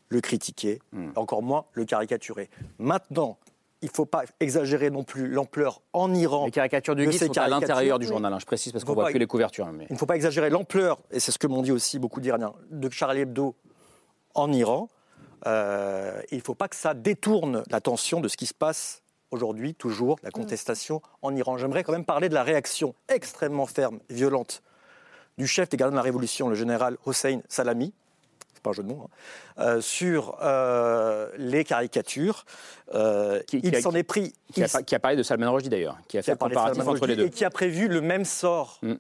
le 0.08 0.20
critiquer, 0.20 0.80
encore 1.16 1.42
moins 1.42 1.64
le 1.72 1.84
caricaturer. 1.84 2.50
Maintenant, 2.78 3.38
il 3.84 3.88
ne 3.88 3.92
faut 3.94 4.06
pas 4.06 4.24
exagérer 4.40 4.88
non 4.88 5.04
plus 5.04 5.28
l'ampleur 5.28 5.82
en 5.92 6.14
Iran. 6.14 6.46
Les 6.46 6.50
caricatures 6.50 6.96
du 6.96 7.04
de 7.04 7.10
guide 7.10 7.20
sont 7.22 7.38
à 7.38 7.48
l'intérieur 7.48 7.98
du 7.98 8.06
journal, 8.06 8.32
hein, 8.32 8.38
je 8.40 8.46
précise, 8.46 8.72
parce 8.72 8.82
Il 8.82 8.86
qu'on 8.86 8.92
faut 8.92 8.94
voit 8.94 9.04
pas- 9.04 9.10
plus 9.10 9.18
les 9.18 9.26
couvertures. 9.26 9.66
Mais... 9.72 9.86
il 9.90 9.92
ne 9.92 9.98
faut 9.98 10.06
pas 10.06 10.16
exagérer 10.16 10.48
l'ampleur, 10.48 10.98
et 11.10 11.20
c'est 11.20 11.32
ce 11.32 11.38
que 11.38 11.46
m'ont 11.46 11.60
dit 11.60 11.70
aussi 11.70 11.98
beaucoup 11.98 12.20
d'Iraniens, 12.22 12.54
de 12.70 12.88
Charlie 12.90 13.20
Hebdo 13.20 13.54
en 14.34 14.50
Iran. 14.52 14.88
Euh, 15.46 16.18
il 16.30 16.38
ne 16.38 16.42
faut 16.42 16.54
pas 16.54 16.68
que 16.68 16.76
ça 16.76 16.94
détourne 16.94 17.62
l'attention 17.70 18.20
de 18.22 18.28
ce 18.28 18.38
qui 18.38 18.46
se 18.46 18.54
passe 18.54 19.02
aujourd'hui 19.30 19.74
toujours 19.74 20.16
la 20.22 20.30
contestation 20.30 21.02
en 21.20 21.36
Iran. 21.36 21.58
J'aimerais 21.58 21.84
quand 21.84 21.92
même 21.92 22.06
parler 22.06 22.30
de 22.30 22.34
la 22.34 22.42
réaction 22.42 22.94
extrêmement 23.08 23.66
ferme, 23.66 23.98
violente 24.08 24.62
du 25.36 25.46
chef 25.46 25.68
des 25.68 25.76
gardiens 25.76 25.90
de 25.92 25.96
la 25.96 26.02
Révolution, 26.02 26.48
le 26.48 26.54
général 26.54 26.96
Hossein 27.04 27.40
Salami, 27.48 27.92
pas 28.64 28.70
un 28.70 28.72
jeu 28.72 28.82
de 28.82 28.88
mots, 28.88 29.06
hein, 29.06 29.62
euh, 29.62 29.80
sur 29.80 30.38
euh, 30.42 31.28
les 31.36 31.62
caricatures. 31.62 32.44
Euh, 32.94 33.40
il 33.52 33.76
s'en 33.80 33.92
est 33.92 34.02
pris. 34.02 34.32
Qui 34.52 34.64
a, 34.64 34.82
qui 34.82 34.94
a, 34.94 34.98
parlé 34.98 35.16
de 35.16 35.22
Salman 35.22 35.52
Rushdie 35.52 35.68
d'ailleurs, 35.68 35.98
qui 36.08 36.18
a 36.18 36.22
fait 36.22 36.32
le 36.32 36.38
comparatif 36.38 36.86
entre 36.86 37.06
les 37.06 37.16
deux. 37.16 37.26
Et 37.26 37.30
qui 37.30 37.44
a 37.44 37.50
prévu 37.50 37.86
le 37.86 38.00
même 38.00 38.24
sort 38.24 38.80
mm. 38.82 38.94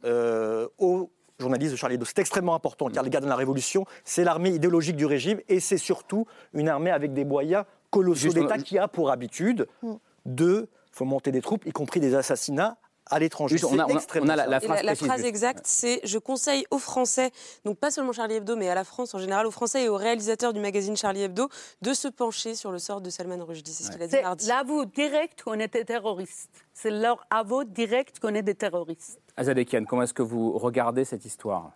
aux 0.78 1.10
journalistes 1.40 1.72
de 1.72 1.76
Charlie 1.76 1.96
Hebdo. 1.96 2.04
C'est 2.04 2.20
extrêmement 2.20 2.54
important, 2.54 2.88
car 2.88 3.02
les 3.02 3.10
gardiens 3.10 3.26
de 3.26 3.32
la 3.32 3.36
Révolution, 3.36 3.86
c'est 4.04 4.22
l'armée 4.22 4.50
idéologique 4.50 4.96
du 4.96 5.06
régime 5.06 5.40
et 5.48 5.58
c'est 5.58 5.78
surtout 5.78 6.26
une 6.52 6.68
armée 6.68 6.90
avec 6.90 7.12
des 7.12 7.24
moyens 7.24 7.64
colossaux 7.90 8.32
d'État 8.32 8.58
qui 8.58 8.78
a 8.78 8.86
pour 8.86 9.10
habitude 9.10 9.66
mm. 9.82 9.94
de 10.26 10.68
fomenter 10.92 11.32
des 11.32 11.40
troupes, 11.40 11.66
y 11.66 11.72
compris 11.72 11.98
des 11.98 12.14
assassinats 12.14 12.76
à 13.10 13.18
l'étranger. 13.18 13.56
On 13.64 13.78
a, 13.78 13.86
on 13.86 14.28
a, 14.28 14.36
la, 14.36 14.60
phrase, 14.60 14.82
la, 14.82 14.94
phrase 14.94 15.24
exacte, 15.24 15.66
c'est 15.66 16.00
je 16.04 16.18
conseille 16.18 16.64
aux 16.70 16.78
Français, 16.78 17.30
donc 17.64 17.78
pas 17.78 17.90
seulement 17.90 18.12
Charlie 18.12 18.36
Hebdo, 18.36 18.56
mais 18.56 18.68
à 18.68 18.74
la 18.74 18.84
France 18.84 19.14
en 19.14 19.18
général, 19.18 19.46
aux 19.46 19.50
Français 19.50 19.84
et 19.84 19.88
aux 19.88 19.96
réalisateurs 19.96 20.52
du 20.52 20.60
magazine 20.60 20.96
Charlie 20.96 21.22
Hebdo, 21.22 21.48
de 21.82 21.94
se 21.94 22.08
pencher 22.08 22.54
sur 22.54 22.72
le 22.72 22.78
sort 22.78 23.00
de 23.00 23.10
Salman 23.10 23.44
Rushdie. 23.44 23.72
C'est 23.72 23.84
ce 23.84 23.90
qu'il 23.90 24.02
a 24.02 24.06
dit 24.06 24.16
mardi. 24.22 24.46
L'avou 24.46 24.84
direct 24.84 25.42
qu'on 25.42 25.60
était 25.60 25.84
terroriste. 25.84 26.50
C'est 26.72 26.90
leur 26.90 27.26
aveu 27.30 27.64
direct 27.64 28.18
qu'on 28.20 28.34
est 28.34 28.42
des 28.42 28.54
terroristes. 28.54 29.20
Azadekian, 29.36 29.84
comment 29.84 30.02
est-ce 30.02 30.14
que 30.14 30.22
vous 30.22 30.58
regardez 30.58 31.04
cette 31.04 31.24
histoire? 31.24 31.72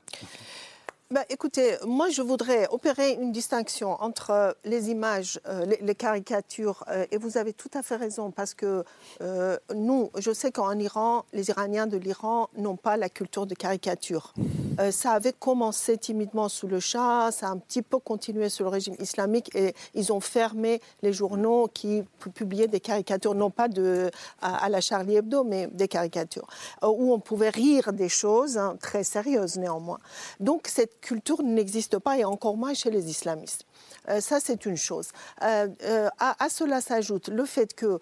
Bah, 1.11 1.25
écoutez, 1.31 1.77
moi 1.87 2.11
je 2.11 2.21
voudrais 2.21 2.69
opérer 2.69 3.13
une 3.13 3.33
distinction 3.33 3.93
entre 4.03 4.55
les 4.65 4.91
images, 4.91 5.41
euh, 5.49 5.65
les, 5.81 5.95
caricatures, 5.95 6.85
euh, 6.89 7.07
et 7.11 7.17
vous 7.17 7.39
avez 7.39 7.55
tout 7.55 7.71
à 7.73 7.83
fait 7.83 7.97
raison, 7.97 8.31
parce 8.31 8.53
que 8.53 8.85
euh, 9.23 9.57
nous, 9.75 10.11
je 10.19 10.31
sais 10.35 10.53
qu'en 10.53 10.79
Iran, 10.79 11.25
les 11.33 11.49
Iraniens 11.49 11.87
de 11.87 11.97
l'Iran 11.97 12.51
n'ont 12.59 12.77
pas 12.77 12.99
la 12.99 13.09
culture 13.09 13.47
de 13.47 13.55
caricature. 13.55 14.35
ça 14.91 15.13
avait 15.13 15.33
commencé 15.33 15.97
timidement 15.97 16.51
sous 16.51 16.69
le 16.69 16.79
Shah, 16.79 17.31
ça 17.33 17.49
a 17.49 17.51
un 17.53 17.57
petit 17.57 17.81
peu 17.81 17.99
continué 17.99 18.51
sous 18.51 18.65
le 18.65 18.69
régime 18.69 18.97
islamique, 18.99 19.51
et 19.55 19.75
ils 19.95 20.13
ont 20.13 20.21
fermé 20.21 20.83
les 21.01 21.15
journaux 21.15 21.71
qui 21.73 22.03
publiaient 22.35 22.69
des 22.69 22.81
caricatures, 22.81 23.35
non 23.35 23.49
pas 23.49 23.69
de, 23.69 24.11
à, 24.43 24.69
la 24.69 24.83
Charlie 24.83 25.17
Hebdo, 25.17 25.43
mais 25.43 25.69
des 25.69 25.89
caricatures, 25.89 26.49
où 26.83 27.15
on 27.15 27.19
pouvait 27.19 27.49
rire 27.49 27.95
des 27.95 28.11
choses 28.11 28.59
hein, 28.59 28.77
très 28.79 29.05
sérieuses 29.05 29.57
néanmoins. 29.57 30.01
Donc 30.39 30.69
cette 30.69 30.98
culture 31.01 31.43
n'existe 31.43 31.99
pas 31.99 32.19
et 32.19 32.25
encore 32.25 32.57
moins 32.57 32.75
chez 32.75 32.91
les 32.91 33.11
islamistes. 33.11 33.65
Euh, 34.09 34.21
ça, 34.21 34.41
c'est 34.41 34.67
une 34.67 34.77
chose. 34.77 35.09
Euh, 35.43 35.69
euh, 35.85 36.09
à, 36.19 36.49
cela 36.49 36.81
s'ajoute 36.81 37.29
le 37.29 37.45
fait 37.45 37.75
que 37.75 37.99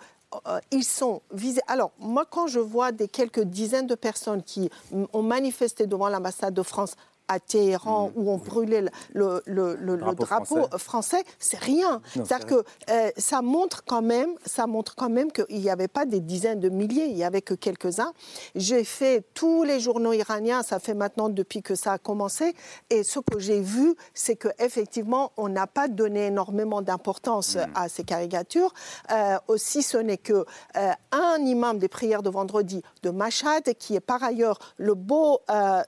ils 0.70 0.84
sont 0.84 1.22
visés. 1.32 1.62
Alors, 1.66 1.92
moi, 1.98 2.26
quand 2.28 2.46
je 2.46 2.58
vois 2.58 2.92
des 2.92 3.08
quelques 3.08 3.44
dizaines 3.44 3.86
de 3.86 3.94
personnes 3.94 4.42
qui 4.42 4.68
ont 5.12 5.22
manifesté 5.22 5.86
devant 5.86 6.08
l'ambassade 6.08 6.52
de 6.52 6.62
France 6.62 6.96
à 7.28 7.40
Téhéran 7.40 8.08
mm. 8.08 8.12
où 8.16 8.30
on 8.30 8.36
brûlait 8.36 8.84
le, 9.12 9.42
le, 9.46 10.14
drapeau, 10.14 10.68
français, 10.78 11.22
c'est 11.38 11.58
rien. 11.58 12.00
C'est-à-dire 12.12 12.46
que 12.46 12.64
euh, 12.90 13.10
ça 13.16 13.42
montre 13.42 13.84
quand 13.84 14.02
même, 14.02 14.30
ça 14.44 14.66
montre 14.66 14.94
quand 14.94 15.08
même 15.08 15.32
qu'il 15.32 15.60
n'y 15.60 15.70
avait 15.70 15.88
pas 15.88 16.06
des 16.06 16.20
dizaines 16.20 16.60
de 16.60 16.68
milliers, 16.68 17.06
il 17.06 17.16
y 17.16 17.24
avait 17.24 17.42
que 17.42 17.54
quelques-uns. 17.54 18.12
J'ai 18.54 18.84
fait 18.84 19.24
tous 19.34 19.62
les 19.62 19.80
journaux 19.80 20.12
iraniens, 20.12 20.62
ça 20.62 20.78
fait 20.78 20.94
maintenant 20.94 21.28
depuis 21.28 21.62
que 21.62 21.74
ça 21.74 21.92
a 21.92 21.98
commencé, 21.98 22.54
et 22.90 23.02
ce 23.02 23.20
que 23.20 23.38
j'ai 23.38 23.60
vu, 23.60 23.94
c'est 24.14 24.36
que 24.36 24.48
effectivement, 24.58 25.32
on 25.36 25.48
n'a 25.48 25.66
pas 25.66 25.88
donné 25.88 26.26
énormément 26.26 26.82
d'importance 26.82 27.56
mm. 27.56 27.66
à 27.74 27.88
ces 27.88 28.04
caricatures. 28.04 28.72
Euh, 29.10 29.38
aussi, 29.48 29.82
ce 29.82 29.98
n'est 29.98 30.18
que 30.18 30.44
euh, 30.76 30.92
un 31.12 31.38
imam 31.38 31.78
des 31.78 31.88
prières 31.88 32.22
de 32.22 32.30
vendredi 32.30 32.82
de 33.02 33.10
Mashhad, 33.10 33.74
qui 33.74 33.96
est 33.96 34.00
par 34.00 34.22
ailleurs 34.22 34.58
le 34.78 34.94
beau, 34.94 35.40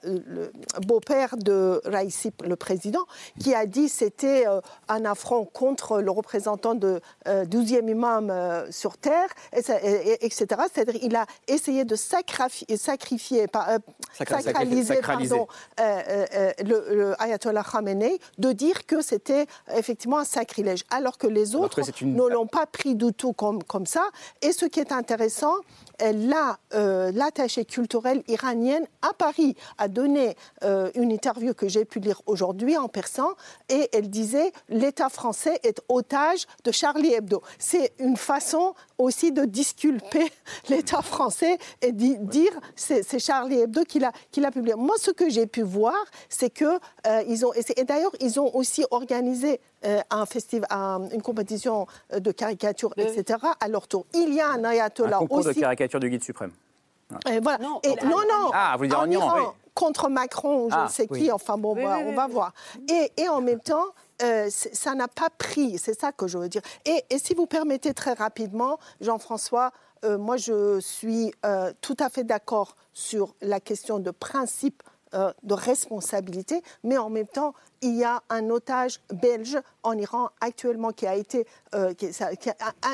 le 0.03 0.51
de 1.37 1.81
Raïssi, 1.85 2.31
le 2.45 2.55
président, 2.55 3.05
qui 3.39 3.53
a 3.53 3.65
dit 3.65 3.89
c'était 3.89 4.47
euh, 4.47 4.61
un 4.87 5.05
affront 5.05 5.45
contre 5.45 6.01
le 6.01 6.11
représentant 6.11 6.75
de 6.75 7.01
12e 7.25 7.83
euh, 7.85 7.91
imam 7.91 8.29
euh, 8.29 8.71
sur 8.71 8.97
terre, 8.97 9.29
etc. 9.53 10.47
C'est-à-dire 10.73 10.99
il 11.01 11.15
a 11.15 11.25
essayé 11.47 11.85
de 11.85 11.95
sacrifier, 11.95 12.77
sacrifier 12.77 13.47
sacraliser, 14.13 14.99
Pardon, 15.01 15.47
le, 15.77 17.13
Ayatollah 17.19 17.63
Khamenei, 17.63 18.19
de 18.37 18.51
dire 18.51 18.85
que 18.85 19.01
c'était 19.01 19.45
effectivement 19.75 20.19
un 20.19 20.25
sacrilège, 20.25 20.83
alors 20.89 21.17
que 21.17 21.27
les 21.27 21.55
autres 21.55 21.81
ne 22.03 22.27
l'ont 22.27 22.47
pas 22.47 22.65
pris 22.65 22.95
du 22.95 23.13
tout 23.13 23.33
comme, 23.33 23.63
comme 23.63 23.85
ça. 23.85 24.03
Et 24.41 24.51
ce 24.51 24.65
qui 24.65 24.79
est 24.79 24.91
intéressant, 24.91 25.55
l'attachée 26.71 27.65
culturelle 27.65 28.23
iranienne 28.27 28.85
à 29.01 29.13
Paris 29.13 29.55
a 29.77 29.87
donné 29.87 30.35
une 30.95 31.11
interview 31.19 31.53
que 31.53 31.67
j'ai 31.67 31.83
pu 31.83 31.99
lire 31.99 32.21
aujourd'hui 32.27 32.77
en 32.77 32.87
persan 32.87 33.31
et 33.67 33.89
elle 33.91 34.09
disait 34.09 34.53
l'État 34.69 35.09
français 35.09 35.59
est 35.63 35.81
otage 35.89 36.45
de 36.63 36.71
Charlie 36.71 37.13
Hebdo. 37.13 37.41
C'est 37.57 37.91
une 37.99 38.15
façon 38.15 38.73
aussi 38.97 39.33
de 39.33 39.43
disculper 39.43 40.31
l'État 40.69 41.01
français 41.01 41.57
et 41.81 41.91
de 41.91 42.15
dire 42.25 42.53
c'est 42.75 43.19
Charlie 43.19 43.59
Hebdo 43.59 43.83
qui 43.83 43.99
l'a 43.99 44.51
publié. 44.51 44.75
Moi, 44.75 44.95
ce 44.97 45.11
que 45.11 45.29
j'ai 45.29 45.45
pu 45.45 45.61
voir, 45.61 45.97
c'est 46.29 46.49
que 46.49 46.79
euh, 47.07 47.23
ils 47.27 47.45
ont 47.45 47.51
et 47.53 47.83
d'ailleurs 47.83 48.15
ils 48.21 48.39
ont 48.39 48.55
aussi 48.55 48.85
organisé 48.89 49.59
euh, 49.85 49.99
un 50.09 50.25
festival, 50.25 51.09
une 51.11 51.21
compétition 51.21 51.85
de 52.17 52.31
caricature, 52.31 52.93
etc. 52.95 53.39
à 53.59 53.67
leur 53.67 53.89
tour. 53.89 54.05
Il 54.13 54.33
y 54.33 54.39
a 54.39 54.47
un 54.51 54.63
ayatollah 54.63 55.17
un 55.17 55.19
concours 55.19 55.39
aussi. 55.39 55.55
de 55.55 55.59
caricature 55.59 55.99
du 55.99 56.09
guide 56.09 56.23
suprême. 56.23 56.51
Et 57.29 57.39
voilà. 57.39 57.57
Non, 57.57 57.79
et, 57.83 57.95
non, 58.05 58.21
non. 58.29 58.51
Ah, 58.53 58.75
vous 58.77 58.85
dire 58.85 58.99
en, 58.99 59.09
Iran, 59.09 59.53
contre 59.79 60.09
Macron 60.09 60.65
ou 60.65 60.69
je 60.69 60.75
ne 60.75 60.81
ah, 60.81 60.89
sais 60.89 61.07
qui. 61.07 61.31
Enfin 61.31 61.57
bon, 61.57 61.77
on 61.77 62.13
va 62.13 62.27
voir. 62.27 62.53
Et, 62.89 63.11
et, 63.15 63.29
en 63.29 63.39
même 63.39 63.61
temps, 63.61 63.87
euh, 64.21 64.49
ça 64.49 64.93
n'a 64.93 65.07
pas 65.07 65.29
pris. 65.29 65.77
C'est 65.77 65.97
ça 65.97 66.11
que 66.11 66.27
je 66.27 66.37
veux 66.37 66.49
dire. 66.49 66.61
Et, 66.85 67.05
et 67.09 67.17
si 67.17 67.33
vous 67.33 67.45
permettez 67.45 67.93
très 67.93 68.11
rapidement, 68.11 68.77
Jean-François, 68.99 69.71
euh, 70.03 70.17
moi 70.17 70.35
je 70.35 70.79
suis 70.81 71.33
euh, 71.45 71.71
tout 71.79 71.95
à 71.99 72.09
fait 72.09 72.25
d'accord 72.25 72.75
sur 72.93 73.35
la 73.41 73.61
question 73.61 73.99
de 73.99 74.11
principe 74.11 74.83
de 75.11 75.53
responsabilité, 75.53 76.61
mais 76.83 76.97
en 76.97 77.09
même 77.09 77.27
temps, 77.27 77.53
il 77.81 77.95
y 77.95 78.03
a 78.03 78.21
un 78.29 78.49
otage 78.49 78.99
belge 79.13 79.57
en 79.83 79.97
Iran 79.97 80.29
actuellement 80.41 80.91
qui 80.91 81.07
a 81.07 81.15
été. 81.15 81.45
Euh, 81.75 81.93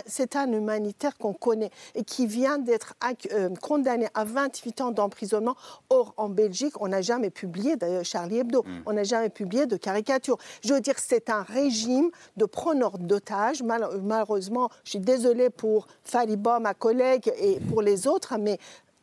c'est 0.05 0.35
un 0.35 0.51
humanitaire 0.51 1.17
qu'on 1.17 1.33
connaît 1.33 1.71
et 1.95 2.03
qui 2.03 2.27
vient 2.27 2.57
d'être 2.57 2.93
euh, 3.31 3.49
condamné 3.61 4.07
à 4.13 4.23
28 4.23 4.81
ans 4.81 4.91
d'emprisonnement. 4.91 5.55
Or, 5.89 6.13
en 6.17 6.29
Belgique, 6.29 6.79
on 6.81 6.89
n'a 6.89 7.01
jamais 7.01 7.29
publié, 7.29 7.75
d'ailleurs, 7.75 8.05
Charlie 8.05 8.39
Hebdo, 8.39 8.63
mm. 8.63 8.81
on 8.85 8.93
n'a 8.93 9.03
jamais 9.03 9.29
publié 9.29 9.65
de 9.65 9.77
caricature. 9.77 10.37
Je 10.63 10.73
veux 10.73 10.81
dire, 10.81 10.95
c'est 10.97 11.29
un 11.29 11.43
régime 11.43 12.09
de 12.37 12.45
preneurs 12.45 12.99
d'otages. 12.99 13.63
malheureusement, 13.63 14.69
je 14.83 14.91
suis 14.91 14.99
désolée 14.99 15.49
pour 15.49 15.87
Fariba, 16.03 16.59
ma 16.59 16.73
collègue, 16.73 17.31
et 17.39 17.59
pour 17.59 17.81
les 17.81 18.07
autres, 18.07 18.37
mais 18.37 18.59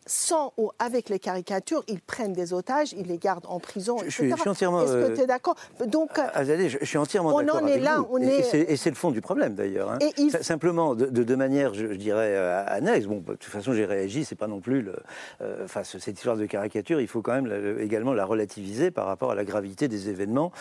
sans 0.06 0.52
ou 0.56 0.70
avec 0.78 1.08
les 1.08 1.18
caricatures, 1.18 1.84
ils 1.88 2.00
prennent 2.00 2.32
des 2.32 2.52
otages, 2.52 2.92
ils 2.92 3.06
les 3.06 3.18
gardent 3.18 3.46
en 3.46 3.60
prison, 3.60 3.96
je, 4.04 4.10
suis, 4.10 4.32
entièrement. 4.48 4.82
Est-ce 4.82 5.08
que 5.08 5.14
tu 5.14 5.20
es 5.22 5.26
d'accord? 5.26 5.54
Donc, 5.86 6.18
euh, 6.18 6.22
ah, 6.34 6.44
je, 6.44 6.84
suis 6.84 6.98
entièrement 6.98 7.40
d'accord. 7.40 7.60
On 7.62 7.64
en 7.64 7.66
est 7.66 7.78
là. 7.78 8.04
On 8.10 8.18
et, 8.18 8.26
est... 8.26 8.70
et 8.70 8.76
c'est 8.76 8.90
le 8.90 8.96
fond 8.96 9.10
du 9.10 9.20
problème 9.20 9.54
d'ailleurs. 9.54 9.90
Hein. 9.90 9.98
Simplement, 10.40 10.94
de, 10.94 11.06
de, 11.06 11.34
manière, 11.34 11.74
je, 11.74 11.86
dirais, 11.86 12.34
euh, 12.34 12.64
annexe. 12.66 13.06
Bon, 13.06 13.18
de 13.18 13.32
toute 13.32 13.44
façon, 13.44 13.72
j'ai 13.72 13.84
réagi. 13.84 14.24
C'est 14.24 14.36
pas 14.36 14.48
non 14.48 14.60
plus 14.60 14.82
le. 14.82 14.96
Euh, 15.40 15.64
enfin, 15.64 15.82
cette 15.84 16.16
histoire 16.16 16.36
de 16.36 16.46
caricature, 16.46 17.00
il 17.00 17.08
faut 17.08 17.22
quand 17.22 17.40
même 17.40 17.78
également 17.80 18.12
la 18.12 18.24
relativiser 18.24 18.90
par 18.90 19.06
rapport 19.06 19.30
à 19.30 19.34
la 19.34 19.44
gravité 19.44 19.88
des 19.88 20.08
événements 20.08 20.52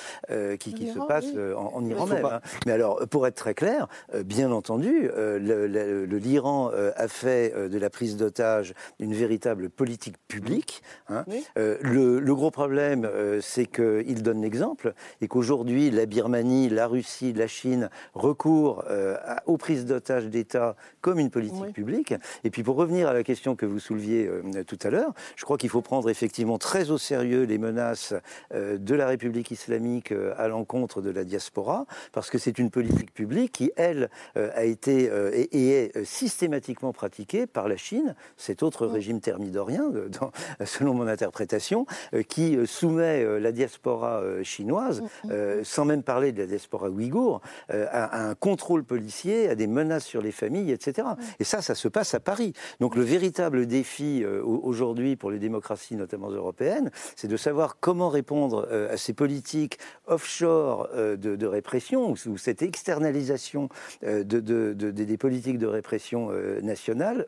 qui, 0.59 0.73
qui 0.73 0.91
se 0.91 0.99
passent 0.99 1.33
en, 1.55 1.83
Iran 1.85 2.05
même. 2.05 2.25
Hein. 2.25 2.41
Mais 2.65 2.73
alors, 2.73 3.07
pour 3.09 3.25
être 3.27 3.35
très 3.35 3.53
clair, 3.53 3.87
bien 4.25 4.51
entendu, 4.51 5.09
l'Iran 5.39 6.71
a 6.95 7.07
fait 7.07 7.69
de 7.69 7.77
la 7.77 7.89
prise 7.89 8.17
d'otages 8.17 8.73
une 8.99 9.13
véritable 9.13 9.30
véritable 9.32 9.69
politique 9.69 10.17
publique. 10.27 10.84
Hein. 11.07 11.23
Euh, 11.57 11.77
le, 11.79 12.36
gros 12.36 12.51
problème, 12.51 13.05
euh, 13.05 13.39
c'est 13.41 13.65
qu'il 13.65 14.23
donne 14.23 14.41
l'exemple 14.41 14.93
et 15.21 15.29
qu'aujourd'hui, 15.29 15.89
la 15.89 16.05
Birmanie, 16.05 16.67
la 16.67 16.86
Russie, 16.86 17.32
la 17.32 17.47
Chine 17.47 17.89
recourent 18.13 18.84
euh, 18.89 19.15
aux 19.45 19.55
prises 19.55 19.86
d'otages 19.86 20.25
d'État 20.25 20.75
comme 20.99 21.17
une 21.17 21.29
politique 21.29 21.71
publique. 21.73 22.13
Et 22.43 22.49
puis 22.49 22.61
pour 22.61 22.75
revenir 22.75 23.07
à 23.07 23.13
la 23.13 23.23
question 23.23 23.55
que 23.55 23.65
vous 23.65 23.79
souleviez 23.79 24.29
tout 24.67 24.79
à 24.84 24.89
l'heure, 24.89 25.13
je 25.38 25.45
crois 25.45 25.57
qu'il 25.57 25.69
faut 25.69 25.82
prendre 25.82 26.09
effectivement 26.09 26.57
très 26.57 26.91
au 26.91 26.97
sérieux 26.97 27.43
les 27.43 27.57
menaces 27.57 28.13
de 28.53 28.95
la 28.95 29.07
République 29.07 29.51
islamique 29.51 30.13
à 30.38 30.47
l'encontre 30.49 31.01
de 31.01 31.09
la 31.09 31.23
diaspora, 31.23 31.86
parce 32.11 32.29
que 32.29 32.38
c'est 32.38 32.59
une 32.59 32.69
politique 32.69 33.13
publique 33.13 33.53
qui, 33.53 33.71
elle, 33.77 34.09
a 34.36 34.65
été 34.65 35.09
et, 35.34 35.69
est 35.69 36.03
systématiquement 36.03 36.91
pratiquée 36.91 37.47
par 37.47 37.69
la 37.69 37.77
Chine, 37.77 38.15
cet 38.38 38.63
autre 38.63 38.88
régime 38.88 39.20
thermidorien, 39.22 39.89
dans, 40.19 40.32
selon 40.65 40.93
mon 40.93 41.07
interprétation, 41.07 41.86
qui 42.28 42.57
soumet 42.65 43.39
la 43.39 43.51
diaspora 43.51 44.22
chinoise, 44.43 45.01
mm, 45.24 45.63
sans 45.63 45.86
même 45.86 46.03
parler 46.03 46.32
de 46.32 46.41
la 46.41 46.47
diaspora 46.47 46.89
ouïghour, 46.89 47.41
à, 47.69 48.28
un 48.28 48.36
contrôle 48.36 48.84
policier, 48.84 49.49
à 49.49 49.55
des 49.55 49.67
menaces 49.67 50.05
sur 50.05 50.22
les 50.22 50.32
familles, 50.32 50.72
etc. 50.72 51.07
Et 51.39 51.43
ça, 51.43 51.61
ça 51.61 51.76
se 51.76 51.88
passe 51.88 52.13
à 52.13 52.19
Paris. 52.19 52.53
Donc 52.80 52.95
le 52.95 53.03
véritable 53.03 53.65
défi 53.65 54.26
aujourd'hui 54.26 55.15
pour 55.15 55.32
les 55.32 55.39
démocraties, 55.39 55.95
notamment 55.95 56.30
européennes, 56.30 56.91
c'est 57.15 57.28
de 57.28 57.38
savoir 57.38 57.78
comment 57.80 58.09
répondre 58.09 58.67
à 58.91 58.97
ces 58.97 59.13
politiques 59.13 59.78
offshore 60.07 60.89
de, 60.95 61.45
répression, 61.45 62.11
ou, 62.11 62.38
cette 62.38 62.61
externalisation 62.61 63.69
de, 64.03 64.74
des 64.74 65.17
politiques 65.17 65.57
de 65.57 65.67
répression 65.67 66.32
nationale, 66.61 67.28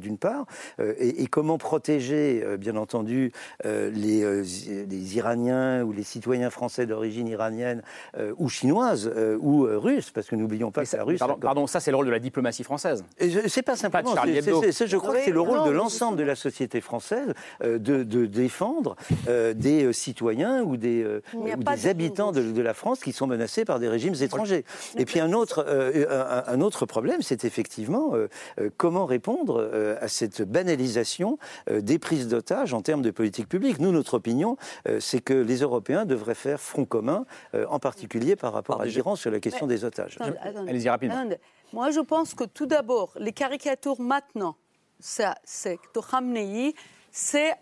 d'une 0.00 0.18
part, 0.18 0.46
et, 0.78 1.25
comment 1.28 1.58
protéger, 1.58 2.44
bien 2.58 2.76
entendu, 2.76 3.32
les, 3.64 4.42
les, 4.42 5.16
Iraniens 5.16 5.82
ou 5.82 5.92
les 5.92 6.02
citoyens 6.02 6.50
français 6.50 6.86
d'origine 6.86 7.28
iranienne 7.28 7.82
ou 8.38 8.48
chinoise 8.48 9.10
ou 9.40 9.62
russe, 9.62 10.10
parce 10.10 10.28
que 10.28 10.36
n'oublions 10.36 10.70
pas 10.70 10.84
que 10.84 10.96
la 10.96 11.04
Russe... 11.04 11.20
Pardon, 11.40 11.66
ça 11.66 11.80
c'est 11.80 11.90
le 11.90 11.96
rôle 11.96 12.06
de 12.06 12.10
la 12.10 12.18
diplomatie 12.18 12.64
française. 12.64 13.04
C'est 13.48 13.62
pas 13.62 13.76
simplement... 13.76 14.14
je 14.14 14.96
crois 14.96 15.14
que 15.14 15.24
c'est 15.24 15.30
le 15.30 15.40
rôle 15.40 15.66
de 15.66 15.70
l'ensemble 15.70 16.18
de 16.18 16.24
la 16.24 16.36
société 16.36 16.80
française 16.80 17.32
de, 17.62 17.78
de, 17.78 18.26
défendre 18.26 18.96
des 19.54 19.92
citoyens 19.92 20.62
ou 20.62 20.76
des, 20.76 21.06
ou 21.34 21.44
des 21.44 21.86
habitants 21.86 22.32
de, 22.32 22.60
la 22.60 22.74
France 22.74 23.00
qui 23.00 23.12
sont 23.12 23.26
menacés 23.26 23.64
par 23.64 23.78
des 23.78 23.88
régimes 23.88 24.14
étrangers. 24.20 24.64
Et 24.96 25.04
puis 25.04 25.20
un 25.20 25.32
autre, 25.32 25.66
un, 26.46 26.60
autre 26.60 26.86
problème, 26.86 27.22
c'est 27.22 27.44
effectivement 27.44 28.12
comment 28.76 29.06
répondre 29.06 29.70
à 30.00 30.08
cette 30.08 30.42
banalisation 30.42 31.15
des 31.70 31.98
prises 31.98 32.28
d'otages 32.28 32.74
en 32.74 32.82
termes 32.82 33.02
de 33.02 33.10
politique 33.10 33.48
publique. 33.48 33.78
Nous, 33.78 33.92
notre 33.92 34.14
opinion, 34.14 34.56
c'est 35.00 35.20
que 35.20 35.34
les 35.34 35.58
Européens 35.58 36.04
devraient 36.04 36.34
faire 36.34 36.60
front 36.60 36.84
commun, 36.84 37.24
en 37.68 37.78
particulier 37.78 38.36
par 38.36 38.52
rapport 38.52 38.80
à 38.80 38.86
l'Iran 38.86 39.16
sur 39.16 39.30
la 39.30 39.40
question 39.40 39.66
des 39.66 39.84
otages. 39.84 40.18
Allez-y 40.68 40.88
rapidement. 40.88 41.24
Moi, 41.72 41.90
je 41.90 42.00
pense 42.00 42.34
que 42.34 42.44
tout 42.44 42.66
d'abord, 42.66 43.12
les 43.18 43.32
caricatures 43.32 44.00
maintenant, 44.00 44.56
ça, 45.00 45.34
c'est 45.44 45.78
de 45.94 46.00
Khamenei, 46.00 46.74
c'est 47.10 47.54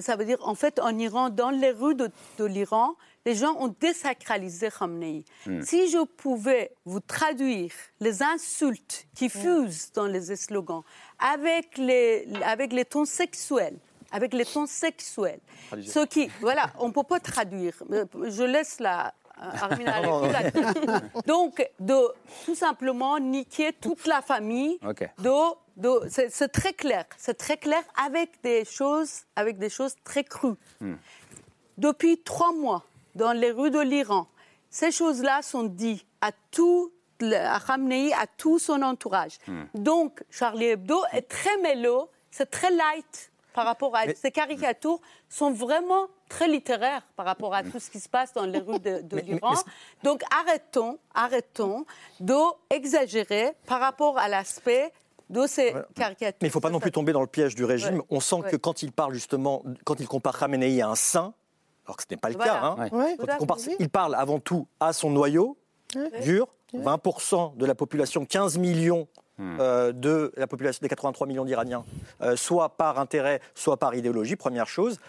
ça 0.00 0.16
veut 0.16 0.24
dire 0.26 0.38
en 0.42 0.54
fait 0.54 0.78
en 0.78 0.96
Iran, 0.98 1.30
dans 1.30 1.50
les 1.50 1.70
rues 1.70 1.94
de, 1.94 2.10
l'Iran, 2.44 2.96
les 3.26 3.34
gens 3.34 3.54
ont 3.58 3.74
désacralisé 3.80 4.68
Khamenei. 4.70 5.24
Hmm. 5.46 5.62
Si 5.62 5.90
je 5.90 6.04
pouvais 6.04 6.72
vous 6.84 7.00
traduire 7.00 7.72
les 8.00 8.22
insultes 8.22 9.06
qui 9.14 9.26
hmm. 9.26 9.30
fusent 9.30 9.92
dans 9.92 10.06
les 10.06 10.36
slogans 10.36 10.82
avec 11.18 11.76
les, 11.78 12.26
avec 12.44 12.72
les 12.72 12.84
tons 12.84 13.04
sexuels, 13.04 13.78
avec 14.10 14.32
les 14.34 14.44
tons 14.44 14.66
sexuels, 14.66 15.40
ce 15.86 16.04
qui, 16.06 16.30
voilà, 16.40 16.72
on 16.78 16.88
ne 16.88 16.92
peut 16.92 17.02
pas 17.02 17.20
traduire. 17.20 17.74
Je 18.28 18.42
laisse 18.42 18.80
la, 18.80 19.14
Donc, 21.26 21.66
de 21.78 21.98
tout 22.44 22.54
simplement 22.54 23.18
niquer 23.18 23.72
toute 23.72 24.06
la 24.06 24.22
famille. 24.22 24.78
c'est 26.08 26.52
très 26.52 26.72
clair. 26.72 27.04
C'est 27.16 27.38
très 27.38 27.56
clair 27.56 27.82
avec 28.06 28.30
des 28.42 28.64
choses, 28.64 29.22
avec 29.36 29.58
des 29.58 29.70
choses 29.70 29.94
très 30.04 30.24
crues. 30.24 30.56
Hmm. 30.80 30.94
Depuis 31.78 32.18
trois 32.22 32.52
mois, 32.52 32.84
dans 33.14 33.32
les 33.32 33.50
rues 33.50 33.70
de 33.70 33.80
l'Iran, 33.80 34.26
ces 34.70 34.92
choses-là 34.92 35.42
sont 35.42 35.64
dites 35.64 36.06
à 36.20 36.30
tout 36.50 36.92
à 37.22 37.60
Khamenei, 37.60 38.12
à 38.14 38.26
tout 38.26 38.58
son 38.58 38.82
entourage. 38.82 39.38
Hmm. 39.46 39.64
Donc, 39.74 40.22
Charlie 40.30 40.66
Hebdo 40.66 41.00
est 41.12 41.28
très 41.28 41.56
mélo, 41.58 42.08
c'est 42.30 42.50
très 42.50 42.70
light 42.70 43.30
par 43.52 43.64
rapport 43.64 43.94
à 43.96 44.02
ces 44.14 44.30
caricatures 44.30 45.00
sont 45.28 45.50
vraiment 45.50 46.06
très 46.28 46.48
littéraires 46.48 47.02
par 47.16 47.26
rapport 47.26 47.54
à 47.54 47.62
tout 47.62 47.80
ce 47.80 47.90
qui 47.90 48.00
se 48.00 48.08
passe 48.08 48.32
dans 48.32 48.46
les 48.46 48.60
rues 48.60 48.78
de, 48.78 49.16
l'Iran. 49.18 49.54
Donc 50.04 50.22
arrêtons, 50.30 50.98
arrêtons 51.14 51.84
d'exagérer 52.20 53.52
par 53.66 53.80
rapport 53.80 54.18
à 54.18 54.28
l'aspect 54.28 54.92
de 55.28 55.46
ces 55.46 55.74
caricatures. 55.94 56.38
Mais 56.42 56.46
il 56.46 56.50
ne 56.50 56.52
faut 56.52 56.60
pas 56.60 56.70
non 56.70 56.80
plus 56.80 56.92
tomber 56.92 57.12
dans 57.12 57.20
le 57.20 57.26
piège 57.26 57.54
du 57.54 57.64
régime. 57.64 58.02
On 58.10 58.20
sent 58.20 58.42
que 58.50 58.56
quand 58.56 58.82
il 58.82 58.92
parle 58.92 59.14
justement, 59.14 59.62
quand 59.84 59.98
il 60.00 60.08
compare 60.08 60.38
Khamenei 60.38 60.80
à 60.80 60.88
un 60.88 60.94
saint, 60.94 61.34
alors 61.90 61.96
que 61.96 62.04
ce 62.04 62.08
n'est 62.12 62.16
pas 62.16 62.28
le 62.28 62.36
cas, 62.36 62.60
hein, 62.62 62.88
il, 63.80 63.88
parle 63.88 64.14
avant 64.14 64.38
tout 64.38 64.68
à 64.78 64.92
son 64.92 65.10
noyau 65.10 65.56
dur, 66.22 66.46
20% 66.72 67.56
de 67.56 67.66
la 67.66 67.74
population, 67.74 68.24
15 68.24 68.58
millions 68.58 69.08
Hmm. 69.40 69.56
Euh, 69.58 69.92
de 69.92 70.32
la 70.36 70.46
population 70.46 70.80
des 70.82 70.90
83 70.90 71.26
millions 71.26 71.46
d'Iraniens, 71.46 71.82
euh, 72.20 72.36
soit 72.36 72.76
par 72.76 72.98
intérêt, 72.98 73.40
soit 73.54 73.78
par 73.78 73.94
idéologie, 73.94 74.36
première 74.36 74.68
chose. 74.68 75.00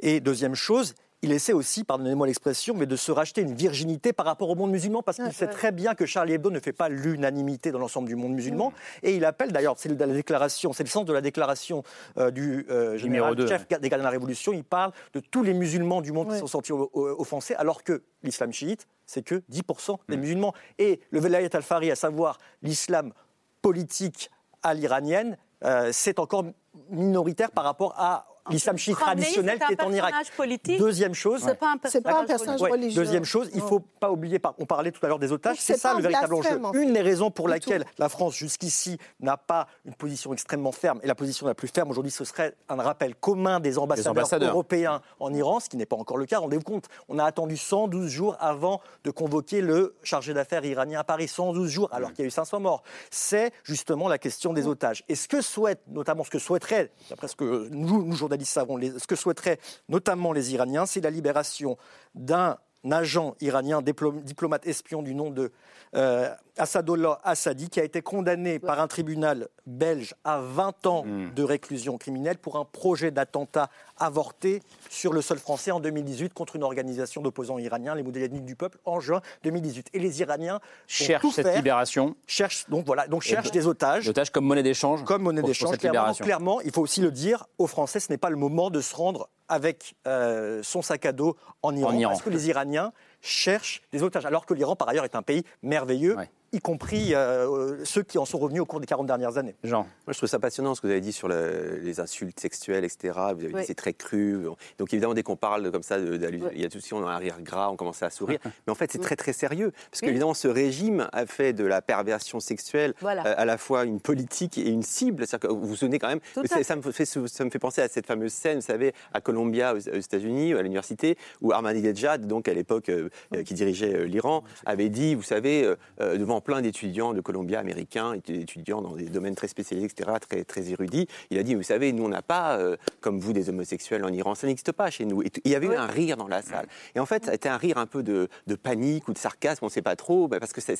Et 0.00 0.20
deuxième 0.20 0.54
chose, 0.54 0.94
il 1.22 1.32
essaie 1.32 1.52
aussi, 1.52 1.84
pardonnez-moi 1.84 2.26
l'expression, 2.26 2.74
mais 2.74 2.86
de 2.86 2.96
se 2.96 3.10
racheter 3.10 3.40
une 3.40 3.54
virginité 3.54 4.12
par 4.12 4.26
rapport 4.26 4.48
au 4.50 4.54
monde 4.54 4.70
musulman, 4.70 5.02
parce 5.02 5.16
qu'il 5.16 5.32
sait 5.32 5.48
très 5.48 5.72
bien 5.72 5.94
que 5.94 6.06
Charlie 6.06 6.34
Hebdo 6.34 6.50
ne 6.50 6.60
fait 6.60 6.72
pas 6.72 6.88
l'unanimité 6.88 7.72
dans 7.72 7.78
l'ensemble 7.78 8.08
du 8.08 8.14
monde 8.14 8.32
musulman. 8.32 8.70
Hmm. 8.70 9.06
Et 9.06 9.16
il 9.16 9.24
appelle 9.24 9.52
d'ailleurs, 9.52 9.74
c'est 9.78 9.88
la 9.88 10.06
déclaration, 10.06 10.72
c'est 10.72 10.84
le 10.84 10.88
sens 10.88 11.04
de 11.04 11.12
la 11.12 11.20
déclaration 11.20 11.82
euh, 12.18 12.30
du 12.30 12.66
général 12.96 13.36
chef 13.48 13.66
des 13.68 13.88
gardes 13.88 14.02
de 14.02 14.04
la 14.04 14.10
Révolution. 14.10 14.52
Il 14.52 14.64
parle 14.64 14.92
de 15.12 15.20
tous 15.20 15.42
les 15.42 15.54
musulmans 15.54 16.00
du 16.02 16.12
monde 16.12 16.32
qui 16.32 16.38
sont 16.38 16.46
sortis 16.46 16.72
offensés, 16.72 17.54
alors 17.54 17.82
que 17.82 18.02
l'islam 18.22 18.52
chiite, 18.52 18.86
c'est 19.06 19.22
que 19.22 19.42
10% 19.50 19.96
des 20.08 20.16
hmm. 20.16 20.20
musulmans. 20.20 20.54
Et 20.78 21.00
le 21.10 21.20
Velayat 21.20 21.48
al-Fari, 21.52 21.90
à 21.90 21.96
savoir 21.96 22.38
l'islam 22.62 23.12
politique 23.60 24.30
à 24.62 24.74
l'iranienne, 24.74 25.36
euh, 25.64 25.90
c'est 25.92 26.18
encore 26.18 26.44
minoritaire 26.90 27.50
par 27.50 27.64
rapport 27.64 27.94
à 27.96 28.27
l'islam 28.50 28.76
chiite 28.76 28.96
traditionnel 28.96 29.58
qui 29.58 29.72
est 29.72 29.82
en 29.82 29.92
Irak. 29.92 30.14
Politique. 30.36 30.78
Deuxième 30.78 31.14
chose, 31.14 31.42
c'est 31.42 31.58
pas 31.58 31.72
un, 31.72 32.24
personnage 32.24 32.60
religieux. 32.60 33.02
Deuxième 33.02 33.24
chose, 33.24 33.50
il 33.54 33.60
faut 33.60 33.80
pas 33.80 34.10
oublier, 34.10 34.40
on 34.58 34.66
parlait 34.66 34.90
tout 34.90 35.04
à 35.04 35.08
l'heure 35.08 35.18
des 35.18 35.32
otages, 35.32 35.56
c'est 35.58 35.76
ça 35.76 35.94
le 35.94 36.02
véritable 36.02 36.34
enjeu. 36.34 36.60
Une 36.74 36.92
des 36.92 37.00
raisons 37.00 37.30
pour 37.30 37.48
laquelle 37.48 37.84
la 37.98 38.08
France 38.08 38.36
jusqu'ici 38.36 38.98
n'a 39.20 39.36
pas 39.36 39.66
une 39.84 39.94
position 39.94 40.32
extrêmement 40.32 40.72
ferme, 40.72 41.00
et 41.02 41.06
la 41.06 41.14
position 41.14 41.46
la 41.46 41.54
plus 41.54 41.68
ferme 41.68 41.90
aujourd'hui, 41.90 42.12
ce 42.12 42.24
serait 42.24 42.54
un 42.68 42.76
rappel 42.76 43.14
commun 43.14 43.60
des 43.60 43.78
ambassadeurs, 43.78 44.50
européens 44.50 45.00
en 45.20 45.32
Iran, 45.32 45.60
ce 45.60 45.68
qui 45.68 45.76
n'est 45.76 45.86
pas 45.86 45.96
encore 45.96 46.18
le 46.18 46.26
cas. 46.26 46.38
Rendez-vous 46.38 46.62
compte, 46.62 46.88
on 47.08 47.18
a 47.18 47.24
attendu 47.24 47.56
112 47.56 48.10
jours 48.10 48.36
avant 48.40 48.80
de 49.04 49.10
convoquer 49.10 49.60
le 49.60 49.96
chargé 50.02 50.34
d'affaires 50.34 50.64
iranien 50.64 51.00
à 51.00 51.04
Paris, 51.04 51.28
112 51.28 51.70
jours, 51.70 51.88
alors 51.92 52.12
qu'il 52.12 52.20
y 52.20 52.24
a 52.24 52.28
eu 52.28 52.30
500 52.30 52.60
morts. 52.60 52.82
C'est 53.10 53.52
justement 53.64 54.08
la 54.08 54.18
question 54.18 54.52
des 54.52 54.66
otages. 54.66 55.04
Et 55.08 55.14
ce 55.14 55.28
que 55.28 55.40
souhaite, 55.40 55.80
notamment 55.88 56.24
ce 56.24 56.30
que 56.30 56.38
souhaiterait, 56.38 56.90
d'après 57.10 57.28
ce 57.28 57.36
que 57.36 57.68
nous, 57.70 58.04
nous 58.04 58.16
journalistes, 58.16 58.37
ce 58.44 59.06
que 59.06 59.16
souhaiteraient 59.16 59.58
notamment 59.88 60.32
les 60.32 60.54
Iraniens, 60.54 60.86
c'est 60.86 61.00
la 61.00 61.10
libération 61.10 61.76
d'un 62.14 62.58
agent 62.90 63.34
iranien, 63.40 63.82
diplomate 63.82 64.66
espion 64.66 65.02
du 65.02 65.14
nom 65.14 65.30
de 65.30 65.52
euh, 65.94 66.28
Assadollah 66.56 67.20
Assadi, 67.24 67.70
qui 67.70 67.80
a 67.80 67.84
été 67.84 68.02
condamné 68.02 68.58
par 68.58 68.80
un 68.80 68.88
tribunal 68.88 69.48
belge 69.66 70.14
à 70.24 70.40
20 70.40 70.86
ans 70.86 71.04
hmm. 71.04 71.32
de 71.34 71.42
réclusion 71.42 71.98
criminelle 71.98 72.36
pour 72.36 72.56
un 72.56 72.64
projet 72.64 73.10
d'attentat 73.10 73.70
avorté 73.96 74.60
sur 74.90 75.12
le 75.12 75.22
sol 75.22 75.38
français 75.38 75.70
en 75.70 75.80
2018 75.80 76.34
contre 76.34 76.56
une 76.56 76.62
organisation 76.62 77.22
d'opposants 77.22 77.58
iraniens, 77.58 77.94
les 77.94 78.02
Moudjahidines 78.02 78.44
du 78.44 78.56
peuple, 78.56 78.78
en 78.84 79.00
juin 79.00 79.22
2018. 79.44 79.90
Et 79.94 79.98
les 79.98 80.20
Iraniens 80.20 80.60
cherchent 80.86 81.30
cette 81.30 81.56
libération. 81.56 82.16
Cherchent 82.26 82.68
donc 82.68 82.86
voilà, 82.86 83.06
donc 83.06 83.22
cherchent 83.22 83.50
des 83.50 83.66
otages. 83.66 84.04
Des 84.04 84.10
otages 84.10 84.30
comme 84.30 84.44
monnaie 84.44 84.62
d'échange. 84.62 85.04
Comme 85.04 85.22
monnaie 85.22 85.42
d'échange. 85.42 85.78
Clairement, 85.78 86.14
clairement, 86.14 86.60
il 86.60 86.72
faut 86.72 86.82
aussi 86.82 87.00
le 87.00 87.10
dire 87.10 87.46
aux 87.58 87.66
Français, 87.66 88.00
ce 88.00 88.10
n'est 88.10 88.18
pas 88.18 88.30
le 88.30 88.36
moment 88.36 88.70
de 88.70 88.80
se 88.80 88.94
rendre 88.94 89.28
avec 89.48 89.94
euh, 90.06 90.62
son 90.62 90.82
sac 90.82 91.06
à 91.06 91.12
dos 91.12 91.36
en 91.62 91.74
Iran, 91.74 91.90
en 91.90 91.98
Iran. 91.98 92.10
parce 92.10 92.22
que 92.22 92.30
les 92.30 92.48
Iraniens 92.48 92.92
cherchent 93.20 93.82
des 93.92 94.02
otages, 94.02 94.26
alors 94.26 94.46
que 94.46 94.54
l'Iran, 94.54 94.76
par 94.76 94.88
ailleurs, 94.88 95.04
est 95.04 95.14
un 95.16 95.22
pays 95.22 95.44
merveilleux 95.62 96.16
y 96.52 96.60
compris 96.60 97.14
euh, 97.14 97.84
ceux 97.84 98.02
qui 98.02 98.18
en 98.18 98.24
sont 98.24 98.38
revenus 98.38 98.62
au 98.62 98.64
cours 98.64 98.80
des 98.80 98.86
40 98.86 99.06
dernières 99.06 99.36
années. 99.36 99.54
Jean 99.64 99.82
Moi, 100.06 100.12
je 100.12 100.16
trouve 100.16 100.28
ça 100.28 100.38
passionnant 100.38 100.74
ce 100.74 100.80
que 100.80 100.86
vous 100.86 100.92
avez 100.92 101.00
dit 101.00 101.12
sur 101.12 101.28
les 101.28 102.00
insultes 102.00 102.40
sexuelles, 102.40 102.84
etc. 102.84 103.12
Vous 103.36 103.44
avez 103.44 103.52
dit 103.52 103.64
c'est 103.66 103.74
très 103.74 103.92
cru. 103.92 104.44
Donc, 104.78 104.92
évidemment, 104.92 105.14
dès 105.14 105.22
qu'on 105.22 105.36
parle 105.36 105.70
comme 105.70 105.82
ça, 105.82 105.98
il 105.98 106.60
y 106.60 106.64
a 106.64 106.68
tout 106.68 106.78
de 106.78 106.82
suite, 106.82 106.94
on 106.94 107.06
a 107.06 107.10
un 107.10 107.18
rire 107.18 107.40
gras, 107.40 107.68
on 107.70 107.76
commence 107.76 108.02
à 108.02 108.10
sourire. 108.10 108.38
Mais 108.44 108.70
en 108.70 108.74
fait, 108.74 108.90
c'est 108.90 108.98
très, 108.98 109.16
très 109.16 109.32
sérieux. 109.32 109.72
Parce 109.90 110.00
qu'évidemment, 110.00 110.34
ce 110.34 110.48
régime 110.48 111.08
a 111.12 111.26
fait 111.26 111.52
de 111.52 111.64
la 111.64 111.82
perversion 111.82 112.40
sexuelle 112.40 112.94
euh, 113.02 113.34
à 113.36 113.44
la 113.44 113.58
fois 113.58 113.84
une 113.84 114.00
politique 114.00 114.58
et 114.58 114.68
une 114.68 114.82
cible. 114.82 115.26
Que 115.26 115.46
vous 115.46 115.66
vous 115.66 115.76
souvenez 115.76 115.98
quand 115.98 116.08
même, 116.08 116.20
ça 116.32 116.76
me, 116.76 116.82
fait, 116.82 117.04
ça 117.04 117.44
me 117.44 117.50
fait 117.50 117.58
penser 117.58 117.80
à 117.80 117.88
cette 117.88 118.06
fameuse 118.06 118.32
scène, 118.32 118.58
vous 118.58 118.64
savez, 118.64 118.92
à 119.12 119.20
Columbia, 119.20 119.74
aux, 119.74 119.78
États-Unis, 119.78 120.54
à 120.54 120.62
l'université, 120.62 121.16
où 121.40 121.52
Ahmadinejad, 121.52 122.26
donc 122.26 122.48
à 122.48 122.54
l'époque, 122.54 122.88
euh, 122.88 123.08
qui 123.44 123.54
dirigeait 123.54 124.06
l'Iran, 124.06 124.42
avait 124.64 124.88
dit, 124.88 125.14
vous 125.14 125.22
savez, 125.22 125.74
devant 126.00 126.37
plein 126.40 126.62
d'étudiants 126.62 127.12
de 127.12 127.20
Columbia 127.20 127.60
américains, 127.60 128.14
étudiants 128.14 128.82
dans 128.82 128.96
des 128.96 129.06
domaines 129.06 129.34
très 129.34 129.48
spécialisés, 129.48 129.86
etc., 129.86 130.10
très, 130.20 130.44
très 130.44 130.70
érudits. 130.70 131.06
Il 131.30 131.38
a 131.38 131.42
dit, 131.42 131.54
vous 131.54 131.62
savez, 131.62 131.92
nous, 131.92 132.04
on 132.04 132.08
n'a 132.08 132.22
pas, 132.22 132.58
euh, 132.58 132.76
comme 133.00 133.18
vous, 133.18 133.32
des 133.32 133.48
homosexuels 133.48 134.04
en 134.04 134.12
Iran. 134.12 134.34
Ça 134.34 134.46
n'existe 134.46 134.72
pas 134.72 134.90
chez 134.90 135.04
nous. 135.04 135.22
Et 135.22 135.30
il 135.44 135.50
y 135.50 135.54
avait 135.54 135.66
eu 135.66 135.74
un 135.74 135.86
rire 135.86 136.16
dans 136.16 136.28
la 136.28 136.42
salle. 136.42 136.66
Et 136.94 137.00
en 137.00 137.06
fait, 137.06 137.24
ça 137.24 137.32
a 137.32 137.34
été 137.34 137.48
un 137.48 137.56
rire 137.56 137.78
un 137.78 137.86
peu 137.86 138.02
de, 138.02 138.28
panique 138.62 139.08
ou 139.08 139.12
de 139.12 139.18
sarcasme, 139.18 139.64
on 139.64 139.68
ne 139.68 139.72
sait 139.72 139.82
pas 139.82 139.96
trop, 139.96 140.28
bah, 140.28 140.40
parce 140.40 140.52
que 140.52 140.60
ça, 140.60 140.72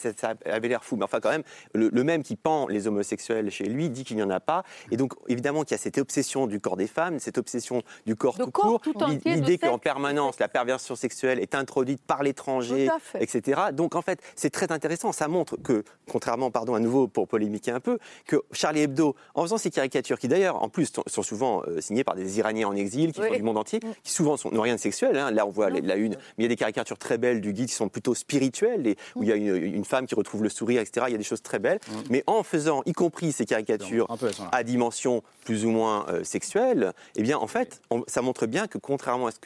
avait 0.45 0.69
l'air 0.69 0.85
fou. 0.85 0.97
Mais 0.97 1.05
enfin, 1.05 1.21
quand 1.21 1.31
même, 1.31 1.45
le, 1.75 2.05
même 2.05 2.23
qui 2.23 2.37
pend 2.37 2.67
les 2.67 2.87
homosexuels 2.87 3.51
chez 3.51 3.65
lui 3.65 3.91
dit 3.91 4.05
qu'il 4.05 4.17
n'y 4.17 4.23
en 4.23 4.31
a 4.31 4.41
pas. 4.41 4.65
Et 4.91 4.97
donc, 4.97 5.13
évidemment, 5.29 5.63
qu'il 5.63 5.73
y 5.73 5.75
a 5.75 5.79
cette 5.79 5.99
obsession 5.99 6.47
du 6.47 6.61
corps 6.61 6.77
des 6.77 6.87
femmes, 6.87 7.19
cette 7.19 7.39
obsession 7.39 7.83
du 8.07 8.17
corps 8.17 8.39
tout 8.39 8.51
court, 8.51 8.81
l'idée 9.25 9.59
qu'en 9.59 9.79
permanence, 9.79 10.39
la 10.39 10.49
perversion 10.49 10.97
sexuelle 10.97 11.39
est 11.39 11.55
introduite 11.55 12.03
par 12.03 12.23
l'étranger, 12.23 12.89
etc. 13.19 13.61
Donc, 13.73 13.95
en 13.95 14.03
fait, 14.03 14.21
c'est 14.35 14.51
très 14.51 14.73
intéressant. 14.73 15.13
Ça 15.13 15.29
montre 15.29 15.48
que, 15.63 15.85
contrairement, 16.11 16.51
pardon, 16.51 16.75
à 16.75 16.81
nouveau 16.81 17.09
pour 17.09 17.29
polémiquer 17.29 17.71
un 17.71 17.81
peu, 17.81 17.99
que 18.27 18.37
Charlie 18.53 18.83
Hebdo, 18.83 19.15
en 19.35 19.43
faisant 19.43 19.59
ces 19.59 19.71
caricatures, 19.71 20.19
qui 20.19 20.29
d'ailleurs, 20.29 20.63
en 20.63 20.69
plus, 20.69 20.93
sont 21.07 21.23
souvent 21.23 21.63
euh, 21.67 21.81
signées 21.81 22.05
par 22.05 22.15
des 22.15 22.39
Iraniens 22.39 22.69
en 22.69 22.77
exil, 22.77 23.13
qui 23.13 23.21
sont 23.21 23.31
du 23.31 23.43
monde 23.43 23.59
entier, 23.59 23.81
mm. 23.83 23.93
qui 24.03 24.13
souvent 24.13 24.37
n'ont 24.51 24.63
rien 24.63 24.75
de 24.75 24.81
sexuel. 24.81 25.17
Hein. 25.17 25.31
Là, 25.31 25.47
on 25.47 25.51
voit 25.51 25.71
la 25.71 25.97
une, 25.97 26.13
mais 26.13 26.19
il 26.39 26.43
y 26.43 26.47
a 26.47 26.49
des 26.49 26.57
caricatures 26.57 26.99
très 26.99 27.19
belles 27.19 27.41
du 27.41 27.53
guide 27.53 27.69
qui 27.69 27.75
sont 27.75 27.89
plutôt 27.89 28.15
spirituelles, 28.15 28.87
et 28.87 28.97
où 29.15 29.23
il 29.23 29.29
y 29.29 29.33
a 29.33 29.37
une, 29.37 29.85
femme 29.85 30.07
qui 30.07 30.15
retrouve 30.15 30.43
le 30.43 30.51
sourire, 30.51 30.81
etc. 30.81 31.07
Il 31.09 31.13
y 31.13 31.15
a 31.15 31.19
des 31.19 31.25
choses 31.25 31.43
très 31.43 31.59
belles. 31.59 31.81
Mm. 31.89 31.93
Mais 32.11 32.25
en 32.27 32.43
faisant, 32.43 32.83
y 32.87 32.93
compris 32.93 33.33
ces 33.33 33.47
caricatures 33.47 34.07
à 34.53 34.63
dimension 34.63 35.23
plus 35.45 35.65
ou 35.65 35.71
moins 35.71 36.07
euh, 36.09 36.25
sexuelle, 36.25 36.93
eh 37.17 37.23
bien, 37.23 37.39
en 37.39 37.47
fait, 37.47 37.81
ça 38.07 38.23
montre 38.23 38.47
bien 38.47 38.67
que, 38.67 38.79
contrairement 38.79 39.27
à 39.27 39.31
ce 39.31 39.39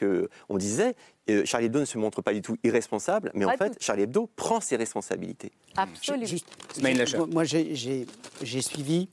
qu'on 0.47 0.57
disait, 0.57 0.95
euh, 1.29 1.45
Charlie 1.45 1.67
Hebdo 1.67 1.79
ne 1.79 1.85
se 1.85 1.97
montre 1.97 2.21
pas 2.21 2.33
du 2.33 2.41
tout 2.41 2.57
irresponsable, 2.63 3.31
mais 3.33 3.45
en 3.45 3.55
fait, 3.57 3.77
Charlie 3.79 4.03
Hebdo 4.03 4.29
prend 4.35 4.59
ses 4.59 4.75
responsabilités. 4.75 5.51
Absolument. 5.77 7.27
moi, 7.31 7.43
j'ai 7.43 8.61
suivi 8.61 9.09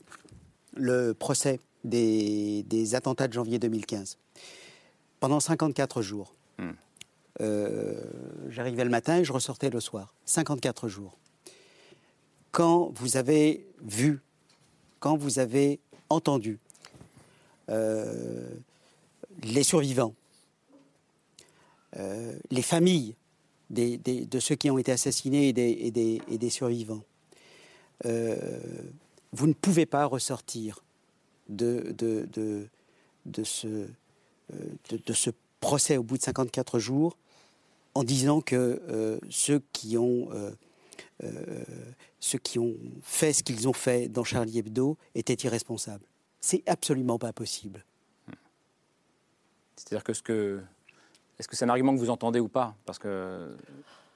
le 0.75 1.13
procès 1.13 1.59
des, 1.83 2.95
attentats 2.95 3.27
de 3.27 3.33
janvier 3.33 3.59
2015 3.59 4.17
pendant 5.19 5.39
54 5.39 6.01
jours. 6.01 6.33
Hmm. 6.57 6.71
Euh, 7.39 8.01
j'arrivais 8.49 8.83
le 8.83 8.89
matin 8.89 9.19
et 9.19 9.23
je 9.23 9.31
ressortais 9.31 9.69
le 9.69 9.79
soir. 9.79 10.13
54 10.25 10.87
jours. 10.89 11.17
Quand 12.51 12.91
vous 12.95 13.15
avez 13.15 13.65
vu, 13.81 14.19
quand 14.99 15.15
vous 15.15 15.39
avez 15.39 15.79
entendu 16.09 16.59
euh, 17.69 18.49
les 19.43 19.63
survivants, 19.63 20.13
euh, 21.97 22.37
les 22.49 22.61
familles 22.61 23.15
de 23.69 24.39
ceux 24.39 24.55
qui 24.55 24.69
ont 24.69 24.77
été 24.77 24.91
assassinés 24.91 25.49
et 25.49 25.91
des, 25.91 26.49
survivants. 26.49 27.03
Euh, 28.05 28.37
vous 29.31 29.47
ne 29.47 29.53
pouvez 29.53 29.85
pas 29.85 30.05
ressortir 30.05 30.83
de, 31.47 31.95
euh, 32.37 32.67
ce 33.43 35.29
procès 35.61 35.97
au 35.97 36.03
bout 36.03 36.17
de 36.17 36.23
54 36.23 36.79
jours 36.79 37.17
en 37.93 38.03
disant 38.03 38.41
que 38.41 39.19
ceux, 39.29 39.61
qui 39.71 39.97
ont, 39.97 40.29
ceux 42.19 42.39
qui 42.39 42.59
ont 42.59 42.75
fait 43.03 43.31
ce 43.33 43.43
qu'ils 43.43 43.69
ont 43.69 43.73
fait 43.73 44.09
dans 44.09 44.23
Charlie 44.23 44.59
Hebdo 44.59 44.97
étaient 45.15 45.33
irresponsables. 45.33 46.05
C'est 46.41 46.63
absolument 46.67 47.19
pas 47.19 47.31
possible. 47.31 47.85
C'est-à-dire 49.75 50.03
que 50.03 50.13
ce 50.13 50.21
que 50.21 50.61
est-ce 51.41 51.47
que 51.47 51.55
c'est 51.55 51.65
un 51.65 51.69
argument 51.69 51.93
que 51.95 51.97
vous 51.97 52.11
entendez 52.11 52.39
ou 52.39 52.47
pas? 52.47 52.75
Parce 52.85 52.99
que 52.99 53.57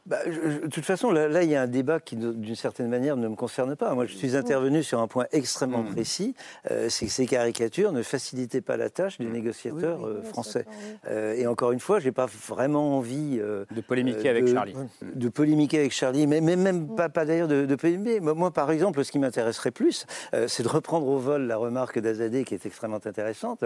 bah, 0.06 0.20
de 0.24 0.68
toute 0.68 0.86
façon, 0.86 1.10
là, 1.10 1.42
il 1.42 1.50
y 1.50 1.56
a 1.56 1.64
un 1.64 1.68
débat 1.68 2.00
qui, 2.00 2.16
d'une 2.16 2.56
certaine 2.56 2.90
manière, 2.90 3.18
ne 3.18 3.28
me 3.28 3.36
concerne 3.36 3.76
pas. 3.76 3.92
Moi, 3.96 4.06
je 4.06 4.14
suis 4.14 4.36
intervenu 4.36 4.84
sur 4.84 5.00
un 5.00 5.08
point 5.08 5.26
extrêmement 5.32 5.82
mmh. 5.82 5.94
précis, 5.94 6.36
euh, 6.70 6.90
c'est 6.90 7.08
que 7.08 7.12
ces 7.12 7.26
caricatures 7.26 7.92
ne 7.92 8.04
facilitaient 8.04 8.62
pas 8.62 8.78
la 8.78 8.92
tâche 8.92 9.18
du 9.18 9.26
mmh. 9.26 9.34
négociateur 9.34 10.06
euh, 10.06 10.22
français. 10.22 10.68
Euh, 11.10 11.34
et 11.34 11.48
encore 11.48 11.72
une 11.72 11.80
fois, 11.80 12.00
j'ai 12.00 12.12
pas 12.12 12.28
vraiment 12.28 12.98
envie 12.98 13.38
de 13.38 13.82
polémiquer 13.82 14.30
avec 14.30 14.48
Charlie, 14.48 14.76
de 15.02 15.30
polémiquer 15.30 15.80
avec 15.80 15.92
Charlie, 15.92 16.28
mais, 16.28 16.40
même 16.40 16.96
pas, 16.96 17.10
pas 17.10 17.26
d'ailleurs 17.26 17.48
de, 17.48 17.66
de, 17.66 17.76
polémiquer. 17.76 18.20
Moi, 18.20 18.52
par 18.52 18.70
exemple, 18.70 19.04
ce 19.04 19.12
qui 19.12 19.18
m'intéresserait 19.18 19.72
plus, 19.72 20.06
c'est 20.48 20.62
de 20.62 20.68
reprendre 20.68 21.08
au 21.08 21.18
vol 21.18 21.48
la 21.48 21.58
remarque 21.58 21.98
d'Azadeh, 21.98 22.44
qui 22.44 22.54
est 22.54 22.66
extrêmement 22.66 23.00
intéressante, 23.04 23.64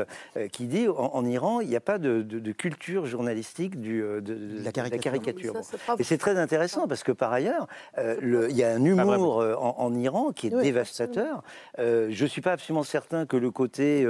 qui 0.54 0.68
dit 0.68 0.88
en, 0.88 1.26
Iran, 1.26 1.60
il 1.60 1.68
n'y 1.68 1.76
a 1.76 1.82
pas 1.82 1.98
de, 1.98 2.52
culture 2.54 3.06
journalistique 3.08 3.80
du, 3.82 4.00
de, 4.00 4.64
la 4.64 4.72
caricature. 4.72 5.54
et 5.98 6.04
c'est 6.04 6.18
très 6.18 6.29
intéressant 6.38 6.88
parce 6.88 7.04
que 7.04 7.12
par 7.12 7.32
ailleurs, 7.34 7.68
euh, 7.98 8.48
il 8.50 8.56
y 8.56 8.64
a 8.64 8.72
un 8.72 8.84
humour 8.84 9.42
euh, 9.42 9.56
en, 9.56 9.94
Iran 9.94 10.32
qui 10.32 10.48
est 10.48 10.62
dévastateur. 10.62 11.44
Euh, 11.80 12.08
je 12.12 12.24
ne 12.24 12.30
suis 12.30 12.42
pas 12.42 12.54
absolument 12.54 12.84
certain 12.84 13.26
que 13.26 13.38
le 13.38 13.52
côté 13.52 14.08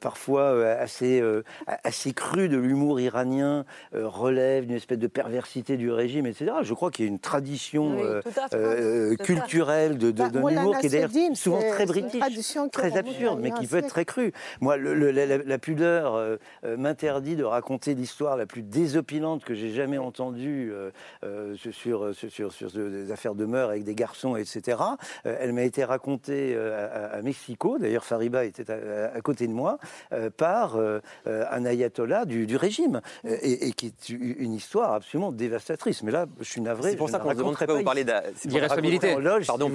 parfois 0.00 0.66
assez, 0.66 1.22
assez 1.66 2.12
cru 2.12 2.48
de 2.48 2.56
l'humour 2.56 3.00
iranien 3.00 3.64
relève 3.92 4.66
d'une 4.66 4.76
espèce 4.76 4.98
de 4.98 5.06
perversité 5.06 5.76
du 5.76 5.90
régime, 5.90 6.26
etc. 6.26 6.52
Je 6.62 6.74
crois 6.74 6.90
qu'il 6.90 7.04
y 7.04 7.08
a 7.08 7.10
une 7.10 7.18
tradition 7.18 7.96
culturelle 9.18 9.98
de, 9.98 10.10
de, 10.10 10.22
bah, 10.22 10.50
l'humour 10.50 10.78
qui 10.78 10.86
est 10.86 10.90
d'ailleurs 10.90 11.10
souvent 11.34 11.60
très 11.70 11.86
british, 11.86 12.22
très 12.72 12.96
absurde, 12.96 13.40
mais 13.40 13.50
qui 13.52 13.66
peut 13.66 13.78
être 13.78 13.88
très 13.88 14.04
cru. 14.04 14.32
Moi, 14.60 14.76
le, 14.76 15.10
la, 15.10 15.58
pudeur 15.58 16.38
m'interdit 16.64 17.36
de 17.36 17.44
raconter 17.44 17.94
l'histoire 17.94 18.36
la 18.36 18.46
plus 18.46 18.62
désopilante 18.62 19.44
que 19.44 19.54
j'ai 19.54 19.70
jamais 19.70 19.98
entendue 19.98 20.72
sur, 21.70 22.14
sur, 22.14 22.52
sur, 22.52 22.70
des 22.70 23.12
affaires 23.12 23.34
de 23.34 23.44
mœurs 23.44 23.70
avec 23.70 23.84
des 23.84 23.94
garçons, 23.94 24.36
etc. 24.36 24.78
Euh, 25.26 25.36
elle 25.40 25.52
m'a 25.52 25.62
été 25.62 25.84
racontée 25.84 26.54
euh, 26.54 27.18
à, 27.18 27.22
Mexico, 27.22 27.78
d'ailleurs 27.78 28.04
Fariba 28.04 28.44
était 28.44 28.70
à, 28.70 29.20
côté 29.20 29.46
de 29.46 29.52
moi, 29.52 29.78
euh, 30.12 30.30
par 30.30 30.78
un 31.26 31.64
ayatollah 31.64 32.24
du, 32.24 32.46
du 32.46 32.56
régime, 32.56 33.00
et, 33.24 33.72
qui 33.72 33.86
est 33.86 34.08
une 34.08 34.54
histoire 34.54 34.94
absolument 34.94 35.32
dévastatrice. 35.32 36.02
Mais 36.02 36.12
là, 36.12 36.26
je 36.40 36.44
suis 36.44 36.60
navré. 36.60 36.90
C'est 36.90 36.96
pour 36.96 37.10
ça 37.10 37.18
qu'on 37.18 37.30
ne 37.30 37.34
demande 37.34 37.56
pas 37.56 37.74
vous 37.74 37.84
parler 37.84 38.04
d'irresponsabilité. 38.04 39.16
Pardon, 39.46 39.70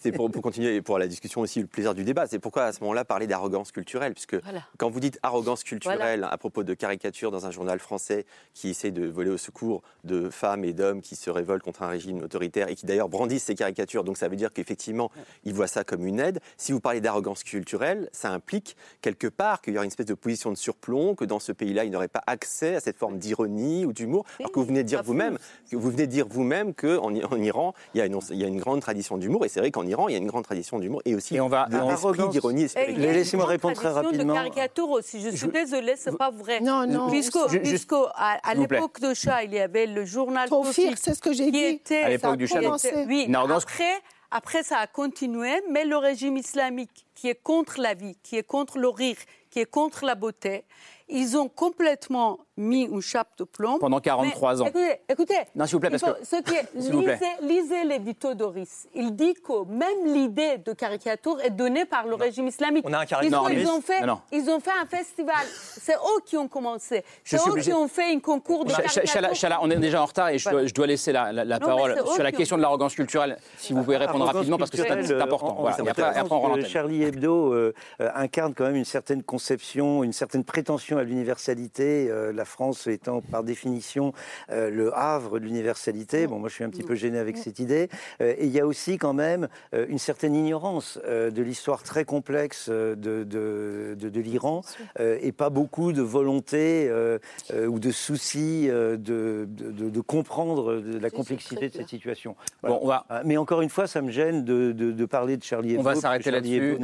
c'est 0.00 0.12
pour, 0.12 0.30
pour, 0.30 0.42
continuer 0.42 0.80
pour 0.82 0.98
la 0.98 1.06
discussion 1.06 1.40
aussi, 1.40 1.60
le 1.60 1.66
plaisir 1.66 1.94
du 1.94 2.04
débat. 2.04 2.26
C'est 2.26 2.38
pourquoi 2.38 2.64
à 2.64 2.72
ce 2.72 2.80
moment-là 2.80 3.04
parler 3.04 3.26
d'arrogance 3.26 3.72
culturelle, 3.72 4.14
puisque 4.14 4.36
quand 4.76 4.90
vous 4.90 5.00
dites 5.00 5.18
arrogance 5.22 5.64
culturelle 5.64 6.26
à 6.28 6.38
propos 6.38 6.62
de 6.62 6.74
caricature 6.74 7.30
dans 7.30 7.46
un 7.46 7.50
journal 7.50 7.78
français 7.78 8.26
qui 8.54 8.70
essaie 8.70 8.90
de 8.90 9.06
voler 9.06 9.30
au 9.30 9.36
secours 9.36 9.82
de 10.04 10.30
femmes 10.30 10.64
et 10.64 10.72
d'hommes 10.72 11.00
qui 11.08 11.16
se 11.16 11.30
révoltent 11.30 11.62
contre 11.62 11.82
un 11.82 11.88
régime 11.88 12.22
autoritaire 12.22 12.68
et 12.68 12.74
qui 12.74 12.84
d'ailleurs 12.84 13.08
brandissent 13.08 13.44
ces 13.44 13.54
caricatures. 13.54 14.04
Donc 14.04 14.18
ça 14.18 14.28
veut 14.28 14.36
dire 14.36 14.52
qu'effectivement, 14.52 15.10
ils 15.44 15.54
voient 15.54 15.66
ça 15.66 15.82
comme 15.82 16.06
une 16.06 16.20
aide. 16.20 16.40
Si 16.58 16.72
vous 16.72 16.80
parlez 16.80 17.00
d'arrogance 17.00 17.42
culturelle, 17.42 18.10
ça 18.12 18.30
implique 18.30 18.76
quelque 19.00 19.26
part 19.26 19.62
qu'il 19.62 19.72
y 19.72 19.76
aura 19.76 19.84
une 19.84 19.90
espèce 19.90 20.06
de 20.06 20.14
position 20.14 20.50
de 20.50 20.56
surplomb, 20.56 21.14
que 21.14 21.24
dans 21.24 21.38
ce 21.38 21.52
pays-là, 21.52 21.84
il 21.84 21.90
n'aurait 21.90 22.08
pas 22.08 22.22
accès 22.26 22.74
à 22.74 22.80
cette 22.80 22.98
forme 22.98 23.18
d'ironie 23.18 23.86
ou 23.86 23.92
d'humour. 23.92 24.26
Alors 24.38 24.52
que 24.52 24.58
vous 24.58 24.66
venez 24.66 24.82
de 24.82 24.88
dire 24.88 25.02
vous-même, 25.02 25.38
vous 25.72 25.90
venez 25.90 26.06
de 26.06 26.12
dire 26.12 26.26
vous-même 26.28 26.74
qu'en 26.74 27.08
en 27.08 27.42
Iran, 27.42 27.74
il 27.94 27.98
y, 27.98 28.00
a 28.02 28.06
une, 28.06 28.18
il 28.30 28.36
y, 28.36 28.44
a 28.44 28.48
une, 28.48 28.60
grande 28.60 28.80
tradition 28.80 29.16
d'humour. 29.16 29.46
Et 29.46 29.48
c'est 29.48 29.60
vrai 29.60 29.70
qu'en 29.70 29.86
Iran, 29.86 30.08
il 30.08 30.12
y 30.12 30.14
a 30.14 30.18
une 30.18 30.26
grande 30.26 30.44
tradition 30.44 30.78
d'humour 30.78 31.00
et 31.04 31.14
aussi 31.14 31.36
et 31.36 31.40
on 31.40 31.48
va, 31.48 31.68
d'ironie. 32.30 32.66
Laissez-moi 32.96 33.46
répondre 33.46 33.74
très 33.74 33.90
rapidement. 33.90 34.34
de 34.34 34.38
caricature 34.38 34.90
aussi. 34.90 35.20
Je 35.22 35.34
suis 35.34 35.48
désolée, 35.48 35.94
c'est 35.96 36.16
pas 36.16 36.30
vrai. 36.30 36.60
Non, 36.60 36.86
non. 36.86 37.08
Puisque, 37.08 37.36
à, 38.14 38.54
l'époque 38.54 39.00
de 39.00 39.14
Shah, 39.14 39.44
il 39.44 39.54
y 39.54 39.58
avait 39.58 39.86
le 39.86 40.04
journal 40.04 40.48
c'est 40.96 41.14
ce 41.14 41.20
que 41.20 41.32
j'ai 41.32 41.50
dit. 41.50 41.58
Était, 41.58 42.02
à 42.02 42.08
l'époque 42.08 42.36
du 42.36 42.46
Shah. 42.46 42.60
Oui, 43.06 43.28
après, 43.50 44.02
après, 44.30 44.62
ça 44.62 44.78
a 44.78 44.86
continué, 44.86 45.50
mais 45.70 45.84
le 45.84 45.96
régime 45.96 46.36
islamique 46.36 47.06
qui 47.14 47.28
est 47.28 47.42
contre 47.42 47.80
la 47.80 47.94
vie, 47.94 48.16
qui 48.22 48.36
est 48.36 48.42
contre 48.42 48.78
le 48.78 48.88
rire, 48.88 49.16
qui 49.50 49.60
est 49.60 49.70
contre 49.70 50.04
la 50.04 50.14
beauté, 50.14 50.64
ils 51.08 51.36
ont 51.36 51.48
complètement 51.48 52.38
mis 52.58 52.82
une 52.82 53.00
chape 53.00 53.30
de 53.38 53.44
plomb. 53.44 53.78
Pendant 53.78 54.00
43 54.00 54.62
ans. 54.62 54.66
Écoutez, 54.66 55.00
écoutez. 55.08 55.38
Non, 55.54 55.64
s'il 55.64 55.74
vous 55.74 55.80
plaît, 55.80 55.90
parce 55.90 56.02
que. 56.02 56.24
Ce 56.24 56.42
qui 56.42 56.54
est, 56.54 56.68
lisez, 56.74 57.18
lisez 57.42 57.84
l'édito 57.84 58.34
Doris. 58.34 58.88
Il 58.94 59.14
dit 59.14 59.34
que 59.34 59.64
même 59.64 60.12
l'idée 60.12 60.58
de 60.58 60.72
caricature 60.72 61.40
est 61.40 61.50
donnée 61.50 61.84
par 61.84 62.06
le 62.06 62.14
régime 62.16 62.48
islamique. 62.48 62.84
On 62.86 62.92
a 62.92 62.98
un 62.98 63.06
caricature. 63.06 63.50
Ils, 63.50 63.68
ont 63.68 63.80
fait, 63.80 64.02
ils 64.32 64.50
ont 64.50 64.60
fait 64.60 64.72
un 64.80 64.86
festival. 64.86 65.46
C'est 65.46 65.94
eux 65.94 66.20
qui 66.26 66.36
ont 66.36 66.48
commencé. 66.48 67.04
C'est 67.24 67.36
eux 67.36 67.60
qui 67.60 67.72
ont 67.72 67.88
fait 67.88 68.12
un 68.12 68.18
concours 68.18 68.64
de 68.64 68.72
caricature. 68.72 69.34
Chala, 69.34 69.60
on 69.62 69.70
est 69.70 69.76
déjà 69.76 70.02
en 70.02 70.06
retard 70.06 70.30
et 70.30 70.38
je, 70.38 70.74
dois, 70.74 70.86
laisser 70.86 71.12
la, 71.12 71.60
parole 71.60 71.96
sur 72.12 72.22
la 72.22 72.32
question 72.32 72.56
de 72.56 72.62
l'arrogance 72.62 72.94
culturelle. 72.94 73.38
Si 73.56 73.72
vous 73.72 73.82
pouvez 73.82 73.96
répondre 73.96 74.24
rapidement, 74.24 74.58
parce 74.58 74.70
que 74.70 74.76
c'est 74.78 74.90
important. 74.90 75.56
Voilà. 75.60 75.76
Et 75.84 76.18
après, 76.18 76.34
on 76.34 76.58
Charlie 76.64 77.04
Hebdo 77.04 77.72
incarne 77.98 78.54
quand 78.54 78.64
même 78.64 78.76
une 78.76 78.84
certaine 78.84 79.22
conception, 79.22 80.02
une 80.02 80.12
certaine 80.12 80.44
prétention 80.44 80.98
à 80.98 81.04
l'universalité, 81.04 82.10
la 82.34 82.44
France 82.48 82.86
étant 82.86 83.20
par 83.20 83.44
définition 83.44 84.12
le 84.50 84.92
havre 84.94 85.38
de 85.38 85.44
l'universalité. 85.44 86.26
Bon, 86.26 86.38
moi 86.38 86.48
je 86.48 86.54
suis 86.54 86.64
un 86.64 86.70
petit 86.70 86.82
peu 86.82 86.94
gêné 86.94 87.18
avec 87.18 87.36
cette 87.36 87.58
idée. 87.58 87.88
et 88.20 88.44
il 88.44 88.50
y 88.50 88.60
a 88.60 88.66
aussi 88.66 88.98
quand 88.98 89.12
même 89.12 89.48
une 89.72 89.98
certaine 89.98 90.34
ignorance 90.34 90.98
de 91.06 91.42
l'histoire 91.42 91.82
très 91.82 92.04
complexe 92.04 92.68
de, 92.68 92.94
de, 92.94 93.94
de, 93.94 94.20
l'Iran 94.20 94.62
et 94.98 95.32
pas 95.32 95.50
beaucoup 95.50 95.92
de 95.92 96.02
volonté 96.02 96.90
ou 97.52 97.78
de 97.78 97.90
souci 97.90 98.68
de, 98.68 98.96
de, 99.48 100.00
comprendre 100.00 100.82
la 101.00 101.10
complexité 101.10 101.68
de 101.68 101.74
cette 101.74 101.88
situation. 101.88 102.36
Bon, 102.62 102.78
on 102.82 102.86
va... 102.86 103.06
Mais 103.24 103.36
encore 103.36 103.62
une 103.62 103.70
fois, 103.70 103.86
ça 103.86 104.02
me 104.02 104.10
gêne 104.10 104.44
de, 104.44 105.04
parler 105.06 105.36
de 105.36 105.42
Charlie 105.42 105.72
Hebdo. 105.72 105.80
On 105.80 105.84
va 105.84 105.94
s'arrêter 105.94 106.30
là-dessus. 106.30 106.78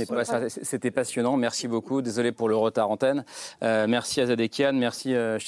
C'était 0.62 0.90
passionnant. 0.90 1.36
Merci 1.36 1.68
beaucoup. 1.68 2.02
Désolé 2.02 2.32
pour 2.32 2.48
le 2.48 2.56
retard 2.56 2.90
antenne. 2.90 3.24
Euh, 3.62 3.86
merci 3.88 4.20
à 4.20 4.26
Zadekian, 4.26 4.72
merci 4.72 5.14
euh, 5.14 5.38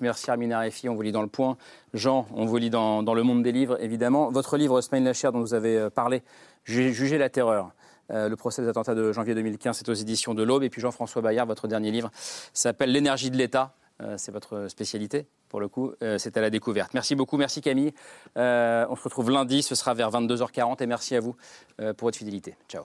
Merci 0.00 0.30
Armina 0.30 0.60
Refi. 0.60 0.88
On 0.88 0.94
vous 0.94 1.02
lit 1.02 1.12
dans 1.12 1.22
le 1.22 1.28
point. 1.28 1.56
Jean, 1.94 2.26
on 2.34 2.46
vous 2.46 2.56
lit 2.56 2.70
dans, 2.70 3.02
le 3.02 3.22
monde 3.22 3.42
des 3.42 3.52
livres, 3.52 3.82
évidemment. 3.82 4.30
Votre 4.30 4.56
livre, 4.56 4.80
Smaïn 4.80 5.04
Lacher, 5.04 5.30
dont 5.32 5.40
vous 5.40 5.54
avez 5.54 5.76
euh, 5.76 5.90
parlé, 5.90 6.22
Juger 6.64 7.16
la 7.16 7.30
terreur. 7.30 7.70
le 8.10 8.34
procès 8.34 8.60
des 8.60 8.68
attentats 8.68 8.94
de 8.94 9.10
janvier 9.12 9.34
2015, 9.34 9.78
c'est 9.78 9.88
aux 9.88 9.94
éditions 9.94 10.34
de 10.34 10.42
l'Aube. 10.42 10.62
Et 10.64 10.68
puis 10.68 10.82
Jean-François 10.82 11.22
Bayard, 11.22 11.46
votre 11.46 11.66
dernier 11.66 11.90
livre, 11.90 12.10
s'appelle 12.52 12.92
L'énergie 12.92 13.30
de 13.30 13.38
l'État. 13.38 13.74
c'est 14.18 14.32
votre 14.32 14.68
spécialité 14.68 15.26
pour 15.48 15.60
le 15.60 15.68
coup, 15.68 15.92
euh, 16.02 16.18
c'est 16.18 16.36
à 16.36 16.40
la 16.40 16.50
découverte. 16.50 16.94
Merci 16.94 17.14
beaucoup, 17.14 17.36
merci 17.36 17.60
Camille. 17.60 17.92
Euh, 18.36 18.86
on 18.90 18.96
se 18.96 19.02
retrouve 19.02 19.30
lundi, 19.30 19.62
ce 19.62 19.74
sera 19.74 19.94
vers 19.94 20.10
22h40 20.10 20.82
et 20.82 20.86
merci 20.86 21.16
à 21.16 21.20
vous 21.20 21.36
euh, 21.80 21.92
pour 21.94 22.06
votre 22.06 22.18
fidélité. 22.18 22.54
Ciao. 22.68 22.84